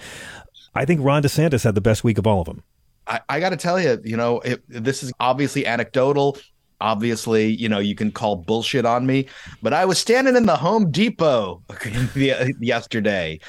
I 0.75 0.85
think 0.85 1.01
Ron 1.03 1.23
DeSantis 1.23 1.65
had 1.65 1.75
the 1.75 1.81
best 1.81 2.05
week 2.05 2.19
of 2.19 2.27
all 2.27 2.41
of 2.41 2.47
them. 2.47 2.63
I, 3.07 3.21
I 3.29 3.41
got 3.41 3.51
to 3.51 3.57
tell 3.57 3.81
you, 3.81 4.01
you 4.05 4.17
know, 4.17 4.41
it, 4.41 4.63
this 4.69 5.03
is 5.03 5.13
obviously 5.19 5.67
anecdotal. 5.67 6.39
Obviously, 6.81 7.49
you 7.49 7.69
know, 7.69 7.81
you 7.81 7.97
can 7.97 8.13
call 8.13 8.37
bullshit 8.37 8.85
on 8.85 9.05
me, 9.05 9.27
but 9.63 9.73
I 9.73 9.85
was 9.85 9.99
standing 9.99 10.37
in 10.37 10.47
the 10.47 10.57
Home 10.57 10.93
Depot 10.93 11.63
yesterday 12.61 13.41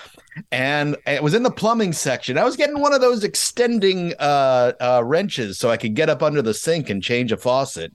and 0.51 0.95
it 1.05 1.23
was 1.23 1.33
in 1.33 1.43
the 1.43 1.51
plumbing 1.51 1.93
section. 1.93 2.37
I 2.37 2.43
was 2.43 2.55
getting 2.55 2.79
one 2.79 2.93
of 2.93 3.01
those 3.01 3.23
extending 3.23 4.13
uh, 4.19 4.73
uh, 4.79 5.01
wrenches 5.05 5.57
so 5.57 5.69
I 5.69 5.77
could 5.77 5.95
get 5.95 6.09
up 6.09 6.23
under 6.23 6.41
the 6.41 6.53
sink 6.53 6.89
and 6.89 7.01
change 7.03 7.31
a 7.31 7.37
faucet. 7.37 7.91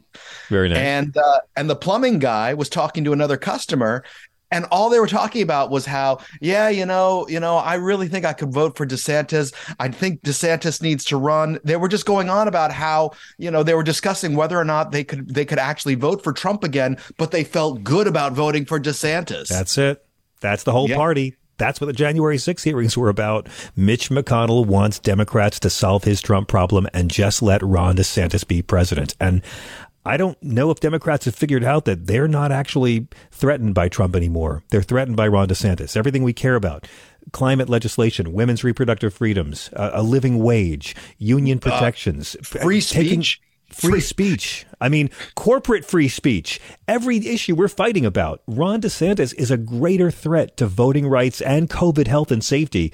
Very 0.48 0.68
nice. 0.68 0.78
And 0.78 1.16
uh, 1.16 1.40
and 1.56 1.68
the 1.68 1.76
plumbing 1.76 2.18
guy 2.18 2.54
was 2.54 2.68
talking 2.68 3.04
to 3.04 3.12
another 3.12 3.36
customer, 3.36 4.04
and 4.50 4.66
all 4.70 4.88
they 4.88 5.00
were 5.00 5.08
talking 5.08 5.42
about 5.42 5.70
was 5.70 5.84
how, 5.84 6.18
yeah, 6.40 6.68
you 6.68 6.86
know, 6.86 7.26
you 7.28 7.40
know, 7.40 7.56
I 7.56 7.74
really 7.74 8.06
think 8.08 8.24
I 8.24 8.32
could 8.32 8.52
vote 8.52 8.76
for 8.76 8.86
DeSantis. 8.86 9.52
I 9.80 9.88
think 9.88 10.22
DeSantis 10.22 10.80
needs 10.80 11.04
to 11.06 11.16
run. 11.16 11.58
They 11.64 11.76
were 11.76 11.88
just 11.88 12.06
going 12.06 12.30
on 12.30 12.46
about 12.46 12.70
how, 12.70 13.12
you 13.36 13.50
know, 13.50 13.64
they 13.64 13.74
were 13.74 13.82
discussing 13.82 14.36
whether 14.36 14.56
or 14.56 14.64
not 14.64 14.92
they 14.92 15.02
could 15.02 15.34
they 15.34 15.44
could 15.44 15.58
actually 15.58 15.96
vote 15.96 16.22
for 16.22 16.32
Trump 16.32 16.62
again, 16.62 16.98
but 17.18 17.32
they 17.32 17.42
felt 17.42 17.82
good 17.82 18.06
about 18.06 18.32
voting 18.32 18.64
for 18.64 18.78
DeSantis. 18.78 19.48
That's 19.48 19.76
it. 19.76 20.04
That's 20.40 20.62
the 20.62 20.72
whole 20.72 20.88
Yeah. 20.88 20.96
party. 20.96 21.36
That's 21.56 21.80
what 21.80 21.86
the 21.86 21.92
January 21.92 22.38
6 22.38 22.62
hearings 22.64 22.96
were 22.96 23.08
about. 23.08 23.48
Mitch 23.76 24.10
McConnell 24.10 24.66
wants 24.66 24.98
Democrats 24.98 25.60
to 25.60 25.70
solve 25.70 26.04
his 26.04 26.20
Trump 26.20 26.48
problem 26.48 26.88
and 26.92 27.10
just 27.10 27.42
let 27.42 27.62
Ron 27.62 27.96
DeSantis 27.96 28.46
be 28.46 28.60
president. 28.62 29.14
And 29.20 29.42
I 30.06 30.16
don't 30.18 30.40
know 30.42 30.70
if 30.70 30.80
Democrats 30.80 31.24
have 31.24 31.34
figured 31.34 31.64
out 31.64 31.86
that 31.86 32.06
they're 32.06 32.28
not 32.28 32.52
actually 32.52 33.06
threatened 33.30 33.74
by 33.74 33.88
Trump 33.88 34.14
anymore. 34.14 34.62
They're 34.70 34.82
threatened 34.82 35.16
by 35.16 35.28
Ron 35.28 35.48
DeSantis. 35.48 35.96
Everything 35.96 36.22
we 36.24 36.32
care 36.34 36.56
about 36.56 36.86
climate 37.32 37.70
legislation, 37.70 38.34
women's 38.34 38.62
reproductive 38.62 39.14
freedoms, 39.14 39.70
a, 39.72 39.92
a 39.94 40.02
living 40.02 40.40
wage, 40.40 40.94
union 41.16 41.58
protections, 41.58 42.36
Uh, 42.38 42.42
free 42.62 42.82
taking- 42.82 43.22
speech. 43.22 43.40
Free 43.74 44.00
speech. 44.00 44.66
I 44.80 44.88
mean, 44.88 45.10
corporate 45.34 45.84
free 45.84 46.08
speech. 46.08 46.60
Every 46.86 47.16
issue 47.26 47.54
we're 47.54 47.68
fighting 47.68 48.06
about. 48.06 48.42
Ron 48.46 48.80
DeSantis 48.80 49.34
is 49.34 49.50
a 49.50 49.56
greater 49.56 50.10
threat 50.10 50.56
to 50.58 50.66
voting 50.66 51.08
rights 51.08 51.40
and 51.40 51.68
COVID 51.68 52.06
health 52.06 52.30
and 52.30 52.44
safety 52.44 52.92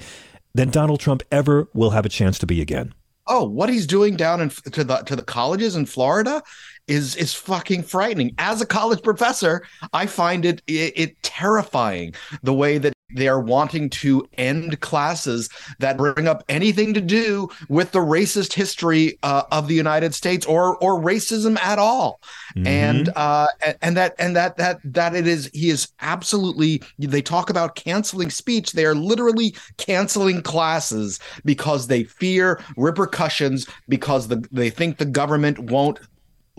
than 0.53 0.69
Donald 0.69 0.99
Trump 0.99 1.23
ever 1.31 1.69
will 1.73 1.91
have 1.91 2.05
a 2.05 2.09
chance 2.09 2.37
to 2.39 2.45
be 2.45 2.61
again. 2.61 2.93
oh, 3.27 3.45
what 3.45 3.69
he's 3.69 3.87
doing 3.87 4.15
down 4.15 4.41
in 4.41 4.49
to 4.49 4.83
the 4.83 4.97
to 4.97 5.15
the 5.15 5.23
colleges 5.23 5.75
in 5.75 5.85
Florida 5.85 6.43
is 6.87 7.15
is 7.15 7.33
fucking 7.33 7.83
frightening. 7.83 8.33
As 8.37 8.61
a 8.61 8.65
college 8.65 9.01
professor, 9.01 9.63
I 9.93 10.05
find 10.05 10.45
it, 10.45 10.61
it 10.67 10.93
it 10.95 11.23
terrifying 11.23 12.13
the 12.43 12.53
way 12.53 12.77
that 12.77 12.93
they 13.15 13.27
are 13.27 13.39
wanting 13.39 13.89
to 13.89 14.27
end 14.37 14.79
classes 14.81 15.49
that 15.79 15.97
bring 15.97 16.27
up 16.27 16.43
anything 16.49 16.93
to 16.93 17.01
do 17.01 17.49
with 17.69 17.91
the 17.91 17.99
racist 17.99 18.53
history 18.53 19.17
uh, 19.23 19.43
of 19.51 19.67
the 19.67 19.75
United 19.75 20.13
States 20.13 20.45
or 20.45 20.77
or 20.77 21.01
racism 21.01 21.59
at 21.59 21.79
all. 21.79 22.19
Mm-hmm. 22.55 22.67
And 22.67 23.09
uh 23.15 23.47
and, 23.81 23.97
that 23.97 24.15
and 24.19 24.35
that 24.35 24.57
that 24.57 24.79
that 24.83 25.15
it 25.15 25.27
is 25.27 25.49
he 25.53 25.69
is 25.69 25.87
absolutely 26.01 26.81
they 26.99 27.21
talk 27.21 27.49
about 27.49 27.75
canceling 27.75 28.29
speech 28.29 28.73
they 28.73 28.85
are 28.85 28.95
literally 28.95 29.55
canceling 29.77 30.41
classes 30.41 31.19
because 31.45 31.87
they 31.87 32.03
fear 32.03 32.59
repercussions 32.77 33.67
because 33.87 34.27
the 34.27 34.45
they 34.51 34.69
think 34.69 34.97
the 34.97 35.05
government 35.05 35.59
won't 35.59 35.99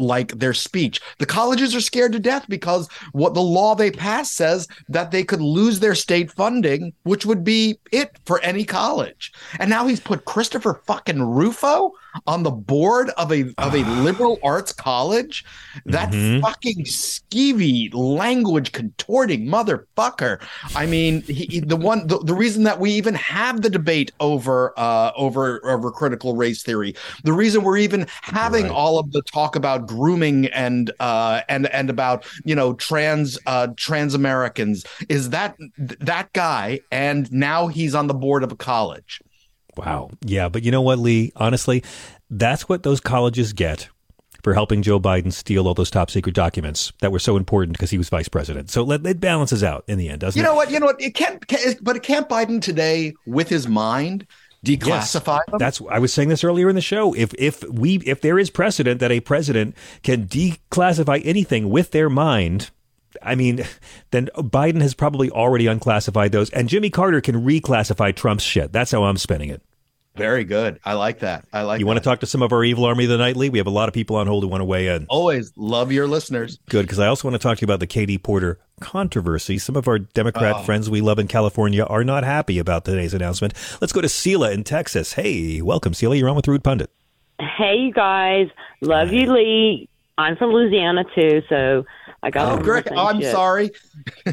like 0.03 0.39
their 0.39 0.55
speech. 0.55 1.01
The 1.19 1.27
colleges 1.27 1.75
are 1.75 1.81
scared 1.81 2.13
to 2.13 2.19
death 2.19 2.47
because 2.49 2.89
what 3.13 3.35
the 3.35 3.43
law 3.43 3.75
they 3.75 3.91
passed 3.91 4.35
says 4.35 4.69
that 4.89 5.11
they 5.11 5.25
could 5.25 5.41
lose 5.41 5.81
their 5.81 5.95
state 5.95 6.31
funding, 6.33 6.93
which 7.05 7.25
would 7.25 7.45
be 7.45 7.79
it 7.93 8.19
for 8.27 8.41
any 8.41 8.65
college. 8.65 9.33
And 9.59 9.71
now 9.71 9.87
he's 9.87 10.01
put 10.01 10.25
Christopher 10.25 10.83
fucking 10.87 11.23
Rufo 11.23 11.93
on 12.27 12.43
the 12.43 12.51
board 12.51 13.11
of 13.17 13.33
a 13.33 13.53
of 13.59 13.75
a 13.75 13.83
liberal 14.03 14.39
arts 14.43 14.73
college. 14.73 15.45
That 15.87 16.11
Mhm. 16.11 16.41
fucking 16.43 16.85
skeevy 16.85 17.93
language 17.95 18.73
contorting 18.73 19.47
motherfucker. 19.47 20.41
I 20.75 20.87
mean, 20.87 21.23
he- 21.23 21.61
the 21.61 21.77
one 21.77 22.07
the, 22.07 22.19
the 22.19 22.35
reason 22.35 22.65
that 22.65 22.79
we 22.81 22.91
even 22.93 23.15
have 23.15 23.63
the 23.63 23.71
debate 23.71 24.13
over 24.21 24.73
uh 24.79 25.13
over 25.17 25.65
over 25.69 25.91
critical 25.91 26.37
race 26.37 26.63
theory, 26.63 26.95
the 27.25 27.33
reason 27.33 27.63
we're 27.63 27.79
even 27.79 28.07
having 28.23 28.65
Right. 28.65 28.73
all 28.73 28.99
of 28.99 29.13
the 29.13 29.23
talk 29.23 29.57
about 29.57 29.87
grooming 29.87 30.47
and 30.47 30.91
uh 31.01 31.41
and 31.49 31.67
and 31.69 31.89
about 31.91 32.27
you 32.45 32.55
know 32.55 32.75
trans 32.75 33.39
uh 33.47 33.69
trans 33.77 34.15
Americans 34.15 34.85
is 35.09 35.31
that 35.31 35.57
that 35.79 36.33
guy 36.33 36.81
and 36.91 37.31
now 37.33 37.67
he's 37.69 37.95
on 37.95 38.07
the 38.07 38.15
board 38.15 38.43
of 38.45 38.53
a 38.53 38.57
college. 38.57 39.21
Wow. 39.77 40.11
Yeah, 40.21 40.49
but 40.49 40.63
you 40.63 40.71
know 40.71 40.83
what, 40.83 40.99
Lee? 40.99 41.33
Honestly, 41.37 41.83
that's 42.31 42.69
what 42.69 42.83
those 42.83 43.01
colleges 43.01 43.53
get 43.53 43.89
for 44.43 44.55
helping 44.55 44.83
Joe 44.83 44.99
Biden 44.99 45.33
steal 45.33 45.69
all 45.69 45.75
those 45.75 45.91
top 45.91 46.11
secret 46.11 46.35
documents 46.35 46.93
that 47.01 47.13
were 47.13 47.19
so 47.19 47.37
important 47.37 47.77
because 47.77 47.91
he 47.91 47.99
was 47.99 48.09
vice 48.09 48.29
president. 48.29 48.71
So 48.71 48.83
let, 48.83 49.07
it 49.07 49.21
balances 49.21 49.63
out 49.63 49.85
in 49.87 49.99
the 49.99 50.09
end, 50.09 50.21
doesn't 50.21 50.39
You 50.39 50.45
it? 50.45 50.47
You 50.47 50.51
know 50.51 50.57
what? 50.57 50.71
You 50.71 50.81
know 50.81 50.87
what? 50.87 51.01
It 51.01 51.15
can't, 51.15 51.47
can't 51.47 51.83
but 51.83 51.97
it 51.97 52.03
can't 52.03 52.29
Biden 52.29 52.61
today 52.61 53.15
with 53.25 53.49
his 53.49 53.69
mind 53.69 54.27
declassify 54.65 55.41
them. 55.47 55.59
That's 55.59 55.81
I 55.91 55.99
was 55.99 56.13
saying 56.13 56.29
this 56.29 56.45
earlier 56.45 56.69
in 56.69 56.75
the 56.75 56.81
show. 56.81 57.15
If 57.15 57.35
if 57.39 57.63
we 57.65 57.97
if 57.99 58.21
there 58.21 58.39
is 58.39 58.51
precedent 58.51 59.01
that 59.01 59.11
a 59.11 59.21
president 59.21 59.75
can 60.03 60.27
declassify 60.27 61.21
anything 61.25 61.71
with 61.71 61.91
their 61.91 62.09
mind, 62.09 62.71
I 63.23 63.35
mean, 63.35 63.65
then 64.11 64.29
Biden 64.37 64.81
has 64.83 64.95
probably 64.95 65.31
already 65.31 65.67
unclassified 65.67 66.33
those, 66.33 66.51
and 66.51 66.69
Jimmy 66.69 66.91
Carter 66.91 67.21
can 67.21 67.45
reclassify 67.45 68.15
Trump's 68.15 68.45
shit. 68.45 68.73
That's 68.73 68.91
how 68.93 69.05
I'm 69.05 69.17
spinning 69.17 69.51
it. 69.51 69.63
Very 70.15 70.45
good. 70.45 70.79
I 70.85 70.93
like 70.93 71.21
that. 71.21 71.47
I 71.55 71.63
like 71.63 71.81
You 71.81 71.87
want 71.87 71.99
to 71.99 72.05
talk 72.05 72.21
to 72.21 72.27
some 72.27 72.43
of 72.43 72.53
our 72.53 72.63
evil 72.63 72.85
army 72.85 73.05
of 73.05 73.11
the 73.11 73.17
nightly? 73.17 73.49
We 73.49 73.57
have 73.57 73.67
a 73.67 73.71
lot 73.71 73.89
of 73.89 73.95
people 73.95 74.17
on 74.17 74.27
hold 74.27 74.43
who 74.45 74.49
want 74.49 74.61
to 74.61 74.67
weigh 74.67 74.89
in. 74.89 75.07
Always 75.09 75.55
love 75.57 75.91
your 75.91 76.07
listeners. 76.07 76.59
Good, 76.69 76.83
because 76.83 76.99
I 76.99 77.07
also 77.07 77.27
want 77.29 77.41
to 77.41 77.43
talk 77.43 77.57
to 77.59 77.63
you 77.63 77.65
about 77.67 77.81
the 77.81 77.87
Katie 77.87 78.19
Porter 78.19 78.59
controversy. 78.81 79.57
Some 79.57 79.75
of 79.75 79.89
our 79.89 79.99
Democrat 79.99 80.57
Oh. 80.59 80.63
friends 80.65 80.91
we 80.91 81.01
love 81.01 81.19
in 81.19 81.29
California 81.29 81.85
are 81.85 82.05
not 82.05 82.25
happy 82.25 82.59
about 82.59 82.85
today's 82.85 83.15
announcement. 83.15 83.55
Let's 83.81 83.95
go 83.95 84.03
to 84.03 84.07
Sela 84.09 84.53
in 84.53 84.65
Texas. 84.65 85.15
Hey, 85.15 85.63
welcome, 85.63 85.95
Sela. 85.95 86.19
You're 86.19 86.29
on 86.29 86.37
with 86.37 86.47
Rude 86.47 86.63
Pundit. 86.63 86.91
Hey, 87.41 87.77
you 87.77 87.93
guys. 87.93 88.49
Love 88.83 89.15
you, 89.15 89.33
Lee. 89.33 89.89
I'm 90.19 90.37
from 90.37 90.51
Louisiana, 90.51 91.05
too, 91.15 91.41
so 91.49 91.87
I 92.23 92.31
got 92.31 92.47
Oh, 92.47 92.51
all 92.57 92.59
great. 92.63 92.87
Oh, 92.91 93.07
I'm 93.09 93.21
shit. 93.21 93.33
sorry. 93.33 93.71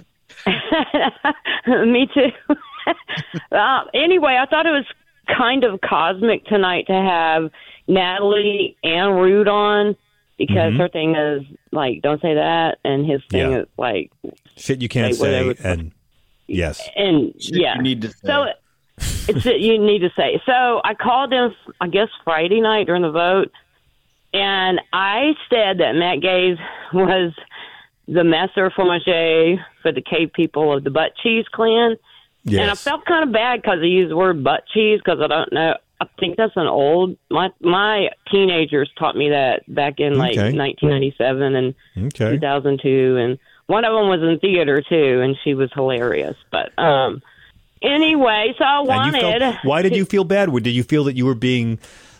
Me 1.67 2.07
too. 2.13 2.29
uh, 3.51 3.79
anyway, 3.93 4.37
I 4.39 4.45
thought 4.49 4.65
it 4.65 4.71
was 4.71 4.85
kind 5.37 5.63
of 5.63 5.79
cosmic 5.81 6.45
tonight 6.45 6.87
to 6.87 6.93
have 6.93 7.49
Natalie 7.87 8.75
and 8.83 9.15
Rude 9.15 9.47
on 9.47 9.95
because 10.37 10.73
Mhm. 10.73 10.77
her 10.77 10.87
thing 10.89 11.15
is 11.15 11.43
like, 11.71 12.01
don't 12.01 12.21
say 12.21 12.33
that, 12.35 12.77
and 12.83 13.05
his 13.05 13.21
thing 13.29 13.51
Yeah. 13.51 13.57
is 13.59 13.67
like, 13.77 14.11
Shit 14.57 14.81
you 14.81 14.89
can't 14.89 15.13
Say 15.15 15.21
say, 15.21 15.45
whatever. 15.45 15.67
and 15.67 15.91
yes. 16.47 16.87
and 16.95 17.33
yeah. 17.37 17.75
You 17.75 17.81
need 17.83 18.01
to 18.01 18.09
say. 18.09 18.17
So 18.25 18.45
it's 19.27 19.43
that 19.43 19.59
you 19.59 19.77
need 19.77 19.99
to 19.99 20.09
say. 20.15 20.41
So 20.45 20.81
I 20.83 20.93
called 20.93 21.31
in, 21.33 21.53
I 21.81 21.87
guess 21.87 22.09
Friday 22.23 22.59
night 22.61 22.87
during 22.87 23.01
the 23.03 23.11
vote, 23.11 23.51
and 24.33 24.79
I 24.93 25.33
said 25.49 25.77
that 25.79 25.95
Matt 25.95 26.19
Gaetz 26.19 26.59
was 26.93 27.33
the 28.11 28.23
messer 28.23 28.69
fromage 28.71 29.03
for 29.81 29.91
the 29.91 30.01
cave 30.01 30.31
people 30.33 30.75
of 30.75 30.83
the 30.83 30.89
butt 30.89 31.11
cheese 31.21 31.45
clan. 31.51 31.95
And 32.45 32.71
I 32.71 32.73
felt 32.75 33.05
kind 33.05 33.23
of 33.27 33.31
bad 33.33 33.61
because 33.61 33.79
I 33.81 33.85
used 33.85 34.11
the 34.11 34.17
word 34.17 34.43
butt 34.43 34.63
cheese 34.73 34.99
because 35.03 35.19
I 35.21 35.27
don't 35.27 35.53
know. 35.53 35.75
I 36.01 36.05
think 36.19 36.37
that's 36.37 36.53
an 36.55 36.65
old. 36.67 37.17
My 37.29 37.49
my 37.61 38.07
teenagers 38.31 38.89
taught 38.97 39.15
me 39.17 39.29
that 39.29 39.63
back 39.67 39.99
in 39.99 40.17
like 40.17 40.31
Okay. 40.37 40.57
1997 40.57 41.55
and 41.55 41.75
Okay. 42.07 42.31
2002, 42.35 43.17
and 43.17 43.37
one 43.67 43.83
of 43.85 43.93
them 43.93 44.07
was 44.09 44.21
in 44.23 44.39
theater 44.39 44.81
too, 44.81 45.21
and 45.21 45.35
she 45.43 45.53
was 45.53 45.69
hilarious. 45.75 46.35
But 46.51 46.71
um, 46.79 47.21
anyway, 47.81 48.53
so 48.57 48.63
I 48.63 48.79
wanted. 48.79 49.21
felt, 49.41 49.55
why 49.65 49.81
did 49.81 49.95
you 49.95 50.05
feel 50.05 50.23
bad? 50.23 50.51
Did 50.51 50.67
you 50.67 50.83
feel 50.83 51.03
that 51.03 51.15
you 51.15 51.25
were 51.25 51.35
being 51.35 51.79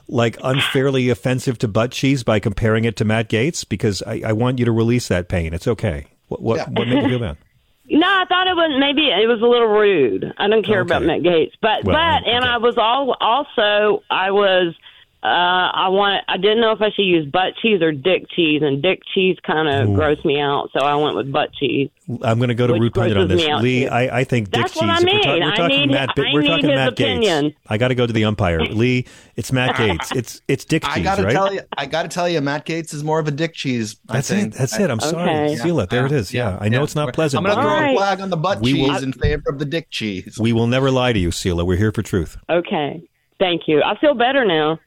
like 0.09 0.37
unfairly 0.43 1.09
offensive 1.09 1.57
to 1.59 1.67
butt 1.67 1.91
cheese 1.91 2.23
by 2.23 2.39
comparing 2.39 2.83
it 2.83 2.95
to 2.97 3.05
Matt 3.05 3.29
Gaetz? 3.29 3.67
Because 3.67 4.03
I, 4.03 4.21
I 4.25 4.33
want 4.33 4.59
you 4.59 4.65
to 4.65 4.71
release 4.71 5.07
that 5.07 5.29
pain. 5.29 5.53
It's 5.53 5.67
okay. 5.67 6.07
What 6.27 6.41
what, 6.41 6.69
what 6.71 6.87
made 6.87 7.01
you 7.03 7.09
feel 7.09 7.19
bad? 7.19 7.37
No, 7.91 8.05
I 8.05 8.23
thought 8.29 8.45
it 8.45 8.53
was 8.55 8.77
maybe 8.79 9.09
it 9.09 9.27
was 9.27 9.41
a 9.41 9.47
little 9.47 9.67
rude. 9.67 10.31
I 10.37 10.47
don't 10.47 10.63
care 10.63 10.81
about 10.81 11.01
Matt 11.01 11.21
Gaetz, 11.21 11.53
but 11.59 11.83
Well, 11.83 11.95
but 11.95 12.29
and 12.29 12.45
I 12.45 12.57
was 12.57 12.77
all 12.77 13.17
also 13.19 14.03
I 14.11 14.29
was 14.29 14.75
uh 15.21 15.25
I 15.27 15.89
want 15.89 16.23
I 16.29 16.37
didn't 16.37 16.61
know 16.61 16.71
if 16.71 16.81
I 16.81 16.91
should 16.91 17.03
use 17.05 17.25
butt 17.29 17.53
cheese 17.61 17.81
or 17.81 17.91
dick 17.91 18.25
cheese, 18.33 18.61
and 18.63 18.81
dick 18.81 19.01
cheese 19.13 19.35
kind 19.45 19.67
of 19.67 19.89
grossed 19.89 20.23
me 20.23 20.39
out, 20.39 20.69
so 20.71 20.79
I 20.85 20.95
went 20.95 21.15
with 21.17 21.29
butt 21.31 21.51
cheese. 21.53 21.89
I'm 22.23 22.39
going 22.39 22.47
to 22.47 22.55
go 22.55 22.65
to 22.65 22.73
Root 22.73 22.81
Rude 22.81 22.93
Pundit 22.95 23.17
on 23.17 23.27
this. 23.27 23.45
Lee. 23.61 23.87
I, 23.87 24.19
I 24.21 24.23
think 24.23 24.49
Dick 24.49 24.61
That's 24.63 24.73
Cheese. 24.73 24.81
what 24.81 24.89
I 24.89 24.97
if 24.97 25.03
we're, 25.03 25.05
mean. 25.13 25.21
talking- 25.21 25.41
we're 25.43 25.55
talking 25.55 25.77
need- 25.79 25.91
Matt, 25.91 26.09
I 26.09 26.21
we're 26.33 26.41
need 26.41 26.47
talking 26.47 26.69
his 26.69 26.75
Matt 26.75 26.87
opinion. 26.93 27.45
Gaetz. 27.49 27.55
I 27.67 27.77
got 27.77 27.87
to 27.89 27.95
go 27.95 28.07
to 28.07 28.13
the 28.13 28.25
umpire. 28.25 28.59
Lee, 28.63 29.05
it's 29.35 29.51
Matt 29.51 29.75
Gaetz. 29.75 30.15
It's 30.15 30.41
it's 30.47 30.65
Dick 30.65 30.83
I 30.85 30.95
Cheese, 30.95 31.03
gotta 31.03 31.23
right? 31.23 31.33
tell 31.33 31.53
you, 31.53 31.61
I 31.77 31.85
gotta 31.85 32.07
tell 32.09 32.27
you, 32.27 32.41
Matt 32.41 32.65
Gaetz 32.65 32.95
is 32.95 33.03
more 33.03 33.19
of 33.19 33.27
a 33.27 33.31
dick 33.31 33.53
cheese. 33.53 33.97
I 34.09 34.13
That's 34.13 34.29
think. 34.29 34.55
it. 34.55 34.57
That's 34.57 34.79
it. 34.79 34.89
I'm 34.89 34.99
sorry. 35.01 35.29
Okay. 35.29 35.55
Seal 35.57 35.79
it. 35.81 35.89
There 35.91 36.05
it 36.07 36.11
is. 36.11 36.33
Yeah. 36.33 36.57
I 36.59 36.69
know 36.69 36.81
it's 36.83 36.95
not 36.95 37.13
pleasant. 37.13 37.45
I'm 37.45 37.53
gonna 37.53 37.61
throw 37.61 37.71
All 37.71 37.93
a 37.93 37.95
flag 37.95 38.21
on 38.21 38.29
the 38.31 38.37
butt 38.37 38.61
We 38.61 38.73
cheese 38.73 38.87
will- 38.89 39.03
in 39.03 39.13
favor 39.13 39.43
of 39.47 39.59
the 39.59 39.65
dick 39.65 39.91
cheese. 39.91 40.37
we 40.39 40.51
will 40.53 40.65
never 40.67 40.89
lie 40.89 41.13
to 41.13 41.19
you, 41.19 41.29
Sela. 41.29 41.63
We're 41.67 41.77
here 41.77 41.91
for 41.91 42.01
truth. 42.01 42.37
Okay, 42.49 43.03
thank 43.39 43.67
you. 43.67 43.83
I 43.83 43.99
feel 43.99 44.15
better 44.15 44.45
now. 44.45 44.79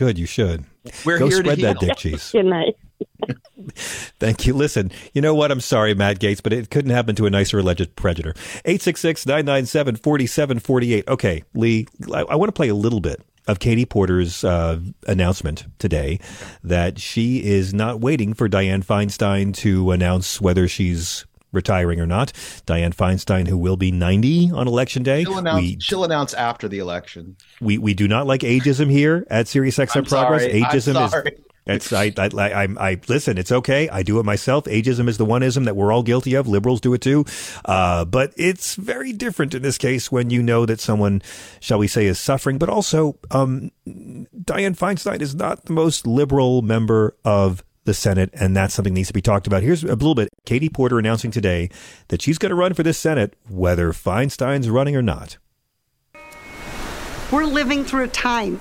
Good. 0.00 0.18
You 0.18 0.24
should. 0.24 0.64
We're 1.04 1.18
Go 1.18 1.28
here 1.28 1.40
spread 1.40 1.56
to 1.56 1.62
that 1.66 1.78
heal. 1.78 1.88
Dick 1.90 1.98
Cheese. 1.98 2.30
Good 2.32 2.46
night. 2.46 2.74
Thank 4.18 4.46
you. 4.46 4.54
Listen, 4.54 4.90
you 5.12 5.20
know 5.20 5.34
what? 5.34 5.50
I'm 5.50 5.60
sorry, 5.60 5.92
Matt 5.92 6.20
Gaetz, 6.20 6.42
but 6.42 6.54
it 6.54 6.70
couldn't 6.70 6.92
happen 6.92 7.14
to 7.16 7.26
a 7.26 7.30
nicer 7.30 7.58
alleged 7.58 7.94
predator. 7.96 8.30
866 8.64 9.26
997 9.26 9.96
4748. 9.96 11.06
Okay, 11.06 11.44
Lee, 11.52 11.86
I, 12.14 12.22
I 12.22 12.36
want 12.36 12.48
to 12.48 12.52
play 12.54 12.70
a 12.70 12.74
little 12.74 13.00
bit 13.00 13.20
of 13.46 13.58
Katie 13.58 13.84
Porter's 13.84 14.42
uh, 14.42 14.80
announcement 15.06 15.66
today 15.78 16.18
that 16.64 16.98
she 16.98 17.44
is 17.44 17.74
not 17.74 18.00
waiting 18.00 18.32
for 18.32 18.48
Dianne 18.48 18.82
Feinstein 18.82 19.52
to 19.56 19.90
announce 19.90 20.40
whether 20.40 20.66
she's 20.66 21.26
retiring 21.52 22.00
or 22.00 22.06
not. 22.06 22.32
Dianne 22.66 22.94
Feinstein, 22.94 23.48
who 23.48 23.58
will 23.58 23.76
be 23.76 23.90
90 23.90 24.50
on 24.52 24.68
election 24.68 25.02
day. 25.02 25.24
She'll 25.24 25.38
announce, 25.38 25.60
We 25.62 25.78
she'll 25.80 26.04
announce 26.04 26.34
after 26.34 26.68
the 26.68 26.78
election. 26.78 27.36
we 27.60 27.78
we 27.78 27.94
do 27.94 28.06
not 28.08 28.26
like 28.26 28.40
ageism 28.42 28.90
here 28.90 29.26
at 29.30 29.46
SiriusXM 29.46 29.96
I'm 29.96 30.04
Progress. 30.04 30.42
sorry. 30.42 30.62
I'm 30.64 30.70
Ageism 30.70 31.10
sorry. 31.10 31.30
is 31.32 31.40
it's 31.66 31.92
I 31.92 32.12
I 32.16 32.28
I 32.34 32.68
I 32.90 33.00
listen. 33.06 33.36
It's 33.38 33.52
okay. 33.52 33.88
I 33.90 34.02
do 34.02 34.18
it 34.18 34.24
myself. 34.24 34.64
Ageism 34.64 35.08
is 35.08 35.18
the 35.18 35.26
oneism 35.26 35.66
that 35.66 35.76
we're 35.76 35.92
all 35.92 36.02
guilty 36.02 36.34
of. 36.34 36.48
Liberals 36.48 36.80
do 36.80 36.94
it 36.94 37.00
too. 37.02 37.24
Uh, 37.64 38.04
but 38.06 38.32
it's 38.36 38.74
very 38.74 39.12
different 39.12 39.54
in 39.54 39.62
this 39.62 39.76
case 39.78 40.10
when 40.10 40.30
you 40.30 40.42
know 40.42 40.64
that 40.66 40.80
someone, 40.80 41.20
shall 41.60 41.78
we 41.78 41.86
say, 41.86 42.06
is 42.06 42.18
suffering. 42.18 42.58
But 42.58 42.70
also, 42.70 43.18
um, 43.30 43.70
Dianne 43.86 44.76
Feinstein 44.76 45.20
is 45.20 45.34
not 45.34 45.66
the 45.66 45.72
most 45.74 46.06
liberal 46.06 46.62
member 46.62 47.14
of 47.24 47.62
the 47.84 47.94
Senate, 47.94 48.30
and 48.34 48.56
that's 48.56 48.74
something 48.74 48.92
that 48.92 48.98
needs 48.98 49.08
to 49.08 49.14
be 49.14 49.22
talked 49.22 49.46
about. 49.46 49.62
Here's 49.62 49.82
a 49.82 49.88
little 49.88 50.14
bit. 50.14 50.28
Katie 50.44 50.68
Porter 50.68 50.98
announcing 50.98 51.30
today 51.30 51.70
that 52.08 52.22
she's 52.22 52.38
going 52.38 52.50
to 52.50 52.56
run 52.56 52.74
for 52.74 52.82
this 52.82 52.98
Senate, 52.98 53.34
whether 53.48 53.92
Feinstein's 53.92 54.68
running 54.68 54.96
or 54.96 55.02
not. 55.02 55.38
We're 57.32 57.44
living 57.44 57.84
through 57.84 58.04
a 58.04 58.08
time 58.08 58.60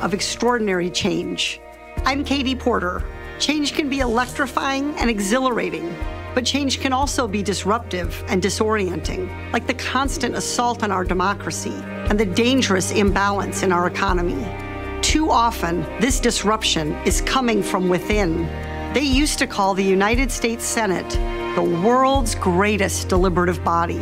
of 0.00 0.14
extraordinary 0.14 0.90
change. 0.90 1.60
I'm 2.04 2.24
Katie 2.24 2.56
Porter. 2.56 3.04
Change 3.38 3.74
can 3.74 3.88
be 3.88 4.00
electrifying 4.00 4.94
and 4.96 5.10
exhilarating, 5.10 5.94
but 6.34 6.44
change 6.44 6.80
can 6.80 6.92
also 6.92 7.28
be 7.28 7.42
disruptive 7.42 8.24
and 8.28 8.42
disorienting, 8.42 9.52
like 9.52 9.66
the 9.66 9.74
constant 9.74 10.34
assault 10.34 10.82
on 10.82 10.90
our 10.90 11.04
democracy 11.04 11.74
and 12.08 12.18
the 12.18 12.26
dangerous 12.26 12.90
imbalance 12.90 13.62
in 13.62 13.72
our 13.72 13.86
economy. 13.86 14.71
Too 15.02 15.30
often, 15.30 15.82
this 16.00 16.20
disruption 16.20 16.92
is 17.04 17.20
coming 17.22 17.62
from 17.62 17.88
within. 17.88 18.46
They 18.94 19.02
used 19.02 19.38
to 19.40 19.46
call 19.46 19.74
the 19.74 19.84
United 19.84 20.30
States 20.30 20.64
Senate 20.64 21.08
the 21.54 21.62
world's 21.62 22.34
greatest 22.34 23.08
deliberative 23.08 23.62
body. 23.62 24.00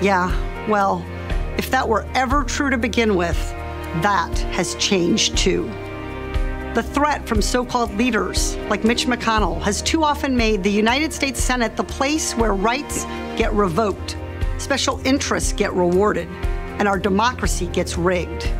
Yeah, 0.00 0.32
well, 0.68 1.04
if 1.58 1.70
that 1.70 1.88
were 1.88 2.06
ever 2.14 2.44
true 2.44 2.70
to 2.70 2.78
begin 2.78 3.16
with, 3.16 3.38
that 4.02 4.36
has 4.52 4.74
changed 4.76 5.36
too. 5.36 5.64
The 6.74 6.82
threat 6.82 7.28
from 7.28 7.42
so 7.42 7.64
called 7.64 7.94
leaders 7.94 8.56
like 8.70 8.82
Mitch 8.82 9.06
McConnell 9.06 9.60
has 9.62 9.82
too 9.82 10.02
often 10.02 10.36
made 10.36 10.62
the 10.62 10.70
United 10.70 11.12
States 11.12 11.40
Senate 11.40 11.76
the 11.76 11.84
place 11.84 12.34
where 12.34 12.54
rights 12.54 13.04
get 13.36 13.52
revoked, 13.52 14.16
special 14.58 15.00
interests 15.06 15.52
get 15.52 15.72
rewarded, 15.72 16.28
and 16.78 16.88
our 16.88 16.98
democracy 16.98 17.66
gets 17.66 17.96
rigged. 17.96 18.50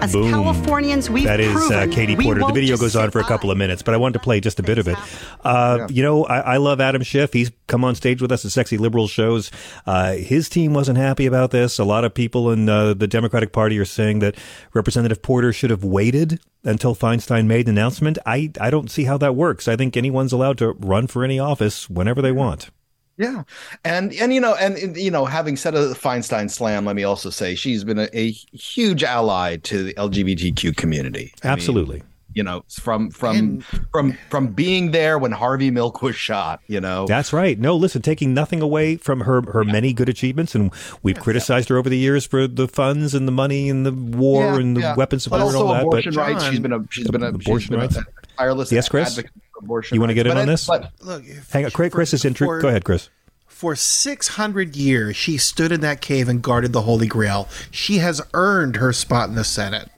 As 0.00 0.12
Boom. 0.12 0.30
Californians, 0.30 1.08
we've 1.08 1.24
That 1.24 1.40
is 1.40 1.56
uh, 1.56 1.68
proven 1.68 1.90
Katie 1.90 2.16
Porter. 2.16 2.40
The 2.40 2.52
video 2.52 2.76
goes 2.76 2.94
on 2.94 3.10
for 3.10 3.18
a 3.18 3.24
couple 3.24 3.50
of 3.50 3.56
minutes, 3.56 3.82
but 3.82 3.94
I 3.94 3.96
wanted 3.96 4.14
to 4.14 4.18
play 4.18 4.40
just 4.40 4.60
a 4.60 4.62
bit 4.62 4.78
of 4.78 4.88
it. 4.88 4.98
Uh, 5.42 5.86
You 5.90 6.02
know, 6.02 6.24
I, 6.26 6.40
I 6.40 6.56
love 6.58 6.80
Adam 6.80 7.02
Schiff. 7.02 7.32
He's 7.32 7.50
come 7.66 7.82
on 7.82 7.94
stage 7.94 8.20
with 8.20 8.30
us 8.30 8.44
at 8.44 8.52
Sexy 8.52 8.76
Liberal 8.76 9.08
shows. 9.08 9.50
Uh, 9.86 10.12
his 10.12 10.48
team 10.48 10.74
wasn't 10.74 10.98
happy 10.98 11.24
about 11.26 11.50
this. 11.50 11.78
A 11.78 11.84
lot 11.84 12.04
of 12.04 12.12
people 12.12 12.50
in 12.50 12.68
uh, 12.68 12.94
the 12.94 13.06
Democratic 13.06 13.52
Party 13.52 13.78
are 13.78 13.84
saying 13.86 14.18
that 14.18 14.36
Representative 14.74 15.22
Porter 15.22 15.52
should 15.52 15.70
have 15.70 15.82
waited 15.82 16.40
until 16.62 16.94
Feinstein 16.94 17.46
made 17.46 17.66
an 17.66 17.78
announcement. 17.78 18.18
I, 18.26 18.52
I 18.60 18.70
don't 18.70 18.90
see 18.90 19.04
how 19.04 19.16
that 19.18 19.34
works. 19.34 19.66
I 19.66 19.76
think 19.76 19.96
anyone's 19.96 20.32
allowed 20.32 20.58
to 20.58 20.72
run 20.72 21.06
for 21.06 21.24
any 21.24 21.38
office 21.38 21.88
whenever 21.88 22.20
they 22.20 22.32
want. 22.32 22.70
Yeah, 23.18 23.44
and 23.84 24.12
and 24.14 24.34
you 24.34 24.40
know, 24.40 24.54
and 24.56 24.96
you 24.96 25.10
know, 25.10 25.24
having 25.24 25.56
said 25.56 25.74
a 25.74 25.94
Feinstein 25.94 26.50
slam, 26.50 26.84
let 26.84 26.96
me 26.96 27.04
also 27.04 27.30
say 27.30 27.54
she's 27.54 27.82
been 27.82 27.98
a, 27.98 28.08
a 28.12 28.30
huge 28.30 29.02
ally 29.02 29.56
to 29.56 29.84
the 29.84 29.94
LGBTQ 29.94 30.76
community. 30.76 31.32
I 31.42 31.48
mean, 31.48 31.52
Absolutely. 31.52 32.02
You 32.36 32.42
know, 32.42 32.62
from 32.70 33.10
from 33.10 33.62
from 33.90 34.12
from 34.30 34.48
being 34.48 34.90
there 34.90 35.18
when 35.18 35.32
Harvey 35.32 35.70
Milk 35.70 36.02
was 36.02 36.14
shot. 36.14 36.60
You 36.68 36.80
know, 36.80 37.06
That's 37.06 37.32
right. 37.32 37.58
No, 37.58 37.74
listen, 37.74 38.02
taking 38.02 38.34
nothing 38.34 38.60
away 38.60 38.96
from 38.98 39.20
her 39.22 39.40
her 39.52 39.64
many 39.64 39.92
good 39.94 40.08
achievements, 40.10 40.54
and 40.54 40.70
we've 41.02 41.18
criticized 41.18 41.70
her 41.70 41.78
over 41.78 41.88
the 41.88 41.96
years 41.96 42.26
for 42.26 42.46
the 42.46 42.68
funds 42.68 43.14
and 43.14 43.26
the 43.26 43.32
money 43.32 43.68
and 43.70 43.86
the 43.86 43.92
war 43.92 44.44
Yeah, 44.44 44.56
and 44.56 44.76
the 44.76 44.80
yeah. 44.82 44.94
weapons 44.94 45.22
supply 45.24 45.38
but 45.38 45.46
and 45.46 45.56
also 45.56 45.66
all 45.66 45.72
that. 45.74 45.82
abortion 45.82 46.14
but 46.14 46.20
rights. 46.20 46.44
She's 46.44 46.60
been 46.60 46.72
a 46.74 46.84
she's 46.90 47.08
been 47.08 47.22
a 47.22 47.32
she's 47.32 47.46
abortion 47.46 47.70
been 47.72 47.80
rights. 47.80 47.96
a 47.96 48.04
tireless 48.36 48.70
Yes, 48.70 48.88
Chris? 48.90 49.18
abortion. 49.58 49.94
You 49.94 50.00
want 50.00 50.10
to 50.10 50.14
get 50.14 50.26
in 50.26 50.34
rights. 50.36 50.68
on 50.68 50.80
But 50.80 50.82
this? 50.90 51.00
But 51.00 51.06
Look, 51.06 51.24
if- 51.26 51.50
Hang 51.50 51.64
on, 51.64 51.70
Chris, 51.70 51.92
Chris 51.94 52.12
is 52.14 52.22
intri- 52.24 52.44
for- 52.46 52.60
Go 52.60 52.68
ahead, 52.68 52.84
Chris. 52.84 53.08
For 53.46 53.74
600 53.74 54.76
years, 54.76 55.16
she 55.16 55.38
stood 55.38 55.72
in 55.72 55.80
that 55.80 56.02
cave 56.02 56.28
and 56.28 56.42
guarded 56.42 56.74
the 56.74 56.82
Holy 56.82 57.06
Grail. 57.06 57.48
She 57.70 57.96
has 57.98 58.20
earned 58.34 58.76
her 58.76 58.92
spot 58.92 59.30
in 59.30 59.34
the 59.34 59.44
Senate. 59.44 59.88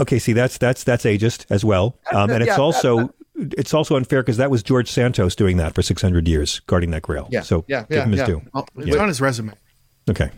Okay, 0.00 0.18
see 0.18 0.32
that's 0.32 0.58
that's 0.58 0.82
that's 0.82 1.04
ageist 1.04 1.44
as 1.50 1.64
well, 1.64 1.98
um, 2.12 2.30
and 2.30 2.42
it's 2.42 2.48
Yeah, 2.48 2.56
also 2.56 3.12
it's 3.36 3.72
also 3.74 3.96
unfair 3.96 4.22
because 4.22 4.38
that 4.38 4.50
was 4.50 4.62
George 4.62 4.90
Santos 4.90 5.34
doing 5.34 5.56
that 5.58 5.74
for 5.74 5.82
600 5.82 6.26
years, 6.28 6.60
guarding 6.60 6.90
that 6.90 7.02
grail. 7.02 7.28
Yeah, 7.30 7.42
so 7.42 7.64
yeah, 7.68 7.82
give 7.82 7.90
yeah, 7.98 8.04
him 8.04 8.10
his 8.10 8.20
yeah. 8.20 8.26
due. 8.26 8.42
Well, 8.52 8.68
it's 8.78 8.86
Yeah. 8.88 9.02
on 9.02 9.08
his 9.08 9.20
resume. 9.20 9.52
Okay. 10.08 10.30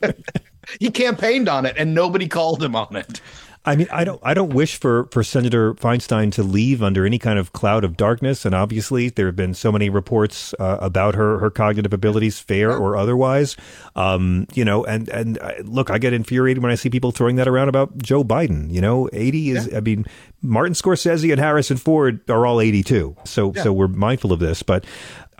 he 0.80 0.90
campaigned 0.90 1.48
on 1.48 1.66
it, 1.66 1.74
and 1.78 1.94
nobody 1.94 2.28
called 2.28 2.62
him 2.62 2.76
on 2.76 2.94
it. 2.96 3.20
I 3.62 3.76
mean, 3.76 3.88
I 3.92 4.04
don't, 4.04 4.18
I 4.22 4.32
don't 4.32 4.54
wish 4.54 4.76
for, 4.76 5.04
for 5.10 5.22
Senator 5.22 5.74
Feinstein 5.74 6.32
to 6.32 6.42
leave 6.42 6.82
under 6.82 7.04
any 7.04 7.18
kind 7.18 7.38
of 7.38 7.52
cloud 7.52 7.84
of 7.84 7.94
darkness. 7.94 8.46
And 8.46 8.54
obviously, 8.54 9.10
there 9.10 9.26
have 9.26 9.36
been 9.36 9.52
so 9.52 9.70
many 9.70 9.90
reports 9.90 10.54
uh, 10.58 10.78
about 10.80 11.14
her, 11.14 11.38
her 11.40 11.50
cognitive 11.50 11.92
abilities, 11.92 12.40
fair 12.40 12.74
or 12.74 12.96
otherwise. 12.96 13.58
Um, 13.94 14.46
you 14.54 14.64
know, 14.64 14.84
and 14.86 15.10
and 15.10 15.38
uh, 15.40 15.52
look, 15.64 15.90
I 15.90 15.98
get 15.98 16.14
infuriated 16.14 16.62
when 16.62 16.72
I 16.72 16.74
see 16.74 16.88
people 16.88 17.12
throwing 17.12 17.36
that 17.36 17.48
around 17.48 17.68
about 17.68 17.98
Joe 17.98 18.24
Biden. 18.24 18.70
You 18.72 18.80
know, 18.80 19.10
eighty 19.12 19.50
is. 19.50 19.72
I 19.74 19.80
mean, 19.80 20.06
Martin 20.40 20.72
Scorsese 20.72 21.30
and 21.30 21.38
Harrison 21.38 21.76
Ford 21.76 22.28
are 22.30 22.46
all 22.46 22.62
eighty-two. 22.62 23.14
So 23.26 23.52
Yeah. 23.54 23.64
so 23.64 23.72
we're 23.74 23.88
mindful 23.88 24.32
of 24.32 24.38
this, 24.40 24.62
but. 24.62 24.84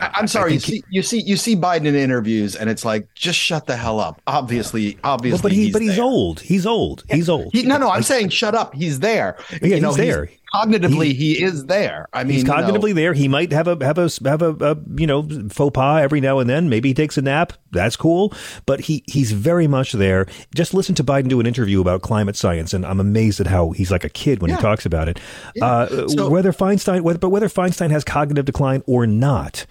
I- 0.01 0.11
I'm 0.15 0.27
sorry. 0.27 0.55
You 0.55 0.61
see, 0.61 0.83
you 0.91 1.03
see, 1.03 1.21
you 1.21 1.37
see 1.37 1.57
Biden 1.57 1.87
in 1.87 1.95
interviews, 1.95 2.57
and 2.57 2.69
it's 2.71 2.85
like, 2.85 3.07
just 3.15 3.39
shut 3.39 3.67
the 3.67 3.77
hell 3.77 4.01
up. 4.01 4.21
Obviously, 4.27 4.99
obviously, 5.05 5.37
Well, 5.37 5.43
but 5.43 5.53
he, 5.53 5.65
he's 5.65 5.73
but 5.73 5.83
he's 5.83 5.97
there. 5.97 6.05
old. 6.05 6.41
He's 6.41 6.67
old. 6.67 7.05
He's 7.11 7.29
old. 7.29 7.51
He, 7.53 7.63
no, 7.63 7.77
no, 7.79 7.91
I'm 7.91 8.03
saying 8.03 8.31
shut 8.31 8.55
up. 8.55 8.75
He's 8.75 9.01
there. 9.01 9.37
Yeah, 9.63 9.77
he's 9.77 9.97
there. 9.97 10.31
Cognitively, 10.55 11.13
he, 11.15 11.43
is 11.43 11.67
there. 11.67 12.09
I 12.13 12.25
mean, 12.25 12.35
he's 12.35 12.43
you 12.43 12.49
know, 12.49 12.55
cognitively 12.55 12.95
there. 12.95 13.13
He 13.13 13.29
might 13.29 13.53
have 13.53 13.69
a 13.69 13.85
have 13.85 13.99
a 13.99 14.09
have 14.29 14.43
a, 14.43 14.51
a 14.61 14.77
you 14.97 15.07
know 15.07 15.29
faux 15.51 15.73
pas 15.75 16.03
every 16.03 16.21
now 16.21 16.39
and 16.39 16.49
then. 16.49 16.69
Maybe 16.69 16.89
he 16.91 16.95
takes 16.95 17.17
a 17.19 17.23
nap. 17.23 17.53
That's 17.71 17.97
cool. 17.97 18.35
But 18.67 18.81
he 18.81 19.05
he's 19.07 19.33
very 19.33 19.67
much 19.67 19.93
there. 19.93 20.27
Just 20.55 20.75
listen 20.75 20.95
to 20.97 21.05
Biden 21.05 21.29
do 21.29 21.41
an 21.41 21.47
interview 21.47 21.81
about 21.81 22.03
climate 22.03 22.37
science, 22.37 22.75
and 22.75 22.85
I'm 22.85 23.01
amazed 23.01 23.41
at 23.41 23.47
how 23.47 23.71
he's 23.71 23.91
like 23.91 24.05
a 24.05 24.09
kid 24.09 24.41
when 24.43 24.51
Yeah. 24.51 24.57
he 24.57 24.63
talks 24.63 24.85
about 24.87 25.09
it. 25.09 25.19
Uh, 25.61 26.09
So- 26.09 26.29
whether 26.31 26.53
Feinstein, 26.53 27.03
whether, 27.03 27.19
but 27.19 27.31
whether 27.31 27.49
Feinstein 27.49 27.91
has 27.91 28.05
cognitive 28.05 28.45
decline 28.45 28.83
or 28.87 29.07
not, 29.07 29.67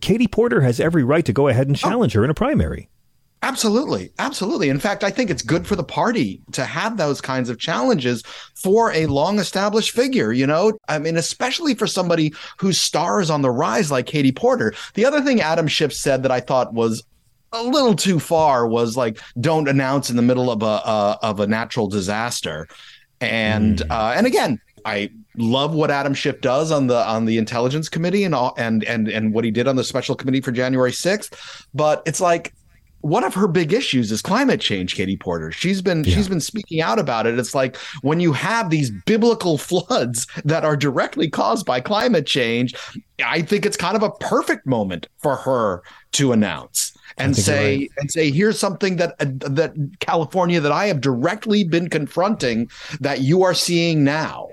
Katie 0.00 0.28
Porter 0.28 0.60
has 0.60 0.80
every 0.80 1.02
right 1.04 1.24
to 1.24 1.32
go 1.32 1.48
ahead 1.48 1.66
and 1.66 1.76
challenge 1.76 2.12
her 2.12 2.24
in 2.24 2.30
a 2.30 2.34
primary. 2.34 2.88
Absolutely. 3.42 4.12
Absolutely. 4.18 4.68
In 4.68 4.78
fact, 4.78 5.02
I 5.02 5.10
think 5.10 5.30
it's 5.30 5.42
good 5.42 5.66
for 5.66 5.74
the 5.74 5.84
party 5.84 6.42
to 6.52 6.64
have 6.64 6.98
those 6.98 7.22
kinds 7.22 7.48
of 7.48 7.58
challenges 7.58 8.22
for 8.54 8.92
a 8.92 9.06
long 9.06 9.38
established 9.38 9.92
figure, 9.92 10.30
you 10.30 10.46
know? 10.46 10.78
I 10.88 10.98
mean, 10.98 11.16
especially 11.16 11.74
for 11.74 11.86
somebody 11.86 12.34
whose 12.58 12.78
star 12.78 13.20
is 13.20 13.30
on 13.30 13.40
the 13.40 13.50
rise 13.50 13.90
like 13.90 14.04
Katie 14.04 14.32
Porter. 14.32 14.74
The 14.92 15.06
other 15.06 15.22
thing 15.22 15.40
Adam 15.40 15.68
Schiff 15.68 15.94
said 15.94 16.22
that 16.22 16.30
I 16.30 16.40
thought 16.40 16.74
was 16.74 17.02
a 17.52 17.62
little 17.62 17.94
too 17.94 18.20
far 18.20 18.66
was 18.66 18.96
like 18.96 19.18
don't 19.40 19.68
announce 19.68 20.10
in 20.10 20.16
the 20.16 20.22
middle 20.22 20.50
of 20.50 20.62
a 20.62 20.66
uh, 20.66 21.16
of 21.22 21.40
a 21.40 21.46
natural 21.46 21.88
disaster. 21.88 22.68
And 23.20 23.82
uh, 23.90 24.14
and 24.16 24.26
again, 24.26 24.60
I 24.84 25.10
love 25.36 25.74
what 25.74 25.90
Adam 25.90 26.14
Schiff 26.14 26.40
does 26.40 26.70
on 26.70 26.86
the 26.86 27.06
on 27.08 27.24
the 27.24 27.38
intelligence 27.38 27.88
committee 27.88 28.24
and 28.24 28.34
all 28.34 28.54
and 28.56 28.84
and 28.84 29.08
and 29.08 29.32
what 29.32 29.44
he 29.44 29.50
did 29.50 29.66
on 29.66 29.76
the 29.76 29.84
special 29.84 30.14
committee 30.14 30.40
for 30.40 30.52
January 30.52 30.92
6th, 30.92 31.66
but 31.74 32.02
it's 32.06 32.20
like 32.20 32.52
one 33.00 33.24
of 33.24 33.34
her 33.34 33.48
big 33.48 33.72
issues 33.72 34.12
is 34.12 34.22
climate 34.22 34.60
change 34.60 34.94
katie 34.94 35.16
porter 35.16 35.50
she's 35.50 35.80
been 35.82 36.04
she's 36.04 36.28
been 36.28 36.40
speaking 36.40 36.80
out 36.80 36.98
about 36.98 37.26
it 37.26 37.38
it's 37.38 37.54
like 37.54 37.76
when 38.02 38.20
you 38.20 38.32
have 38.32 38.70
these 38.70 38.90
biblical 39.06 39.58
floods 39.58 40.26
that 40.44 40.64
are 40.64 40.76
directly 40.76 41.28
caused 41.28 41.66
by 41.66 41.80
climate 41.80 42.26
change 42.26 42.74
i 43.24 43.40
think 43.40 43.64
it's 43.64 43.76
kind 43.76 43.96
of 43.96 44.02
a 44.02 44.10
perfect 44.12 44.66
moment 44.66 45.08
for 45.18 45.36
her 45.36 45.82
to 46.12 46.32
announce 46.32 46.96
and 47.18 47.36
say 47.36 47.78
right. 47.78 47.90
and 47.98 48.10
say 48.10 48.30
here's 48.30 48.58
something 48.58 48.96
that 48.96 49.14
uh, 49.20 49.26
that 49.48 49.72
california 50.00 50.60
that 50.60 50.72
i 50.72 50.86
have 50.86 51.00
directly 51.00 51.64
been 51.64 51.88
confronting 51.88 52.68
that 53.00 53.20
you 53.20 53.42
are 53.42 53.54
seeing 53.54 54.04
now 54.04 54.48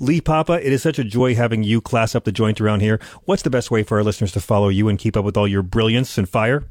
Lee 0.00 0.20
Papa, 0.20 0.64
it 0.64 0.72
is 0.72 0.80
such 0.80 1.00
a 1.00 1.04
joy 1.04 1.34
having 1.34 1.64
you 1.64 1.80
class 1.80 2.14
up 2.14 2.22
the 2.22 2.30
joint 2.30 2.60
around 2.60 2.82
here. 2.82 3.00
What's 3.24 3.42
the 3.42 3.50
best 3.50 3.72
way 3.72 3.82
for 3.82 3.98
our 3.98 4.04
listeners 4.04 4.30
to 4.30 4.40
follow 4.40 4.68
you 4.68 4.88
and 4.88 4.96
keep 4.96 5.16
up 5.16 5.24
with 5.24 5.36
all 5.36 5.48
your 5.48 5.62
brilliance 5.62 6.16
and 6.16 6.28
fire? 6.28 6.70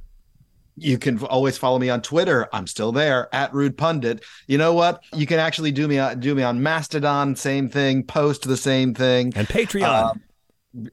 You 0.77 0.97
can 0.97 1.21
always 1.23 1.57
follow 1.57 1.79
me 1.79 1.89
on 1.89 2.01
Twitter. 2.01 2.47
I'm 2.53 2.67
still 2.67 2.91
there 2.91 3.33
at 3.33 3.53
Rude 3.53 3.77
Pundit. 3.77 4.23
You 4.47 4.57
know 4.57 4.73
what? 4.73 5.03
You 5.13 5.25
can 5.25 5.39
actually 5.39 5.71
do 5.71 5.87
me 5.87 5.99
do 6.19 6.35
me 6.35 6.43
on 6.43 6.61
Mastodon. 6.61 7.35
Same 7.35 7.67
thing. 7.67 8.03
Post 8.03 8.47
the 8.47 8.57
same 8.57 8.93
thing. 8.93 9.33
And 9.35 9.47
Patreon. 9.47 9.83
Uh, 9.83 10.13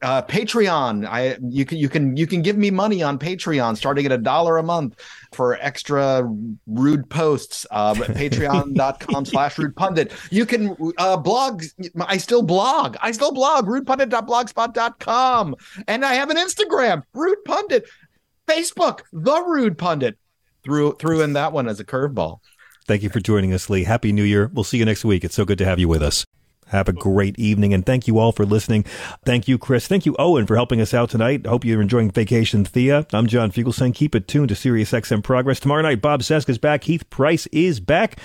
uh, 0.01 0.21
Patreon. 0.23 1.05
I 1.05 1.37
you 1.47 1.65
can 1.65 1.77
you 1.77 1.89
can 1.89 2.17
you 2.17 2.25
can 2.25 2.41
give 2.41 2.57
me 2.57 2.71
money 2.71 3.03
on 3.03 3.19
Patreon 3.19 3.77
starting 3.77 4.05
at 4.05 4.11
a 4.11 4.17
dollar 4.17 4.57
a 4.57 4.63
month 4.63 4.99
for 5.31 5.55
extra 5.55 6.27
rude 6.65 7.09
posts. 7.09 7.65
Uh, 7.69 7.93
Patreon.com 7.93 9.25
slash 9.25 9.57
rude 9.57 9.75
pundit. 9.75 10.11
You 10.31 10.45
can 10.45 10.75
uh, 10.97 11.17
blog. 11.17 11.63
I 12.01 12.17
still 12.17 12.41
blog. 12.41 12.97
I 13.01 13.11
still 13.11 13.31
blog. 13.31 13.67
Rudepundit.blogspot.com. 13.67 15.55
And 15.87 16.05
I 16.05 16.13
have 16.13 16.29
an 16.29 16.37
Instagram. 16.37 17.03
Rude 17.13 17.43
Pundit. 17.45 17.85
Facebook. 18.47 19.01
The 19.11 19.41
Rude 19.41 19.77
Pundit. 19.77 20.17
Threw 20.63 20.95
threw 20.95 21.21
in 21.21 21.33
that 21.33 21.53
one 21.53 21.67
as 21.67 21.79
a 21.79 21.85
curveball. 21.85 22.39
Thank 22.87 23.03
you 23.03 23.09
for 23.09 23.19
joining 23.19 23.53
us, 23.53 23.69
Lee. 23.69 23.83
Happy 23.83 24.11
New 24.11 24.23
Year. 24.23 24.49
We'll 24.53 24.63
see 24.63 24.77
you 24.77 24.85
next 24.85 25.05
week. 25.05 25.23
It's 25.23 25.35
so 25.35 25.45
good 25.45 25.57
to 25.59 25.65
have 25.65 25.79
you 25.79 25.87
with 25.87 26.01
us. 26.01 26.25
Have 26.67 26.89
a 26.89 26.93
great 26.93 27.37
evening, 27.37 27.73
and 27.73 27.85
thank 27.85 28.07
you 28.07 28.17
all 28.17 28.31
for 28.31 28.43
listening. 28.45 28.83
Thank 29.23 29.47
you, 29.47 29.59
Chris. 29.59 29.87
Thank 29.87 30.07
you, 30.07 30.15
Owen, 30.17 30.47
for 30.47 30.55
helping 30.55 30.81
us 30.81 30.95
out 30.95 31.11
tonight. 31.11 31.45
I 31.45 31.49
hope 31.49 31.63
you're 31.63 31.81
enjoying 31.81 32.09
Vacation 32.09 32.65
Thea. 32.65 33.05
I'm 33.13 33.27
John 33.27 33.51
Fugelsang. 33.51 33.93
Keep 33.93 34.15
it 34.15 34.27
tuned 34.27 34.49
to 34.49 34.55
Sirius 34.55 34.91
XM 34.91 35.23
Progress. 35.23 35.59
Tomorrow 35.59 35.83
night, 35.83 36.01
Bob 36.01 36.23
Cesca's 36.23 36.57
back. 36.57 36.85
Heath 36.85 37.07
Price 37.11 37.45
is 37.47 37.79
back. 37.79 38.19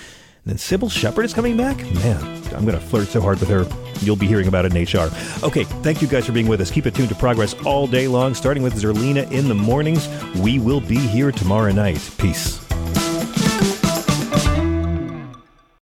And 0.44 0.52
then 0.52 0.56
Cybill 0.56 0.90
Shepherd 0.90 1.24
is 1.24 1.34
coming 1.34 1.56
back. 1.56 1.76
Man, 1.94 2.22
I'm 2.54 2.64
going 2.64 2.78
to 2.78 2.80
flirt 2.80 3.08
so 3.08 3.20
hard 3.20 3.40
with 3.40 3.48
her. 3.50 3.66
You'll 4.04 4.16
be 4.16 4.26
hearing 4.26 4.48
about 4.48 4.64
it 4.64 4.74
in 4.74 4.82
HR. 4.82 5.10
Okay, 5.44 5.64
thank 5.82 6.00
you 6.00 6.08
guys 6.08 6.24
for 6.24 6.32
being 6.32 6.48
with 6.48 6.60
us. 6.60 6.70
Keep 6.70 6.86
it 6.86 6.94
tuned 6.94 7.10
to 7.10 7.14
Progress 7.14 7.54
all 7.66 7.86
day 7.86 8.08
long, 8.08 8.34
starting 8.34 8.62
with 8.62 8.74
Zerlina 8.74 9.30
in 9.30 9.48
the 9.48 9.54
mornings. 9.54 10.08
We 10.36 10.58
will 10.58 10.80
be 10.80 10.98
here 10.98 11.30
tomorrow 11.30 11.72
night. 11.72 12.10
Peace. 12.18 12.69